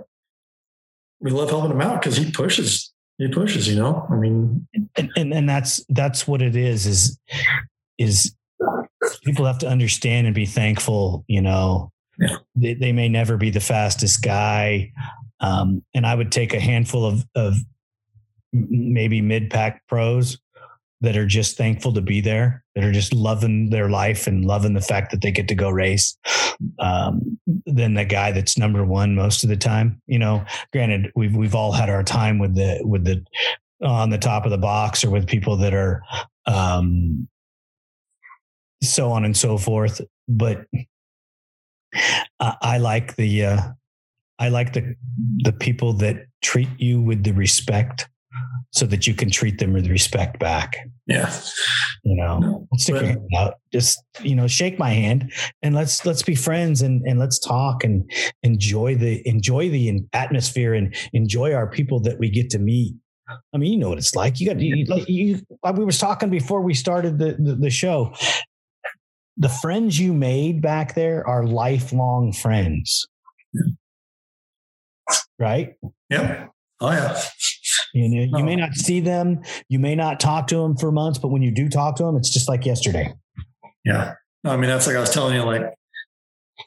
we 1.19 1.31
love 1.31 1.49
helping 1.49 1.71
him 1.71 1.81
out 1.81 2.01
because 2.01 2.17
he 2.17 2.31
pushes. 2.31 2.91
He 3.19 3.27
pushes, 3.27 3.67
you 3.67 3.75
know. 3.75 4.07
I 4.09 4.15
mean, 4.15 4.65
and, 4.95 5.11
and 5.17 5.33
and 5.33 5.49
that's 5.49 5.83
that's 5.89 6.25
what 6.25 6.41
it 6.41 6.55
is. 6.55 6.85
Is 6.85 7.19
is 7.97 8.33
people 9.25 9.45
have 9.45 9.59
to 9.59 9.67
understand 9.67 10.25
and 10.25 10.33
be 10.33 10.45
thankful. 10.45 11.25
You 11.27 11.41
know, 11.41 11.91
yeah. 12.17 12.37
they, 12.55 12.75
they 12.75 12.93
may 12.93 13.09
never 13.09 13.35
be 13.35 13.49
the 13.49 13.59
fastest 13.59 14.23
guy, 14.23 14.93
um, 15.41 15.83
and 15.93 16.05
I 16.05 16.15
would 16.15 16.31
take 16.31 16.53
a 16.53 16.61
handful 16.61 17.05
of 17.05 17.25
of 17.35 17.57
maybe 18.53 19.19
mid 19.19 19.49
pack 19.49 19.85
pros 19.87 20.39
that 21.01 21.15
are 21.15 21.25
just 21.25 21.57
thankful 21.57 21.93
to 21.93 22.01
be 22.01 22.21
there, 22.21 22.63
that 22.75 22.83
are 22.83 22.91
just 22.91 23.13
loving 23.13 23.69
their 23.69 23.89
life 23.89 24.27
and 24.27 24.45
loving 24.45 24.73
the 24.73 24.81
fact 24.81 25.11
that 25.11 25.21
they 25.21 25.31
get 25.31 25.47
to 25.47 25.55
go 25.55 25.69
race, 25.69 26.17
um, 26.79 27.39
than 27.65 27.93
the 27.93 28.05
guy 28.05 28.31
that's 28.31 28.57
number 28.57 28.83
one 28.83 29.15
most 29.15 29.43
of 29.43 29.49
the 29.49 29.57
time. 29.57 30.01
You 30.07 30.19
know, 30.19 30.43
granted, 30.73 31.11
we've 31.15 31.35
we've 31.35 31.55
all 31.55 31.71
had 31.71 31.89
our 31.89 32.03
time 32.03 32.39
with 32.39 32.55
the 32.55 32.79
with 32.83 33.05
the 33.05 33.23
on 33.81 34.09
the 34.09 34.17
top 34.17 34.45
of 34.45 34.51
the 34.51 34.57
box 34.57 35.03
or 35.03 35.09
with 35.09 35.27
people 35.27 35.55
that 35.57 35.73
are 35.73 36.01
um, 36.45 37.27
so 38.83 39.11
on 39.11 39.25
and 39.25 39.35
so 39.35 39.57
forth. 39.57 40.01
But 40.27 40.65
I, 42.39 42.55
I 42.61 42.77
like 42.77 43.15
the 43.15 43.45
uh, 43.45 43.61
I 44.37 44.49
like 44.49 44.73
the 44.73 44.95
the 45.37 45.53
people 45.53 45.93
that 45.93 46.25
treat 46.41 46.69
you 46.77 47.01
with 47.01 47.23
the 47.23 47.31
respect 47.31 48.09
so 48.71 48.85
that 48.85 49.07
you 49.07 49.13
can 49.13 49.31
treat 49.31 49.59
them 49.59 49.73
with 49.73 49.87
respect 49.87 50.39
back. 50.39 50.77
Yeah. 51.07 51.33
You 52.03 52.15
know, 52.15 52.67
stick 52.75 52.95
your 52.95 53.05
hand 53.05 53.27
out. 53.35 53.55
Just, 53.73 54.01
you 54.21 54.35
know, 54.35 54.47
shake 54.47 54.77
my 54.77 54.91
hand 54.91 55.31
and 55.63 55.73
let's 55.73 56.05
let's 56.05 56.21
be 56.21 56.35
friends 56.35 56.81
and 56.81 57.01
and 57.05 57.19
let's 57.19 57.39
talk 57.39 57.83
and 57.83 58.09
enjoy 58.43 58.95
the 58.95 59.27
enjoy 59.27 59.69
the 59.69 60.01
atmosphere 60.13 60.73
and 60.73 60.95
enjoy 61.13 61.53
our 61.53 61.69
people 61.69 61.99
that 62.01 62.19
we 62.19 62.29
get 62.29 62.49
to 62.51 62.59
meet. 62.59 62.93
I 63.53 63.57
mean, 63.57 63.73
you 63.73 63.79
know 63.79 63.89
what 63.89 63.97
it's 63.97 64.15
like. 64.15 64.39
You 64.39 64.47
got 64.47 64.59
you, 64.59 64.85
you 65.07 65.41
we 65.73 65.85
was 65.85 65.97
talking 65.97 66.29
before 66.29 66.61
we 66.61 66.73
started 66.73 67.19
the, 67.19 67.35
the, 67.39 67.55
the 67.55 67.69
show. 67.69 68.13
The 69.37 69.49
friends 69.49 69.99
you 69.99 70.13
made 70.13 70.61
back 70.61 70.95
there 70.95 71.25
are 71.27 71.45
lifelong 71.45 72.33
friends. 72.33 73.07
Right? 75.39 75.75
Yeah. 76.09 76.47
Oh 76.81 76.91
yeah. 76.91 77.21
You 77.93 78.09
know, 78.09 78.37
you 78.37 78.43
may 78.45 78.55
not 78.55 78.73
see 78.73 78.99
them, 78.99 79.41
you 79.67 79.79
may 79.79 79.95
not 79.95 80.19
talk 80.19 80.47
to 80.47 80.57
them 80.57 80.77
for 80.77 80.91
months, 80.91 81.17
but 81.17 81.29
when 81.29 81.41
you 81.41 81.51
do 81.51 81.69
talk 81.69 81.95
to 81.97 82.03
them, 82.03 82.15
it's 82.15 82.29
just 82.29 82.47
like 82.47 82.65
yesterday. 82.65 83.13
Yeah. 83.83 84.15
I 84.45 84.55
mean, 84.57 84.69
that's 84.69 84.87
like 84.87 84.95
I 84.95 84.99
was 84.99 85.09
telling 85.09 85.35
you, 85.35 85.43
like 85.43 85.73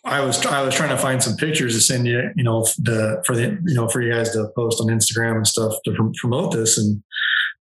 I 0.05 0.21
was 0.21 0.45
I 0.47 0.63
was 0.63 0.75
trying 0.75 0.91
to 0.91 0.99
find 0.99 1.23
some 1.23 1.37
pictures 1.37 1.75
to 1.75 1.81
send 1.81 2.07
you, 2.07 2.31
you 2.37 2.45
know, 2.45 2.63
the 2.79 3.23
for 3.27 3.35
the 3.35 3.59
you 3.65 3.75
know 3.75 3.89
for 3.89 4.03
you 4.03 4.13
guys 4.13 4.31
to 4.33 4.49
post 4.57 4.81
on 4.81 4.89
Instagram 4.89 5.37
and 5.37 5.47
stuff 5.47 5.75
to 5.85 6.13
promote 6.21 6.53
this, 6.53 6.79
and 6.79 7.03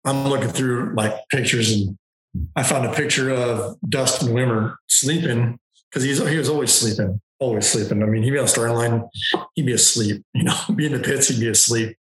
I'm 0.04 0.28
looking 0.28 0.48
through 0.48 0.94
like 0.94 1.14
pictures, 1.30 1.72
and 1.72 1.98
I 2.56 2.62
found 2.62 2.86
a 2.86 2.92
picture 2.92 3.30
of 3.30 3.76
Dustin 3.88 4.28
Wimmer 4.28 4.76
sleeping 4.88 5.58
because 5.90 6.04
he's 6.04 6.26
he 6.26 6.38
was 6.38 6.48
always 6.48 6.72
sleeping, 6.72 7.20
always 7.38 7.66
sleeping. 7.66 8.02
I 8.02 8.06
mean, 8.06 8.22
he'd 8.22 8.30
be 8.30 8.38
on 8.38 8.44
the 8.44 8.48
starting 8.48 8.76
line, 8.76 9.08
he'd 9.54 9.66
be 9.66 9.72
asleep, 9.72 10.22
you 10.34 10.44
know, 10.44 10.56
be 10.74 10.86
in 10.86 10.92
the 10.92 11.00
pits, 11.00 11.28
he'd 11.28 11.40
be 11.40 11.48
asleep 11.48 11.96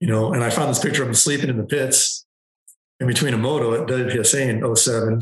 you 0.00 0.06
know, 0.06 0.32
and 0.32 0.44
I 0.44 0.50
found 0.50 0.70
this 0.70 0.78
picture 0.78 1.02
of 1.02 1.08
him 1.08 1.14
sleeping 1.14 1.48
in 1.48 1.56
the 1.56 1.64
pits 1.64 2.26
in 3.00 3.06
between 3.06 3.34
a 3.34 3.38
moto 3.38 3.74
at 3.74 3.88
WPSA 3.88 4.48
in 4.48 4.76
07. 4.76 5.20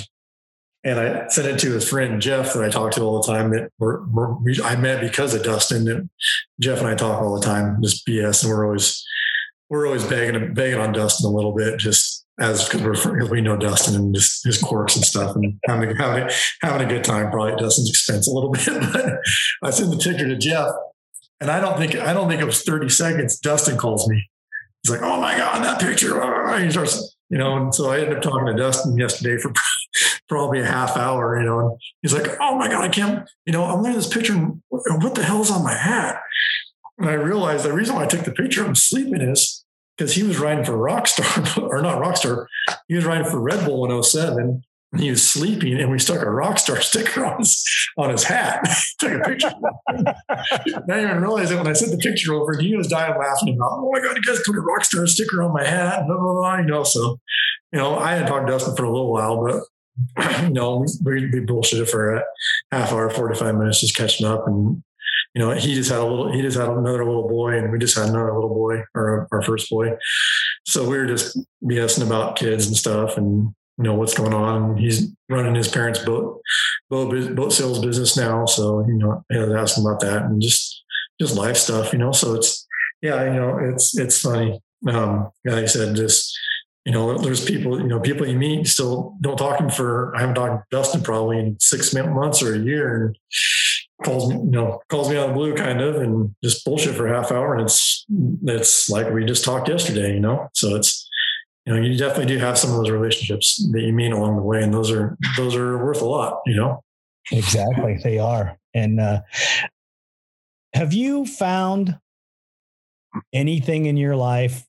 And 0.84 1.00
I 1.00 1.28
sent 1.28 1.48
it 1.48 1.58
to 1.60 1.72
his 1.72 1.88
friend 1.88 2.20
Jeff 2.20 2.52
that 2.52 2.62
I 2.62 2.68
talk 2.68 2.92
to 2.92 3.02
all 3.02 3.20
the 3.20 3.26
time. 3.26 3.50
That 3.50 3.70
we're, 3.78 4.04
we're, 4.04 4.36
I 4.62 4.76
met 4.76 5.00
because 5.00 5.32
of 5.34 5.42
Dustin. 5.42 5.88
And 5.88 6.10
Jeff 6.60 6.78
and 6.80 6.88
I 6.88 6.94
talk 6.94 7.22
all 7.22 7.38
the 7.38 7.44
time, 7.44 7.78
just 7.82 8.06
BS, 8.06 8.42
and 8.42 8.52
we're 8.52 8.66
always 8.66 9.02
we're 9.70 9.86
always 9.86 10.04
begging 10.04 10.52
begging 10.52 10.78
on 10.78 10.92
Dustin 10.92 11.26
a 11.26 11.32
little 11.34 11.54
bit, 11.54 11.78
just 11.78 12.26
as 12.38 12.68
because 12.68 13.30
we 13.30 13.40
know 13.40 13.56
Dustin 13.56 13.94
and 13.94 14.14
just 14.14 14.44
his 14.44 14.60
quirks 14.60 14.94
and 14.94 15.04
stuff, 15.06 15.34
and 15.34 15.58
having 15.64 15.96
having 15.96 16.28
having 16.60 16.86
a 16.86 16.90
good 16.90 17.02
time 17.02 17.30
probably 17.30 17.52
at 17.52 17.58
Dustin's 17.58 17.88
expense 17.88 18.28
a 18.28 18.32
little 18.32 18.50
bit. 18.52 18.68
But 18.92 19.14
I 19.62 19.70
sent 19.70 19.90
the 19.90 19.96
picture 19.96 20.28
to 20.28 20.36
Jeff, 20.36 20.68
and 21.40 21.50
I 21.50 21.60
don't 21.60 21.78
think 21.78 21.96
I 21.96 22.12
don't 22.12 22.28
think 22.28 22.42
it 22.42 22.46
was 22.46 22.62
30 22.62 22.90
seconds. 22.90 23.38
Dustin 23.38 23.78
calls 23.78 24.06
me 24.06 24.28
he's 24.84 24.92
like, 24.92 25.02
oh 25.02 25.20
my 25.20 25.36
God, 25.36 25.64
that 25.64 25.80
picture. 25.80 26.22
Ah, 26.22 26.52
ah, 26.52 26.58
he 26.58 26.70
starts, 26.70 27.16
you 27.30 27.38
know, 27.38 27.56
and 27.56 27.74
so 27.74 27.90
I 27.90 28.00
ended 28.00 28.18
up 28.18 28.22
talking 28.22 28.46
to 28.46 28.54
Dustin 28.54 28.96
yesterday 28.96 29.40
for 29.40 29.52
probably 30.28 30.60
a 30.60 30.66
half 30.66 30.96
hour, 30.96 31.38
you 31.38 31.46
know, 31.46 31.58
and 31.60 31.80
he's 32.02 32.12
like, 32.12 32.36
oh 32.40 32.56
my 32.56 32.68
God, 32.68 32.84
I 32.84 32.88
can't, 32.88 33.28
you 33.46 33.52
know, 33.52 33.64
I'm 33.64 33.78
looking 33.78 33.92
at 33.92 33.96
this 33.96 34.12
picture 34.12 34.34
and 34.34 34.60
what 34.70 35.14
the 35.14 35.24
hell's 35.24 35.50
on 35.50 35.64
my 35.64 35.74
hat? 35.74 36.20
And 36.98 37.08
I 37.08 37.14
realized 37.14 37.64
the 37.64 37.72
reason 37.72 37.96
why 37.96 38.04
I 38.04 38.06
took 38.06 38.24
the 38.24 38.32
picture 38.32 38.64
I'm 38.64 38.74
sleeping 38.74 39.20
is 39.20 39.64
because 39.96 40.14
he 40.14 40.22
was 40.22 40.38
riding 40.38 40.64
for 40.64 40.72
Rockstar, 40.72 41.62
or 41.70 41.80
not 41.82 42.02
Rockstar, 42.02 42.46
he 42.88 42.94
was 42.94 43.04
riding 43.04 43.28
for 43.28 43.40
Red 43.40 43.64
Bull 43.64 43.90
in 43.90 44.02
07 44.02 44.62
he 44.98 45.10
was 45.10 45.28
sleeping 45.28 45.80
and 45.80 45.90
we 45.90 45.98
stuck 45.98 46.22
a 46.22 46.30
rock 46.30 46.58
star 46.58 46.80
sticker 46.80 47.24
on 47.24 47.38
his 47.38 47.64
on 47.98 48.10
his 48.10 48.24
hat. 48.24 48.66
Took 49.00 49.12
a 49.12 49.20
picture. 49.20 49.52
I 49.88 50.14
didn't 50.86 51.04
even 51.04 51.22
realize 51.22 51.50
it 51.50 51.56
when 51.56 51.66
I 51.66 51.72
sent 51.72 51.92
the 51.92 51.98
picture 51.98 52.34
over 52.34 52.58
he 52.58 52.76
was 52.76 52.88
dying 52.88 53.14
laughing 53.18 53.54
about, 53.54 53.72
oh 53.72 53.90
my 53.92 54.00
God, 54.00 54.16
you 54.16 54.22
guys 54.22 54.40
put 54.44 54.56
a 54.56 54.60
rock 54.60 54.84
star 54.84 55.06
sticker 55.06 55.42
on 55.42 55.52
my 55.52 55.64
hat. 55.64 56.06
Blah, 56.06 56.18
blah, 56.18 56.32
blah. 56.32 56.58
You 56.58 56.66
know, 56.66 56.84
so, 56.84 57.18
you 57.72 57.78
know, 57.78 57.98
I 57.98 58.14
had 58.14 58.26
talked 58.26 58.46
to 58.46 58.52
Dustin 58.52 58.76
for 58.76 58.84
a 58.84 58.92
little 58.92 59.12
while, 59.12 59.44
but 59.44 59.62
you 60.42 60.50
know, 60.50 60.84
we, 61.04 61.30
we 61.30 61.40
bullshitted 61.40 61.88
for 61.88 62.16
a 62.16 62.24
half 62.72 62.92
hour, 62.92 63.10
45 63.10 63.54
minutes 63.56 63.80
just 63.80 63.96
catching 63.96 64.26
up. 64.26 64.46
And, 64.46 64.82
you 65.34 65.42
know, 65.42 65.50
he 65.52 65.74
just 65.74 65.90
had 65.90 66.00
a 66.00 66.04
little, 66.04 66.32
he 66.32 66.42
just 66.42 66.56
had 66.56 66.68
another 66.68 67.04
little 67.04 67.28
boy 67.28 67.58
and 67.58 67.72
we 67.72 67.78
just 67.78 67.96
had 67.96 68.08
another 68.08 68.34
little 68.34 68.54
boy 68.54 68.82
or 68.94 69.28
our 69.32 69.42
first 69.42 69.70
boy. 69.70 69.90
So 70.64 70.88
we 70.88 70.96
were 70.96 71.06
just 71.06 71.38
BSing 71.62 72.06
about 72.06 72.36
kids 72.36 72.66
and 72.66 72.76
stuff. 72.76 73.16
And, 73.16 73.54
you 73.78 73.84
know 73.84 73.94
what's 73.94 74.14
going 74.14 74.34
on. 74.34 74.76
He's 74.76 75.12
running 75.28 75.54
his 75.54 75.68
parents' 75.68 75.98
boat 75.98 76.40
boat 76.90 77.34
boat 77.34 77.52
sales 77.52 77.84
business 77.84 78.16
now, 78.16 78.46
so 78.46 78.84
you 78.86 78.94
know 78.94 79.24
I 79.32 79.38
was 79.38 79.52
asking 79.52 79.86
about 79.86 80.00
that 80.00 80.22
and 80.24 80.40
just 80.40 80.84
just 81.20 81.36
life 81.36 81.56
stuff, 81.56 81.92
you 81.92 81.98
know. 81.98 82.12
So 82.12 82.34
it's 82.34 82.66
yeah, 83.02 83.24
you 83.24 83.34
know, 83.38 83.58
it's 83.58 83.96
it's 83.98 84.20
funny. 84.20 84.60
Um, 84.88 85.30
like 85.44 85.64
I 85.64 85.66
said, 85.66 85.96
just 85.96 86.36
you 86.84 86.92
know, 86.92 87.16
there's 87.16 87.44
people, 87.44 87.80
you 87.80 87.86
know, 87.86 87.98
people 87.98 88.26
you 88.26 88.36
meet, 88.36 88.66
still 88.66 89.16
don't 89.20 89.38
talk 89.38 89.56
to 89.56 89.64
them 89.64 89.70
for. 89.70 90.14
I 90.16 90.20
haven't 90.20 90.34
talked 90.34 90.70
to 90.70 90.76
Dustin 90.76 91.02
probably 91.02 91.38
in 91.38 91.56
six 91.58 91.94
months 91.94 92.42
or 92.42 92.54
a 92.54 92.58
year, 92.58 93.06
and 93.06 93.18
calls 94.04 94.28
me, 94.28 94.36
you 94.36 94.50
know, 94.50 94.82
calls 94.90 95.08
me 95.08 95.16
out 95.16 95.24
of 95.24 95.28
the 95.30 95.34
blue, 95.34 95.54
kind 95.54 95.80
of, 95.80 95.96
and 95.96 96.34
just 96.44 96.64
bullshit 96.64 96.94
for 96.94 97.06
a 97.06 97.14
half 97.14 97.32
hour, 97.32 97.54
and 97.54 97.62
it's 97.62 98.04
it's 98.44 98.90
like 98.90 99.10
we 99.10 99.24
just 99.24 99.44
talked 99.44 99.68
yesterday, 99.68 100.12
you 100.12 100.20
know. 100.20 100.48
So 100.52 100.76
it's 100.76 101.03
you 101.66 101.74
know, 101.74 101.80
you 101.80 101.96
definitely 101.96 102.26
do 102.26 102.38
have 102.38 102.58
some 102.58 102.70
of 102.70 102.76
those 102.76 102.90
relationships 102.90 103.56
that 103.72 103.80
you 103.80 103.92
meet 103.92 104.12
along 104.12 104.36
the 104.36 104.42
way, 104.42 104.62
and 104.62 104.72
those 104.72 104.90
are 104.90 105.16
those 105.36 105.54
are 105.54 105.82
worth 105.82 106.02
a 106.02 106.04
lot. 106.04 106.40
You 106.46 106.56
know, 106.56 106.84
exactly, 107.32 107.98
they 108.02 108.18
are. 108.18 108.58
And 108.74 109.00
uh, 109.00 109.20
have 110.74 110.92
you 110.92 111.24
found 111.24 111.98
anything 113.32 113.86
in 113.86 113.96
your 113.96 114.16
life 114.16 114.66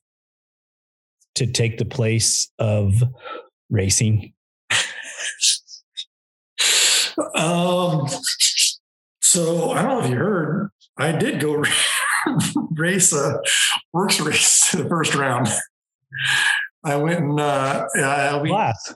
to 1.34 1.46
take 1.46 1.76
the 1.76 1.84
place 1.84 2.50
of 2.58 3.02
racing? 3.68 4.32
um. 7.34 8.06
So 9.20 9.72
I 9.72 9.82
don't 9.82 9.90
know 9.90 10.04
if 10.04 10.08
you 10.08 10.16
heard, 10.16 10.70
I 10.96 11.12
did 11.12 11.40
go 11.40 11.62
race 12.70 13.12
a 13.12 13.40
WORCS 13.92 14.20
race 14.20 14.70
the 14.70 14.88
first 14.88 15.14
round. 15.14 15.48
I 16.86 16.96
went 16.96 17.18
and 17.18 17.40
uh, 17.40 17.84
uh, 17.98 18.40
we, 18.40 18.48
class. 18.48 18.94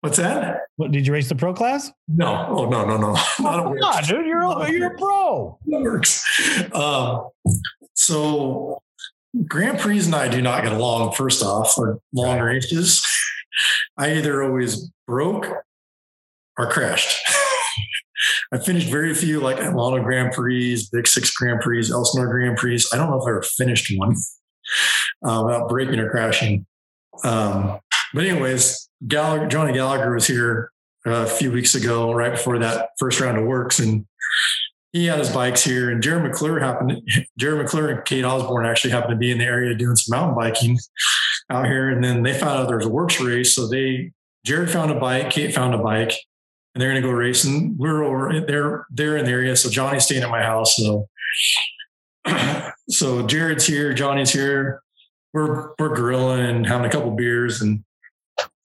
What's 0.00 0.16
that? 0.16 0.60
What 0.76 0.90
did 0.90 1.06
you 1.06 1.12
race 1.12 1.28
the 1.28 1.34
pro 1.34 1.52
class? 1.52 1.92
No, 2.08 2.46
oh 2.48 2.68
no, 2.70 2.86
no, 2.86 2.96
no. 2.96 3.12
Not 3.40 3.60
oh, 3.60 3.74
come 3.74 3.78
on, 3.78 4.04
dude, 4.04 4.24
you're 4.24 4.40
a, 4.40 4.70
you're 4.70 4.94
a 4.94 4.96
pro. 4.96 5.58
That 5.66 5.82
works. 5.82 6.24
Um, 6.72 7.28
so 7.92 8.78
Grand 9.46 9.78
Prix 9.78 10.06
and 10.06 10.14
I 10.14 10.28
do 10.28 10.40
not 10.40 10.62
get 10.62 10.72
along. 10.72 11.12
First 11.12 11.42
off, 11.42 11.76
or 11.76 11.98
long 12.14 12.38
right. 12.38 12.54
races, 12.54 13.06
I 13.98 14.14
either 14.14 14.42
always 14.42 14.90
broke 15.06 15.46
or 16.56 16.70
crashed. 16.70 17.18
I 18.52 18.58
finished 18.58 18.88
very 18.88 19.12
few 19.12 19.40
like 19.40 19.58
Atlanta 19.58 20.02
Grand 20.02 20.32
Prix, 20.32 20.84
Big 20.90 21.06
Six 21.06 21.30
Grand 21.32 21.60
Prix, 21.60 21.90
Elsinore 21.90 22.28
Grand 22.28 22.56
Prix. 22.56 22.82
I 22.94 22.96
don't 22.96 23.10
know 23.10 23.20
if 23.20 23.26
I 23.26 23.30
ever 23.30 23.42
finished 23.42 23.92
one 23.94 24.16
uh, 25.22 25.42
without 25.44 25.68
breaking 25.68 25.98
or 25.98 26.10
crashing. 26.10 26.64
Um, 27.24 27.78
but 28.14 28.24
anyways, 28.24 28.88
Gallagher, 29.06 29.46
Johnny 29.46 29.72
Gallagher 29.72 30.14
was 30.14 30.26
here 30.26 30.70
uh, 31.06 31.24
a 31.24 31.26
few 31.26 31.52
weeks 31.52 31.74
ago, 31.74 32.12
right 32.12 32.32
before 32.32 32.58
that 32.58 32.90
first 32.98 33.20
round 33.20 33.38
of 33.38 33.44
WORCS, 33.44 33.80
and 33.80 34.06
he 34.92 35.06
had 35.06 35.18
his 35.18 35.30
bikes 35.30 35.62
here. 35.62 35.90
And 35.90 36.02
Jared 36.02 36.24
McClure 36.24 36.58
happened. 36.58 37.02
Jared 37.38 37.58
McClure 37.58 37.90
and 37.90 38.04
Kate 38.04 38.24
Osborne 38.24 38.66
actually 38.66 38.90
happened 38.90 39.12
to 39.12 39.16
be 39.16 39.30
in 39.30 39.38
the 39.38 39.44
area 39.44 39.74
doing 39.74 39.96
some 39.96 40.18
mountain 40.18 40.36
biking 40.36 40.78
out 41.50 41.66
here, 41.66 41.90
and 41.90 42.02
then 42.02 42.22
they 42.22 42.32
found 42.32 42.60
out 42.60 42.68
there 42.68 42.78
was 42.78 42.86
a 42.86 42.90
WORCS 42.90 43.20
race, 43.20 43.54
so 43.54 43.68
they 43.68 44.12
Jared 44.44 44.70
found 44.70 44.90
a 44.90 44.98
bike, 44.98 45.30
Kate 45.30 45.54
found 45.54 45.74
a 45.74 45.78
bike, 45.78 46.14
and 46.74 46.80
they're 46.80 46.90
going 46.90 47.02
to 47.02 47.08
go 47.08 47.12
racing. 47.12 47.76
We're 47.78 48.04
over 48.04 48.40
they're 48.46 48.86
they're 48.90 49.16
in 49.16 49.24
the 49.24 49.30
area, 49.30 49.56
so 49.56 49.68
Johnny's 49.68 50.04
staying 50.04 50.22
at 50.22 50.30
my 50.30 50.42
house. 50.42 50.76
So 50.76 51.08
so 52.88 53.26
Jared's 53.26 53.66
here, 53.66 53.92
Johnny's 53.92 54.32
here. 54.32 54.82
We're 55.32 55.70
we're 55.78 55.94
grilling 55.94 56.46
and 56.46 56.66
having 56.66 56.86
a 56.86 56.90
couple 56.90 57.10
beers 57.10 57.60
and 57.60 57.84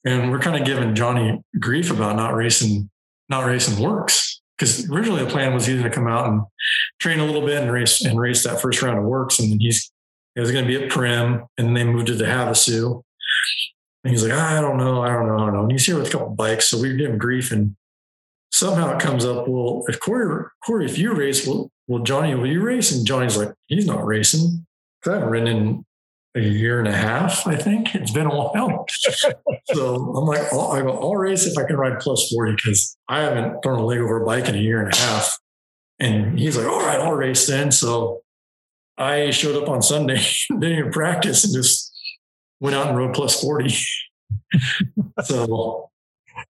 and 0.04 0.30
we're 0.30 0.40
kind 0.40 0.60
of 0.60 0.66
giving 0.66 0.94
Johnny 0.94 1.42
grief 1.58 1.90
about 1.90 2.16
not 2.16 2.34
racing 2.34 2.90
not 3.28 3.44
racing 3.44 3.82
WORCS 3.82 4.40
because 4.58 4.88
originally 4.90 5.24
the 5.24 5.30
plan 5.30 5.54
was 5.54 5.66
he's 5.66 5.78
going 5.78 5.90
to 5.90 5.94
come 5.94 6.08
out 6.08 6.28
and 6.28 6.42
train 7.00 7.20
a 7.20 7.24
little 7.24 7.44
bit 7.44 7.62
and 7.62 7.72
race 7.72 8.04
and 8.04 8.18
race 8.18 8.44
that 8.44 8.60
first 8.60 8.82
round 8.82 8.98
of 8.98 9.04
WORCS 9.04 9.40
and 9.40 9.52
then 9.52 9.60
he's 9.60 9.90
he 10.34 10.40
was 10.40 10.50
going 10.50 10.64
to 10.64 10.68
be 10.68 10.82
at 10.82 10.90
Primm 10.90 11.46
and 11.58 11.66
then 11.66 11.74
they 11.74 11.84
moved 11.84 12.06
to 12.06 12.14
the 12.14 12.24
Havasu. 12.24 13.02
And 14.04 14.10
he's 14.10 14.24
like, 14.24 14.32
I 14.32 14.60
don't 14.60 14.78
know, 14.78 15.02
I 15.02 15.08
don't 15.08 15.28
know, 15.28 15.36
I 15.36 15.46
don't 15.46 15.54
know. 15.54 15.62
And 15.62 15.72
he's 15.72 15.86
here 15.86 15.96
with 15.96 16.08
a 16.08 16.10
couple 16.10 16.30
bikes, 16.30 16.68
so 16.68 16.80
we 16.80 16.90
are 16.90 16.96
giving 16.96 17.18
grief 17.18 17.52
and 17.52 17.76
somehow 18.50 18.96
it 18.96 19.00
comes 19.00 19.24
up, 19.24 19.46
well, 19.46 19.84
if 19.88 20.00
Corey, 20.00 20.46
Corey, 20.64 20.86
if 20.86 20.98
you 20.98 21.14
race, 21.14 21.46
well, 21.46 21.70
well, 21.86 22.02
Johnny, 22.02 22.34
will 22.34 22.46
you 22.46 22.60
race? 22.60 22.92
And 22.92 23.06
Johnny's 23.06 23.36
like, 23.36 23.52
he's 23.66 23.86
not 23.86 24.04
racing. 24.04 24.66
I 25.06 25.12
haven't 25.12 25.30
ridden 25.30 25.48
in 25.48 25.84
a 26.34 26.40
year 26.40 26.78
and 26.78 26.88
a 26.88 26.92
half, 26.92 27.46
I 27.46 27.56
think. 27.56 27.94
It's 27.94 28.10
been 28.10 28.26
a 28.26 28.34
while. 28.34 28.86
so 29.72 29.94
I'm 29.94 30.24
like, 30.26 30.52
I'll, 30.52 30.72
I 30.72 30.82
go, 30.82 30.98
I'll 30.98 31.16
race 31.16 31.44
if 31.46 31.58
I 31.58 31.64
can 31.64 31.76
ride 31.76 32.00
plus 32.00 32.30
40 32.32 32.56
because 32.56 32.96
I 33.08 33.20
haven't 33.20 33.62
thrown 33.62 33.78
a 33.78 33.84
leg 33.84 34.00
over 34.00 34.22
a 34.22 34.26
bike 34.26 34.48
in 34.48 34.54
a 34.54 34.58
year 34.58 34.82
and 34.82 34.92
a 34.92 34.96
half. 34.96 35.38
And 35.98 36.38
he's 36.38 36.56
like, 36.56 36.66
all 36.66 36.80
right, 36.80 37.00
I'll 37.00 37.12
race 37.12 37.46
then. 37.46 37.70
So 37.70 38.22
I 38.96 39.30
showed 39.30 39.62
up 39.62 39.68
on 39.68 39.82
Sunday, 39.82 40.22
didn't 40.48 40.78
even 40.78 40.92
practice 40.92 41.44
and 41.44 41.54
just 41.54 41.92
went 42.60 42.76
out 42.76 42.88
and 42.88 42.96
rode 42.96 43.14
plus 43.14 43.40
40. 43.40 43.74
so, 45.24 45.90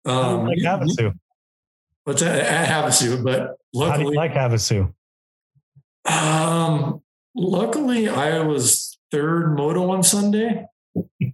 um, 0.05 0.47
like 0.47 0.59
Havasu. 0.59 1.13
What's 2.05 2.23
that? 2.23 2.41
At 2.41 2.69
Havasu, 2.69 3.23
but 3.23 3.57
luckily, 3.75 3.91
How 3.91 3.97
do 3.97 4.11
you 4.11 4.17
like 4.17 4.33
Havasu? 4.33 4.93
Um, 6.05 7.03
luckily, 7.35 8.09
I 8.09 8.41
was 8.41 8.92
third 9.13 9.55
moto 9.57 9.91
on 9.91 10.03
Sunday. 10.03 10.67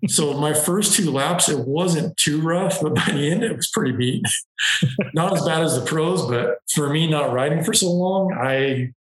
so 0.09 0.34
my 0.34 0.52
first 0.52 0.94
two 0.94 1.10
laps, 1.10 1.48
it 1.48 1.66
wasn't 1.66 2.16
too 2.16 2.40
rough, 2.42 2.80
but 2.82 2.94
by 2.94 3.06
the 3.06 3.30
end, 3.30 3.42
it 3.42 3.56
was 3.56 3.68
pretty 3.68 3.92
beat. 3.92 4.24
not 5.14 5.32
as 5.32 5.44
bad 5.44 5.62
as 5.62 5.74
the 5.74 5.84
pros, 5.84 6.26
but 6.26 6.59
for 6.74 6.90
me, 6.90 7.09
not 7.09 7.32
riding 7.32 7.64
for 7.64 7.72
so 7.72 7.90
long, 7.90 8.32
I 8.34 8.92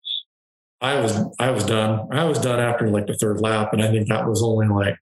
I 0.80 1.00
was 1.00 1.16
I 1.38 1.50
was 1.50 1.64
done. 1.64 2.08
I 2.12 2.24
was 2.24 2.38
done 2.38 2.60
after 2.60 2.88
like 2.88 3.06
the 3.06 3.14
third 3.14 3.40
lap, 3.40 3.72
and 3.72 3.82
I 3.82 3.90
think 3.90 4.08
that 4.08 4.28
was 4.28 4.42
only 4.42 4.68
like 4.68 4.96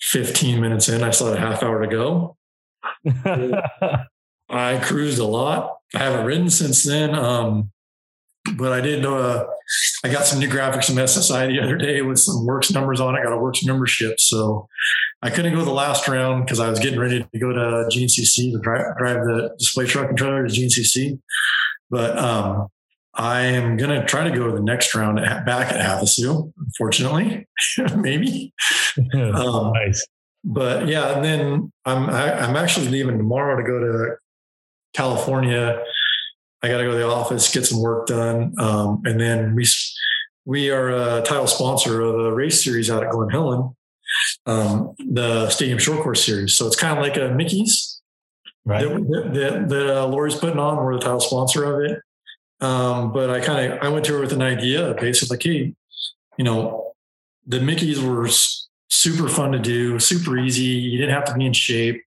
15 0.00 0.60
minutes 0.60 0.88
in. 0.88 1.02
I 1.02 1.10
still 1.10 1.28
had 1.28 1.36
a 1.36 1.40
half 1.40 1.62
hour 1.62 1.84
to 1.84 1.88
go. 1.88 2.36
I 4.48 4.78
cruised 4.84 5.18
a 5.18 5.24
lot. 5.24 5.78
I 5.94 5.98
haven't 5.98 6.26
ridden 6.26 6.50
since 6.50 6.84
then. 6.84 7.14
Um, 7.14 7.70
but 8.56 8.72
I 8.72 8.80
did 8.80 9.04
uh, 9.04 9.46
I 10.04 10.08
got 10.08 10.26
some 10.26 10.38
new 10.38 10.48
graphics 10.48 10.86
from 10.86 10.96
SSI 10.96 11.48
the 11.48 11.60
other 11.60 11.76
day 11.76 12.02
with 12.02 12.18
some 12.18 12.46
WORCS 12.46 12.72
numbers 12.72 13.00
on 13.00 13.14
it. 13.14 13.20
I 13.20 13.24
got 13.24 13.32
a 13.32 13.38
WORCS 13.38 13.66
membership. 13.66 14.20
So 14.20 14.68
I 15.22 15.30
couldn't 15.30 15.54
go 15.54 15.64
the 15.64 15.72
last 15.72 16.06
round 16.06 16.44
because 16.44 16.60
I 16.60 16.68
was 16.68 16.78
getting 16.78 17.00
ready 17.00 17.26
to 17.32 17.38
go 17.38 17.52
to 17.52 17.88
GNCC 17.90 18.52
to 18.52 18.58
drive, 18.60 18.96
drive 18.98 19.24
the 19.24 19.54
display 19.58 19.86
truck 19.86 20.10
and 20.10 20.18
trailer 20.18 20.46
to 20.46 20.52
GNCC. 20.52 21.18
But 21.90 22.18
um, 22.18 22.68
I 23.14 23.40
am 23.42 23.76
going 23.78 23.98
to 23.98 24.06
try 24.06 24.28
to 24.28 24.36
go 24.36 24.46
to 24.48 24.52
the 24.52 24.62
next 24.62 24.94
round 24.94 25.18
at, 25.20 25.46
back 25.46 25.72
at 25.72 25.80
Havasu, 25.80 26.52
unfortunately, 26.58 27.46
maybe. 27.96 28.52
um, 29.14 29.72
nice. 29.72 30.06
But 30.44 30.88
yeah, 30.88 31.14
and 31.14 31.24
then 31.24 31.72
I'm 31.86 32.10
I, 32.10 32.30
am 32.32 32.44
i 32.44 32.48
am 32.50 32.56
actually 32.56 32.88
leaving 32.88 33.16
tomorrow 33.16 33.56
to 33.56 33.62
go 33.62 33.78
to 33.78 34.16
California. 34.92 35.82
I 36.64 36.68
got 36.68 36.78
to 36.78 36.84
go 36.84 36.92
to 36.92 36.96
the 36.96 37.06
office, 37.06 37.52
get 37.52 37.66
some 37.66 37.78
work 37.78 38.06
done, 38.06 38.54
um, 38.58 39.02
and 39.04 39.20
then 39.20 39.54
we 39.54 39.66
we 40.46 40.70
are 40.70 40.88
a 40.88 41.20
title 41.20 41.46
sponsor 41.46 42.00
of 42.00 42.18
a 42.18 42.32
race 42.32 42.64
series 42.64 42.90
out 42.90 43.04
at 43.04 43.10
Glen 43.10 43.28
Helen, 43.28 43.76
um, 44.46 44.94
the 44.98 45.50
Stadium 45.50 45.78
Short 45.78 46.02
Course 46.02 46.24
Series. 46.24 46.56
So 46.56 46.66
it's 46.66 46.76
kind 46.76 46.98
of 46.98 47.04
like 47.04 47.18
a 47.18 47.34
Mickey's 47.34 48.00
right. 48.64 48.82
that, 48.82 49.30
that, 49.34 49.68
that 49.68 49.94
uh, 49.94 50.06
Lori's 50.06 50.36
putting 50.36 50.58
on. 50.58 50.82
We're 50.82 50.94
the 50.94 51.00
title 51.00 51.20
sponsor 51.20 51.64
of 51.64 51.90
it. 51.90 52.00
Um, 52.60 53.12
but 53.12 53.28
I 53.28 53.40
kind 53.40 53.70
of 53.72 53.78
I 53.82 53.90
went 53.90 54.06
to 54.06 54.14
her 54.14 54.20
with 54.20 54.32
an 54.32 54.40
idea, 54.40 54.94
basically, 54.98 55.36
like, 55.36 55.42
hey, 55.42 55.74
you 56.38 56.44
know, 56.44 56.94
the 57.46 57.60
Mickey's 57.60 58.00
were 58.00 58.26
super 58.88 59.28
fun 59.28 59.52
to 59.52 59.58
do, 59.58 59.98
super 59.98 60.38
easy. 60.38 60.62
You 60.62 60.98
didn't 60.98 61.14
have 61.14 61.26
to 61.26 61.34
be 61.34 61.44
in 61.44 61.52
shape 61.52 62.02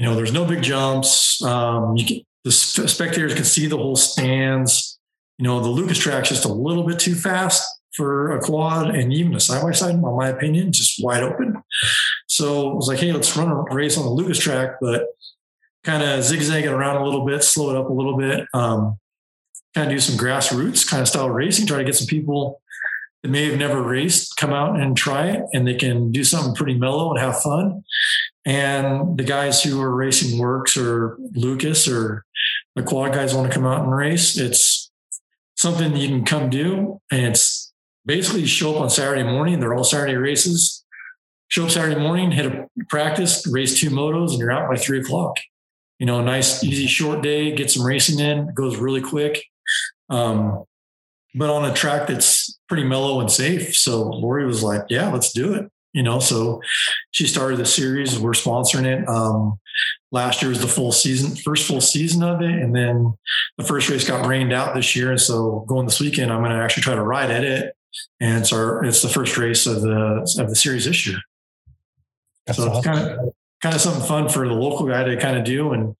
you 0.00 0.06
know, 0.06 0.14
there's 0.14 0.32
no 0.32 0.46
big 0.46 0.62
jumps. 0.62 1.42
Um, 1.42 1.94
you 1.94 2.06
can, 2.06 2.20
the 2.44 2.50
spectators 2.50 3.34
can 3.34 3.44
see 3.44 3.66
the 3.66 3.76
whole 3.76 3.96
stands. 3.96 4.98
You 5.38 5.44
know, 5.44 5.60
the 5.60 5.68
Lucas 5.68 5.98
track's 5.98 6.28
just 6.28 6.44
a 6.44 6.52
little 6.52 6.84
bit 6.84 6.98
too 6.98 7.14
fast 7.14 7.62
for 7.94 8.36
a 8.36 8.40
quad 8.40 8.94
and 8.94 9.12
even 9.12 9.34
a 9.34 9.40
side 9.40 9.62
by 9.62 9.72
side, 9.72 9.94
in 9.94 10.00
my 10.00 10.28
opinion, 10.28 10.72
just 10.72 11.02
wide 11.02 11.22
open. 11.22 11.62
So 12.28 12.70
I 12.70 12.74
was 12.74 12.88
like, 12.88 12.98
hey, 12.98 13.12
let's 13.12 13.36
run 13.36 13.50
a 13.50 13.74
race 13.74 13.98
on 13.98 14.04
the 14.04 14.10
Lucas 14.10 14.38
track, 14.38 14.76
but 14.80 15.06
kind 15.84 16.02
of 16.02 16.22
zigzagging 16.22 16.70
around 16.70 16.96
a 16.96 17.04
little 17.04 17.26
bit, 17.26 17.42
slow 17.42 17.70
it 17.70 17.76
up 17.76 17.90
a 17.90 17.92
little 17.92 18.16
bit, 18.16 18.46
um, 18.54 18.98
kind 19.74 19.90
of 19.90 19.96
do 19.96 20.00
some 20.00 20.16
grassroots 20.16 20.88
kind 20.88 21.00
of 21.00 21.08
style 21.08 21.30
racing, 21.30 21.66
try 21.66 21.78
to 21.78 21.84
get 21.84 21.96
some 21.96 22.06
people 22.06 22.60
that 23.22 23.28
may 23.28 23.50
have 23.50 23.58
never 23.58 23.82
raced 23.82 24.36
come 24.36 24.52
out 24.52 24.80
and 24.80 24.96
try 24.96 25.28
it 25.28 25.42
and 25.52 25.66
they 25.66 25.74
can 25.74 26.10
do 26.10 26.24
something 26.24 26.54
pretty 26.54 26.74
mellow 26.74 27.10
and 27.10 27.20
have 27.20 27.40
fun 27.40 27.82
and 28.46 29.18
the 29.18 29.24
guys 29.24 29.62
who 29.62 29.80
are 29.80 29.94
racing 29.94 30.38
WORCS 30.38 30.76
or 30.76 31.18
Lucas 31.34 31.86
or 31.86 32.24
the 32.74 32.82
quad 32.82 33.12
guys 33.12 33.34
want 33.34 33.48
to 33.48 33.54
come 33.54 33.66
out 33.66 33.82
and 33.82 33.94
race, 33.94 34.38
it's 34.38 34.90
something 35.56 35.96
you 35.96 36.08
can 36.08 36.24
come 36.24 36.48
do. 36.48 37.00
And 37.10 37.26
it's 37.26 37.72
basically 38.06 38.46
show 38.46 38.74
up 38.74 38.80
on 38.80 38.90
Saturday 38.90 39.24
morning. 39.24 39.60
They're 39.60 39.74
all 39.74 39.84
Saturday 39.84 40.14
races. 40.14 40.84
Show 41.48 41.64
up 41.64 41.70
Saturday 41.70 42.00
morning, 42.00 42.30
hit 42.30 42.46
a 42.46 42.68
practice, 42.88 43.44
race 43.46 43.78
two 43.78 43.90
motos, 43.90 44.30
and 44.30 44.38
you're 44.38 44.52
out 44.52 44.70
by 44.70 44.76
three 44.76 45.00
o'clock. 45.00 45.36
You 45.98 46.06
know, 46.06 46.20
a 46.20 46.22
nice, 46.22 46.62
easy, 46.64 46.86
short 46.86 47.22
day, 47.22 47.54
get 47.54 47.70
some 47.70 47.84
racing 47.84 48.20
in, 48.20 48.48
it 48.48 48.54
goes 48.54 48.76
really 48.76 49.02
quick. 49.02 49.44
Um, 50.08 50.64
but 51.34 51.50
on 51.50 51.68
a 51.68 51.74
track 51.74 52.06
that's 52.06 52.58
pretty 52.68 52.84
mellow 52.84 53.20
and 53.20 53.30
safe. 53.30 53.76
So 53.76 54.02
Lori 54.02 54.46
was 54.46 54.62
like, 54.62 54.82
yeah, 54.88 55.10
let's 55.10 55.32
do 55.32 55.52
it 55.54 55.70
you 55.92 56.02
know 56.02 56.20
so 56.20 56.60
she 57.10 57.26
started 57.26 57.58
the 57.58 57.66
series 57.66 58.18
we're 58.18 58.32
sponsoring 58.32 58.86
it. 58.86 59.08
Um, 59.08 59.58
last 60.12 60.42
year 60.42 60.48
was 60.48 60.60
the 60.60 60.68
full 60.68 60.92
season 60.92 61.36
first 61.36 61.66
full 61.66 61.80
season 61.80 62.22
of 62.22 62.40
it. 62.42 62.50
And 62.50 62.74
then 62.74 63.14
the 63.56 63.64
first 63.64 63.88
race 63.88 64.06
got 64.06 64.26
rained 64.26 64.52
out 64.52 64.74
this 64.74 64.96
year. 64.96 65.10
And 65.10 65.20
so 65.20 65.64
going 65.68 65.86
this 65.86 66.00
weekend 66.00 66.32
i'm 66.32 66.40
going 66.40 66.50
to 66.50 66.62
actually 66.62 66.82
try 66.82 66.94
to 66.94 67.02
ride 67.02 67.30
at 67.30 67.44
it. 67.44 67.74
And 68.20 68.40
it's 68.40 68.52
our 68.52 68.84
it's 68.84 69.02
the 69.02 69.08
first 69.08 69.36
race 69.36 69.66
of 69.66 69.82
the 69.82 70.36
of 70.38 70.48
the 70.48 70.56
series 70.56 70.84
this 70.84 71.06
year. 71.06 71.18
That's 72.46 72.58
so 72.58 72.70
awesome. 72.70 72.78
it's 72.78 72.86
kind 72.86 73.08
of 73.08 73.34
kind 73.62 73.74
of 73.74 73.80
something 73.80 74.02
fun 74.02 74.28
for 74.28 74.48
the 74.48 74.54
local 74.54 74.86
guy 74.86 75.04
to 75.04 75.16
kind 75.18 75.36
of 75.36 75.44
do. 75.44 75.72
And 75.72 75.94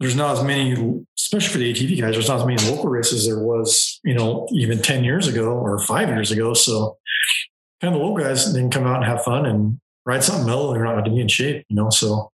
there's 0.00 0.16
not 0.16 0.38
as 0.38 0.44
many 0.44 1.04
especially 1.16 1.52
for 1.52 1.58
the 1.58 1.72
atv 1.72 2.00
guys 2.00 2.12
there's 2.12 2.28
not 2.28 2.40
as 2.40 2.46
many 2.46 2.70
local 2.70 2.90
races 2.90 3.26
there 3.26 3.38
was 3.38 3.98
you 4.04 4.12
know 4.12 4.46
even 4.52 4.82
10 4.82 5.04
years 5.04 5.26
ago 5.26 5.52
or 5.52 5.78
five 5.80 6.08
years 6.08 6.30
ago. 6.30 6.54
So 6.54 6.98
of 7.88 7.94
the 7.94 8.04
local 8.04 8.24
guys 8.24 8.52
then 8.52 8.70
come 8.70 8.86
out 8.86 8.96
and 8.96 9.04
have 9.04 9.24
fun 9.24 9.46
and 9.46 9.78
ride 10.06 10.24
something 10.24 10.46
mellow. 10.46 10.72
They're 10.72 10.84
not 10.84 11.02
to 11.02 11.10
be 11.10 11.20
in 11.20 11.28
shape, 11.28 11.64
you 11.68 11.76
know. 11.76 11.90
So 11.90 12.30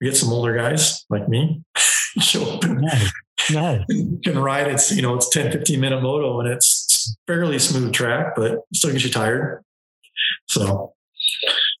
we 0.00 0.06
get 0.06 0.16
some 0.16 0.32
older 0.32 0.56
guys 0.56 1.04
like 1.10 1.28
me 1.28 1.62
show 2.20 2.54
up 2.54 2.64
and 2.64 2.80
nice. 2.80 3.12
Nice. 3.52 3.84
can 4.24 4.38
ride. 4.38 4.68
It's 4.68 4.92
you 4.92 5.02
know 5.02 5.14
it's 5.14 5.28
10, 5.28 5.52
15 5.52 5.80
minute 5.80 6.02
moto 6.02 6.40
and 6.40 6.48
it's 6.48 7.16
fairly 7.26 7.58
smooth 7.58 7.92
track, 7.92 8.34
but 8.36 8.60
still 8.74 8.92
gets 8.92 9.04
you 9.04 9.10
tired. 9.10 9.62
So 10.48 10.94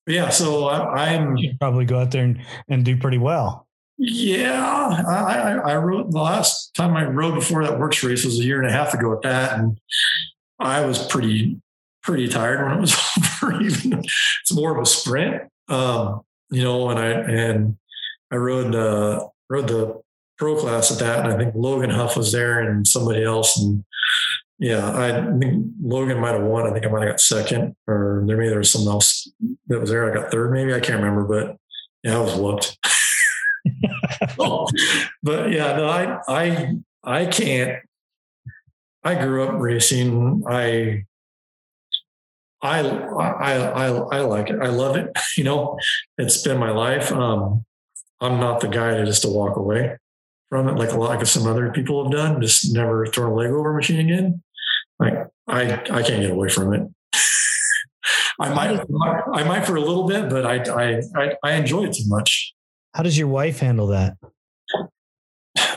yeah, 0.06 0.30
so 0.30 0.66
I, 0.66 1.10
am 1.10 1.36
probably 1.58 1.84
go 1.84 1.98
out 2.00 2.10
there 2.10 2.24
and, 2.24 2.40
and 2.68 2.84
do 2.84 2.96
pretty 2.96 3.18
well. 3.18 3.66
Yeah, 3.98 4.64
I, 5.06 5.12
I, 5.12 5.52
I 5.72 5.76
rode 5.76 6.10
the 6.10 6.18
last 6.18 6.74
time 6.74 6.96
I 6.96 7.04
rode 7.04 7.34
before 7.34 7.64
that 7.64 7.78
WORCS 7.78 8.02
race 8.02 8.24
was 8.24 8.40
a 8.40 8.42
year 8.42 8.60
and 8.60 8.68
a 8.68 8.72
half 8.72 8.94
ago 8.94 9.12
at 9.12 9.22
that, 9.22 9.58
and 9.58 9.78
I 10.58 10.84
was 10.86 11.06
pretty 11.06 11.60
pretty 12.02 12.28
tired 12.28 12.64
when 12.64 12.78
it 12.78 12.80
was 12.80 12.96
over. 13.42 13.60
Even 13.60 14.00
it's 14.00 14.52
more 14.52 14.76
of 14.76 14.82
a 14.82 14.86
sprint, 14.86 15.42
um, 15.68 16.22
you 16.50 16.62
know. 16.62 16.90
And 16.90 16.98
I 16.98 17.08
and 17.08 17.76
I 18.30 18.36
rode 18.36 18.74
uh, 18.74 19.26
rode 19.48 19.68
the 19.68 20.00
pro 20.38 20.56
class 20.56 20.90
at 20.90 20.98
that, 20.98 21.24
and 21.24 21.32
I 21.32 21.36
think 21.36 21.54
Logan 21.54 21.90
Huff 21.90 22.16
was 22.16 22.32
there 22.32 22.60
and 22.60 22.86
somebody 22.86 23.22
else, 23.24 23.60
and 23.60 23.84
yeah, 24.58 24.90
I 24.92 25.38
think 25.38 25.66
Logan 25.82 26.18
might 26.18 26.34
have 26.34 26.42
won. 26.42 26.66
I 26.66 26.72
think 26.72 26.86
I 26.86 26.90
might 26.90 27.02
have 27.02 27.10
got 27.10 27.20
second, 27.20 27.74
or 27.86 28.24
there 28.26 28.36
maybe 28.36 28.50
there 28.50 28.58
was 28.58 28.70
someone 28.70 28.94
else 28.94 29.30
that 29.68 29.80
was 29.80 29.90
there. 29.90 30.10
I 30.10 30.14
got 30.14 30.30
third, 30.30 30.52
maybe 30.52 30.74
I 30.74 30.80
can't 30.80 31.02
remember, 31.02 31.24
but 31.24 31.56
yeah, 32.02 32.16
I 32.16 32.20
was 32.20 32.36
whooped. 32.36 32.78
but 35.22 35.50
yeah, 35.50 35.76
no, 35.76 35.86
I 35.86 36.18
I 36.28 36.74
I 37.02 37.26
can't. 37.26 37.82
I 39.02 39.14
grew 39.14 39.44
up 39.44 39.58
racing. 39.58 40.42
I 40.46 41.04
I 42.62 42.80
I 42.80 43.56
I 43.56 43.86
I 43.86 44.20
like 44.20 44.50
it. 44.50 44.58
I 44.60 44.68
love 44.68 44.96
it. 44.96 45.10
You 45.36 45.44
know, 45.44 45.78
it's 46.18 46.42
been 46.42 46.58
my 46.58 46.70
life. 46.70 47.10
Um, 47.12 47.64
I'm 48.20 48.38
not 48.40 48.60
the 48.60 48.68
guy 48.68 48.94
to 48.96 49.06
just 49.06 49.22
to 49.22 49.28
walk 49.28 49.56
away 49.56 49.96
from 50.50 50.68
it 50.68 50.72
like 50.72 50.90
a 50.90 50.98
lot 50.98 51.16
like 51.16 51.26
some 51.26 51.46
other 51.46 51.70
people 51.70 52.02
have 52.02 52.12
done. 52.12 52.42
Just 52.42 52.74
never 52.74 53.06
throw 53.06 53.32
a 53.32 53.34
leg 53.34 53.50
over 53.50 53.70
a 53.70 53.74
machine 53.74 54.00
again. 54.00 54.42
Like 54.98 55.14
I 55.48 55.74
I 55.74 56.02
can't 56.02 56.20
get 56.20 56.30
away 56.30 56.48
from 56.48 56.74
it. 56.74 56.82
I 58.40 58.52
might 58.52 58.80
I 59.32 59.44
might 59.44 59.64
for 59.64 59.76
a 59.76 59.80
little 59.80 60.06
bit, 60.06 60.28
but 60.28 60.44
I 60.44 60.56
I 60.56 61.00
I, 61.16 61.32
I 61.42 61.52
enjoy 61.54 61.84
it 61.84 61.94
too 61.94 62.06
much. 62.06 62.52
How 62.92 63.02
does 63.02 63.16
your 63.16 63.28
wife 63.28 63.60
handle 63.60 63.86
that? 63.88 64.16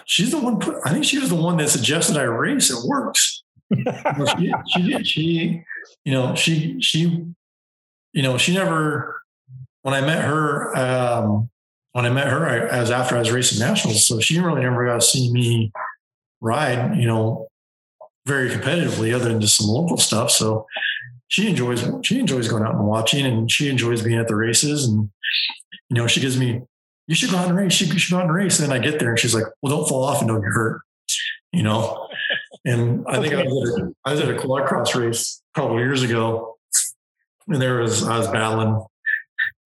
She's 0.06 0.32
the 0.32 0.40
one. 0.40 0.62
I 0.86 0.92
think 0.92 1.06
she 1.06 1.20
was 1.20 1.30
the 1.30 1.36
one 1.36 1.58
that 1.58 1.70
suggested 1.70 2.18
I 2.18 2.24
race. 2.24 2.70
It 2.70 2.86
works. 2.86 3.43
She, 4.38 4.54
she, 4.68 5.04
she, 5.04 5.64
you 6.06 6.14
know, 6.14 6.36
she, 6.36 6.80
she, 6.82 7.26
you 8.14 8.22
know, 8.22 8.38
she 8.38 8.54
never. 8.54 9.22
When 9.82 9.94
I 9.94 10.00
met 10.00 10.24
her, 10.24 10.78
um, 10.78 11.50
when 11.92 12.06
I 12.06 12.10
met 12.10 12.28
her, 12.28 12.72
I, 12.72 12.80
was 12.80 12.90
after 12.90 13.16
I 13.16 13.20
was 13.20 13.32
racing 13.32 13.60
nationals, 13.60 14.08
so 14.08 14.22
she 14.22 14.40
really 14.40 14.62
never 14.62 14.86
got 14.86 15.02
to 15.02 15.02
see 15.02 15.32
me 15.32 15.72
ride. 16.40 16.96
You 16.98 17.08
know, 17.08 17.48
very 18.26 18.50
competitively, 18.50 19.14
other 19.14 19.30
than 19.30 19.42
just 19.42 19.58
some 19.58 19.68
local 19.68 19.98
stuff. 19.98 20.32
So 20.32 20.66
she 21.28 21.50
enjoys 21.50 21.86
she 22.04 22.20
enjoys 22.20 22.48
going 22.48 22.64
out 22.64 22.76
and 22.76 22.88
watching, 22.88 23.26
and 23.26 23.52
she 23.52 23.70
enjoys 23.70 24.02
being 24.02 24.20
at 24.20 24.30
the 24.30 24.36
races. 24.36 24.88
And 24.88 25.10
you 25.90 25.98
know, 25.98 26.08
she 26.08 26.22
gives 26.22 26.38
me 26.38 26.62
you 27.08 27.16
should 27.16 27.32
go 27.32 27.38
out 27.38 27.48
and 27.48 27.58
race. 27.58 27.80
You 27.82 28.00
should 28.00 28.12
go 28.12 28.18
out 28.18 28.26
and 28.26 28.34
race. 28.34 28.60
And 28.60 28.70
then 28.70 28.78
I 28.78 28.84
get 28.84 29.00
there 29.00 29.10
and 29.10 29.20
she's 29.20 29.36
like, 29.36 29.46
well, 29.62 29.76
don't 29.76 29.88
fall 29.88 30.04
off 30.04 30.20
and 30.20 30.28
don't 30.28 30.42
get 30.42 30.52
hurt, 30.52 30.82
you 31.52 31.64
know? 31.64 32.08
And 32.66 33.06
I 33.08 33.20
think 33.20 33.34
okay. 33.34 33.44
I, 33.44 33.46
was 33.46 33.78
at 33.78 33.84
a, 33.84 33.94
I 34.06 34.12
was 34.14 34.22
at 34.22 34.30
a 34.30 34.40
quad 34.40 34.68
cross 34.68 34.96
race 34.96 35.42
a 35.54 35.60
couple 35.60 35.78
years 35.80 36.02
ago 36.02 36.54
and 37.48 37.62
there 37.62 37.82
was, 37.82 38.08
I 38.08 38.18
was 38.18 38.28
battling, 38.28 38.84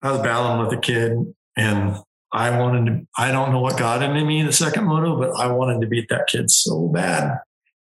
I 0.02 0.12
was 0.12 0.20
battling 0.20 0.66
with 0.66 0.76
a 0.76 0.80
kid 0.80 1.12
and 1.56 1.96
I 2.32 2.58
wanted 2.58 2.86
to, 2.86 3.06
I 3.16 3.32
don't 3.32 3.52
know 3.52 3.60
what 3.60 3.78
got 3.78 4.02
into 4.02 4.24
me 4.24 4.40
in 4.40 4.46
the 4.46 4.52
second 4.52 4.84
moto, 4.84 5.18
but 5.18 5.38
I 5.38 5.50
wanted 5.52 5.80
to 5.80 5.86
beat 5.86 6.08
that 6.08 6.26
kid 6.26 6.50
so 6.50 6.88
bad, 6.88 7.38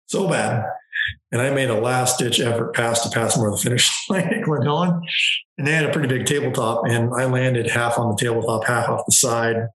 so 0.06 0.28
bad. 0.28 0.64
And 1.32 1.42
I 1.42 1.50
made 1.50 1.70
a 1.70 1.80
last 1.80 2.18
ditch 2.18 2.40
effort 2.40 2.74
pass 2.74 3.02
to 3.02 3.10
pass 3.10 3.36
more 3.36 3.48
of 3.48 3.56
the 3.56 3.62
finish 3.62 3.90
line 4.08 4.44
went 4.46 4.68
on. 4.68 5.02
And 5.58 5.66
they 5.66 5.72
had 5.72 5.86
a 5.86 5.92
pretty 5.92 6.08
big 6.08 6.26
tabletop, 6.26 6.84
and 6.86 7.12
I 7.14 7.24
landed 7.24 7.68
half 7.68 7.98
on 7.98 8.10
the 8.10 8.16
tabletop, 8.16 8.64
half 8.64 8.88
off 8.88 9.06
the 9.06 9.12
side, 9.12 9.66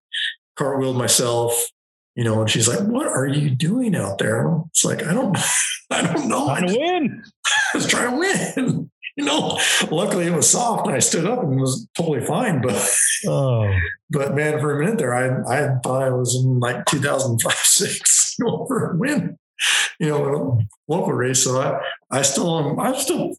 cartwheeled 0.58 0.98
myself, 0.98 1.68
you 2.22 2.26
know, 2.30 2.42
and 2.42 2.50
she's 2.50 2.68
like, 2.68 2.82
What 2.82 3.08
are 3.08 3.26
you 3.26 3.50
doing 3.50 3.96
out 3.96 4.20
there? 4.20 4.48
It's 4.68 4.86
like, 4.86 5.02
I 5.04 5.12
don't 5.12 5.36
I 5.90 6.02
don't 6.04 6.28
know. 6.28 6.46
Trying 6.46 6.68
to 6.68 6.78
win. 6.78 7.24
I 7.74 7.78
was 7.78 7.88
trying 7.88 8.12
to 8.12 8.18
win. 8.18 8.92
You 9.18 9.26
know, 9.26 9.60
luckily 9.92 10.28
it 10.28 10.34
was 10.34 10.50
soft 10.50 10.88
and 10.88 10.96
I 10.96 11.00
stood 11.00 11.26
up 11.26 11.44
and 11.44 11.60
was 11.60 11.86
totally 11.98 12.26
fine. 12.26 12.62
But 12.62 12.82
oh. 13.28 13.70
but 14.10 14.34
man, 14.34 14.58
for 14.62 14.74
a 14.74 14.80
minute 14.80 15.00
there, 15.00 15.14
I 15.14 15.42
I 15.54 15.76
thought 15.84 16.02
I 16.02 16.12
was 16.12 16.34
in 16.34 16.62
like 16.62 16.86
2005, 16.86 17.54
six 17.54 18.38
over 18.42 18.92
a 18.92 18.98
win 18.98 19.38
you 20.00 20.08
know, 20.08 20.60
local 20.88 21.14
race. 21.14 21.44
So 21.44 21.62
I, 21.62 21.80
I 22.10 22.22
still 22.22 22.58
am, 22.58 22.80
I'm 22.80 22.96
still 22.96 23.36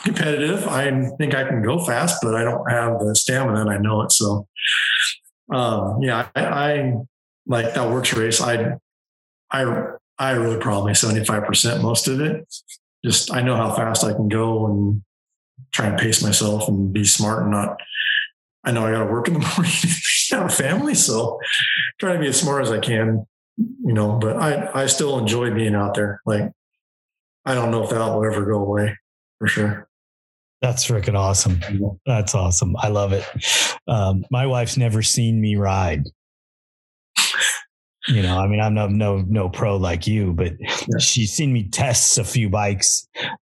competitive. 0.00 0.68
I 0.68 0.84
think 1.18 1.34
I 1.34 1.48
can 1.48 1.62
go 1.62 1.84
fast, 1.84 2.18
but 2.22 2.34
I 2.34 2.44
don't 2.44 2.70
have 2.70 3.00
the 3.00 3.14
stamina 3.14 3.62
and 3.62 3.70
I 3.70 3.78
know 3.78 4.02
it. 4.02 4.12
So, 4.12 4.46
um, 5.52 6.00
yeah, 6.02 6.28
I, 6.36 6.44
I 6.44 6.92
like 7.50 7.74
that 7.74 7.88
WORCS 7.88 8.16
race. 8.16 8.40
I, 8.40 8.76
I, 9.50 9.84
I 10.18 10.30
really 10.32 10.58
probably 10.58 10.92
75% 10.92 11.82
most 11.82 12.08
of 12.08 12.20
it. 12.20 12.46
Just, 13.04 13.32
I 13.32 13.42
know 13.42 13.56
how 13.56 13.74
fast 13.74 14.04
I 14.04 14.12
can 14.12 14.28
go 14.28 14.66
and 14.66 15.02
try 15.72 15.86
and 15.86 15.98
pace 15.98 16.22
myself 16.22 16.68
and 16.68 16.92
be 16.92 17.04
smart 17.04 17.42
and 17.42 17.50
not, 17.50 17.78
I 18.64 18.72
know 18.72 18.86
I 18.86 18.92
got 18.92 19.04
to 19.04 19.10
work 19.10 19.28
in 19.28 19.34
the 19.34 19.40
morning, 19.56 19.72
have 20.30 20.46
a 20.46 20.54
family. 20.54 20.94
So 20.94 21.38
try 21.98 22.14
to 22.14 22.18
be 22.18 22.28
as 22.28 22.40
smart 22.40 22.62
as 22.62 22.70
I 22.70 22.78
can 22.78 23.26
you 23.84 23.92
know, 23.92 24.18
but 24.18 24.36
I, 24.36 24.82
I 24.82 24.86
still 24.86 25.18
enjoy 25.18 25.52
being 25.52 25.74
out 25.74 25.94
there. 25.94 26.20
Like, 26.24 26.50
I 27.44 27.54
don't 27.54 27.70
know 27.70 27.84
if 27.84 27.90
that 27.90 27.98
will 27.98 28.24
ever 28.24 28.44
go 28.44 28.60
away 28.60 28.96
for 29.38 29.48
sure. 29.48 29.88
That's 30.62 30.86
freaking 30.86 31.14
awesome. 31.14 31.60
That's 32.04 32.34
awesome. 32.34 32.76
I 32.78 32.88
love 32.88 33.12
it. 33.12 33.24
Um, 33.88 34.24
my 34.30 34.46
wife's 34.46 34.76
never 34.76 35.02
seen 35.02 35.40
me 35.40 35.56
ride. 35.56 36.04
You 38.10 38.22
know, 38.22 38.38
I 38.38 38.46
mean, 38.46 38.60
I'm 38.60 38.74
no 38.74 38.86
no 38.88 39.24
no 39.28 39.48
pro 39.48 39.76
like 39.76 40.06
you, 40.06 40.32
but 40.32 40.52
yeah. 40.58 40.98
she's 40.98 41.32
seen 41.32 41.52
me 41.52 41.68
test 41.68 42.18
a 42.18 42.24
few 42.24 42.48
bikes, 42.48 43.06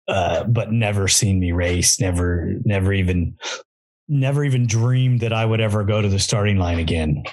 uh, 0.09 0.45
but 0.45 0.73
never 0.73 1.09
seen 1.09 1.41
me 1.41 1.53
race. 1.53 2.01
Never, 2.01 2.55
never 2.65 2.93
even, 2.93 3.37
never 4.09 4.45
even 4.45 4.67
dreamed 4.67 5.21
that 5.21 5.33
I 5.33 5.45
would 5.45 5.61
ever 5.61 5.85
go 5.85 6.03
to 6.03 6.09
the 6.09 6.19
starting 6.19 6.59
line 6.59 6.79
again. 6.79 7.25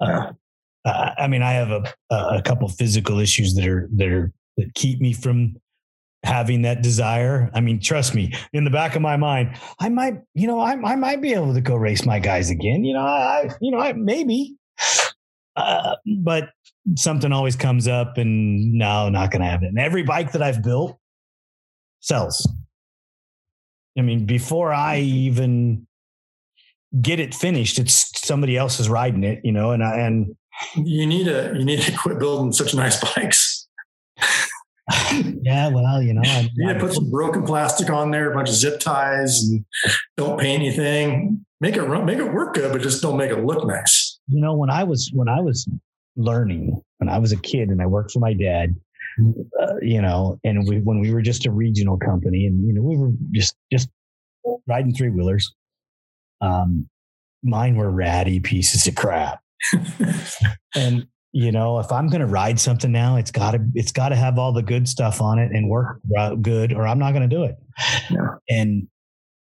Uh, 0.00 0.32
I 0.84 1.26
mean, 1.26 1.42
I 1.42 1.52
have 1.52 1.70
a 1.70 1.94
a 2.10 2.42
couple 2.42 2.68
physical 2.68 3.18
issues 3.18 3.54
that 3.54 3.66
are 3.66 3.88
that 3.96 4.08
are 4.08 4.32
that 4.56 4.74
keep 4.74 5.00
me 5.00 5.12
from 5.12 5.56
having 6.24 6.62
that 6.62 6.82
desire. 6.82 7.50
I 7.54 7.60
mean, 7.60 7.80
trust 7.80 8.14
me, 8.14 8.32
in 8.52 8.64
the 8.64 8.70
back 8.70 8.96
of 8.96 9.02
my 9.02 9.16
mind, 9.16 9.56
I 9.80 9.88
might, 9.88 10.20
you 10.34 10.46
know, 10.46 10.58
I, 10.58 10.72
I 10.72 10.96
might 10.96 11.22
be 11.22 11.32
able 11.32 11.54
to 11.54 11.60
go 11.60 11.76
race 11.76 12.04
my 12.04 12.18
guys 12.18 12.50
again. 12.50 12.84
You 12.84 12.94
know, 12.94 13.06
I, 13.06 13.50
you 13.60 13.70
know, 13.70 13.78
I 13.78 13.92
maybe, 13.92 14.56
uh, 15.56 15.96
but 16.18 16.50
something 16.96 17.32
always 17.32 17.56
comes 17.56 17.88
up, 17.88 18.18
and 18.18 18.72
no, 18.72 19.08
not 19.08 19.30
going 19.30 19.42
to 19.42 19.48
have 19.48 19.62
it. 19.62 19.66
And 19.66 19.78
every 19.78 20.02
bike 20.02 20.32
that 20.32 20.42
I've 20.42 20.62
built 20.62 20.98
sells. 22.00 22.50
I 23.98 24.02
mean, 24.02 24.26
before 24.26 24.72
I 24.72 25.00
even 25.00 25.86
get 27.00 27.20
it 27.20 27.34
finished, 27.34 27.78
it's 27.78 28.26
somebody 28.26 28.56
else 28.56 28.78
is 28.80 28.88
riding 28.88 29.24
it, 29.24 29.40
you 29.44 29.52
know, 29.52 29.72
and 29.72 29.82
I, 29.82 29.98
and 29.98 30.36
you 30.76 31.06
need 31.06 31.24
to 31.24 31.54
you 31.56 31.64
need 31.64 31.80
to 31.80 31.96
quit 31.96 32.18
building 32.18 32.52
such 32.52 32.74
nice 32.74 33.00
bikes. 33.14 33.66
yeah, 35.42 35.68
well, 35.68 36.00
you 36.00 36.14
know, 36.14 36.22
I, 36.24 36.48
you 36.54 36.66
need 36.66 36.74
to 36.74 36.80
put 36.80 36.94
some 36.94 37.10
broken 37.10 37.42
plastic 37.44 37.90
on 37.90 38.10
there, 38.10 38.30
a 38.30 38.34
bunch 38.34 38.48
of 38.48 38.54
zip 38.54 38.80
ties, 38.80 39.42
and 39.42 39.64
don't 40.16 40.38
paint 40.38 40.62
anything. 40.62 41.44
Make 41.60 41.76
it 41.76 41.82
run, 41.82 42.06
make 42.06 42.18
it 42.18 42.32
work 42.32 42.54
good, 42.54 42.72
but 42.72 42.80
just 42.82 43.02
don't 43.02 43.16
make 43.16 43.30
it 43.30 43.44
look 43.44 43.66
nice. 43.66 44.20
You 44.28 44.40
know, 44.40 44.54
when 44.54 44.70
I 44.70 44.84
was 44.84 45.10
when 45.12 45.28
I 45.28 45.40
was 45.40 45.68
learning, 46.18 46.80
when 46.98 47.08
I 47.08 47.18
was 47.18 47.32
a 47.32 47.40
kid, 47.40 47.70
and 47.70 47.80
I 47.80 47.86
worked 47.86 48.12
for 48.12 48.20
my 48.20 48.34
dad, 48.34 48.74
uh, 49.60 49.74
you 49.80 50.02
know, 50.02 50.38
and 50.44 50.68
we 50.68 50.80
when 50.80 51.00
we 51.00 51.12
were 51.12 51.22
just 51.22 51.46
a 51.46 51.50
regional 51.50 51.96
company, 51.96 52.46
and 52.46 52.66
you 52.66 52.74
know, 52.74 52.82
we 52.82 52.96
were 52.96 53.12
just 53.32 53.56
just 53.72 53.88
riding 54.66 54.92
three 54.92 55.10
wheelers. 55.10 55.54
Um, 56.40 56.88
mine 57.42 57.76
were 57.76 57.90
ratty 57.90 58.40
pieces 58.40 58.86
of 58.86 58.94
crap 58.94 59.40
and 60.74 61.06
you 61.32 61.52
know, 61.52 61.78
if 61.78 61.92
I'm 61.92 62.08
going 62.08 62.22
to 62.22 62.26
ride 62.26 62.58
something 62.58 62.90
now, 62.90 63.16
it's 63.16 63.30
got 63.30 63.50
to 63.50 63.60
it's 63.74 63.92
got 63.92 64.08
to 64.08 64.16
have 64.16 64.38
all 64.38 64.52
the 64.52 64.62
good 64.62 64.88
stuff 64.88 65.20
on 65.20 65.38
it 65.38 65.52
and 65.52 65.68
work 65.68 66.00
good, 66.40 66.72
or 66.72 66.86
I'm 66.86 66.98
not 66.98 67.12
going 67.12 67.28
to 67.28 67.36
do 67.36 67.44
it. 67.44 67.56
Yeah. 68.10 68.36
And 68.48 68.88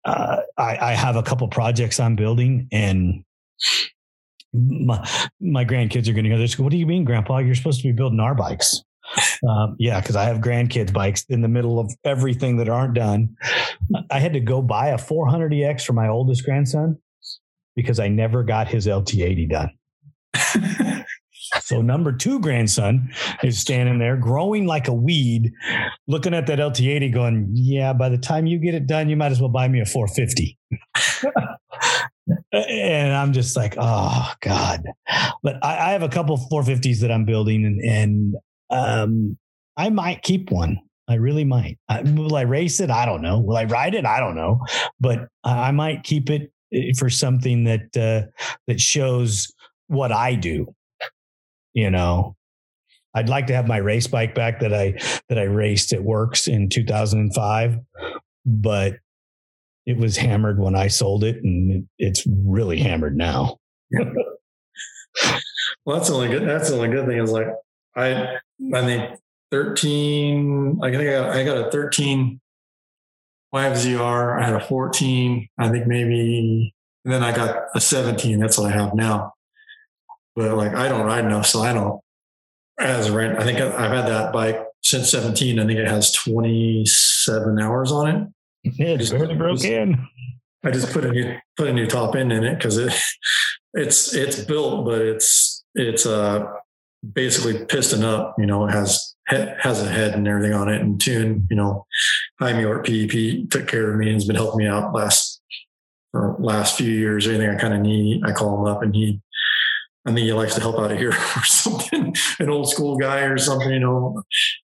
uh, 0.05 0.37
I, 0.57 0.77
I 0.77 0.93
have 0.93 1.17
a 1.17 1.23
couple 1.23 1.47
projects 1.49 1.99
I'm 1.99 2.15
building, 2.15 2.69
and 2.71 3.23
my 4.53 5.07
my 5.39 5.65
grandkids 5.65 6.07
are 6.07 6.13
going 6.13 6.25
to 6.25 6.29
go 6.29 6.37
to 6.37 6.47
school. 6.47 6.65
What 6.65 6.71
do 6.71 6.77
you 6.77 6.85
mean, 6.85 7.03
Grandpa? 7.03 7.39
You're 7.39 7.55
supposed 7.55 7.81
to 7.81 7.87
be 7.87 7.91
building 7.91 8.19
our 8.19 8.35
bikes. 8.35 8.83
Um, 9.47 9.75
yeah, 9.79 9.99
because 9.99 10.15
I 10.15 10.23
have 10.23 10.37
grandkids 10.37 10.93
bikes 10.93 11.25
in 11.29 11.41
the 11.41 11.47
middle 11.47 11.79
of 11.79 11.91
everything 12.03 12.57
that 12.57 12.69
aren't 12.69 12.93
done. 12.93 13.35
I 14.09 14.19
had 14.19 14.33
to 14.33 14.39
go 14.39 14.61
buy 14.61 14.89
a 14.89 14.97
400EX 14.97 15.85
for 15.85 15.93
my 15.93 16.07
oldest 16.07 16.45
grandson 16.45 16.97
because 17.75 17.99
I 17.99 18.07
never 18.07 18.43
got 18.43 18.67
his 18.67 18.87
LT80 18.87 19.49
done. 19.49 21.05
so 21.61 21.81
number 21.81 22.13
two 22.13 22.39
grandson 22.39 23.11
is 23.43 23.59
standing 23.59 23.99
there 23.99 24.15
growing 24.15 24.65
like 24.65 24.87
a 24.87 24.93
weed, 24.93 25.51
looking 26.07 26.33
at 26.33 26.47
that 26.47 26.59
LT80 26.59 27.13
going, 27.13 27.49
yeah, 27.51 27.93
by 27.93 28.09
the 28.09 28.17
time 28.17 28.45
you 28.45 28.57
get 28.57 28.73
it 28.73 28.87
done, 28.87 29.09
you 29.09 29.17
might 29.17 29.31
as 29.31 29.41
well 29.41 29.49
buy 29.49 29.67
me 29.67 29.81
a 29.81 29.85
450. 29.85 30.57
and 32.53 33.13
I'm 33.13 33.33
just 33.33 33.55
like, 33.55 33.75
oh 33.77 34.31
God. 34.41 34.83
But 35.41 35.63
I, 35.63 35.89
I, 35.89 35.91
have 35.91 36.03
a 36.03 36.09
couple 36.09 36.37
450s 36.37 36.99
that 36.99 37.11
I'm 37.11 37.25
building 37.25 37.65
and, 37.65 37.81
and 37.81 38.35
um, 38.69 39.37
I 39.75 39.89
might 39.89 40.21
keep 40.21 40.51
one. 40.51 40.79
I 41.07 41.15
really 41.15 41.43
might. 41.43 41.77
I, 41.89 42.01
will 42.01 42.35
I 42.35 42.41
race 42.41 42.79
it? 42.79 42.89
I 42.89 43.05
don't 43.05 43.21
know. 43.21 43.39
Will 43.39 43.57
I 43.57 43.65
ride 43.65 43.95
it? 43.95 44.05
I 44.05 44.19
don't 44.19 44.35
know. 44.35 44.61
But 44.99 45.27
I 45.43 45.71
might 45.71 46.03
keep 46.03 46.29
it 46.29 46.51
eh, 46.73 46.91
for 46.97 47.09
something 47.09 47.65
that 47.65 47.97
uh, 47.97 48.29
that 48.67 48.79
shows 48.79 49.51
what 49.87 50.11
I 50.11 50.35
do. 50.35 50.73
You 51.73 51.89
know, 51.89 52.35
I'd 53.13 53.29
like 53.29 53.47
to 53.47 53.55
have 53.55 53.67
my 53.67 53.77
race 53.77 54.07
bike 54.07 54.33
back 54.33 54.59
that 54.61 54.73
I 54.73 54.93
that 55.27 55.37
I 55.37 55.43
raced 55.43 55.91
at 55.91 56.01
WORCS 56.01 56.47
in 56.47 56.69
2005, 56.69 57.79
but 58.45 58.93
it 59.85 59.97
was 59.97 60.17
hammered 60.17 60.59
when 60.59 60.75
I 60.75 60.87
sold 60.87 61.23
it, 61.23 61.43
and 61.43 61.87
it's 61.97 62.25
really 62.27 62.79
hammered 62.79 63.17
now. 63.17 63.57
well, 65.85 65.97
that's 65.97 66.09
the 66.09 66.15
only 66.15 66.29
good. 66.29 66.47
That's 66.47 66.69
the 66.69 66.75
only 66.75 66.89
good 66.89 67.05
thing 67.05 67.19
is 67.19 67.31
like 67.31 67.47
I 67.95 68.37
I 68.73 68.81
think 68.81 69.19
13. 69.51 70.79
I 70.81 70.89
think 70.89 71.01
I 71.01 71.11
got, 71.11 71.29
I 71.29 71.43
got 71.43 71.67
a 71.67 71.71
13 71.71 72.39
YFZR. 73.53 74.41
I 74.41 74.45
had 74.45 74.55
a 74.55 74.65
14. 74.65 75.47
I 75.59 75.69
think 75.69 75.85
maybe. 75.85 76.73
And 77.05 77.13
then 77.13 77.23
I 77.23 77.35
got 77.35 77.65
a 77.75 77.79
17. 77.79 78.39
That's 78.39 78.57
what 78.57 78.71
I 78.71 78.75
have 78.75 78.95
now. 78.95 79.33
But 80.35 80.57
like 80.57 80.73
I 80.73 80.87
don't 80.87 81.05
ride 81.05 81.25
enough, 81.25 81.45
so 81.45 81.61
I 81.61 81.73
don't. 81.73 82.01
As 82.79 83.11
right, 83.11 83.37
I 83.37 83.43
think 83.43 83.59
I've 83.59 83.91
had 83.91 84.07
that 84.07 84.33
bike 84.33 84.59
since 84.81 85.11
17. 85.11 85.59
I 85.59 85.67
think 85.67 85.77
it 85.77 85.87
has 85.87 86.11
27 86.11 87.59
hours 87.61 87.91
on 87.91 88.07
it. 88.07 88.32
Yeah, 88.63 88.87
it's 88.87 89.09
barely 89.09 89.35
broke 89.35 89.63
in. 89.63 90.07
I 90.63 90.71
just 90.71 90.93
put 90.93 91.05
a 91.05 91.11
new 91.11 91.37
put 91.57 91.67
a 91.67 91.73
new 91.73 91.87
top 91.87 92.15
end 92.15 92.31
in 92.31 92.43
it 92.43 92.55
because 92.55 92.77
it 92.77 92.93
it's 93.73 94.13
it's 94.13 94.39
built, 94.39 94.85
but 94.85 95.01
it's 95.01 95.63
it's 95.75 96.05
uh 96.05 96.45
basically 97.13 97.65
piston 97.65 98.03
up. 98.03 98.35
You 98.37 98.45
know, 98.45 98.65
it 98.67 98.71
has 98.71 99.15
has 99.27 99.81
a 99.81 99.89
head 99.89 100.13
and 100.13 100.27
everything 100.27 100.53
on 100.53 100.69
it 100.69 100.81
and 100.81 100.99
tune. 100.99 101.47
You 101.49 101.57
know, 101.57 101.85
High 102.39 102.59
York 102.59 102.85
PEP 102.85 103.49
took 103.49 103.67
care 103.67 103.91
of 103.91 103.97
me 103.97 104.07
and 104.07 104.15
has 104.15 104.25
been 104.25 104.35
helping 104.35 104.59
me 104.59 104.67
out 104.67 104.93
last 104.93 105.41
or 106.13 106.37
last 106.39 106.77
few 106.77 106.91
years. 106.91 107.27
Anything 107.27 107.49
I 107.49 107.55
kind 107.55 107.73
of 107.73 107.81
need, 107.81 108.23
I 108.25 108.31
call 108.31 108.59
him 108.59 108.71
up 108.71 108.81
and 108.81 108.95
he. 108.95 109.21
I 110.05 110.09
think 110.09 110.25
he 110.25 110.33
likes 110.33 110.53
to 110.55 110.61
help 110.61 110.79
out 110.79 110.91
of 110.91 110.97
here 110.97 111.11
or 111.37 111.43
something. 111.45 112.13
An 112.39 112.49
old 112.49 112.69
school 112.69 112.97
guy 112.97 113.21
or 113.21 113.37
something, 113.37 113.69
you 113.69 113.79
know. 113.79 114.21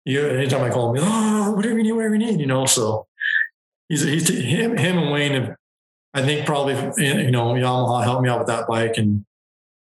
You, 0.04 0.28
anytime 0.28 0.62
I 0.62 0.70
call 0.70 0.94
him, 0.94 1.04
oh, 1.06 1.54
whatever 1.54 1.78
you 1.78 1.84
need, 1.84 1.92
whatever 1.94 2.16
you 2.16 2.26
need, 2.26 2.40
you 2.42 2.48
know. 2.48 2.66
So 2.66 3.08
he's 3.92 4.04
he's 4.04 4.30
him 4.30 4.78
him 4.78 4.98
and 4.98 5.12
Wayne 5.12 5.34
have 5.34 5.56
I 6.14 6.22
think 6.22 6.46
probably 6.46 6.74
you 6.98 7.32
know 7.32 7.54
Yamaha 7.54 8.04
helped 8.04 8.24
me 8.24 8.30
out 8.30 8.40
with 8.40 8.48
that 8.48 8.68
bike, 8.68 8.98
and 8.98 9.26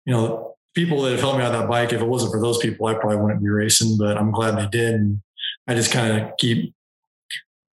you 0.06 0.14
know 0.14 0.56
people 0.74 1.02
that 1.02 1.12
have 1.12 1.20
helped 1.20 1.38
me 1.38 1.44
out 1.44 1.52
that 1.54 1.70
bike. 1.70 1.94
If 1.94 2.02
it 2.02 2.08
wasn't 2.08 2.32
for 2.32 2.42
those 2.42 2.58
people, 2.58 2.88
I 2.88 2.96
probably 2.96 3.18
wouldn't 3.18 3.42
be 3.42 3.50
racing. 3.50 3.98
But 3.98 4.18
I'm 4.18 4.32
glad 4.32 4.58
they 4.58 4.68
did, 4.68 4.96
and 4.96 5.22
I 5.68 5.76
just 5.76 5.92
kind 5.92 6.22
of 6.22 6.32
keep 6.38 6.74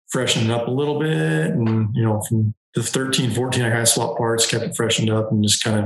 freshening 0.10 0.52
up 0.52 0.68
a 0.68 0.72
little 0.72 0.99
bit, 0.99 1.52
and 1.52 1.95
you 1.95 2.03
know 2.03 2.22
from 2.28 2.53
the 2.74 2.84
13, 2.84 3.32
14, 3.32 3.64
I 3.64 3.70
kind 3.70 3.82
of 3.82 3.90
swapped 3.90 4.18
parts, 4.18 4.45
kept 4.45 4.64
it 4.64 4.76
freshened 4.76 5.10
up, 5.10 5.32
and 5.32 5.44
just 5.44 5.64
kind 5.64 5.86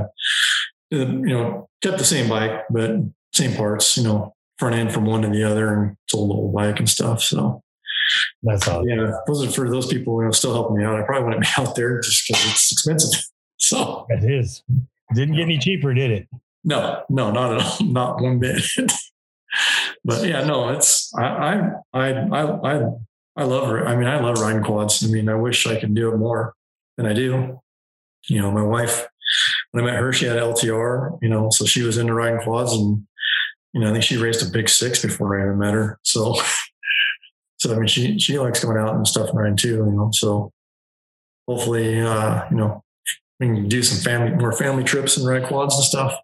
uh, 0.92 1.06
you 1.06 1.34
know 1.34 1.68
kept 1.82 1.98
the 1.98 2.04
same 2.04 2.28
bike, 2.28 2.62
but 2.70 2.90
same 3.32 3.54
parts. 3.54 3.96
You 3.96 4.04
know 4.04 4.34
front 4.58 4.74
end 4.74 4.92
from 4.92 5.04
one 5.04 5.22
to 5.22 5.28
the 5.28 5.44
other, 5.44 5.72
and 5.72 5.96
it's 6.04 6.14
a 6.14 6.18
little 6.18 6.50
bike 6.50 6.80
and 6.80 6.88
stuff. 6.88 7.22
So 7.22 7.62
that's 8.42 8.68
all. 8.68 8.86
Yeah, 8.86 9.04
if 9.04 9.10
it 9.10 9.28
wasn't 9.28 9.54
for 9.54 9.68
those 9.68 9.86
people, 9.86 10.20
you 10.20 10.26
know, 10.26 10.32
still 10.32 10.54
helping 10.54 10.78
me 10.78 10.84
out, 10.84 10.98
I 10.98 11.02
probably 11.02 11.24
wouldn't 11.24 11.42
be 11.42 11.48
out 11.62 11.74
there 11.74 12.00
just 12.00 12.26
because 12.26 12.44
it's 12.50 12.72
expensive. 12.72 13.22
So 13.58 14.04
it 14.10 14.22
is. 14.22 14.62
Didn't 15.14 15.34
get 15.34 15.44
any 15.44 15.56
cheaper, 15.56 15.94
did 15.94 16.10
it? 16.10 16.28
No, 16.62 17.04
no, 17.08 17.30
not 17.30 17.54
at 17.54 17.62
all, 17.62 17.86
not 17.86 18.20
one 18.20 18.38
bit. 18.38 18.62
but 20.04 20.28
yeah, 20.28 20.44
no, 20.44 20.68
it's 20.68 21.10
I 21.16 21.70
I 21.94 22.10
I 22.12 22.40
I 22.42 22.82
I 23.36 23.44
love 23.44 23.68
her. 23.68 23.88
I 23.88 23.96
mean, 23.96 24.06
I 24.06 24.20
love 24.20 24.38
riding 24.40 24.62
quads. 24.62 25.02
I 25.02 25.08
mean, 25.08 25.30
I 25.30 25.34
wish 25.36 25.66
I 25.66 25.80
could 25.80 25.94
do 25.94 26.12
it 26.12 26.18
more 26.18 26.54
than 26.98 27.06
I 27.06 27.14
do. 27.14 27.60
You 28.28 28.42
know, 28.42 28.50
my 28.50 28.62
wife 28.62 29.06
when 29.72 29.84
I 29.84 29.86
met 29.86 30.00
her, 30.00 30.12
she 30.12 30.26
had 30.26 30.36
LTR. 30.36 31.18
You 31.22 31.28
know, 31.28 31.50
so 31.50 31.64
she 31.64 31.82
was 31.82 31.98
into 31.98 32.14
riding 32.14 32.40
quads, 32.40 32.72
and 32.72 33.06
you 33.72 33.80
know, 33.80 33.88
I 33.90 33.92
think 33.92 34.04
she 34.04 34.16
raced 34.16 34.46
a 34.46 34.50
big 34.50 34.68
six 34.68 35.02
before 35.02 35.38
I 35.38 35.42
ever 35.42 35.56
met 35.56 35.74
her. 35.74 35.98
So 36.02 36.36
so 37.58 37.74
I 37.74 37.78
mean, 37.78 37.86
she 37.86 38.18
she 38.18 38.38
likes 38.38 38.62
going 38.62 38.76
out 38.76 38.94
and 38.94 39.06
stuff 39.06 39.30
and 39.32 39.58
too, 39.58 39.76
you 39.76 39.92
know. 39.92 40.10
So 40.12 40.52
hopefully, 41.48 42.00
uh, 42.00 42.44
you 42.50 42.56
know, 42.56 42.82
we 43.40 43.46
can 43.46 43.68
do 43.68 43.82
some 43.82 43.98
family 43.98 44.36
more 44.36 44.52
family 44.52 44.84
trips 44.84 45.16
and 45.16 45.26
ride 45.26 45.44
quads 45.44 45.74
and 45.74 45.84
stuff. 45.84 46.14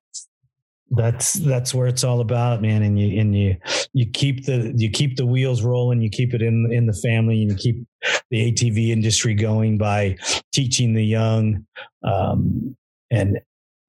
That's 0.91 1.35
that's 1.35 1.73
where 1.73 1.87
it's 1.87 2.05
all 2.05 2.21
about, 2.21 2.61
man. 2.61 2.83
And 2.83 2.99
you 2.99 3.19
and 3.19 3.35
you 3.35 3.57
you 3.95 4.07
keep 4.07 4.45
the 4.45 4.75
you 4.77 4.91
keep 4.91 5.17
the 5.17 5.25
wheels 5.25 5.63
rolling. 5.63 6.03
You 6.03 6.11
keep 6.11 6.35
it 6.35 6.43
in 6.43 6.71
in 6.71 6.87
the 6.87 6.93
family, 6.93 7.41
and 7.43 7.51
you 7.51 7.57
keep 7.57 7.87
the 8.31 8.53
ATV 8.53 8.91
industry 8.91 9.35
going 9.35 9.79
by 9.79 10.17
teaching 10.53 10.93
the 10.93 11.05
young. 11.05 11.65
Um, 12.05 12.77
and 13.11 13.41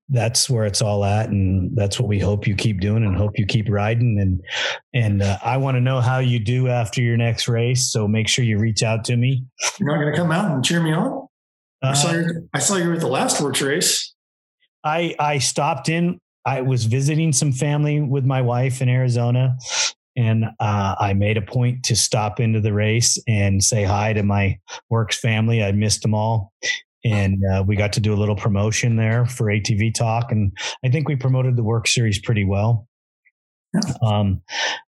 that's 0.10 0.50
where 0.50 0.66
it's 0.66 0.82
all 0.82 1.06
at 1.06 1.30
and 1.30 1.76
that's 1.76 2.00
what 2.00 2.10
we 2.10 2.20
hope 2.20 2.46
you 2.46 2.56
keep 2.56 2.82
doing 2.82 3.04
and 3.04 3.16
hope 3.16 3.38
you 3.38 3.46
keep 3.46 3.70
riding 3.70 4.20
and 4.20 4.42
and 4.94 5.22
uh, 5.22 5.38
i 5.44 5.56
want 5.56 5.76
to 5.76 5.82
know 5.82 6.02
how 6.02 6.20
you 6.20 6.40
do 6.40 6.68
after 6.68 7.02
your 7.02 7.16
next 7.18 7.48
race 7.48 7.92
so 7.92 8.08
make 8.08 8.28
sure 8.28 8.44
you 8.44 8.60
reach 8.60 8.84
out 8.84 9.04
to 9.06 9.16
me. 9.16 9.44
You're 9.80 9.90
not 9.90 10.02
going 10.02 10.14
to 10.14 10.18
come 10.18 10.32
out 10.32 10.52
and 10.52 10.64
cheer 10.64 10.82
me 10.82 10.94
on? 10.94 11.28
Uh, 11.82 11.88
I, 11.88 11.94
saw 11.94 12.12
you, 12.12 12.50
I 12.54 12.60
saw 12.60 12.76
you 12.76 12.94
at 12.94 13.00
the 13.00 13.08
last 13.08 13.42
WORCS 13.42 13.62
race. 13.62 14.14
I 14.84 15.16
i 15.20 15.38
stopped 15.38 15.88
in 15.88 16.20
i 16.46 16.62
was 16.62 16.86
visiting 16.86 17.32
some 17.32 17.54
family 17.54 18.02
with 18.02 18.26
my 18.26 18.42
wife 18.42 18.82
in 18.82 18.90
arizona 18.90 19.58
and 20.16 20.46
uh, 20.60 20.96
I 21.00 21.14
made 21.14 21.38
a 21.38 21.42
point 21.42 21.84
to 21.86 21.96
stop 21.96 22.40
into 22.40 22.62
the 22.62 22.74
race 22.74 23.18
and 23.28 23.64
say 23.64 23.84
hi 23.84 24.14
to 24.14 24.24
my 24.24 24.60
WORCS 24.92 25.18
family. 25.18 25.64
I 25.64 25.72
missed 25.72 26.04
them 26.04 26.14
all, 26.14 26.54
and 27.04 27.44
uh, 27.46 27.64
we 27.66 27.76
got 27.76 27.94
to 27.94 28.00
do 28.00 28.14
a 28.14 28.16
little 28.16 28.36
promotion 28.36 28.96
there 28.96 29.26
for 29.26 29.46
ATV 29.46 29.94
Talk, 29.94 30.32
and 30.32 30.56
I 30.84 30.90
think 30.90 31.08
we 31.08 31.16
promoted 31.16 31.56
the 31.56 31.64
work 31.64 31.88
series 31.88 32.20
pretty 32.20 32.46
well. 32.46 32.88
Um, 34.02 34.42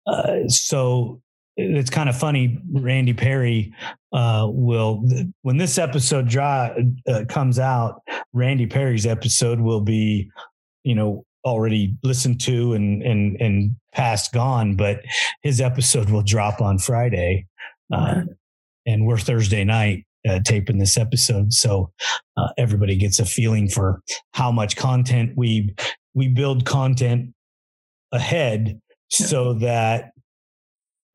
uh, 0.06 0.48
so 0.48 1.22
it's 1.58 1.90
kind 1.90 2.08
of 2.08 2.18
funny. 2.18 2.60
Randy 2.72 3.14
Perry 3.14 3.74
uh, 4.14 4.48
will 4.50 5.04
when 5.42 5.58
this 5.58 5.78
episode 5.78 6.30
dry, 6.30 6.76
uh, 7.08 7.26
comes 7.28 7.60
out. 7.60 8.02
Randy 8.34 8.68
Perry's 8.68 9.06
episode 9.06 9.60
will 9.60 9.82
be, 9.82 10.30
you 10.84 10.96
know, 10.96 11.26
already 11.44 11.96
listened 12.04 12.40
to 12.42 12.74
and 12.74 13.02
and 13.04 13.42
and 13.42 13.76
past 13.94 14.32
gone, 14.32 14.76
but 14.76 15.02
his 15.42 15.60
episode 15.60 16.10
will 16.10 16.24
drop 16.24 16.62
on 16.62 16.78
Friday, 16.78 17.48
uh, 17.92 18.22
and 18.86 19.06
we're 19.06 19.18
Thursday 19.18 19.64
night 19.64 20.07
uh, 20.28 20.40
taping 20.44 20.78
this 20.78 20.98
episode, 20.98 21.54
so 21.54 21.92
uh, 22.38 22.50
everybody 22.58 22.98
gets 22.98 23.20
a 23.20 23.26
feeling 23.26 23.68
for 23.68 24.02
how 24.34 24.52
much 24.52 24.76
content 24.76 25.34
we 25.36 25.76
we 26.14 26.28
build 26.28 26.66
content 26.66 27.34
ahead 28.12 28.80
so 29.10 29.54
that 29.54 30.12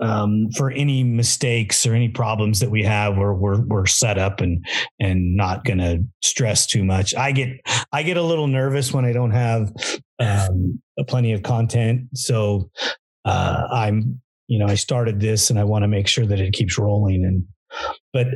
um, 0.00 0.48
for 0.56 0.70
any 0.70 1.04
mistakes 1.04 1.86
or 1.86 1.94
any 1.94 2.08
problems 2.08 2.60
that 2.60 2.70
we 2.70 2.82
have, 2.82 3.16
we're 3.16 3.34
we're 3.34 3.60
we're 3.60 3.86
set 3.86 4.18
up 4.18 4.40
and 4.40 4.64
and 4.98 5.36
not 5.36 5.64
going 5.64 5.78
to 5.78 6.04
stress 6.22 6.66
too 6.66 6.84
much. 6.84 7.14
I 7.14 7.32
get 7.32 7.60
I 7.92 8.02
get 8.02 8.16
a 8.16 8.22
little 8.22 8.48
nervous 8.48 8.92
when 8.92 9.04
I 9.04 9.12
don't 9.12 9.30
have 9.30 9.72
um, 10.18 10.82
plenty 11.06 11.32
of 11.32 11.42
content, 11.42 12.08
so 12.14 12.70
uh, 13.24 13.68
I'm 13.70 14.20
you 14.48 14.58
know 14.58 14.66
I 14.66 14.74
started 14.74 15.20
this 15.20 15.50
and 15.50 15.58
I 15.58 15.64
want 15.64 15.84
to 15.84 15.88
make 15.88 16.08
sure 16.08 16.26
that 16.26 16.40
it 16.40 16.52
keeps 16.52 16.78
rolling 16.78 17.24
and 17.24 17.44
but 18.12 18.26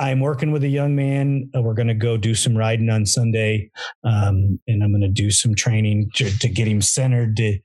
I'm 0.00 0.20
working 0.20 0.50
with 0.50 0.64
a 0.64 0.68
young 0.68 0.96
man. 0.96 1.50
Uh, 1.54 1.60
we're 1.60 1.74
going 1.74 1.88
to 1.88 1.94
go 1.94 2.16
do 2.16 2.34
some 2.34 2.56
riding 2.56 2.88
on 2.88 3.04
Sunday, 3.04 3.70
um, 4.02 4.58
and 4.66 4.82
I'm 4.82 4.92
going 4.92 5.02
to 5.02 5.08
do 5.08 5.30
some 5.30 5.54
training 5.54 6.10
to, 6.14 6.38
to, 6.38 6.48
get 6.48 6.66
him 6.66 6.80
centered 6.80 7.36
to 7.36 7.58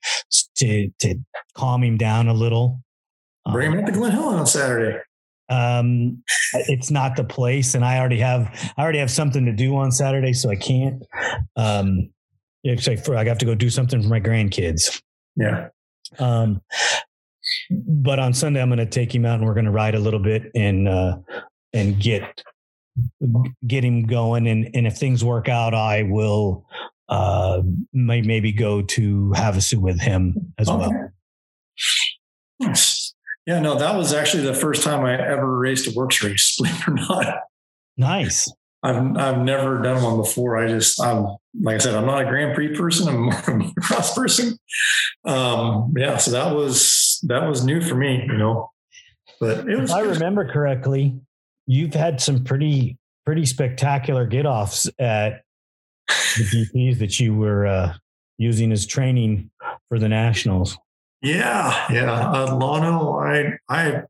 to 0.57 0.90
to 0.99 1.16
calm 1.56 1.82
him 1.82 1.98
down 1.98 2.28
a 2.28 2.34
little. 2.34 2.82
Bring 3.52 3.72
him 3.72 3.80
up 3.80 3.86
to 3.86 3.91
Glen 3.94 4.12
Helen 4.12 4.38
on 4.38 4.45
Saturday. 4.45 4.99
Um, 5.49 6.22
it's 6.53 6.91
not 6.91 7.16
the 7.16 7.24
place, 7.24 7.74
and 7.74 7.86
I 7.86 7.99
already 7.99 8.20
have 8.20 8.74
I 8.78 8.84
already 8.84 8.99
have 8.99 9.12
something 9.12 9.45
to 9.45 9.53
do 9.53 9.78
on 9.78 9.91
Saturday, 9.91 10.34
so 10.34 10.49
I 10.49 10.57
can't. 10.57 11.02
Um, 11.56 12.10
like 12.66 13.03
for, 13.06 13.16
I 13.16 13.24
have 13.24 13.38
to 13.38 13.45
go 13.45 13.56
do 13.56 13.70
something 13.70 14.02
for 14.02 14.10
my 14.10 14.20
grandkids. 14.20 15.02
Yeah. 15.38 15.70
Um, 16.20 16.62
but 17.70 18.20
on 18.20 18.34
Sunday, 18.34 18.62
I'm 18.62 18.70
going 18.70 18.80
to 18.80 18.86
take 18.86 19.14
him 19.14 19.26
out 19.26 19.40
and 19.40 19.45
we're 19.45 19.53
going 19.53 19.66
to 19.66 19.72
ride 19.72 19.95
a 19.95 19.99
little 19.99 20.20
bit 20.20 20.52
and 20.56 20.88
uh, 20.88 21.18
and 21.76 21.99
get 21.99 22.41
get 23.68 23.84
him 23.84 24.07
going. 24.07 24.47
And 24.47 24.69
and 24.73 24.88
if 24.88 24.97
things 24.97 25.23
work 25.23 25.47
out, 25.49 25.73
I 25.73 26.03
will 26.03 26.65
uh, 27.10 27.61
may, 27.93 28.22
maybe 28.22 28.52
go 28.52 28.81
to 28.81 29.34
Havasu 29.35 29.76
with 29.76 29.99
him 29.99 30.53
as 30.57 30.69
okay. 30.69 30.88
well. 30.88 31.11
Yeah, 33.45 33.60
no, 33.60 33.77
that 33.77 33.95
was 33.95 34.11
actually 34.11 34.43
the 34.43 34.56
first 34.56 34.81
time 34.81 35.06
I 35.06 35.14
ever 35.14 35.57
raced 35.57 35.88
a 35.88 35.91
WORCS 35.91 36.23
race, 36.23 36.57
believe 36.57 36.80
it 36.80 36.88
or 36.88 36.93
not. 36.93 37.41
Nice. 37.97 38.52
I've 38.81 39.18
I've 39.18 39.39
never 39.39 39.81
done 39.81 40.03
one 40.03 40.18
before. 40.18 40.57
I 40.57 40.68
just 40.68 41.02
I'm 41.02 41.38
like 41.60 41.76
I 41.76 41.77
said, 41.80 41.95
I'm 41.95 42.06
not 42.06 42.22
a 42.22 42.26
Grand 42.26 42.56
Prix 42.56 42.76
person. 42.76 43.07
I'm 43.07 43.22
more 43.22 43.72
a 43.77 43.81
cross 43.81 44.14
person. 44.15 44.57
Um, 45.26 45.93
yeah, 45.97 46.18
so 46.18 46.31
that 46.31 46.56
was 46.56 47.19
that 47.23 47.47
was 47.47 47.64
new 47.64 47.81
for 47.81 47.95
me. 47.95 48.23
You 48.26 48.38
know. 48.38 48.72
But 49.39 49.68
it 49.68 49.80
was. 49.80 49.89
If 49.89 49.95
I 49.95 50.02
remember 50.02 50.52
correctly, 50.52 51.19
you've 51.67 51.93
had 51.93 52.21
some 52.21 52.43
pretty 52.43 52.97
pretty 53.25 53.45
spectacular 53.45 54.25
get 54.25 54.45
offs 54.45 54.89
at 54.99 55.43
the 56.07 56.13
GPs 56.75 56.99
that 56.99 57.19
you 57.19 57.33
were 57.35 57.65
uh, 57.65 57.93
using 58.37 58.71
as 58.71 58.85
training 58.85 59.49
for 59.89 59.99
the 59.99 60.07
nationals. 60.07 60.77
Yeah, 61.21 61.91
yeah. 61.91 62.11
Uh, 62.11 62.59
Lano, 62.59 63.19
I 63.23 63.57
I 63.67 64.03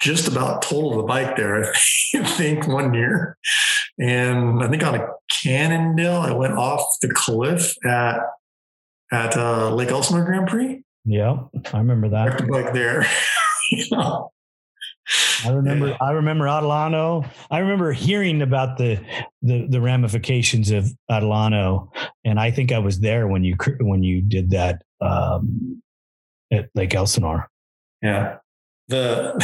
just 0.00 0.28
about 0.28 0.62
totaled 0.62 0.98
the 0.98 1.02
bike 1.02 1.36
there. 1.36 1.64
I 2.14 2.24
think 2.24 2.66
one 2.66 2.94
year, 2.94 3.36
and 3.98 4.62
I 4.62 4.68
think 4.68 4.82
on 4.82 4.94
a 4.94 5.08
Cannondale, 5.30 6.20
I 6.20 6.32
went 6.32 6.54
off 6.54 6.98
the 7.02 7.08
cliff 7.08 7.74
at 7.84 8.20
at 9.12 9.36
uh, 9.36 9.74
Lake 9.74 9.90
Elsinore 9.90 10.24
Grand 10.24 10.48
Prix. 10.48 10.82
Yeah, 11.04 11.36
I 11.72 11.78
remember 11.78 12.08
that. 12.08 12.38
The 12.38 12.46
bike 12.46 12.72
there. 12.72 13.06
I 15.44 15.50
remember. 15.50 15.88
Yeah. 15.88 15.96
I 16.00 16.10
remember 16.12 16.44
Adelanto. 16.46 17.28
I 17.50 17.58
remember 17.58 17.92
hearing 17.92 18.42
about 18.42 18.78
the, 18.78 18.98
the 19.42 19.66
the 19.68 19.80
ramifications 19.80 20.70
of 20.70 20.90
Adelanto, 21.10 21.88
and 22.24 22.40
I 22.40 22.50
think 22.50 22.72
I 22.72 22.78
was 22.78 23.00
there 23.00 23.28
when 23.28 23.44
you 23.44 23.56
when 23.80 24.02
you 24.02 24.20
did 24.20 24.50
that 24.50 24.82
um, 25.00 25.82
at 26.50 26.70
Lake 26.74 26.94
Elsinore. 26.94 27.48
Yeah, 28.02 28.38
the 28.88 29.34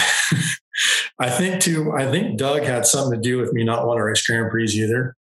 I 1.18 1.30
think 1.30 1.60
too. 1.60 1.92
I 1.92 2.10
think 2.10 2.38
Doug 2.38 2.62
had 2.62 2.86
something 2.86 3.22
to 3.22 3.28
do 3.28 3.38
with 3.38 3.52
me 3.52 3.62
not 3.62 3.86
wanting 3.86 4.00
to 4.00 4.04
race 4.04 4.26
Grand 4.26 4.50
Prix 4.50 4.72
either, 4.72 5.14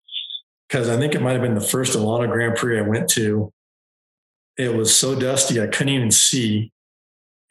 because 0.67 0.87
I 0.87 0.97
think 0.97 1.15
it 1.15 1.21
might 1.21 1.33
have 1.33 1.41
been 1.41 1.55
the 1.55 1.61
first 1.61 1.97
Alana 1.97 2.31
Grand 2.31 2.55
Prix 2.55 2.79
I 2.79 2.83
went 2.83 3.09
to. 3.11 3.51
It 4.57 4.75
was 4.75 4.95
so 4.95 5.17
dusty 5.17 5.61
I 5.61 5.67
couldn't 5.67 5.93
even 5.93 6.11
see 6.11 6.71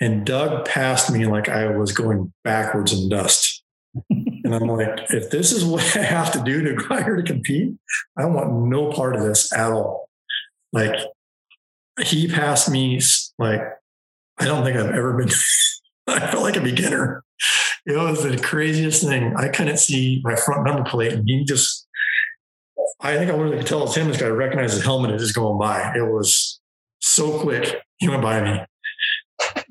and 0.00 0.24
Doug 0.24 0.64
passed 0.64 1.12
me 1.12 1.26
like 1.26 1.48
I 1.48 1.66
was 1.76 1.92
going 1.92 2.32
backwards 2.44 2.92
in 2.92 3.08
dust. 3.08 3.62
and 4.10 4.54
I'm 4.54 4.68
like, 4.68 5.10
if 5.10 5.30
this 5.30 5.52
is 5.52 5.64
what 5.64 5.82
I 5.96 6.02
have 6.02 6.32
to 6.32 6.40
do 6.40 6.62
to 6.62 6.74
go 6.74 7.02
here 7.02 7.16
to 7.16 7.22
compete, 7.22 7.74
I 8.16 8.26
want 8.26 8.52
no 8.68 8.92
part 8.92 9.16
of 9.16 9.22
this 9.22 9.52
at 9.52 9.72
all. 9.72 10.08
Like 10.72 10.94
he 12.02 12.28
passed 12.28 12.70
me 12.70 13.00
like 13.38 13.60
I 14.38 14.44
don't 14.44 14.62
think 14.64 14.76
I've 14.76 14.94
ever 14.94 15.14
been 15.14 15.30
I 16.06 16.30
felt 16.30 16.42
like 16.42 16.56
a 16.56 16.60
beginner. 16.60 17.24
It 17.86 17.96
was 17.96 18.22
the 18.22 18.38
craziest 18.38 19.02
thing. 19.02 19.34
I 19.36 19.48
couldn't 19.48 19.78
see 19.78 20.20
my 20.22 20.36
front 20.36 20.64
number 20.64 20.88
plate 20.88 21.12
and 21.12 21.28
he 21.28 21.44
just 21.44 21.86
I 23.00 23.16
think 23.16 23.30
I 23.30 23.34
wanted 23.34 23.58
to 23.58 23.64
tell 23.64 23.86
him 23.90 24.08
this 24.08 24.20
guy 24.20 24.28
recognized 24.28 24.74
his 24.74 24.84
helmet 24.84 25.12
as 25.12 25.22
just 25.22 25.34
going 25.34 25.58
by. 25.58 25.94
It 25.96 26.02
was 26.02 26.60
so 27.00 27.40
quick. 27.40 27.80
He 27.98 28.08
went 28.08 28.22
by 28.22 28.40
me. 28.40 28.60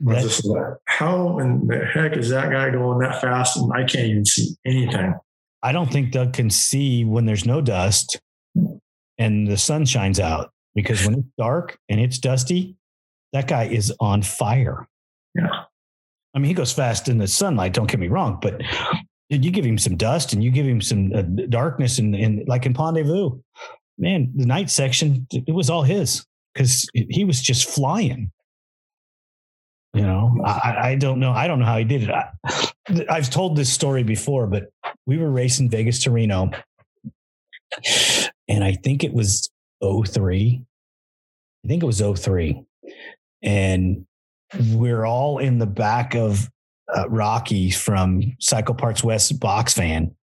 Just, 0.08 0.48
how 0.86 1.40
in 1.40 1.66
the 1.68 1.84
heck 1.86 2.16
is 2.16 2.30
that 2.30 2.52
guy 2.52 2.70
going 2.70 3.00
that 3.00 3.20
fast 3.20 3.58
and 3.58 3.72
I 3.74 3.80
can't 3.80 4.08
even 4.08 4.26
see 4.26 4.56
anything? 4.66 5.16
I 5.64 5.72
don't 5.72 5.92
think 5.92 6.12
Doug 6.12 6.34
can 6.34 6.50
see 6.50 7.04
when 7.04 7.26
there's 7.26 7.46
no 7.46 7.62
dust 7.62 8.20
and 9.18 9.48
the 9.48 9.58
sun 9.58 9.86
shines 9.86 10.20
out 10.20 10.52
because 10.76 11.04
when 11.04 11.16
it's 11.16 11.28
dark 11.38 11.78
and 11.90 12.00
it's 12.00 12.20
dusty, 12.20 12.76
that 13.34 13.48
guy 13.48 13.64
is 13.64 13.92
on 14.00 14.22
fire. 14.22 14.88
Yeah. 15.34 15.50
I 16.36 16.40
mean, 16.40 16.46
he 16.46 16.54
goes 16.54 16.72
fast 16.72 17.10
in 17.10 17.18
the 17.18 17.28
sunlight, 17.28 17.74
don't 17.74 17.90
get 17.90 18.00
me 18.00 18.08
wrong, 18.08 18.38
but 18.40 18.62
you 19.30 19.52
give 19.52 19.66
him 19.66 19.80
some 19.80 19.98
dust 19.98 20.34
and 20.34 20.44
you 20.44 20.52
give 20.52 20.68
him 20.68 20.82
some 20.82 21.12
uh, 21.14 21.24
darkness 21.50 21.98
and, 21.98 22.16
and 22.16 22.48
like 22.48 22.66
in 22.68 22.74
Pont-de-Vaux, 22.74 23.42
man, 23.98 24.32
the 24.36 24.46
night 24.46 24.70
section, 24.70 25.26
it 25.32 25.54
was 25.54 25.70
all 25.70 25.82
his 25.82 26.24
because 26.54 26.88
he 26.94 27.26
was 27.26 27.42
just 27.42 27.70
flying. 27.70 28.32
You 29.94 30.04
know, 30.04 30.38
I, 30.46 30.92
I, 30.92 30.96
don't 30.96 31.20
know. 31.20 31.32
I 31.32 31.48
don't 31.48 31.60
know 31.60 31.66
how 31.66 31.78
he 31.78 31.84
did 31.84 32.04
it. 32.04 32.10
I, 32.12 32.30
I've 33.10 33.30
told 33.30 33.56
this 33.56 33.72
story 33.72 34.04
before, 34.04 34.46
but 34.48 34.66
we 35.06 35.18
were 35.18 35.32
racing 35.32 35.70
Vegas 35.70 36.04
to 36.04 36.12
Reno, 36.12 36.52
and 38.48 38.64
I 38.64 38.74
think 38.74 39.04
it 39.04 39.14
was 39.14 39.50
03. 39.82 40.62
I 41.64 41.68
think 41.68 41.84
it 41.84 41.86
was 41.86 42.02
03. 42.02 42.64
And 43.42 44.06
we're 44.72 45.06
all 45.06 45.40
in 45.40 45.60
the 45.60 45.66
back 45.66 46.16
of 46.16 46.50
uh, 46.96 47.10
Rocky 47.10 47.72
from 47.72 48.22
Cycle 48.40 48.76
Parts 48.76 49.04
West 49.04 49.40
box 49.40 49.74
van 49.74 50.16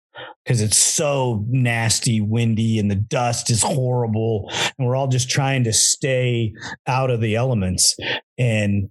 because 0.43 0.61
it's 0.61 0.77
so 0.77 1.43
nasty, 1.47 2.21
windy, 2.21 2.79
and 2.79 2.89
the 2.89 2.95
dust 2.95 3.49
is 3.49 3.63
horrible. 3.63 4.49
And 4.77 4.87
we're 4.87 4.95
all 4.95 5.07
just 5.07 5.29
trying 5.29 5.63
to 5.65 5.73
stay 5.73 6.53
out 6.87 7.09
of 7.09 7.21
the 7.21 7.35
elements. 7.35 7.95
And 8.37 8.89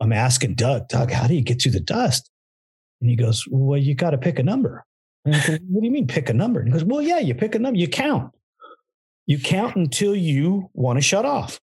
I'm 0.00 0.12
asking 0.12 0.54
Doug, 0.54 0.88
Doug, 0.88 1.10
how 1.10 1.26
do 1.26 1.34
you 1.34 1.42
get 1.42 1.60
through 1.60 1.72
the 1.72 1.80
dust? 1.80 2.30
And 3.00 3.10
he 3.10 3.16
goes, 3.16 3.46
Well, 3.48 3.78
you 3.78 3.94
got 3.94 4.10
to 4.10 4.18
pick 4.18 4.38
a 4.38 4.42
number. 4.42 4.84
And 5.24 5.34
I 5.34 5.46
go, 5.46 5.52
What 5.68 5.80
do 5.80 5.86
you 5.86 5.92
mean 5.92 6.06
pick 6.06 6.28
a 6.28 6.34
number? 6.34 6.60
And 6.60 6.68
he 6.68 6.72
goes, 6.72 6.84
Well, 6.84 7.02
yeah, 7.02 7.18
you 7.18 7.34
pick 7.34 7.54
a 7.54 7.58
number, 7.58 7.78
you 7.78 7.88
count. 7.88 8.32
You 9.26 9.38
count 9.38 9.76
until 9.76 10.14
you 10.14 10.70
want 10.72 10.96
to 10.96 11.02
shut 11.02 11.24
off. 11.24 11.60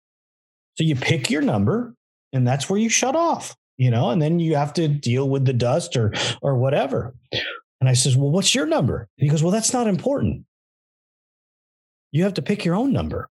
So 0.77 0.85
you 0.85 0.97
pick 0.97 1.31
your 1.31 1.43
number, 1.43 1.95
and 2.33 2.47
that's 2.47 2.69
where 2.69 2.79
you 2.79 2.89
shut 2.89 3.15
off, 3.15 3.55
you 3.77 3.91
know, 3.91 4.11
and 4.11 4.21
then 4.21 4.41
you 4.41 4.57
have 4.57 4.73
to 4.75 4.89
deal 4.89 5.29
with 5.29 5.45
the 5.45 5.53
dust 5.53 5.97
or 5.97 6.13
or 6.41 6.57
whatever. 6.57 7.15
And 7.81 7.89
I 7.89 7.95
says, 7.95 8.17
Well, 8.17 8.31
what's 8.31 8.55
your 8.55 8.67
number? 8.67 9.09
And 9.19 9.25
he 9.25 9.29
goes, 9.29 9.43
Well, 9.43 9.53
that's 9.53 9.73
not 9.73 9.87
important. 9.87 10.45
You 12.11 12.25
have 12.25 12.35
to 12.35 12.43
pick 12.43 12.65
your 12.65 12.75
own 12.75 12.93
number. 12.93 13.29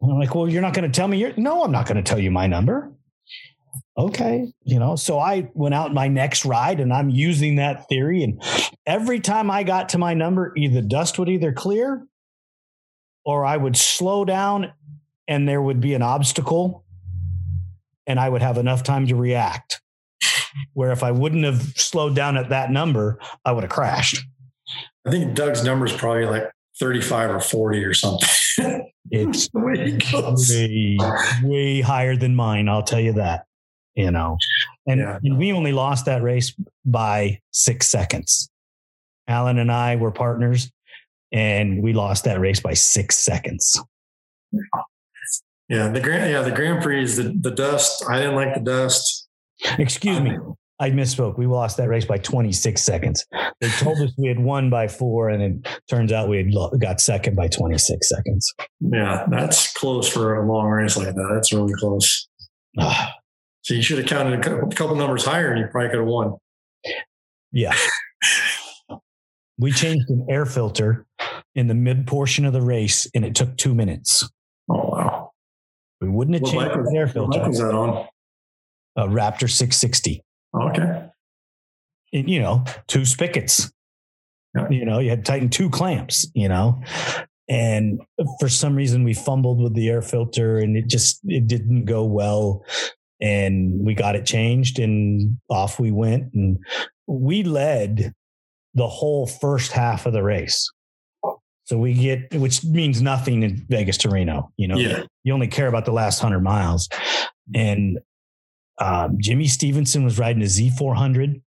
And 0.00 0.12
I'm 0.12 0.18
like, 0.18 0.34
Well, 0.34 0.48
you're 0.48 0.62
not 0.62 0.74
going 0.74 0.90
to 0.90 0.94
tell 0.94 1.08
me 1.08 1.18
your 1.18 1.32
no, 1.36 1.64
I'm 1.64 1.72
not 1.72 1.86
going 1.86 2.02
to 2.02 2.08
tell 2.08 2.18
you 2.18 2.30
my 2.30 2.46
number 2.46 2.92
okay 3.98 4.50
you 4.64 4.78
know 4.78 4.94
so 4.94 5.18
i 5.18 5.50
went 5.54 5.74
out 5.74 5.92
my 5.92 6.06
next 6.06 6.44
ride 6.44 6.78
and 6.78 6.92
i'm 6.92 7.10
using 7.10 7.56
that 7.56 7.88
theory 7.88 8.22
and 8.22 8.40
every 8.86 9.18
time 9.18 9.50
i 9.50 9.64
got 9.64 9.88
to 9.88 9.98
my 9.98 10.14
number 10.14 10.52
either 10.56 10.80
dust 10.80 11.18
would 11.18 11.28
either 11.28 11.52
clear 11.52 12.06
or 13.24 13.44
i 13.44 13.56
would 13.56 13.76
slow 13.76 14.24
down 14.24 14.72
and 15.26 15.48
there 15.48 15.60
would 15.60 15.80
be 15.80 15.94
an 15.94 16.02
obstacle 16.02 16.84
and 18.06 18.18
i 18.18 18.28
would 18.28 18.42
have 18.42 18.56
enough 18.56 18.82
time 18.82 19.06
to 19.06 19.14
react. 19.14 19.80
Where 20.72 20.92
if 20.92 21.02
i 21.02 21.10
wouldn't 21.10 21.44
have 21.44 21.60
slowed 21.76 22.16
down 22.16 22.36
at 22.36 22.48
that 22.48 22.70
number 22.70 23.20
i 23.44 23.52
would 23.52 23.64
have 23.64 23.70
crashed. 23.70 24.24
I 25.06 25.10
think 25.10 25.34
doug's 25.34 25.64
number 25.64 25.86
is 25.86 25.92
probably 25.92 26.26
like 26.26 26.50
35 26.80 27.30
or 27.30 27.40
40 27.40 27.84
or 27.84 27.94
something. 27.94 28.28
It's 29.10 29.48
way, 29.54 30.98
way 31.42 31.80
higher 31.80 32.14
than 32.14 32.36
mine 32.36 32.68
i'll 32.68 32.82
tell 32.82 33.00
you 33.00 33.14
that 33.14 33.47
you 33.98 34.12
know, 34.12 34.38
and, 34.86 35.00
yeah. 35.00 35.18
and 35.24 35.36
we 35.36 35.52
only 35.52 35.72
lost 35.72 36.06
that 36.06 36.22
race 36.22 36.54
by 36.84 37.40
six 37.50 37.88
seconds. 37.88 38.48
Alan 39.26 39.58
and 39.58 39.72
I 39.72 39.96
were 39.96 40.12
partners 40.12 40.70
and 41.32 41.82
we 41.82 41.92
lost 41.92 42.24
that 42.24 42.40
race 42.40 42.60
by 42.60 42.74
six 42.74 43.18
seconds. 43.18 43.78
Yeah, 45.68 45.88
the 45.88 46.00
Grand 46.00 46.30
yeah, 46.30 46.42
the 46.42 46.52
Grand 46.52 46.82
Prix 46.82 47.02
is 47.02 47.16
the, 47.16 47.36
the 47.40 47.50
dust. 47.50 48.04
I 48.08 48.18
didn't 48.18 48.36
like 48.36 48.54
the 48.54 48.60
dust. 48.60 49.28
Excuse 49.78 50.20
me. 50.20 50.38
I 50.80 50.90
misspoke. 50.90 51.36
We 51.36 51.46
lost 51.46 51.76
that 51.78 51.88
race 51.88 52.04
by 52.04 52.18
26 52.18 52.80
seconds. 52.80 53.26
They 53.60 53.68
told 53.68 53.98
us 53.98 54.12
we 54.16 54.28
had 54.28 54.38
won 54.38 54.70
by 54.70 54.86
four, 54.86 55.28
and 55.28 55.42
it 55.42 55.80
turns 55.90 56.12
out 56.12 56.28
we 56.28 56.36
had 56.36 56.80
got 56.80 57.00
second 57.00 57.34
by 57.34 57.48
26 57.48 58.08
seconds. 58.08 58.54
Yeah, 58.78 59.26
that's 59.28 59.72
close 59.72 60.08
for 60.08 60.36
a 60.36 60.46
long 60.46 60.68
race 60.68 60.96
like 60.96 61.16
that. 61.16 61.30
That's 61.34 61.52
really 61.52 61.74
close. 61.74 62.28
Ah. 62.78 63.12
So 63.62 63.74
you 63.74 63.82
should 63.82 63.98
have 63.98 64.06
counted 64.06 64.44
a 64.44 64.68
couple 64.74 64.96
numbers 64.96 65.24
higher 65.24 65.50
and 65.50 65.60
you 65.60 65.66
probably 65.66 65.90
could 65.90 65.98
have 65.98 66.08
won. 66.08 66.36
Yeah. 67.52 67.74
we 69.58 69.72
changed 69.72 70.08
an 70.08 70.26
air 70.30 70.46
filter 70.46 71.06
in 71.54 71.66
the 71.66 71.74
mid 71.74 72.06
portion 72.06 72.44
of 72.44 72.52
the 72.52 72.62
race 72.62 73.06
and 73.14 73.24
it 73.24 73.34
took 73.34 73.56
two 73.56 73.74
minutes. 73.74 74.28
Oh, 74.70 74.90
wow. 74.90 75.32
We 76.00 76.08
wouldn't 76.08 76.34
have 76.34 76.42
what 76.42 76.72
changed 76.72 76.90
the 76.90 76.96
air 76.96 77.08
filter. 77.08 77.38
What 77.38 77.48
was 77.48 77.58
that 77.58 77.74
on? 77.74 78.06
A 78.96 79.06
Raptor 79.06 79.50
660. 79.50 80.22
Okay. 80.54 81.08
And, 82.12 82.30
you 82.30 82.40
know, 82.40 82.64
two 82.86 83.04
spigots. 83.04 83.70
Yeah. 84.56 84.68
You 84.70 84.84
know, 84.84 84.98
you 84.98 85.10
had 85.10 85.24
to 85.24 85.30
tighten 85.30 85.50
two 85.50 85.68
clamps, 85.68 86.26
you 86.34 86.48
know. 86.48 86.80
And 87.48 88.00
for 88.38 88.48
some 88.48 88.74
reason 88.74 89.04
we 89.04 89.14
fumbled 89.14 89.60
with 89.60 89.74
the 89.74 89.88
air 89.88 90.02
filter 90.02 90.58
and 90.58 90.76
it 90.76 90.86
just 90.86 91.20
it 91.24 91.46
didn't 91.46 91.86
go 91.86 92.04
well 92.04 92.64
and 93.20 93.84
we 93.84 93.94
got 93.94 94.16
it 94.16 94.26
changed 94.26 94.78
and 94.78 95.38
off 95.48 95.80
we 95.80 95.90
went. 95.90 96.32
And 96.34 96.58
we 97.06 97.42
led 97.42 98.14
the 98.74 98.88
whole 98.88 99.26
first 99.26 99.72
half 99.72 100.06
of 100.06 100.12
the 100.12 100.22
race. 100.22 100.70
So 101.64 101.76
we 101.76 101.92
get 101.92 102.34
which 102.34 102.64
means 102.64 103.02
nothing 103.02 103.42
in 103.42 103.66
vegas 103.68 103.98
to 103.98 104.08
reno 104.08 104.50
you 104.56 104.68
know? 104.68 104.78
Yeah. 104.78 105.02
you 105.22 105.34
only 105.34 105.48
care 105.48 105.66
about 105.66 105.84
the 105.84 105.92
last 105.92 106.22
100 106.22 106.42
miles. 106.42 106.88
And 107.54 107.98
um, 108.78 109.16
jimmy 109.20 109.46
stevenson 109.46 110.04
was 110.04 110.18
riding 110.18 110.42
a 110.42 110.46
z400 110.46 111.42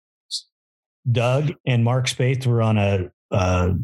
doug 1.11 1.51
and 1.65 1.83
mark 1.83 2.07
spaeth 2.07 2.47
were 2.47 2.61
on 2.61 2.77
a, 2.77 3.11
a 3.31 3.75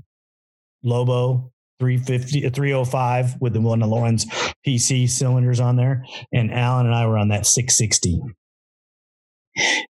lobo 0.81 1.52
350, 1.79 2.45
uh, 2.45 2.49
305 2.49 3.41
with 3.41 3.53
the 3.53 3.61
one 3.61 3.81
of 3.81 3.89
Lauren's 3.89 4.25
PC 4.65 5.09
cylinders 5.09 5.59
on 5.59 5.75
there. 5.75 6.05
And 6.31 6.51
Alan 6.51 6.85
and 6.85 6.95
I 6.95 7.05
were 7.07 7.17
on 7.17 7.29
that 7.29 7.45
660. 7.45 8.21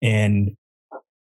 And 0.03 0.57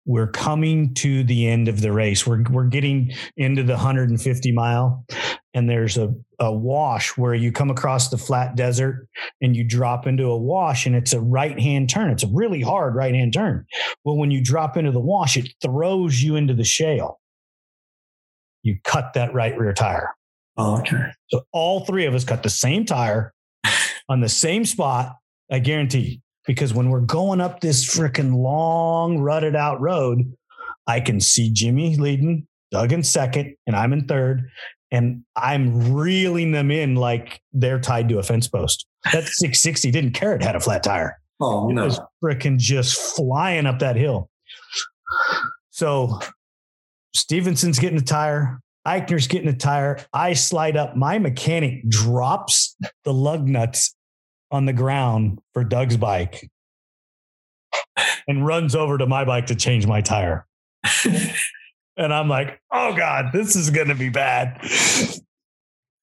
we're 0.06 0.28
coming 0.28 0.94
to 0.96 1.24
the 1.24 1.48
end 1.48 1.68
of 1.68 1.82
the 1.82 1.92
race. 1.92 2.28
We're 2.28 2.44
we're 2.50 2.66
getting 2.66 3.12
into 3.38 3.64
the 3.64 3.74
150 3.74 4.52
mile, 4.52 5.06
and 5.54 5.70
there's 5.70 5.98
a, 5.98 6.14
a 6.40 6.52
wash 6.52 7.18
where 7.18 7.34
you 7.34 7.52
come 7.52 7.70
across 7.70 8.10
the 8.10 8.18
flat 8.18 8.56
desert 8.56 9.08
and 9.42 9.56
you 9.56 9.64
drop 9.64 10.06
into 10.06 10.26
a 10.26 10.38
wash, 10.38 10.86
and 10.86 10.96
it's 10.96 11.14
a 11.14 11.22
right 11.22 11.58
hand 11.58 11.90
turn. 11.90 12.12
It's 12.12 12.24
a 12.24 12.32
really 12.34 12.62
hard 12.62 12.96
right 12.96 13.14
hand 13.14 13.34
turn. 13.34 13.66
Well, 14.04 14.18
when 14.18 14.32
you 14.32 14.44
drop 14.44 14.76
into 14.76 14.92
the 14.92 15.00
wash, 15.00 15.38
it 15.38 15.54
throws 15.62 16.22
you 16.22 16.36
into 16.36 16.54
the 16.54 16.66
shale. 16.66 17.20
You 18.62 18.78
cut 18.84 19.14
that 19.14 19.34
right 19.34 19.58
rear 19.58 19.74
tire. 19.74 20.16
Oh, 20.58 20.80
okay. 20.80 21.06
So 21.30 21.42
all 21.52 21.86
three 21.86 22.06
of 22.06 22.14
us 22.14 22.24
cut 22.24 22.44
the 22.44 22.50
same 22.50 22.86
tire 22.86 23.34
on 24.10 24.22
the 24.22 24.30
same 24.30 24.66
spot. 24.66 25.16
I 25.52 25.60
guarantee 25.60 26.22
because 26.46 26.74
when 26.74 26.90
we're 26.90 27.02
going 27.02 27.42
up 27.42 27.60
this 27.60 27.96
freaking 27.96 28.36
long 28.36 29.20
rutted 29.20 29.56
out 29.56 29.80
road, 29.82 30.36
I 30.88 31.00
can 31.00 31.20
see 31.20 31.52
Jimmy 31.52 31.96
leading, 31.96 32.48
Doug 32.72 32.92
in 32.92 33.04
second, 33.04 33.56
and 33.68 33.76
I'm 33.76 33.94
in 33.94 34.08
third. 34.08 34.50
And 34.92 35.24
I'm 35.36 35.94
reeling 35.94 36.52
them 36.52 36.70
in 36.70 36.96
like 36.96 37.42
they're 37.52 37.80
tied 37.80 38.10
to 38.10 38.20
a 38.20 38.24
fence 38.24 38.48
post. 38.48 38.86
That 39.06 39.24
660 39.28 39.92
didn't 39.92 40.12
care 40.12 40.36
it 40.36 40.44
had 40.44 40.56
a 40.56 40.60
flat 40.60 40.84
tire. 40.84 41.20
Oh, 41.42 41.68
no. 41.70 41.84
It 41.84 41.86
was 41.86 42.00
freaking 42.24 42.58
just 42.58 43.16
flying 43.16 43.66
up 43.66 43.80
that 43.80 43.96
hill. 43.96 44.30
So 45.72 46.20
Stevenson's 47.16 47.80
getting 47.80 47.98
a 47.98 48.04
tire. 48.04 48.60
Eichner's 48.86 49.28
getting 49.28 49.48
a 49.48 49.56
tire. 49.56 50.00
I 50.12 50.34
slide 50.34 50.76
up. 50.76 50.96
My 50.96 51.20
mechanic 51.20 51.88
drops 51.90 52.76
the 53.04 53.14
lug 53.14 53.48
nuts 53.48 53.96
on 54.52 54.66
the 54.66 54.74
ground 54.74 55.40
for 55.54 55.64
Doug's 55.64 55.98
bike 55.98 56.50
and 58.28 58.46
runs 58.46 58.76
over 58.76 58.98
to 58.98 59.06
my 59.06 59.26
bike 59.26 59.48
to 59.48 59.56
change 59.56 59.88
my 59.88 60.02
tire. 60.02 60.46
and 61.98 62.14
I'm 62.14 62.28
like, 62.28 62.60
oh 62.72 62.94
God, 62.96 63.32
this 63.34 63.56
is 63.56 63.70
going 63.70 63.88
to 63.88 63.96
be 63.96 64.10
bad. 64.10 64.60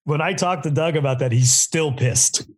When 0.05 0.20
I 0.20 0.32
talked 0.32 0.65
to 0.65 0.70
Doug 0.70 0.97
about 0.97 1.19
that, 1.20 1.32
he's 1.32 1.52
still 1.52 1.93
pissed. 1.93 2.48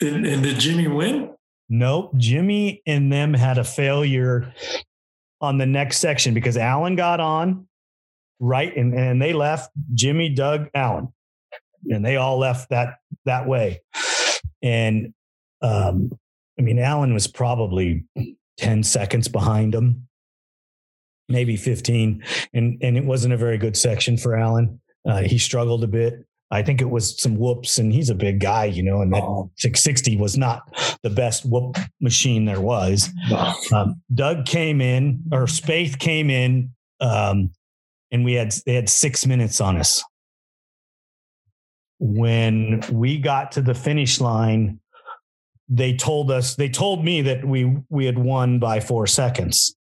and, 0.00 0.26
and 0.26 0.42
did 0.42 0.58
Jimmy 0.58 0.88
win? 0.88 1.30
Nope. 1.68 2.12
Jimmy 2.16 2.82
and 2.86 3.12
them 3.12 3.34
had 3.34 3.58
a 3.58 3.64
failure 3.64 4.52
on 5.40 5.58
the 5.58 5.66
next 5.66 5.98
section 5.98 6.34
because 6.34 6.56
Alan 6.56 6.96
got 6.96 7.20
on 7.20 7.66
right 8.40 8.76
and, 8.76 8.94
and 8.94 9.20
they 9.20 9.32
left 9.32 9.70
Jimmy, 9.94 10.28
Doug, 10.28 10.68
Allen, 10.74 11.08
And 11.88 12.04
they 12.04 12.16
all 12.16 12.38
left 12.38 12.70
that 12.70 12.96
that 13.24 13.46
way. 13.46 13.82
And 14.62 15.12
um, 15.62 16.10
I 16.58 16.62
mean, 16.62 16.78
Allen 16.78 17.14
was 17.14 17.26
probably 17.26 18.04
10 18.58 18.82
seconds 18.82 19.28
behind 19.28 19.74
him, 19.74 20.08
maybe 21.28 21.56
15. 21.56 22.22
And, 22.52 22.78
and 22.82 22.96
it 22.96 23.04
wasn't 23.04 23.34
a 23.34 23.38
very 23.38 23.58
good 23.58 23.76
section 23.76 24.16
for 24.16 24.36
Allen. 24.36 24.80
Uh, 25.06 25.22
he 25.22 25.38
struggled 25.38 25.84
a 25.84 25.88
bit. 25.88 26.26
I 26.50 26.62
think 26.62 26.80
it 26.80 26.90
was 26.90 27.20
some 27.20 27.36
whoops, 27.36 27.78
and 27.78 27.92
he's 27.92 28.10
a 28.10 28.14
big 28.14 28.38
guy, 28.38 28.66
you 28.66 28.82
know, 28.82 29.00
and 29.00 29.12
that 29.12 29.22
660 29.56 30.18
was 30.18 30.36
not 30.36 30.62
the 31.02 31.10
best 31.10 31.44
whoop 31.44 31.76
machine 32.00 32.44
there 32.44 32.60
was. 32.60 33.08
Um, 33.72 34.00
Doug 34.14 34.46
came 34.46 34.80
in, 34.80 35.24
or 35.32 35.46
Spaeth 35.46 35.98
came 35.98 36.30
in, 36.30 36.70
um, 37.00 37.50
and 38.14 38.24
we 38.24 38.32
had 38.32 38.54
they 38.64 38.74
had 38.74 38.88
six 38.88 39.26
minutes 39.26 39.60
on 39.60 39.76
us 39.76 40.02
when 41.98 42.82
we 42.92 43.18
got 43.18 43.52
to 43.52 43.62
the 43.62 43.74
finish 43.74 44.20
line, 44.20 44.80
they 45.68 45.96
told 45.96 46.30
us, 46.30 46.54
they 46.56 46.68
told 46.68 47.04
me 47.04 47.22
that 47.22 47.44
we 47.44 47.78
we 47.88 48.04
had 48.04 48.18
won 48.18 48.58
by 48.58 48.80
four 48.80 49.06
seconds. 49.06 49.74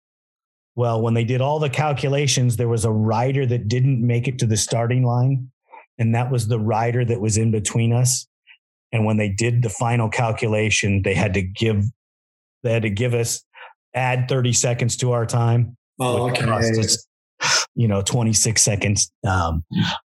Well, 0.76 1.00
when 1.00 1.14
they 1.14 1.24
did 1.24 1.40
all 1.40 1.58
the 1.58 1.70
calculations, 1.70 2.56
there 2.56 2.68
was 2.68 2.84
a 2.84 2.92
rider 2.92 3.46
that 3.46 3.68
didn't 3.68 4.06
make 4.06 4.28
it 4.28 4.38
to 4.40 4.46
the 4.46 4.56
starting 4.56 5.02
line, 5.02 5.50
and 5.98 6.14
that 6.14 6.30
was 6.30 6.48
the 6.48 6.58
rider 6.58 7.04
that 7.04 7.20
was 7.20 7.38
in 7.38 7.50
between 7.50 7.92
us. 7.92 8.26
And 8.92 9.04
when 9.06 9.16
they 9.16 9.28
did 9.28 9.62
the 9.62 9.70
final 9.70 10.08
calculation, 10.08 11.02
they 11.02 11.14
had 11.14 11.34
to 11.34 11.42
give 11.42 11.84
they 12.62 12.72
had 12.72 12.82
to 12.82 12.90
give 12.90 13.14
us 13.14 13.42
add 13.94 14.28
30 14.28 14.52
seconds 14.52 14.96
to 14.98 15.12
our 15.12 15.24
time. 15.24 15.76
Oh, 15.98 16.28
okay. 16.28 16.44
Us, 16.44 17.06
you 17.74 17.88
know, 17.88 18.02
26 18.02 18.62
seconds. 18.62 19.10
Um, 19.26 19.64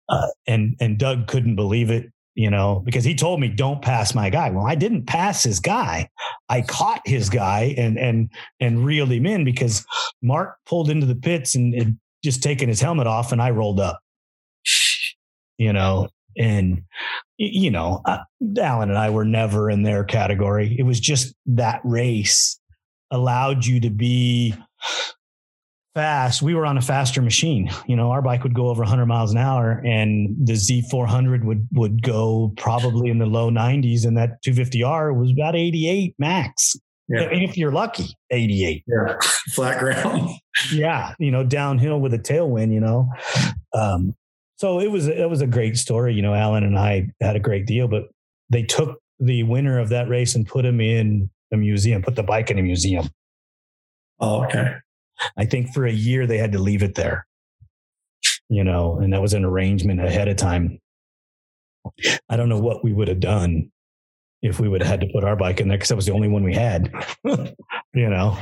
uh, 0.08 0.28
and 0.46 0.76
and 0.80 0.98
Doug 0.98 1.26
couldn't 1.26 1.56
believe 1.56 1.90
it, 1.90 2.12
you 2.34 2.50
know, 2.50 2.82
because 2.84 3.04
he 3.04 3.14
told 3.14 3.40
me 3.40 3.48
don't 3.48 3.82
pass 3.82 4.14
my 4.14 4.30
guy. 4.30 4.50
Well, 4.50 4.66
I 4.66 4.74
didn't 4.74 5.06
pass 5.06 5.42
his 5.42 5.58
guy. 5.58 6.08
I 6.48 6.62
caught 6.62 7.02
his 7.04 7.28
guy 7.28 7.74
and 7.76 7.98
and 7.98 8.30
and 8.60 8.84
reeled 8.84 9.10
him 9.10 9.26
in 9.26 9.44
because 9.44 9.84
Mark 10.22 10.56
pulled 10.66 10.90
into 10.90 11.06
the 11.06 11.16
pits 11.16 11.54
and 11.54 11.74
had 11.74 11.98
just 12.22 12.42
taken 12.42 12.68
his 12.68 12.80
helmet 12.80 13.06
off, 13.06 13.32
and 13.32 13.42
I 13.42 13.50
rolled 13.50 13.80
up. 13.80 14.00
You 15.58 15.72
know, 15.72 16.08
and 16.36 16.82
you 17.38 17.70
know, 17.70 18.02
uh, 18.04 18.18
Alan 18.60 18.90
and 18.90 18.98
I 18.98 19.10
were 19.10 19.24
never 19.24 19.70
in 19.70 19.82
their 19.82 20.04
category. 20.04 20.76
It 20.78 20.84
was 20.84 21.00
just 21.00 21.34
that 21.46 21.80
race 21.84 22.58
allowed 23.10 23.64
you 23.64 23.80
to 23.80 23.90
be 23.90 24.54
fast, 25.96 26.42
we 26.42 26.54
were 26.54 26.66
on 26.66 26.76
a 26.76 26.82
faster 26.82 27.22
machine. 27.22 27.70
You 27.86 27.96
know, 27.96 28.10
our 28.10 28.20
bike 28.20 28.42
would 28.42 28.54
go 28.54 28.68
over 28.68 28.82
100 28.82 29.06
miles 29.06 29.32
an 29.32 29.38
hour, 29.38 29.82
and 29.84 30.36
the 30.46 30.52
Z400 30.52 31.42
would 31.44 31.66
would 31.72 32.02
go 32.02 32.52
probably 32.58 33.10
in 33.10 33.18
the 33.18 33.24
low 33.24 33.50
90s, 33.50 34.04
and 34.04 34.16
that 34.18 34.42
250R 34.44 35.18
was 35.18 35.32
about 35.32 35.56
88 35.56 36.14
max. 36.18 36.76
Yeah. 37.08 37.28
If 37.30 37.56
you're 37.56 37.72
lucky, 37.72 38.08
88. 38.30 38.84
Yeah, 38.86 39.16
flat 39.52 39.78
ground. 39.78 40.28
yeah, 40.70 41.14
you 41.18 41.30
know, 41.30 41.42
downhill 41.42 41.98
with 41.98 42.12
a 42.12 42.18
tailwind. 42.18 42.74
You 42.74 42.80
know, 42.80 43.08
um, 43.72 44.14
so 44.56 44.78
it 44.80 44.90
was 44.90 45.08
it 45.08 45.30
was 45.30 45.40
a 45.40 45.46
great 45.46 45.78
story. 45.78 46.12
You 46.12 46.20
know, 46.20 46.34
Alan 46.34 46.62
and 46.62 46.78
I 46.78 47.08
had 47.22 47.36
a 47.36 47.40
great 47.40 47.66
deal, 47.66 47.88
but 47.88 48.04
they 48.50 48.64
took 48.64 48.98
the 49.18 49.44
winner 49.44 49.78
of 49.78 49.88
that 49.88 50.10
race 50.10 50.34
and 50.34 50.46
put 50.46 50.66
him 50.66 50.78
in 50.78 51.30
a 51.54 51.56
museum, 51.56 52.02
put 52.02 52.16
the 52.16 52.22
bike 52.22 52.50
in 52.50 52.58
a 52.58 52.62
museum. 52.62 53.08
Oh, 54.20 54.44
okay. 54.44 54.74
I 55.36 55.44
think 55.44 55.72
for 55.72 55.86
a 55.86 55.92
year 55.92 56.26
they 56.26 56.38
had 56.38 56.52
to 56.52 56.58
leave 56.58 56.82
it 56.82 56.94
there, 56.94 57.26
you 58.48 58.64
know, 58.64 58.98
and 58.98 59.12
that 59.12 59.22
was 59.22 59.34
an 59.34 59.44
arrangement 59.44 60.00
ahead 60.00 60.28
of 60.28 60.36
time. 60.36 60.80
I 62.28 62.36
don't 62.36 62.48
know 62.48 62.58
what 62.58 62.82
we 62.82 62.92
would 62.92 63.08
have 63.08 63.20
done 63.20 63.70
if 64.42 64.60
we 64.60 64.68
would 64.68 64.82
have 64.82 64.90
had 64.90 65.00
to 65.00 65.12
put 65.12 65.24
our 65.24 65.36
bike 65.36 65.60
in 65.60 65.68
there 65.68 65.78
because 65.78 65.88
that 65.88 65.96
was 65.96 66.06
the 66.06 66.12
only 66.12 66.28
one 66.28 66.42
we 66.42 66.54
had, 66.54 66.92
you 67.24 68.10
know. 68.10 68.36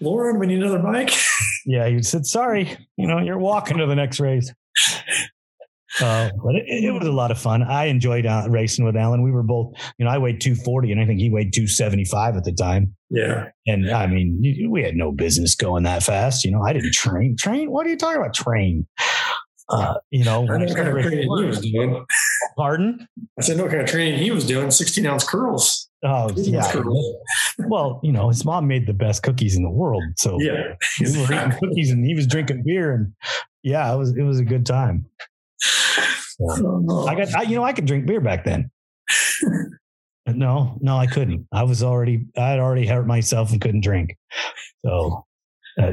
Lauren, 0.00 0.38
we 0.38 0.46
need 0.46 0.62
another 0.62 0.78
bike. 0.78 1.12
yeah, 1.66 1.88
he 1.88 2.02
said, 2.02 2.26
sorry, 2.26 2.76
you 2.96 3.06
know, 3.06 3.18
you're 3.18 3.38
walking 3.38 3.78
to 3.78 3.86
the 3.86 3.94
next 3.94 4.20
race. 4.20 4.52
Uh, 6.00 6.30
but 6.44 6.54
it, 6.54 6.64
it, 6.66 6.92
was 6.92 7.06
a 7.06 7.12
lot 7.12 7.30
of 7.30 7.38
fun. 7.38 7.62
I 7.62 7.86
enjoyed 7.86 8.26
uh, 8.26 8.46
racing 8.48 8.84
with 8.84 8.96
Alan. 8.96 9.22
We 9.22 9.30
were 9.30 9.42
both, 9.42 9.72
you 9.98 10.04
know, 10.04 10.10
I 10.10 10.18
weighed 10.18 10.40
240 10.40 10.92
and 10.92 11.00
I 11.00 11.06
think 11.06 11.20
he 11.20 11.30
weighed 11.30 11.52
275 11.52 12.36
at 12.36 12.44
the 12.44 12.52
time. 12.52 12.94
Yeah. 13.10 13.48
And 13.66 13.90
I 13.90 14.06
mean, 14.06 14.68
we 14.68 14.82
had 14.82 14.96
no 14.96 15.12
business 15.12 15.54
going 15.54 15.84
that 15.84 16.02
fast. 16.02 16.44
You 16.44 16.50
know, 16.50 16.62
I 16.62 16.72
didn't 16.72 16.92
train. 16.92 17.36
Train? 17.38 17.70
What 17.70 17.86
are 17.86 17.90
you 17.90 17.96
talking 17.96 18.20
about? 18.20 18.34
Train? 18.34 18.86
Uh, 19.68 19.94
you 20.10 20.24
know, 20.24 20.42
what 20.42 20.48
kind 20.48 20.62
of 20.62 21.02
training 21.02 21.28
he 21.38 21.44
was 21.44 21.60
doing. 21.60 22.04
Pardon? 22.56 23.08
I 23.38 23.42
said, 23.42 23.56
no 23.56 23.68
kind 23.68 23.80
of 23.80 23.88
training 23.88 24.18
he 24.18 24.30
was 24.30 24.46
doing 24.46 24.70
16 24.70 25.04
ounce 25.06 25.24
curls. 25.24 25.88
Oh, 26.04 26.30
yeah. 26.36 26.72
well, 27.66 28.00
you 28.02 28.12
know, 28.12 28.28
his 28.28 28.44
mom 28.44 28.68
made 28.68 28.86
the 28.86 28.92
best 28.92 29.22
cookies 29.22 29.56
in 29.56 29.62
the 29.62 29.70
world. 29.70 30.04
So 30.16 30.38
yeah, 30.40 30.74
we 31.00 31.18
were 31.18 31.24
eating 31.24 31.52
cookies 31.58 31.90
and 31.90 32.04
he 32.04 32.14
was 32.14 32.26
drinking 32.26 32.62
beer. 32.64 32.94
And 32.94 33.12
yeah, 33.62 33.92
it 33.92 33.96
was, 33.96 34.16
it 34.16 34.22
was 34.22 34.38
a 34.38 34.44
good 34.44 34.66
time. 34.66 35.06
I 37.08 37.14
got, 37.14 37.34
I, 37.34 37.42
you 37.42 37.56
know, 37.56 37.64
I 37.64 37.72
could 37.72 37.86
drink 37.86 38.06
beer 38.06 38.20
back 38.20 38.44
then. 38.44 38.70
no, 40.26 40.76
no, 40.80 40.96
I 40.96 41.06
couldn't. 41.06 41.46
I 41.52 41.62
was 41.62 41.82
already, 41.82 42.26
I 42.36 42.50
had 42.50 42.58
already 42.58 42.86
hurt 42.86 43.06
myself 43.06 43.52
and 43.52 43.60
couldn't 43.60 43.82
drink. 43.82 44.16
So, 44.84 45.24
uh, 45.80 45.92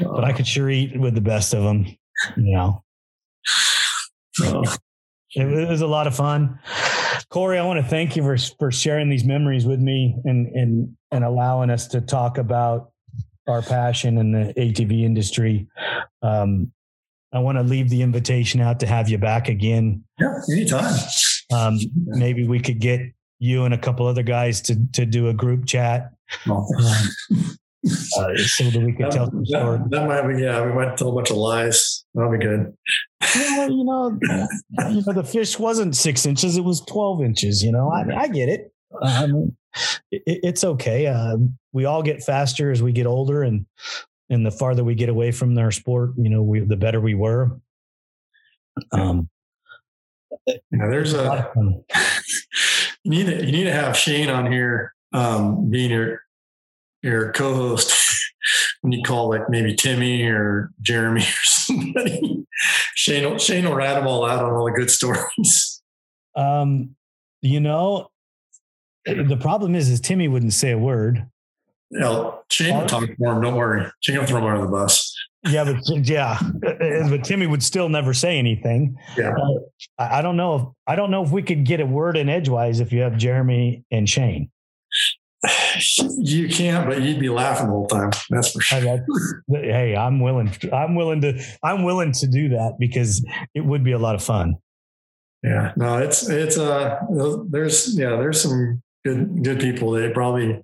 but 0.00 0.24
I 0.24 0.32
could 0.32 0.46
sure 0.46 0.68
eat 0.70 0.98
with 0.98 1.14
the 1.14 1.20
best 1.20 1.54
of 1.54 1.62
them, 1.62 1.86
you 2.36 2.54
know. 2.54 2.82
It, 5.36 5.46
it 5.46 5.68
was 5.68 5.80
a 5.80 5.86
lot 5.86 6.06
of 6.06 6.14
fun. 6.14 6.58
Corey, 7.28 7.58
I 7.58 7.64
want 7.64 7.80
to 7.80 7.88
thank 7.88 8.16
you 8.16 8.22
for, 8.22 8.36
for 8.58 8.70
sharing 8.70 9.08
these 9.08 9.24
memories 9.24 9.66
with 9.66 9.80
me 9.80 10.16
and, 10.24 10.46
and, 10.48 10.96
and 11.10 11.24
allowing 11.24 11.70
us 11.70 11.88
to 11.88 12.00
talk 12.00 12.38
about 12.38 12.90
our 13.48 13.62
passion 13.62 14.18
in 14.18 14.32
the 14.32 14.54
ATV 14.56 15.02
industry. 15.02 15.66
Um, 16.22 16.72
I 17.34 17.40
want 17.40 17.58
to 17.58 17.64
leave 17.64 17.90
the 17.90 18.00
invitation 18.00 18.60
out 18.60 18.80
to 18.80 18.86
have 18.86 19.08
you 19.08 19.18
back 19.18 19.48
again. 19.48 20.04
Yeah, 20.20 20.38
anytime. 20.50 20.94
Um, 21.52 21.78
maybe 22.06 22.46
we 22.46 22.60
could 22.60 22.78
get 22.78 23.00
you 23.40 23.64
and 23.64 23.74
a 23.74 23.78
couple 23.78 24.06
other 24.06 24.22
guys 24.22 24.60
to 24.62 24.76
to 24.92 25.04
do 25.04 25.28
a 25.28 25.34
group 25.34 25.66
chat. 25.66 26.12
Oh. 26.48 26.66
uh, 28.16 28.36
so 28.36 28.70
that 28.70 28.82
we 28.82 28.92
could 28.92 29.06
that, 29.06 29.12
tell 29.12 29.30
some 29.30 29.44
stories. 29.44 29.80
That, 29.80 29.90
that, 29.90 30.08
might 30.08 30.32
be, 30.32 30.42
yeah, 30.42 30.64
we 30.64 30.72
might 30.72 30.96
tell 30.96 31.10
a 31.10 31.12
bunch 31.12 31.30
of 31.30 31.36
lies. 31.36 32.04
That'll 32.14 32.30
be 32.30 32.38
good. 32.38 32.72
You 33.34 33.84
know, 33.84 34.18
you 34.90 35.02
know, 35.04 35.12
the 35.12 35.24
fish 35.24 35.58
wasn't 35.58 35.96
six 35.96 36.24
inches; 36.24 36.56
it 36.56 36.64
was 36.64 36.80
twelve 36.82 37.20
inches. 37.20 37.62
You 37.64 37.72
know, 37.72 37.90
I, 37.90 38.22
I 38.22 38.28
get 38.28 38.48
it. 38.48 38.72
Um, 39.02 39.56
it, 40.10 40.22
it's 40.26 40.62
okay. 40.62 41.08
Uh, 41.08 41.36
we 41.72 41.84
all 41.84 42.02
get 42.02 42.22
faster 42.22 42.70
as 42.70 42.82
we 42.82 42.92
get 42.92 43.06
older, 43.06 43.42
and 43.42 43.66
and 44.30 44.44
the 44.44 44.50
farther 44.50 44.84
we 44.84 44.94
get 44.94 45.08
away 45.08 45.30
from 45.30 45.56
our 45.58 45.70
sport, 45.70 46.12
you 46.16 46.28
know, 46.28 46.42
we 46.42 46.60
the 46.60 46.76
better 46.76 47.00
we 47.00 47.14
were. 47.14 47.60
Um, 48.92 49.28
yeah, 50.46 50.56
there's 50.70 51.12
a, 51.14 51.24
a 51.24 51.52
you 53.04 53.10
need 53.10 53.26
to 53.26 53.44
you 53.44 53.52
need 53.52 53.64
to 53.64 53.72
have 53.72 53.96
Shane 53.96 54.30
on 54.30 54.50
here 54.50 54.94
um, 55.12 55.70
being 55.70 55.90
your 55.90 56.20
your 57.02 57.32
co-host 57.32 57.94
when 58.80 58.92
you 58.92 59.02
call 59.02 59.28
like 59.28 59.48
maybe 59.48 59.74
Timmy 59.74 60.24
or 60.24 60.70
Jeremy 60.80 61.22
or 61.22 61.44
somebody. 61.44 62.46
Shane 62.94 63.30
will, 63.30 63.38
Shane 63.38 63.64
will 63.68 63.74
rat 63.74 63.96
them 63.96 64.06
all 64.06 64.24
out 64.24 64.44
on 64.44 64.52
all 64.52 64.64
the 64.64 64.72
good 64.72 64.90
stories. 64.90 65.82
Um, 66.36 66.96
you 67.42 67.60
know, 67.60 68.08
the 69.04 69.36
problem 69.36 69.74
is, 69.74 69.90
is 69.90 70.00
Timmy 70.00 70.28
wouldn't 70.28 70.54
say 70.54 70.70
a 70.70 70.78
word. 70.78 71.26
Yeah, 71.90 72.30
Shane 72.50 72.76
will 72.76 72.86
talk 72.86 73.04
for 73.04 73.34
him. 73.34 73.40
Don't 73.42 73.54
worry. 73.54 73.86
Shane 74.00 74.18
will 74.18 74.26
throw 74.26 74.38
him 74.38 74.44
under 74.44 74.62
the 74.62 74.70
bus. 74.70 75.14
Yeah, 75.46 75.64
but 75.64 76.08
yeah, 76.08 76.38
but 76.60 77.22
Timmy 77.22 77.46
would 77.46 77.62
still 77.62 77.88
never 77.88 78.14
say 78.14 78.38
anything. 78.38 78.96
Yeah, 79.16 79.30
uh, 79.30 79.60
I 79.98 80.22
don't 80.22 80.36
know 80.36 80.54
if 80.54 80.62
I 80.86 80.96
don't 80.96 81.10
know 81.10 81.22
if 81.22 81.30
we 81.30 81.42
could 81.42 81.64
get 81.64 81.80
a 81.80 81.86
word 81.86 82.16
in 82.16 82.28
edgewise 82.28 82.80
if 82.80 82.92
you 82.92 83.02
have 83.02 83.16
Jeremy 83.18 83.84
and 83.90 84.08
Shane. 84.08 84.50
You 86.16 86.48
can't, 86.48 86.88
but 86.88 87.02
you'd 87.02 87.20
be 87.20 87.28
laughing 87.28 87.66
the 87.66 87.72
whole 87.72 87.86
time. 87.86 88.10
That's 88.30 88.52
for 88.52 88.62
sure. 88.62 89.04
hey, 89.48 89.94
I'm 89.94 90.20
willing. 90.20 90.50
I'm 90.72 90.94
willing 90.94 91.20
to. 91.20 91.38
I'm 91.62 91.84
willing 91.84 92.12
to 92.12 92.26
do 92.26 92.48
that 92.50 92.76
because 92.78 93.24
it 93.54 93.60
would 93.60 93.84
be 93.84 93.92
a 93.92 93.98
lot 93.98 94.14
of 94.14 94.22
fun. 94.22 94.54
Yeah, 95.42 95.72
no, 95.76 95.98
it's 95.98 96.26
it's 96.28 96.56
uh, 96.56 97.00
there's 97.50 97.98
yeah, 97.98 98.16
there's 98.16 98.40
some 98.40 98.82
good 99.04 99.44
good 99.44 99.60
people. 99.60 99.90
They 99.90 100.08
probably 100.08 100.62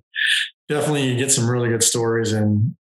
definitely 0.71 1.07
you 1.07 1.17
get 1.17 1.31
some 1.31 1.49
really 1.49 1.69
good 1.69 1.83
stories, 1.83 2.31
and 2.31 2.75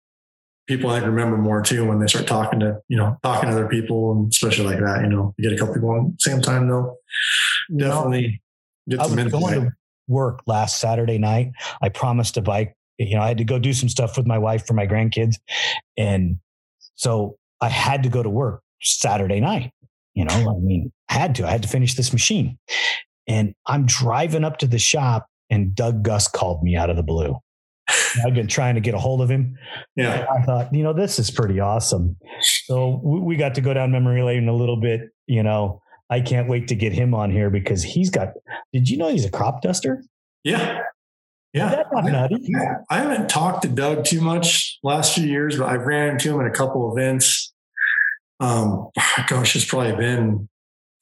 people 0.68 0.89
I 0.89 0.99
remember 0.99 1.38
more 1.38 1.61
too 1.61 1.88
when 1.88 1.99
they 1.99 2.07
start 2.07 2.27
talking 2.27 2.59
to 2.59 2.80
you 2.89 2.97
know 2.97 3.18
talking 3.23 3.49
to 3.49 3.55
other 3.55 3.68
people, 3.68 4.11
and 4.11 4.31
especially 4.31 4.65
like 4.65 4.80
that. 4.80 5.01
You 5.01 5.09
know, 5.09 5.34
you 5.38 5.49
get 5.49 5.55
a 5.55 5.59
couple 5.59 5.73
people 5.73 5.89
on 5.91 6.11
the 6.11 6.15
same 6.19 6.41
time 6.41 6.68
though. 6.68 6.97
Definitely. 7.76 8.41
get 8.88 9.01
some 9.01 9.18
I 9.18 9.23
was 9.23 9.31
going 9.31 9.61
to 9.61 9.72
work 10.07 10.41
last 10.45 10.80
Saturday 10.80 11.18
night. 11.18 11.51
I 11.81 11.89
promised 11.89 12.35
to 12.35 12.41
bike. 12.41 12.76
You 12.97 13.15
know, 13.15 13.22
I 13.22 13.27
had 13.27 13.38
to 13.38 13.43
go 13.43 13.59
do 13.59 13.73
some 13.73 13.89
stuff 13.89 14.18
with 14.18 14.27
my 14.27 14.38
wife 14.38 14.65
for 14.68 14.73
my 14.73 14.85
grandkids, 14.85 15.35
and 15.97 16.38
so 16.95 17.38
I 17.61 17.69
had 17.69 18.03
to 18.03 18.09
go 18.09 18.22
to 18.22 18.30
work 18.30 18.61
Saturday 18.81 19.39
night. 19.39 19.72
You 20.14 20.26
know, 20.26 20.34
I 20.34 20.59
mean, 20.59 20.91
I 21.09 21.14
had 21.14 21.35
to. 21.35 21.47
I 21.47 21.51
had 21.51 21.61
to 21.61 21.68
finish 21.68 21.93
this 21.93 22.11
machine, 22.11 22.57
and 23.27 23.53
I'm 23.68 23.85
driving 23.85 24.43
up 24.43 24.57
to 24.59 24.68
the 24.68 24.80
shop, 24.80 25.27
and 25.49 25.76
Doug 25.76 26.03
Gust 26.03 26.34
called 26.34 26.64
me 26.64 26.76
out 26.76 26.89
of 26.89 26.95
the 26.95 27.03
blue. 27.03 27.38
I've 28.26 28.34
been 28.34 28.47
trying 28.47 28.76
to 28.76 28.81
get 28.81 28.93
a 28.93 28.97
hold 28.97 29.22
of 29.22 29.30
him. 29.30 29.57
Yeah. 29.95 30.26
I 30.31 30.43
thought, 30.43 30.73
you 30.73 30.84
know, 30.84 30.93
this 30.93 31.19
is 31.19 31.31
pretty 31.31 31.59
awesome. 31.59 32.18
So 32.65 33.01
we 33.03 33.35
got 33.35 33.55
to 33.55 33.61
go 33.61 33.73
down 33.73 33.91
memory 33.91 34.23
lane 34.23 34.47
a 34.47 34.55
little 34.55 34.77
bit. 34.77 35.09
You 35.26 35.43
know, 35.43 35.81
I 36.09 36.22
can't 36.22 36.47
wait 36.47 36.68
to 36.69 36.76
get 36.76 36.93
him 36.93 37.14
on 37.14 37.31
here 37.31 37.49
because 37.49 37.84
he's 37.84 38.09
got. 38.09 38.30
Did 38.73 38.89
you 38.89 38.97
know 38.97 39.09
he's 39.09 39.26
a 39.26 39.31
crop 39.31 39.61
duster? 39.61 40.03
Yeah. 40.43 40.81
Yeah. 41.53 41.84
I, 41.95 42.30
I 42.89 42.97
haven't 42.99 43.30
talked 43.30 43.64
to 43.64 43.68
Doug 43.68 44.05
too 44.05 44.22
much 44.22 44.77
last 44.84 45.15
few 45.15 45.26
years, 45.26 45.57
but 45.57 45.69
I've 45.69 45.85
ran 45.85 46.09
into 46.09 46.34
him 46.34 46.41
in 46.41 46.47
a 46.47 46.51
couple 46.51 46.95
events. 46.95 47.53
Um, 48.39 48.89
gosh, 49.27 49.55
it's 49.55 49.65
probably 49.65 49.95
been 49.95 50.47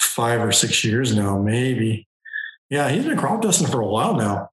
five 0.02 0.42
or 0.42 0.52
six 0.52 0.84
years 0.84 1.16
now, 1.16 1.42
maybe. 1.42 2.08
Yeah, 2.70 2.90
he's 2.90 3.06
been 3.06 3.18
crop 3.18 3.42
dusting 3.42 3.68
for 3.68 3.82
a 3.82 3.88
while 3.88 4.16
now. 4.16 4.50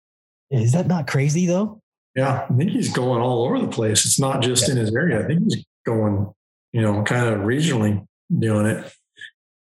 Is 0.51 0.73
that 0.73 0.87
not 0.87 1.07
crazy 1.07 1.47
though? 1.47 1.81
Yeah, 2.19 2.47
I 2.51 2.53
think 2.55 2.71
he's 2.71 2.93
going 2.93 3.23
all 3.23 3.45
over 3.45 3.61
the 3.61 3.69
place. 3.69 4.05
It's 4.05 4.19
not 4.19 4.43
just 4.43 4.67
yeah. 4.67 4.73
in 4.73 4.79
his 4.79 4.93
area. 4.93 5.23
I 5.23 5.27
think 5.29 5.45
he's 5.45 5.65
going, 5.87 6.33
you 6.73 6.83
know, 6.83 7.05
kind 7.05 7.29
of 7.29 7.43
regionally 7.43 8.05
doing 8.37 8.67
it. 8.67 8.93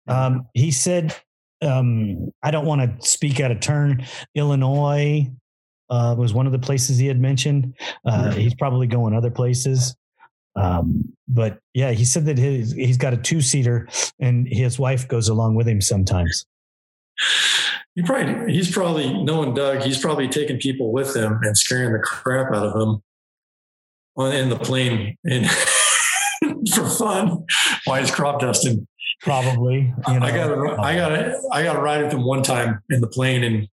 Um, 0.08 0.48
he 0.56 0.72
said, 0.72 1.16
um, 1.62 2.32
I 2.42 2.50
don't 2.50 2.66
want 2.66 2.82
to 2.82 3.08
speak 3.08 3.40
out 3.40 3.52
of 3.52 3.60
turn. 3.60 4.08
Illinois 4.34 5.30
uh, 5.92 6.16
was 6.18 6.34
one 6.34 6.48
of 6.48 6.52
the 6.52 6.58
places 6.58 6.98
he 6.98 7.06
had 7.06 7.22
mentioned. 7.22 7.76
Uh, 8.04 8.32
he's 8.32 8.56
probably 8.56 8.88
going 8.88 9.14
other 9.14 9.30
places. 9.30 9.96
Um, 10.56 11.14
but 11.28 11.60
yeah, 11.76 11.92
he 11.92 12.06
said 12.06 12.26
that 12.26 12.40
his, 12.40 12.72
he's 12.72 12.98
got 12.98 13.14
a 13.14 13.18
two 13.18 13.42
seater 13.42 13.88
and 14.20 14.48
his 14.48 14.80
wife 14.80 15.08
goes 15.08 15.30
along 15.30 15.54
with 15.54 15.68
him 15.68 15.80
sometimes. 15.80 16.44
He 17.96 18.04
probably 18.04 18.54
he's 18.54 18.72
probably 18.72 19.24
knowing 19.24 19.54
Doug. 19.54 19.82
He's 19.82 20.00
probably 20.00 20.28
taking 20.28 20.60
people 20.60 20.92
with 20.92 21.16
him 21.16 21.40
and 21.44 21.58
scaring 21.58 21.94
the 21.94 22.00
crap 22.00 22.54
out 22.54 22.68
of 22.68 22.74
them 22.74 23.02
on 24.16 24.34
in 24.34 24.50
the 24.50 24.58
plane 24.58 25.18
and 25.26 25.50
for 26.74 26.88
fun 26.88 27.46
Why 27.86 28.00
is 28.00 28.12
crop 28.12 28.42
dusting. 28.42 28.88
Probably. 29.22 29.94
You 30.08 30.20
know, 30.20 30.26
I 30.26 30.32
got 30.32 30.80
I 30.80 30.96
got 30.96 31.12
I 31.52 31.64
got 31.64 31.74
to 31.74 31.82
ride 31.82 32.04
with 32.04 32.14
him 32.14 32.24
one 32.24 32.44
time 32.44 32.82
in 32.90 33.02
the 33.02 33.08
plane, 33.08 33.44
and 33.44 33.68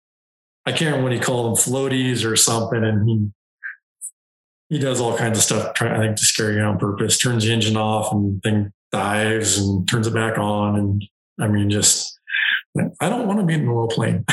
I 0.67 0.71
can't 0.71 0.95
remember 0.95 1.05
what 1.05 1.13
he 1.13 1.19
called 1.19 1.47
them 1.47 1.65
floaties 1.65 2.25
or 2.25 2.37
something, 2.37 2.85
and 2.85 3.09
he 3.09 3.31
he 4.69 4.79
does 4.79 5.01
all 5.01 5.17
kinds 5.17 5.39
of 5.39 5.45
stuff. 5.45 5.75
Try, 5.75 5.95
I 5.95 5.99
think 5.99 6.17
to 6.17 6.25
scare 6.25 6.53
you 6.53 6.61
on 6.61 6.79
purpose. 6.79 7.19
Turns 7.19 7.45
the 7.45 7.53
engine 7.53 7.77
off 7.77 8.13
and 8.13 8.41
then 8.43 8.73
dives 8.93 9.59
and 9.59 9.89
turns 9.89 10.07
it 10.07 10.15
back 10.15 10.39
on, 10.39 10.79
and 10.79 11.05
I 11.41 11.49
mean 11.49 11.71
just 11.71 12.12
I 13.01 13.09
don't 13.09 13.27
want 13.27 13.41
to 13.41 13.47
be 13.47 13.55
in 13.55 13.67
a 13.67 13.75
low 13.75 13.87
plane. 13.87 14.25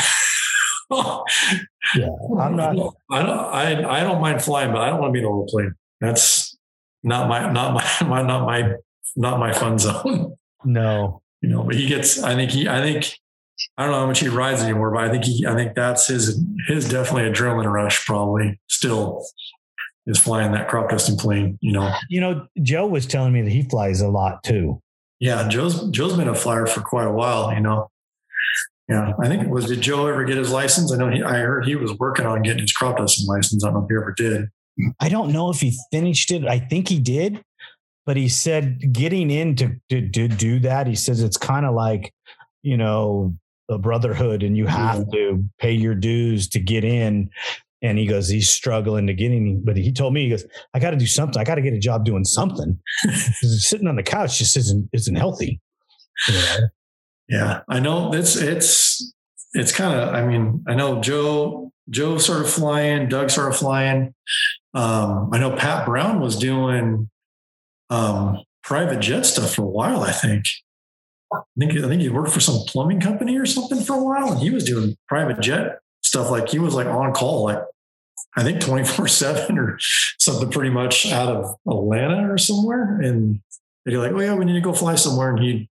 yeah, 0.92 2.10
I'm 2.40 2.56
not. 2.56 2.96
I 3.12 3.24
don't. 3.24 3.40
I, 3.40 4.00
I 4.00 4.04
don't 4.04 4.22
mind 4.22 4.42
flying, 4.42 4.72
but 4.72 4.82
I 4.82 4.90
don't 4.90 5.00
want 5.00 5.10
to 5.10 5.14
be 5.14 5.20
in 5.20 5.26
a 5.26 5.30
low 5.30 5.46
plane. 5.48 5.74
That's 6.02 6.58
not 7.04 7.28
my 7.28 7.52
not 7.52 7.74
my, 7.74 8.08
my 8.08 8.22
not 8.22 8.46
my 8.46 8.74
not 9.16 9.40
my 9.40 9.54
fun 9.54 9.78
zone. 9.78 10.36
No, 10.66 11.22
you 11.42 11.50
know. 11.50 11.64
But 11.64 11.76
he 11.76 11.88
gets. 11.88 12.22
I 12.24 12.36
think 12.36 12.52
he. 12.52 12.68
I 12.68 12.82
think. 12.82 13.14
I 13.78 13.84
don't 13.84 13.92
know 13.92 14.00
how 14.00 14.08
much 14.08 14.20
he 14.20 14.30
rides 14.30 14.62
anymore, 14.62 14.92
but 14.92 15.04
I 15.04 15.10
think 15.10 15.26
he. 15.26 15.46
I 15.46 15.54
think 15.54 15.76
that's 15.76 16.08
his. 16.08 16.42
His 16.68 16.90
definitely 16.90 17.30
adrenaline 17.30 17.72
rush. 17.72 18.06
Probably 18.06 18.60
still 18.68 19.26
is 20.08 20.18
flying 20.18 20.52
that 20.54 20.70
crop 20.70 20.90
dusting 20.90 21.18
plane. 21.18 21.58
You 21.62 21.74
know. 21.74 21.94
You 22.10 22.22
know, 22.22 22.48
Joe 22.62 22.88
was 22.88 23.06
telling 23.06 23.34
me 23.34 23.42
that 23.42 23.52
he 23.52 23.64
flies 23.64 24.02
a 24.02 24.08
lot 24.08 24.44
too. 24.44 24.82
Yeah, 25.20 25.48
Joe's 25.50 25.90
Joe's 25.90 26.16
been 26.16 26.30
a 26.30 26.36
flyer 26.36 26.66
for 26.66 26.82
quite 26.82 27.08
a 27.08 27.12
while. 27.12 27.54
You 27.54 27.60
know. 27.60 27.90
Yeah, 28.90 29.14
I 29.22 29.28
think 29.28 29.44
it 29.44 29.50
was. 29.50 29.66
Did 29.66 29.82
Joe 29.82 30.08
ever 30.08 30.24
get 30.24 30.38
his 30.38 30.52
license? 30.52 30.92
I 30.92 30.98
know 30.98 31.10
he. 31.10 31.22
I 31.22 31.38
heard 31.38 31.66
he 31.66 31.76
was 31.76 31.94
working 32.00 32.26
on 32.26 32.42
getting 32.42 32.62
his 32.62 32.74
crop 32.74 32.98
dusting 32.98 33.28
license. 33.28 33.64
I 33.64 33.68
don't 33.68 33.76
know 33.76 33.84
if 33.84 33.90
he 33.90 33.96
ever 33.96 34.14
did. 34.18 34.50
I 35.00 35.10
don't 35.10 35.32
know 35.32 35.52
if 35.52 35.60
he 35.60 35.78
finished 35.92 36.32
it. 36.32 36.46
I 36.48 36.58
think 36.58 36.88
he 36.88 37.00
did, 37.00 37.44
but 38.08 38.18
he 38.18 38.28
said 38.28 38.92
getting 38.92 39.30
in 39.30 39.56
to, 39.58 39.76
to, 39.90 40.10
to 40.10 40.28
do 40.28 40.60
that. 40.62 40.88
He 40.88 40.96
says 40.96 41.22
it's 41.22 41.38
kind 41.38 41.68
of 41.68 41.76
like, 41.76 42.12
you 42.64 42.78
know, 42.78 43.36
a 43.70 43.78
brotherhood, 43.78 44.42
and 44.42 44.58
you 44.58 44.66
have 44.66 45.06
yeah. 45.12 45.20
to 45.20 45.46
pay 45.60 45.74
your 45.74 45.94
dues 45.94 46.50
to 46.50 46.60
get 46.60 46.84
in. 46.84 47.30
And 47.84 48.00
he 48.00 48.08
goes, 48.08 48.28
he's 48.28 48.50
struggling 48.50 49.06
to 49.06 49.14
get 49.14 49.32
in, 49.32 49.64
but 49.64 49.78
he 49.78 49.94
told 49.94 50.14
me, 50.14 50.24
he 50.24 50.30
goes, 50.32 50.46
I 50.74 50.80
got 50.80 50.92
to 50.92 50.98
do 50.98 51.06
something. 51.06 51.40
I 51.40 51.46
got 51.46 51.56
to 51.56 51.62
get 51.62 51.74
a 51.74 51.80
job 51.80 52.06
doing 52.06 52.26
something. 52.26 52.78
sitting 53.42 53.88
on 53.88 53.96
the 53.96 54.04
couch 54.04 54.40
just 54.40 54.58
isn't 54.58 54.90
isn't 54.94 55.16
healthy. 55.16 55.62
You 56.28 56.34
know? 56.34 56.58
Yeah, 57.30 57.62
I 57.70 57.80
know 57.80 58.14
it's 58.14 58.36
it's 58.36 59.14
it's 59.54 59.72
kind 59.72 60.00
of. 60.00 60.14
I 60.14 60.26
mean, 60.26 60.64
I 60.68 60.76
know 60.76 61.02
Joe 61.02 61.72
Joe 61.90 62.18
started 62.18 62.48
flying, 62.50 63.08
Doug 63.08 63.30
started 63.30 63.58
flying. 63.58 64.14
Um, 64.74 65.30
I 65.32 65.40
know 65.40 65.56
Pat 65.56 65.86
Brown 65.86 66.20
was 66.22 66.36
doing 66.38 67.10
um, 67.90 68.44
private 68.64 69.00
jet 69.00 69.26
stuff 69.26 69.56
for 69.56 69.64
a 69.64 69.68
while. 69.68 70.02
I 70.02 70.12
think. 70.12 70.46
I 71.32 71.42
think 71.60 71.74
I 71.74 71.88
think 71.88 72.02
he 72.02 72.10
worked 72.10 72.32
for 72.32 72.40
some 72.40 72.64
plumbing 72.68 73.02
company 73.02 73.38
or 73.38 73.46
something 73.46 73.82
for 73.82 73.94
a 73.94 74.04
while, 74.04 74.32
and 74.32 74.42
he 74.42 74.50
was 74.50 74.64
doing 74.64 74.96
private 75.08 75.40
jet 75.42 75.80
stuff. 76.04 76.32
Like 76.32 76.50
he 76.50 76.58
was 76.60 76.74
like 76.74 76.88
on 76.88 77.14
call, 77.14 77.44
like 77.44 77.60
I 78.38 78.44
think 78.44 78.62
twenty 78.62 78.86
four 78.86 79.08
seven 79.08 79.60
or 79.60 79.78
something, 80.20 80.50
pretty 80.50 80.72
much 80.72 81.12
out 81.12 81.30
of 81.30 81.56
Atlanta 81.70 82.32
or 82.32 82.38
somewhere. 82.38 83.00
And 83.02 83.42
they'd 83.86 83.92
be 83.92 83.98
like, 83.98 84.12
"Oh 84.12 84.20
yeah, 84.22 84.36
we 84.36 84.46
need 84.46 84.54
to 84.54 84.62
go 84.62 84.74
fly 84.74 84.96
somewhere," 84.96 85.30
and 85.36 85.40
he 85.44 85.70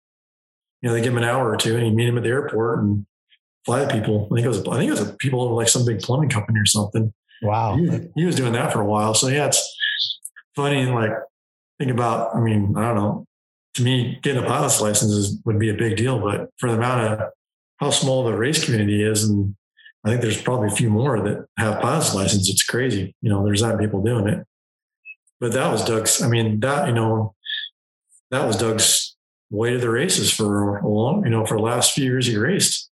you 0.86 0.92
know, 0.92 0.96
they 0.96 1.02
give 1.02 1.14
him 1.14 1.18
an 1.18 1.24
hour 1.24 1.52
or 1.52 1.58
two 1.58 1.76
and 1.76 1.88
you 1.88 1.92
meet 1.92 2.08
him 2.08 2.16
at 2.16 2.22
the 2.22 2.30
airport 2.30 2.78
and 2.78 3.08
fly 3.66 3.84
the 3.84 3.92
people. 3.92 4.30
I 4.32 4.36
think 4.36 4.46
it 4.46 4.50
was, 4.50 4.60
I 4.68 4.78
think 4.78 4.88
it 4.90 5.00
was 5.00 5.16
people 5.18 5.56
like 5.56 5.68
some 5.68 5.84
big 5.84 6.00
plumbing 6.02 6.30
company 6.30 6.60
or 6.60 6.68
something. 6.68 7.12
Wow. 7.42 7.76
He, 7.76 7.90
he, 8.16 8.24
was 8.24 8.36
doing 8.36 8.54
that 8.54 8.72
for 8.72 8.82
a 8.82 8.86
while. 8.86 9.16
So 9.16 9.28
yeah, 9.30 9.48
it's 9.48 10.20
funny. 10.56 10.82
And 10.82 10.94
like, 10.94 11.10
think 11.80 11.90
about, 11.90 12.36
I 12.36 12.40
mean, 12.40 12.76
I 12.78 12.84
don't 12.84 12.98
know, 12.98 13.26
to 13.74 13.82
me, 13.82 14.20
getting 14.22 14.44
a 14.44 14.46
pilot's 14.46 14.80
license 14.80 15.12
is, 15.12 15.40
would 15.44 15.58
be 15.58 15.72
a 15.72 15.74
big 15.74 15.98
deal, 15.98 16.20
but 16.20 16.50
for 16.60 16.70
the 16.70 16.78
amount 16.78 17.02
of 17.02 17.30
how 17.78 17.90
small 17.90 18.24
the 18.24 18.38
race 18.38 18.64
community 18.64 19.02
is, 19.02 19.28
and 19.28 19.56
I 20.06 20.10
think 20.10 20.22
there's 20.22 20.40
probably 20.40 20.68
a 20.68 20.76
few 20.76 20.92
more 20.92 21.20
that 21.20 21.48
have 21.58 21.82
pilot's 21.82 22.14
license. 22.14 22.48
It's 22.48 22.64
crazy. 22.64 23.16
You 23.24 23.32
know, 23.32 23.44
there's 23.44 23.64
not 23.64 23.80
people 23.80 24.04
doing 24.04 24.28
it. 24.28 24.46
But 25.40 25.54
that 25.54 25.72
was 25.72 25.84
Doug's, 25.84 26.22
I 26.22 26.28
mean, 26.28 26.60
that, 26.60 26.88
you 26.88 26.94
know, 26.94 27.34
that 28.30 28.46
was 28.46 28.56
Doug's 28.56 29.15
way 29.50 29.72
to 29.72 29.78
the 29.78 29.90
races 29.90 30.32
for 30.32 30.78
a 30.78 30.88
long, 30.88 31.24
you 31.24 31.30
know, 31.30 31.46
for 31.46 31.58
the 31.58 31.64
last 31.64 31.94
few 31.94 32.06
years 32.06 32.28
he 32.28 32.38
raced. 32.38 32.90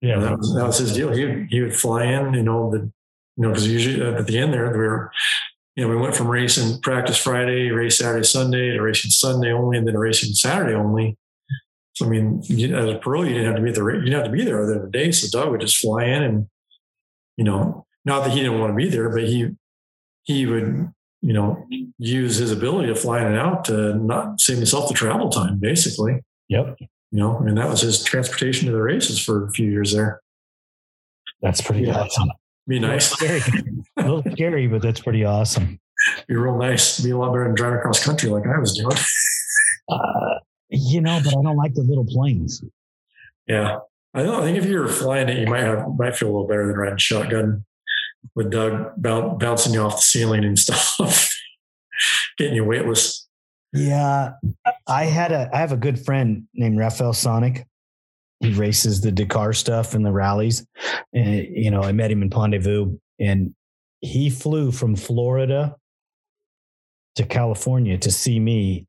Yeah, 0.00 0.18
that 0.18 0.38
was, 0.38 0.54
that 0.54 0.66
was 0.66 0.78
his 0.78 0.92
deal. 0.92 1.12
He 1.12 1.46
he 1.48 1.62
would 1.62 1.74
fly 1.74 2.04
in, 2.04 2.34
you 2.34 2.42
know, 2.42 2.70
the 2.70 2.78
you 3.36 3.42
know, 3.42 3.48
because 3.48 3.66
usually 3.66 4.00
at 4.02 4.26
the 4.26 4.38
end 4.38 4.52
there, 4.52 4.70
we 4.70 4.78
were, 4.78 5.10
you 5.76 5.84
know, 5.84 5.90
we 5.90 5.96
went 5.96 6.14
from 6.14 6.28
racing 6.28 6.80
practice 6.82 7.16
Friday, 7.16 7.70
race 7.70 7.98
Saturday, 7.98 8.24
Sunday 8.24 8.72
to 8.72 8.80
racing 8.80 9.10
Sunday 9.10 9.52
only, 9.52 9.78
and 9.78 9.88
then 9.88 9.96
racing 9.96 10.34
Saturday 10.34 10.74
only. 10.74 11.16
So 11.94 12.06
I 12.06 12.08
mean, 12.08 12.40
you, 12.44 12.76
as 12.76 12.90
a 12.90 12.98
pro, 12.98 13.22
you 13.22 13.34
didn't 13.34 13.46
have 13.46 13.56
to 13.56 13.62
be 13.62 13.72
there. 13.72 13.94
You 13.94 14.00
didn't 14.02 14.14
have 14.14 14.24
to 14.24 14.30
be 14.30 14.44
there 14.44 14.62
other 14.62 14.74
than 14.74 14.88
a 14.88 14.90
day. 14.90 15.10
So 15.10 15.26
Doug 15.36 15.50
would 15.50 15.60
just 15.60 15.78
fly 15.78 16.04
in, 16.04 16.22
and 16.22 16.46
you 17.36 17.44
know, 17.44 17.86
not 18.04 18.24
that 18.24 18.32
he 18.32 18.40
didn't 18.40 18.60
want 18.60 18.72
to 18.72 18.76
be 18.76 18.88
there, 18.88 19.08
but 19.08 19.24
he 19.24 19.50
he 20.24 20.46
would 20.46 20.92
you 21.24 21.32
know 21.32 21.66
use 21.98 22.36
his 22.36 22.52
ability 22.52 22.88
to 22.88 22.94
fly 22.94 23.20
in 23.20 23.28
and 23.28 23.36
out 23.36 23.64
to 23.64 23.94
not 23.94 24.38
save 24.40 24.58
himself 24.58 24.88
the 24.88 24.94
travel 24.94 25.30
time, 25.30 25.58
basically. 25.58 26.20
Yep. 26.48 26.76
You 26.80 26.88
know, 27.12 27.38
and 27.38 27.56
that 27.56 27.68
was 27.68 27.80
his 27.80 28.04
transportation 28.04 28.66
to 28.66 28.72
the 28.72 28.82
races 28.82 29.18
for 29.18 29.46
a 29.46 29.50
few 29.50 29.70
years 29.70 29.94
there. 29.94 30.20
That's 31.40 31.62
pretty 31.62 31.84
yeah. 31.84 32.00
awesome. 32.00 32.30
Be 32.68 32.78
nice. 32.78 33.18
A 33.20 33.24
little, 33.24 33.40
scary. 33.40 33.62
a 33.96 34.02
little 34.02 34.32
scary, 34.32 34.66
but 34.66 34.82
that's 34.82 35.00
pretty 35.00 35.24
awesome. 35.24 35.80
Be 36.28 36.34
real 36.34 36.58
nice. 36.58 37.00
Be 37.00 37.10
a 37.10 37.16
lot 37.16 37.32
better 37.32 37.44
than 37.44 37.54
driving 37.54 37.78
across 37.78 38.04
country 38.04 38.28
like 38.28 38.46
I 38.46 38.58
was 38.58 38.76
doing. 38.76 38.96
Uh, 39.86 40.38
you 40.70 41.02
know, 41.02 41.20
but 41.22 41.36
I 41.36 41.42
don't 41.42 41.58
like 41.58 41.74
the 41.74 41.82
little 41.82 42.06
planes. 42.06 42.64
Yeah. 43.46 43.80
I 44.14 44.22
don't 44.22 44.34
I 44.36 44.40
think 44.40 44.56
if 44.56 44.64
you 44.64 44.78
were 44.78 44.88
flying 44.88 45.28
it, 45.28 45.36
you 45.36 45.46
might 45.46 45.60
have 45.60 45.86
might 45.98 46.16
feel 46.16 46.28
a 46.28 46.32
little 46.32 46.46
better 46.46 46.66
than 46.66 46.74
riding 46.74 46.96
shotgun 46.96 47.66
with 48.34 48.50
Doug 48.50 48.92
bouncing 48.96 49.72
you 49.72 49.80
off 49.80 49.96
the 49.96 50.02
ceiling 50.02 50.44
and 50.44 50.58
stuff, 50.58 51.30
getting 52.38 52.56
you 52.56 52.64
weightless. 52.64 53.28
Yeah, 53.72 54.32
I 54.86 55.04
had 55.04 55.32
a 55.32 55.50
I 55.52 55.58
have 55.58 55.72
a 55.72 55.76
good 55.76 55.98
friend 55.98 56.44
named 56.54 56.78
Rafal 56.78 57.12
Sonik. 57.12 57.64
He 58.40 58.52
races 58.52 59.00
the 59.00 59.10
Dakar 59.10 59.52
stuff 59.52 59.94
and 59.94 60.04
the 60.04 60.12
rallies, 60.12 60.66
and 61.12 61.46
you 61.50 61.70
know 61.70 61.82
I 61.82 61.92
met 61.92 62.10
him 62.10 62.22
in 62.22 62.30
Pont-de-Vaux, 62.30 62.96
and 63.18 63.54
he 64.00 64.30
flew 64.30 64.70
from 64.70 64.94
Florida 64.94 65.76
to 67.16 67.24
California 67.24 67.98
to 67.98 68.10
see 68.10 68.38
me 68.38 68.86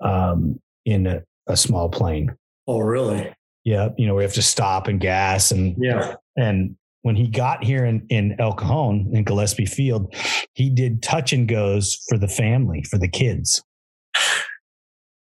um, 0.00 0.60
in 0.84 1.06
a, 1.06 1.22
a 1.46 1.56
small 1.56 1.88
plane. 1.88 2.34
Oh, 2.66 2.78
really? 2.78 3.32
Yeah, 3.64 3.90
you 3.96 4.06
know 4.06 4.14
we 4.14 4.22
have 4.22 4.34
to 4.34 4.42
stop 4.42 4.86
and 4.86 5.00
gas 5.00 5.50
and 5.50 5.76
yeah, 5.78 6.16
and 6.36 6.76
when 7.06 7.14
he 7.14 7.28
got 7.28 7.62
here 7.62 7.84
in, 7.84 8.04
in 8.08 8.34
El 8.40 8.52
Cajon 8.52 9.08
in 9.12 9.22
Gillespie 9.22 9.64
Field, 9.64 10.12
he 10.54 10.68
did 10.68 11.04
touch 11.04 11.32
and 11.32 11.46
goes 11.46 12.04
for 12.08 12.18
the 12.18 12.26
family, 12.26 12.82
for 12.82 12.98
the 12.98 13.06
kids. 13.06 13.62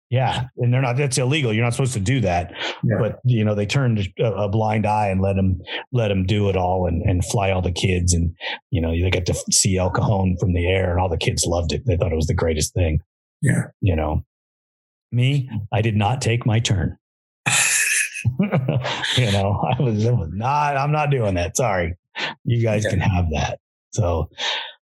Yeah, 0.08 0.44
and 0.58 0.72
they're 0.72 0.80
not. 0.80 0.96
That's 0.96 1.18
illegal. 1.18 1.52
You're 1.52 1.64
not 1.64 1.72
supposed 1.72 1.94
to 1.94 2.00
do 2.00 2.20
that. 2.20 2.52
Yeah. 2.84 2.98
But 3.00 3.18
you 3.24 3.44
know, 3.44 3.56
they 3.56 3.66
turned 3.66 4.06
a, 4.20 4.32
a, 4.32 4.48
blind 4.48 4.86
eye 4.86 5.08
and 5.08 5.20
let 5.20 5.36
him 5.36 5.60
let 5.90 6.08
him 6.08 6.24
do 6.24 6.48
it 6.48 6.56
all 6.56 6.86
and 6.86 7.02
and 7.02 7.24
fly 7.24 7.50
all 7.50 7.62
the 7.62 7.72
kids. 7.72 8.12
And 8.12 8.32
you 8.70 8.80
know, 8.80 8.92
they 8.92 9.10
got 9.10 9.26
to 9.26 9.34
see 9.50 9.76
El 9.76 9.90
Cajon 9.90 10.36
from 10.38 10.52
the 10.52 10.68
air, 10.68 10.92
and 10.92 11.00
all 11.00 11.08
the 11.08 11.16
kids 11.16 11.46
loved 11.46 11.72
it. 11.72 11.82
They 11.84 11.96
thought 11.96 12.12
it 12.12 12.16
was 12.16 12.28
the 12.28 12.34
greatest 12.34 12.74
thing. 12.74 13.00
Yeah, 13.40 13.64
you 13.80 13.96
know, 13.96 14.24
me, 15.10 15.50
I 15.72 15.82
did 15.82 15.96
not 15.96 16.20
take 16.20 16.46
my 16.46 16.60
turn. 16.60 16.96
you 19.16 19.32
know, 19.32 19.62
I 19.78 19.82
was, 19.82 20.04
was, 20.04 20.30
not, 20.32 20.76
I'm 20.76 20.92
not 20.92 21.10
doing 21.10 21.34
that. 21.34 21.56
Sorry. 21.56 21.94
You 22.44 22.62
guys 22.62 22.84
yeah. 22.84 22.90
can 22.90 23.00
have 23.00 23.26
that. 23.32 23.58
So, 23.92 24.28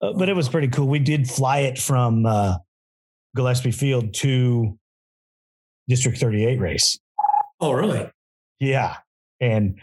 uh, 0.01 0.13
but 0.15 0.29
it 0.29 0.37
was 0.37 0.49
pretty 0.49 0.69
cool. 0.69 0.89
We 0.89 0.99
did 0.99 1.29
fly 1.29 1.61
it 1.61 1.79
from 1.79 2.27
uh, 2.27 2.57
Gillespie 3.37 3.71
Field 3.71 4.15
to 4.15 4.79
District 5.89 6.19
38 6.19 6.61
race. 6.61 6.99
Oh, 7.61 7.73
really? 7.73 8.11
Yeah. 8.61 8.97
And 9.41 9.79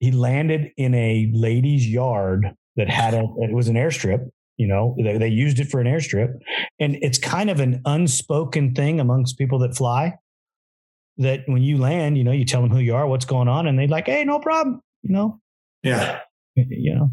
he 0.00 0.12
landed 0.12 0.72
in 0.76 0.94
a 0.94 1.30
lady's 1.32 1.88
yard 1.88 2.54
that 2.76 2.88
had 2.88 3.14
a, 3.14 3.24
it 3.38 3.52
was 3.52 3.68
an 3.68 3.76
airstrip. 3.76 4.28
You 4.56 4.66
know, 4.66 4.96
they, 5.02 5.18
they 5.18 5.28
used 5.28 5.60
it 5.60 5.68
for 5.68 5.80
an 5.80 5.86
airstrip. 5.86 6.32
And 6.80 6.96
it's 7.00 7.18
kind 7.18 7.50
of 7.50 7.60
an 7.60 7.80
unspoken 7.84 8.74
thing 8.74 9.00
amongst 9.00 9.38
people 9.38 9.60
that 9.60 9.76
fly 9.76 10.14
that 11.18 11.42
when 11.46 11.62
you 11.62 11.78
land, 11.78 12.16
you 12.16 12.24
know, 12.24 12.32
you 12.32 12.44
tell 12.44 12.62
them 12.62 12.70
who 12.70 12.78
you 12.78 12.94
are, 12.94 13.06
what's 13.06 13.24
going 13.24 13.48
on, 13.48 13.66
and 13.66 13.78
they're 13.78 13.88
like, 13.88 14.06
"Hey, 14.06 14.24
no 14.24 14.38
problem," 14.38 14.80
you 15.02 15.12
know. 15.12 15.40
Yeah. 15.82 16.20
You 16.56 16.94
know, 16.94 17.10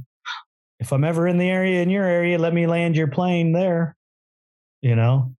if 0.79 0.91
I'm 0.91 1.03
ever 1.03 1.27
in 1.27 1.37
the 1.37 1.49
area 1.49 1.81
in 1.81 1.89
your 1.89 2.05
area, 2.05 2.37
let 2.39 2.53
me 2.53 2.67
land 2.67 2.95
your 2.95 3.07
plane 3.07 3.51
there. 3.51 3.95
You 4.81 4.95
know. 4.95 5.35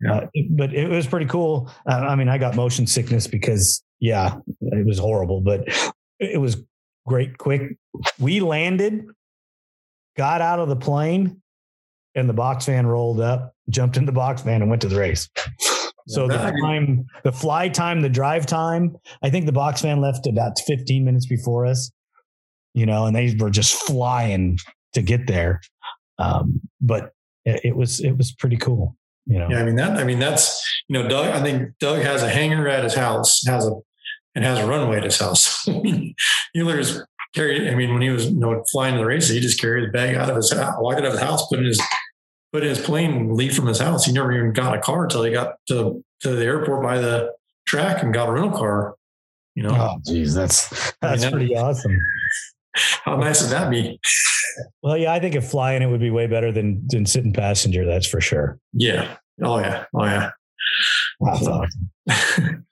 Yeah. 0.00 0.14
Uh, 0.14 0.26
but 0.50 0.74
it 0.74 0.88
was 0.88 1.06
pretty 1.06 1.26
cool. 1.26 1.70
Uh, 1.88 1.94
I 1.94 2.14
mean, 2.14 2.28
I 2.28 2.36
got 2.38 2.56
motion 2.56 2.86
sickness 2.86 3.26
because, 3.26 3.82
yeah, 4.00 4.36
it 4.60 4.86
was 4.86 4.98
horrible, 4.98 5.40
but 5.40 5.66
it 6.18 6.40
was 6.40 6.62
great. 7.06 7.38
Quick, 7.38 7.76
we 8.18 8.40
landed, 8.40 9.06
got 10.16 10.40
out 10.40 10.58
of 10.58 10.68
the 10.68 10.76
plane, 10.76 11.40
and 12.14 12.28
the 12.28 12.34
box 12.34 12.66
van 12.66 12.86
rolled 12.86 13.20
up, 13.20 13.54
jumped 13.70 13.96
in 13.96 14.04
the 14.04 14.12
box 14.12 14.42
van, 14.42 14.60
and 14.60 14.68
went 14.70 14.82
to 14.82 14.88
the 14.88 14.98
race. 14.98 15.28
So 16.06 16.28
the 16.28 16.36
time, 16.36 17.06
the 17.22 17.32
fly 17.32 17.68
time, 17.68 18.02
the 18.02 18.10
drive 18.10 18.46
time, 18.46 18.96
I 19.22 19.30
think 19.30 19.46
the 19.46 19.52
box 19.52 19.80
van 19.80 20.00
left 20.00 20.26
about 20.26 20.58
15 20.60 21.04
minutes 21.04 21.26
before 21.26 21.64
us, 21.64 21.90
you 22.74 22.84
know, 22.84 23.06
and 23.06 23.16
they 23.16 23.34
were 23.38 23.50
just 23.50 23.74
flying 23.86 24.58
to 24.92 25.02
get 25.02 25.26
there. 25.26 25.60
Um, 26.18 26.60
but 26.80 27.12
it, 27.44 27.74
was, 27.74 28.00
it 28.00 28.18
was 28.18 28.32
pretty 28.32 28.56
cool, 28.56 28.96
you 29.26 29.38
know? 29.38 29.48
Yeah. 29.48 29.60
I 29.60 29.64
mean, 29.64 29.76
that, 29.76 29.96
I 29.96 30.04
mean, 30.04 30.18
that's, 30.18 30.62
you 30.88 31.00
know, 31.00 31.08
Doug, 31.08 31.26
I 31.26 31.42
think 31.42 31.70
Doug 31.80 32.02
has 32.02 32.22
a 32.22 32.28
hangar 32.28 32.68
at 32.68 32.84
his 32.84 32.94
house, 32.94 33.42
has 33.46 33.66
a, 33.66 33.72
and 34.34 34.44
has 34.44 34.58
a 34.58 34.66
runway 34.66 34.98
at 34.98 35.04
his 35.04 35.18
house. 35.18 35.66
Euler's 36.56 37.00
carried, 37.34 37.68
I 37.68 37.74
mean, 37.74 37.92
when 37.92 38.02
he 38.02 38.10
was, 38.10 38.26
you 38.26 38.36
know, 38.36 38.62
flying 38.72 38.96
the 38.96 39.06
races, 39.06 39.30
he 39.30 39.40
just 39.40 39.60
carried 39.60 39.88
the 39.88 39.92
bag 39.92 40.16
out 40.16 40.28
of 40.28 40.36
his 40.36 40.52
house, 40.52 40.74
walked 40.78 40.98
out 40.98 41.06
of 41.06 41.12
his 41.12 41.22
house, 41.22 41.46
put 41.48 41.60
in 41.60 41.64
his 41.64 41.80
put 42.54 42.62
his 42.62 42.78
plane 42.78 43.34
leave 43.34 43.52
from 43.52 43.66
his 43.66 43.80
house. 43.80 44.04
He 44.04 44.12
never 44.12 44.30
even 44.30 44.52
got 44.52 44.76
a 44.76 44.80
car 44.80 45.02
until 45.02 45.24
he 45.24 45.32
got 45.32 45.56
to, 45.66 46.04
to 46.20 46.30
the 46.30 46.44
airport 46.44 46.84
by 46.84 47.00
the 47.00 47.32
track 47.66 48.00
and 48.00 48.14
got 48.14 48.28
a 48.28 48.32
rental 48.32 48.56
car. 48.56 48.94
You 49.56 49.64
know, 49.64 49.70
oh, 49.70 50.00
geez, 50.06 50.34
that's 50.34 50.68
that's 51.02 51.24
I 51.24 51.26
mean, 51.26 51.32
pretty 51.32 51.56
awesome. 51.56 51.98
How 53.04 53.16
nice 53.16 53.42
would 53.42 53.50
that 53.50 53.70
be? 53.70 54.00
Well, 54.84 54.96
yeah, 54.96 55.12
I 55.12 55.18
think 55.18 55.34
if 55.34 55.48
flying 55.48 55.82
it 55.82 55.86
would 55.86 56.00
be 56.00 56.10
way 56.10 56.28
better 56.28 56.52
than 56.52 56.86
than 56.86 57.06
sitting 57.06 57.32
passenger. 57.32 57.84
That's 57.84 58.06
for 58.06 58.20
sure. 58.20 58.58
Yeah. 58.72 59.16
Oh 59.42 59.58
yeah. 59.58 59.84
Oh 59.92 60.04
yeah. 60.04 60.30
Awesome. 61.20 61.66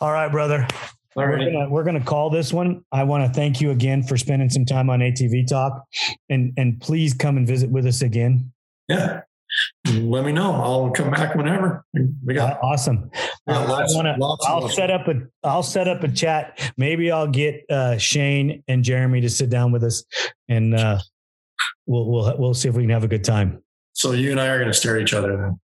All 0.00 0.12
right, 0.12 0.32
brother. 0.32 0.66
All 1.16 1.26
right. 1.26 1.38
We're 1.38 1.52
gonna, 1.52 1.70
we're 1.70 1.84
gonna 1.84 2.04
call 2.04 2.30
this 2.30 2.52
one. 2.52 2.84
I 2.90 3.04
want 3.04 3.24
to 3.24 3.32
thank 3.32 3.60
you 3.60 3.70
again 3.70 4.02
for 4.02 4.16
spending 4.16 4.50
some 4.50 4.64
time 4.64 4.90
on 4.90 4.98
ATV 4.98 5.46
Talk, 5.46 5.84
and 6.28 6.52
and 6.56 6.80
please 6.80 7.14
come 7.14 7.36
and 7.36 7.46
visit 7.46 7.70
with 7.70 7.86
us 7.86 8.02
again. 8.02 8.52
Yeah. 8.88 9.22
Let 9.86 10.24
me 10.24 10.32
know. 10.32 10.54
I'll 10.54 10.90
come 10.90 11.10
back 11.10 11.34
whenever. 11.34 11.84
We 12.24 12.34
got 12.34 12.54
uh, 12.54 12.66
awesome. 12.66 13.10
Got 13.48 13.68
lots, 13.68 13.94
wanna, 13.94 14.16
I'll 14.20 14.68
set 14.68 14.90
up 14.90 15.08
a 15.08 15.14
I'll 15.42 15.62
set 15.62 15.88
up 15.88 16.02
a 16.02 16.08
chat. 16.08 16.72
Maybe 16.76 17.10
I'll 17.10 17.26
get 17.26 17.64
uh, 17.70 17.98
Shane 17.98 18.62
and 18.68 18.84
Jeremy 18.84 19.20
to 19.22 19.30
sit 19.30 19.50
down 19.50 19.72
with 19.72 19.84
us, 19.84 20.04
and 20.48 20.74
uh, 20.74 20.98
we'll 21.86 22.06
we'll 22.06 22.38
we'll 22.38 22.54
see 22.54 22.68
if 22.68 22.74
we 22.74 22.82
can 22.82 22.90
have 22.90 23.04
a 23.04 23.08
good 23.08 23.24
time. 23.24 23.62
So 23.94 24.12
you 24.12 24.30
and 24.30 24.40
I 24.40 24.48
are 24.48 24.58
going 24.58 24.70
to 24.70 24.74
stare 24.74 24.96
at 24.96 25.02
each 25.02 25.14
other 25.14 25.36
then. 25.36 25.60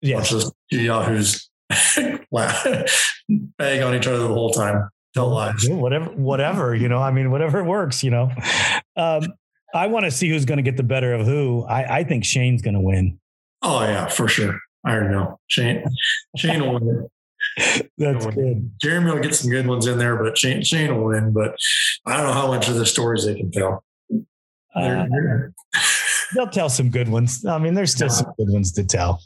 Yeah. 0.00 0.16
Watch 0.16 0.30
those 0.30 0.52
two 0.70 0.80
yahoos 0.80 1.48
bag 1.70 2.22
on 3.82 3.94
each 3.94 4.06
other 4.06 4.18
the 4.18 4.28
whole 4.28 4.50
time. 4.50 4.88
Tell 5.14 5.28
lies. 5.28 5.66
Whatever, 5.68 6.06
whatever. 6.10 6.74
You 6.74 6.88
know, 6.88 6.98
I 6.98 7.10
mean, 7.10 7.30
whatever 7.30 7.62
works. 7.62 8.02
You 8.02 8.10
know. 8.10 8.30
Um, 8.96 9.34
I 9.74 9.88
want 9.88 10.04
to 10.04 10.10
see 10.10 10.28
who's 10.28 10.44
going 10.44 10.56
to 10.56 10.62
get 10.62 10.76
the 10.76 10.82
better 10.82 11.12
of 11.12 11.26
who. 11.26 11.64
I, 11.64 11.98
I 11.98 12.04
think 12.04 12.24
Shane's 12.24 12.62
going 12.62 12.74
to 12.74 12.80
win. 12.80 13.18
Oh 13.68 13.82
yeah, 13.82 14.06
for 14.06 14.28
sure. 14.28 14.60
I 14.84 14.92
already 14.92 15.12
know 15.12 15.40
Shane. 15.48 15.84
Shane 16.36 16.60
will 16.60 16.78
win. 16.78 17.08
That's 17.98 18.26
good. 18.26 18.70
Jeremy 18.80 19.10
will 19.10 19.20
get 19.20 19.34
some 19.34 19.50
good 19.50 19.66
ones 19.66 19.88
in 19.88 19.98
there, 19.98 20.22
but 20.22 20.38
Shane, 20.38 20.62
Shane 20.62 20.94
will 20.94 21.06
win. 21.06 21.32
But 21.32 21.56
I 22.06 22.16
don't 22.16 22.26
know 22.26 22.32
how 22.32 22.46
much 22.46 22.68
of 22.68 22.76
the 22.76 22.86
stories 22.86 23.26
they 23.26 23.34
can 23.34 23.50
tell. 23.50 23.82
Uh, 24.72 25.06
they'll 26.34 26.46
tell 26.46 26.68
some 26.68 26.90
good 26.90 27.08
ones. 27.08 27.44
I 27.44 27.58
mean, 27.58 27.74
there's 27.74 27.90
still 27.90 28.06
yeah. 28.06 28.14
some 28.14 28.32
good 28.38 28.50
ones 28.50 28.70
to 28.72 28.84
tell. 28.84 29.20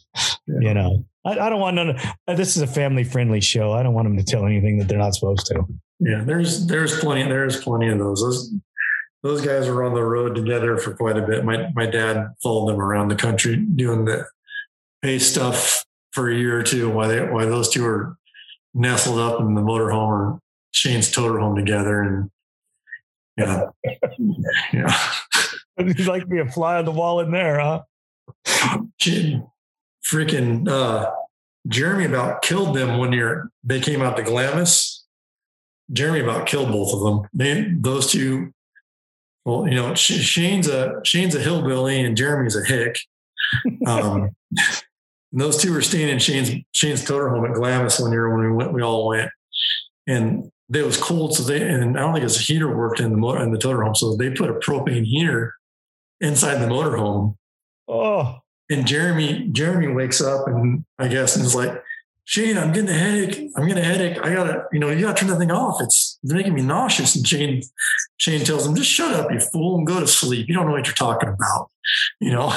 Yeah. 0.47 0.69
You 0.69 0.75
know, 0.75 1.05
I, 1.27 1.33
I, 1.33 1.51
don't 1.51 1.61
want 1.61 1.77
none. 1.77 1.99
Uh, 2.27 2.35
this 2.35 2.57
is 2.57 2.63
a 2.63 2.67
family 2.67 3.05
friendly 3.05 3.43
show. 3.43 3.73
I 3.73 3.83
don't 3.83 3.93
want 3.93 4.07
them 4.07 4.17
to 4.17 4.25
tell 4.25 4.47
anything 4.47 4.79
that 4.79 4.89
they're 4.89 4.97
not 4.97 5.15
supposed 5.15 5.45
to. 5.47 5.65
Yeah, 5.99 6.25
there's 6.25 6.67
there's 6.67 6.99
plenty 6.99 7.25
there's 7.25 7.63
plenty 7.63 7.89
of 7.89 7.99
those. 7.99 8.23
Those 8.23 8.55
those 9.23 9.45
guys 9.45 9.69
were 9.69 9.85
on 9.85 9.95
the 9.95 10.03
road 10.03 10.35
together 10.35 10.77
for 10.77 10.95
quite 10.95 11.17
a 11.17 11.27
bit. 11.27 11.45
My 11.45 11.71
my 11.75 11.87
dad 11.87 12.35
followed 12.43 12.73
them 12.73 12.81
around 12.81 13.09
the 13.09 13.17
country 13.17 13.57
doing 13.57 14.05
the 14.05 14.27
pay 15.03 15.19
stuff 15.19 15.85
for 16.13 16.31
a 16.31 16.35
year 16.35 16.59
or 16.59 16.63
two 16.63 16.91
while 16.91 17.09
they 17.09 17.21
while 17.21 17.49
those 17.49 17.69
two 17.69 17.83
were 17.83 18.17
nestled 18.75 19.19
up 19.19 19.41
in 19.41 19.55
the 19.55 19.63
motorhome 19.63 20.09
or 20.09 20.41
Shane's 20.73 21.11
toter 21.11 21.39
home 21.39 21.57
together 21.57 22.03
and 22.03 22.31
yeah. 23.37 23.65
yeah. 24.73 25.11
You'd 25.79 26.07
like 26.07 26.23
to 26.23 26.29
be 26.29 26.39
a 26.39 26.51
fly 26.51 26.77
on 26.77 26.85
the 26.85 26.91
wall 26.91 27.21
in 27.21 27.31
there, 27.31 27.59
huh? 27.59 27.83
Freaking 30.05 30.69
uh, 30.69 31.11
Jeremy 31.67 32.05
about 32.05 32.43
killed 32.43 32.77
them 32.77 32.99
when 32.99 33.13
you're 33.13 33.51
they 33.65 33.81
came 33.81 34.03
out 34.03 34.17
to 34.17 34.23
Glamis. 34.23 35.05
Jeremy 35.93 36.21
about 36.21 36.47
killed 36.47 36.71
both 36.71 36.93
of 36.93 37.01
them. 37.01 37.23
They 37.33 37.73
those 37.81 38.11
two 38.11 38.53
well, 39.51 39.69
you 39.69 39.75
know, 39.75 39.95
Shane's 39.95 40.69
a 40.69 41.01
Shane's 41.05 41.35
a 41.35 41.41
hillbilly 41.41 42.05
and 42.05 42.17
Jeremy's 42.17 42.57
a 42.57 42.65
hick. 42.65 42.99
Um, 43.87 44.31
those 45.33 45.61
two 45.61 45.73
were 45.73 45.83
staying 45.83 46.09
in 46.09 46.19
Shane's 46.19 46.51
Shane's 46.73 47.05
toter 47.05 47.31
home 47.31 47.45
at 47.45 47.55
Glamis 47.55 48.01
one 48.01 48.13
year 48.13 48.31
when 48.31 48.47
we 48.47 48.53
went. 48.53 48.73
We 48.73 48.83
all 48.83 49.09
went, 49.09 49.31
and 50.07 50.51
it 50.73 50.85
was 50.85 50.97
cold. 50.97 51.35
So 51.35 51.43
they 51.43 51.63
and 51.69 51.99
I 51.99 52.01
don't 52.01 52.13
think 52.13 52.23
his 52.23 52.39
heater 52.39 52.75
worked 52.77 53.01
in 53.01 53.11
the 53.11 53.17
motor 53.17 53.43
in 53.43 53.51
the 53.51 53.59
toter 53.59 53.83
home. 53.83 53.95
So 53.95 54.17
they 54.17 54.31
put 54.31 54.51
a 54.51 54.55
propane 54.55 55.05
heater 55.05 55.55
inside 56.21 56.59
the 56.59 56.69
motor 56.69 56.97
home. 56.97 57.37
Oh, 57.89 58.39
and 58.71 58.87
Jeremy 58.87 59.49
Jeremy 59.53 59.89
wakes 59.89 60.21
up 60.21 60.47
and 60.47 60.85
I 60.99 61.09
guess 61.09 61.37
and 61.37 61.45
is 61.45 61.55
like, 61.55 61.73
Shane, 62.31 62.57
I'm 62.57 62.71
getting 62.71 62.91
a 62.91 62.93
headache. 62.93 63.51
I'm 63.57 63.67
getting 63.67 63.83
a 63.83 63.85
headache. 63.85 64.17
I 64.23 64.33
gotta, 64.33 64.65
you 64.73 64.79
know, 64.79 64.91
you 64.91 65.01
gotta 65.01 65.19
turn 65.19 65.31
that 65.31 65.39
thing 65.41 65.51
off. 65.51 65.79
It's 65.81 66.17
making 66.23 66.55
me 66.55 66.63
nauseous. 66.63 67.17
And 67.17 67.27
Shane, 67.27 67.61
Shane 68.19 68.45
tells 68.45 68.65
him, 68.65 68.77
just 68.77 68.89
shut 68.89 69.13
up, 69.13 69.33
you 69.33 69.41
fool, 69.41 69.79
and 69.79 69.85
go 69.85 69.99
to 69.99 70.07
sleep. 70.07 70.47
You 70.49 70.55
don't 70.55 70.67
know 70.67 70.73
what 70.73 70.87
you're 70.87 70.95
talking 70.95 71.29
about. 71.29 71.71
You 72.21 72.31
know, 72.31 72.57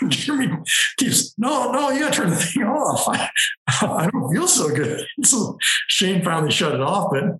keeps, 0.10 1.38
no, 1.38 1.70
no, 1.70 1.90
you 1.90 2.00
gotta 2.00 2.12
turn 2.12 2.30
the 2.30 2.34
thing 2.34 2.64
off. 2.64 3.06
I, 3.06 3.30
I 3.82 4.10
don't 4.10 4.32
feel 4.32 4.48
so 4.48 4.74
good. 4.74 5.06
So 5.22 5.58
Shane 5.86 6.24
finally 6.24 6.50
shut 6.50 6.74
it 6.74 6.80
off, 6.80 7.12
but 7.12 7.38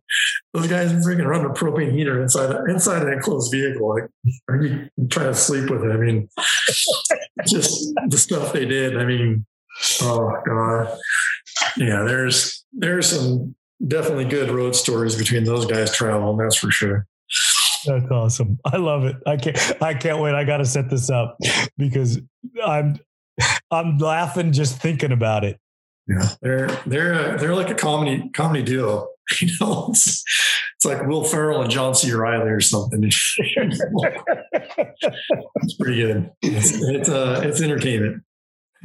those 0.53 0.69
guys 0.69 0.93
freaking 0.93 1.27
running 1.27 1.51
a 1.51 1.55
propane 1.55 1.93
heater 1.93 2.23
inside 2.23 2.55
inside 2.69 3.03
an 3.03 3.13
enclosed 3.15 3.51
vehicle. 3.51 3.89
Like, 3.89 4.09
are 4.49 4.63
you 4.63 4.89
trying 5.11 5.27
to 5.27 5.35
sleep 5.35 5.69
with 5.71 5.83
it? 5.83 5.91
I 5.91 5.97
mean, 5.97 6.29
just 7.49 7.93
the 8.07 8.17
stuff 8.17 8.53
they 8.53 8.65
did. 8.65 8.97
I 8.97 9.05
mean, 9.05 9.45
oh 10.03 10.41
god 10.47 10.97
yeah, 11.77 12.03
there's 12.03 12.65
there's 12.73 13.09
some 13.09 13.55
definitely 13.87 14.25
good 14.25 14.51
road 14.51 14.75
stories 14.75 15.17
between 15.17 15.45
those 15.45 15.67
guys 15.67 15.95
traveling. 15.95 16.37
That's 16.37 16.57
for 16.57 16.71
sure. 16.71 17.07
That's 17.87 18.11
awesome. 18.11 18.59
I 18.65 18.77
love 18.77 19.05
it. 19.05 19.17
I 19.27 19.37
can't. 19.37 19.83
I 19.83 19.95
can't 19.95 20.21
wait. 20.21 20.35
I 20.35 20.45
got 20.45 20.59
to 20.59 20.65
set 20.65 20.91
this 20.91 21.11
up 21.11 21.39
because 21.77 22.21
I'm 22.65 22.97
I'm 23.71 23.99
laughing 23.99 24.53
just 24.53 24.81
thinking 24.81 25.13
about 25.13 25.45
it. 25.45 25.59
Yeah, 26.09 26.29
they're 26.43 26.69
they're 26.87 27.39
they're 27.39 27.55
like 27.55 27.71
a 27.71 27.75
comedy 27.75 28.29
comedy 28.31 28.63
duo. 28.63 29.09
You 29.41 29.49
know, 29.59 29.87
it's, 29.89 30.23
it's 30.77 30.85
like 30.85 31.07
Will 31.07 31.25
Ferrell 31.25 31.63
and 31.63 31.71
John 31.71 31.95
C. 31.95 32.13
Reilly 32.13 32.51
or 32.51 32.61
something. 32.61 33.03
it's 33.03 33.35
pretty 35.81 36.03
good. 36.03 36.31
It's 36.43 36.73
it's, 36.75 37.09
uh, 37.09 37.41
it's 37.43 37.63
entertainment. 37.63 38.23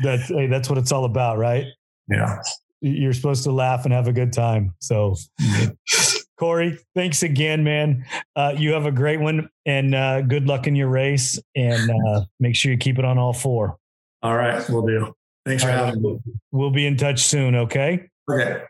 That's 0.01 0.29
hey, 0.29 0.47
that's 0.47 0.69
what 0.69 0.77
it's 0.77 0.93
all 0.93 1.03
about, 1.03 1.39
right? 1.39 1.65
Yeah. 2.09 2.41
You're 2.81 3.13
supposed 3.13 3.43
to 3.43 3.51
laugh 3.51 3.85
and 3.85 3.93
have 3.93 4.07
a 4.07 4.13
good 4.13 4.33
time. 4.33 4.73
So, 4.79 5.15
Corey, 6.39 6.79
thanks 6.95 7.23
again, 7.23 7.63
man. 7.63 8.05
Uh, 8.35 8.53
you 8.57 8.71
have 8.71 8.85
a 8.85 8.91
great 8.91 9.19
one 9.19 9.49
and 9.65 9.93
uh, 9.93 10.21
good 10.21 10.47
luck 10.47 10.67
in 10.67 10.75
your 10.75 10.87
race. 10.87 11.39
And 11.55 11.91
uh, 11.91 12.21
make 12.39 12.55
sure 12.55 12.71
you 12.71 12.77
keep 12.77 12.97
it 12.97 13.05
on 13.05 13.17
all 13.17 13.33
four. 13.33 13.77
All 14.21 14.35
right. 14.35 14.67
We'll 14.69 14.85
do. 14.85 15.13
Thanks 15.45 15.63
for 15.63 15.69
having 15.69 16.01
me. 16.01 16.19
We'll 16.51 16.71
be 16.71 16.85
in 16.85 16.95
touch 16.95 17.23
soon. 17.23 17.55
Okay. 17.55 18.07
Okay. 18.29 18.63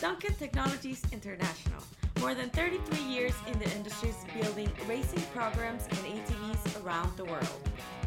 Duncan 0.00 0.34
Technologies 0.34 1.02
International. 1.12 1.84
More 2.18 2.34
than 2.34 2.50
33 2.50 3.00
years 3.04 3.34
in 3.46 3.56
the 3.60 3.72
industry 3.76 4.12
building 4.34 4.68
racing 4.88 5.22
programs 5.32 5.86
and 5.86 5.98
ATVs 5.98 6.84
around 6.84 7.16
the 7.16 7.26
world. 7.26 7.60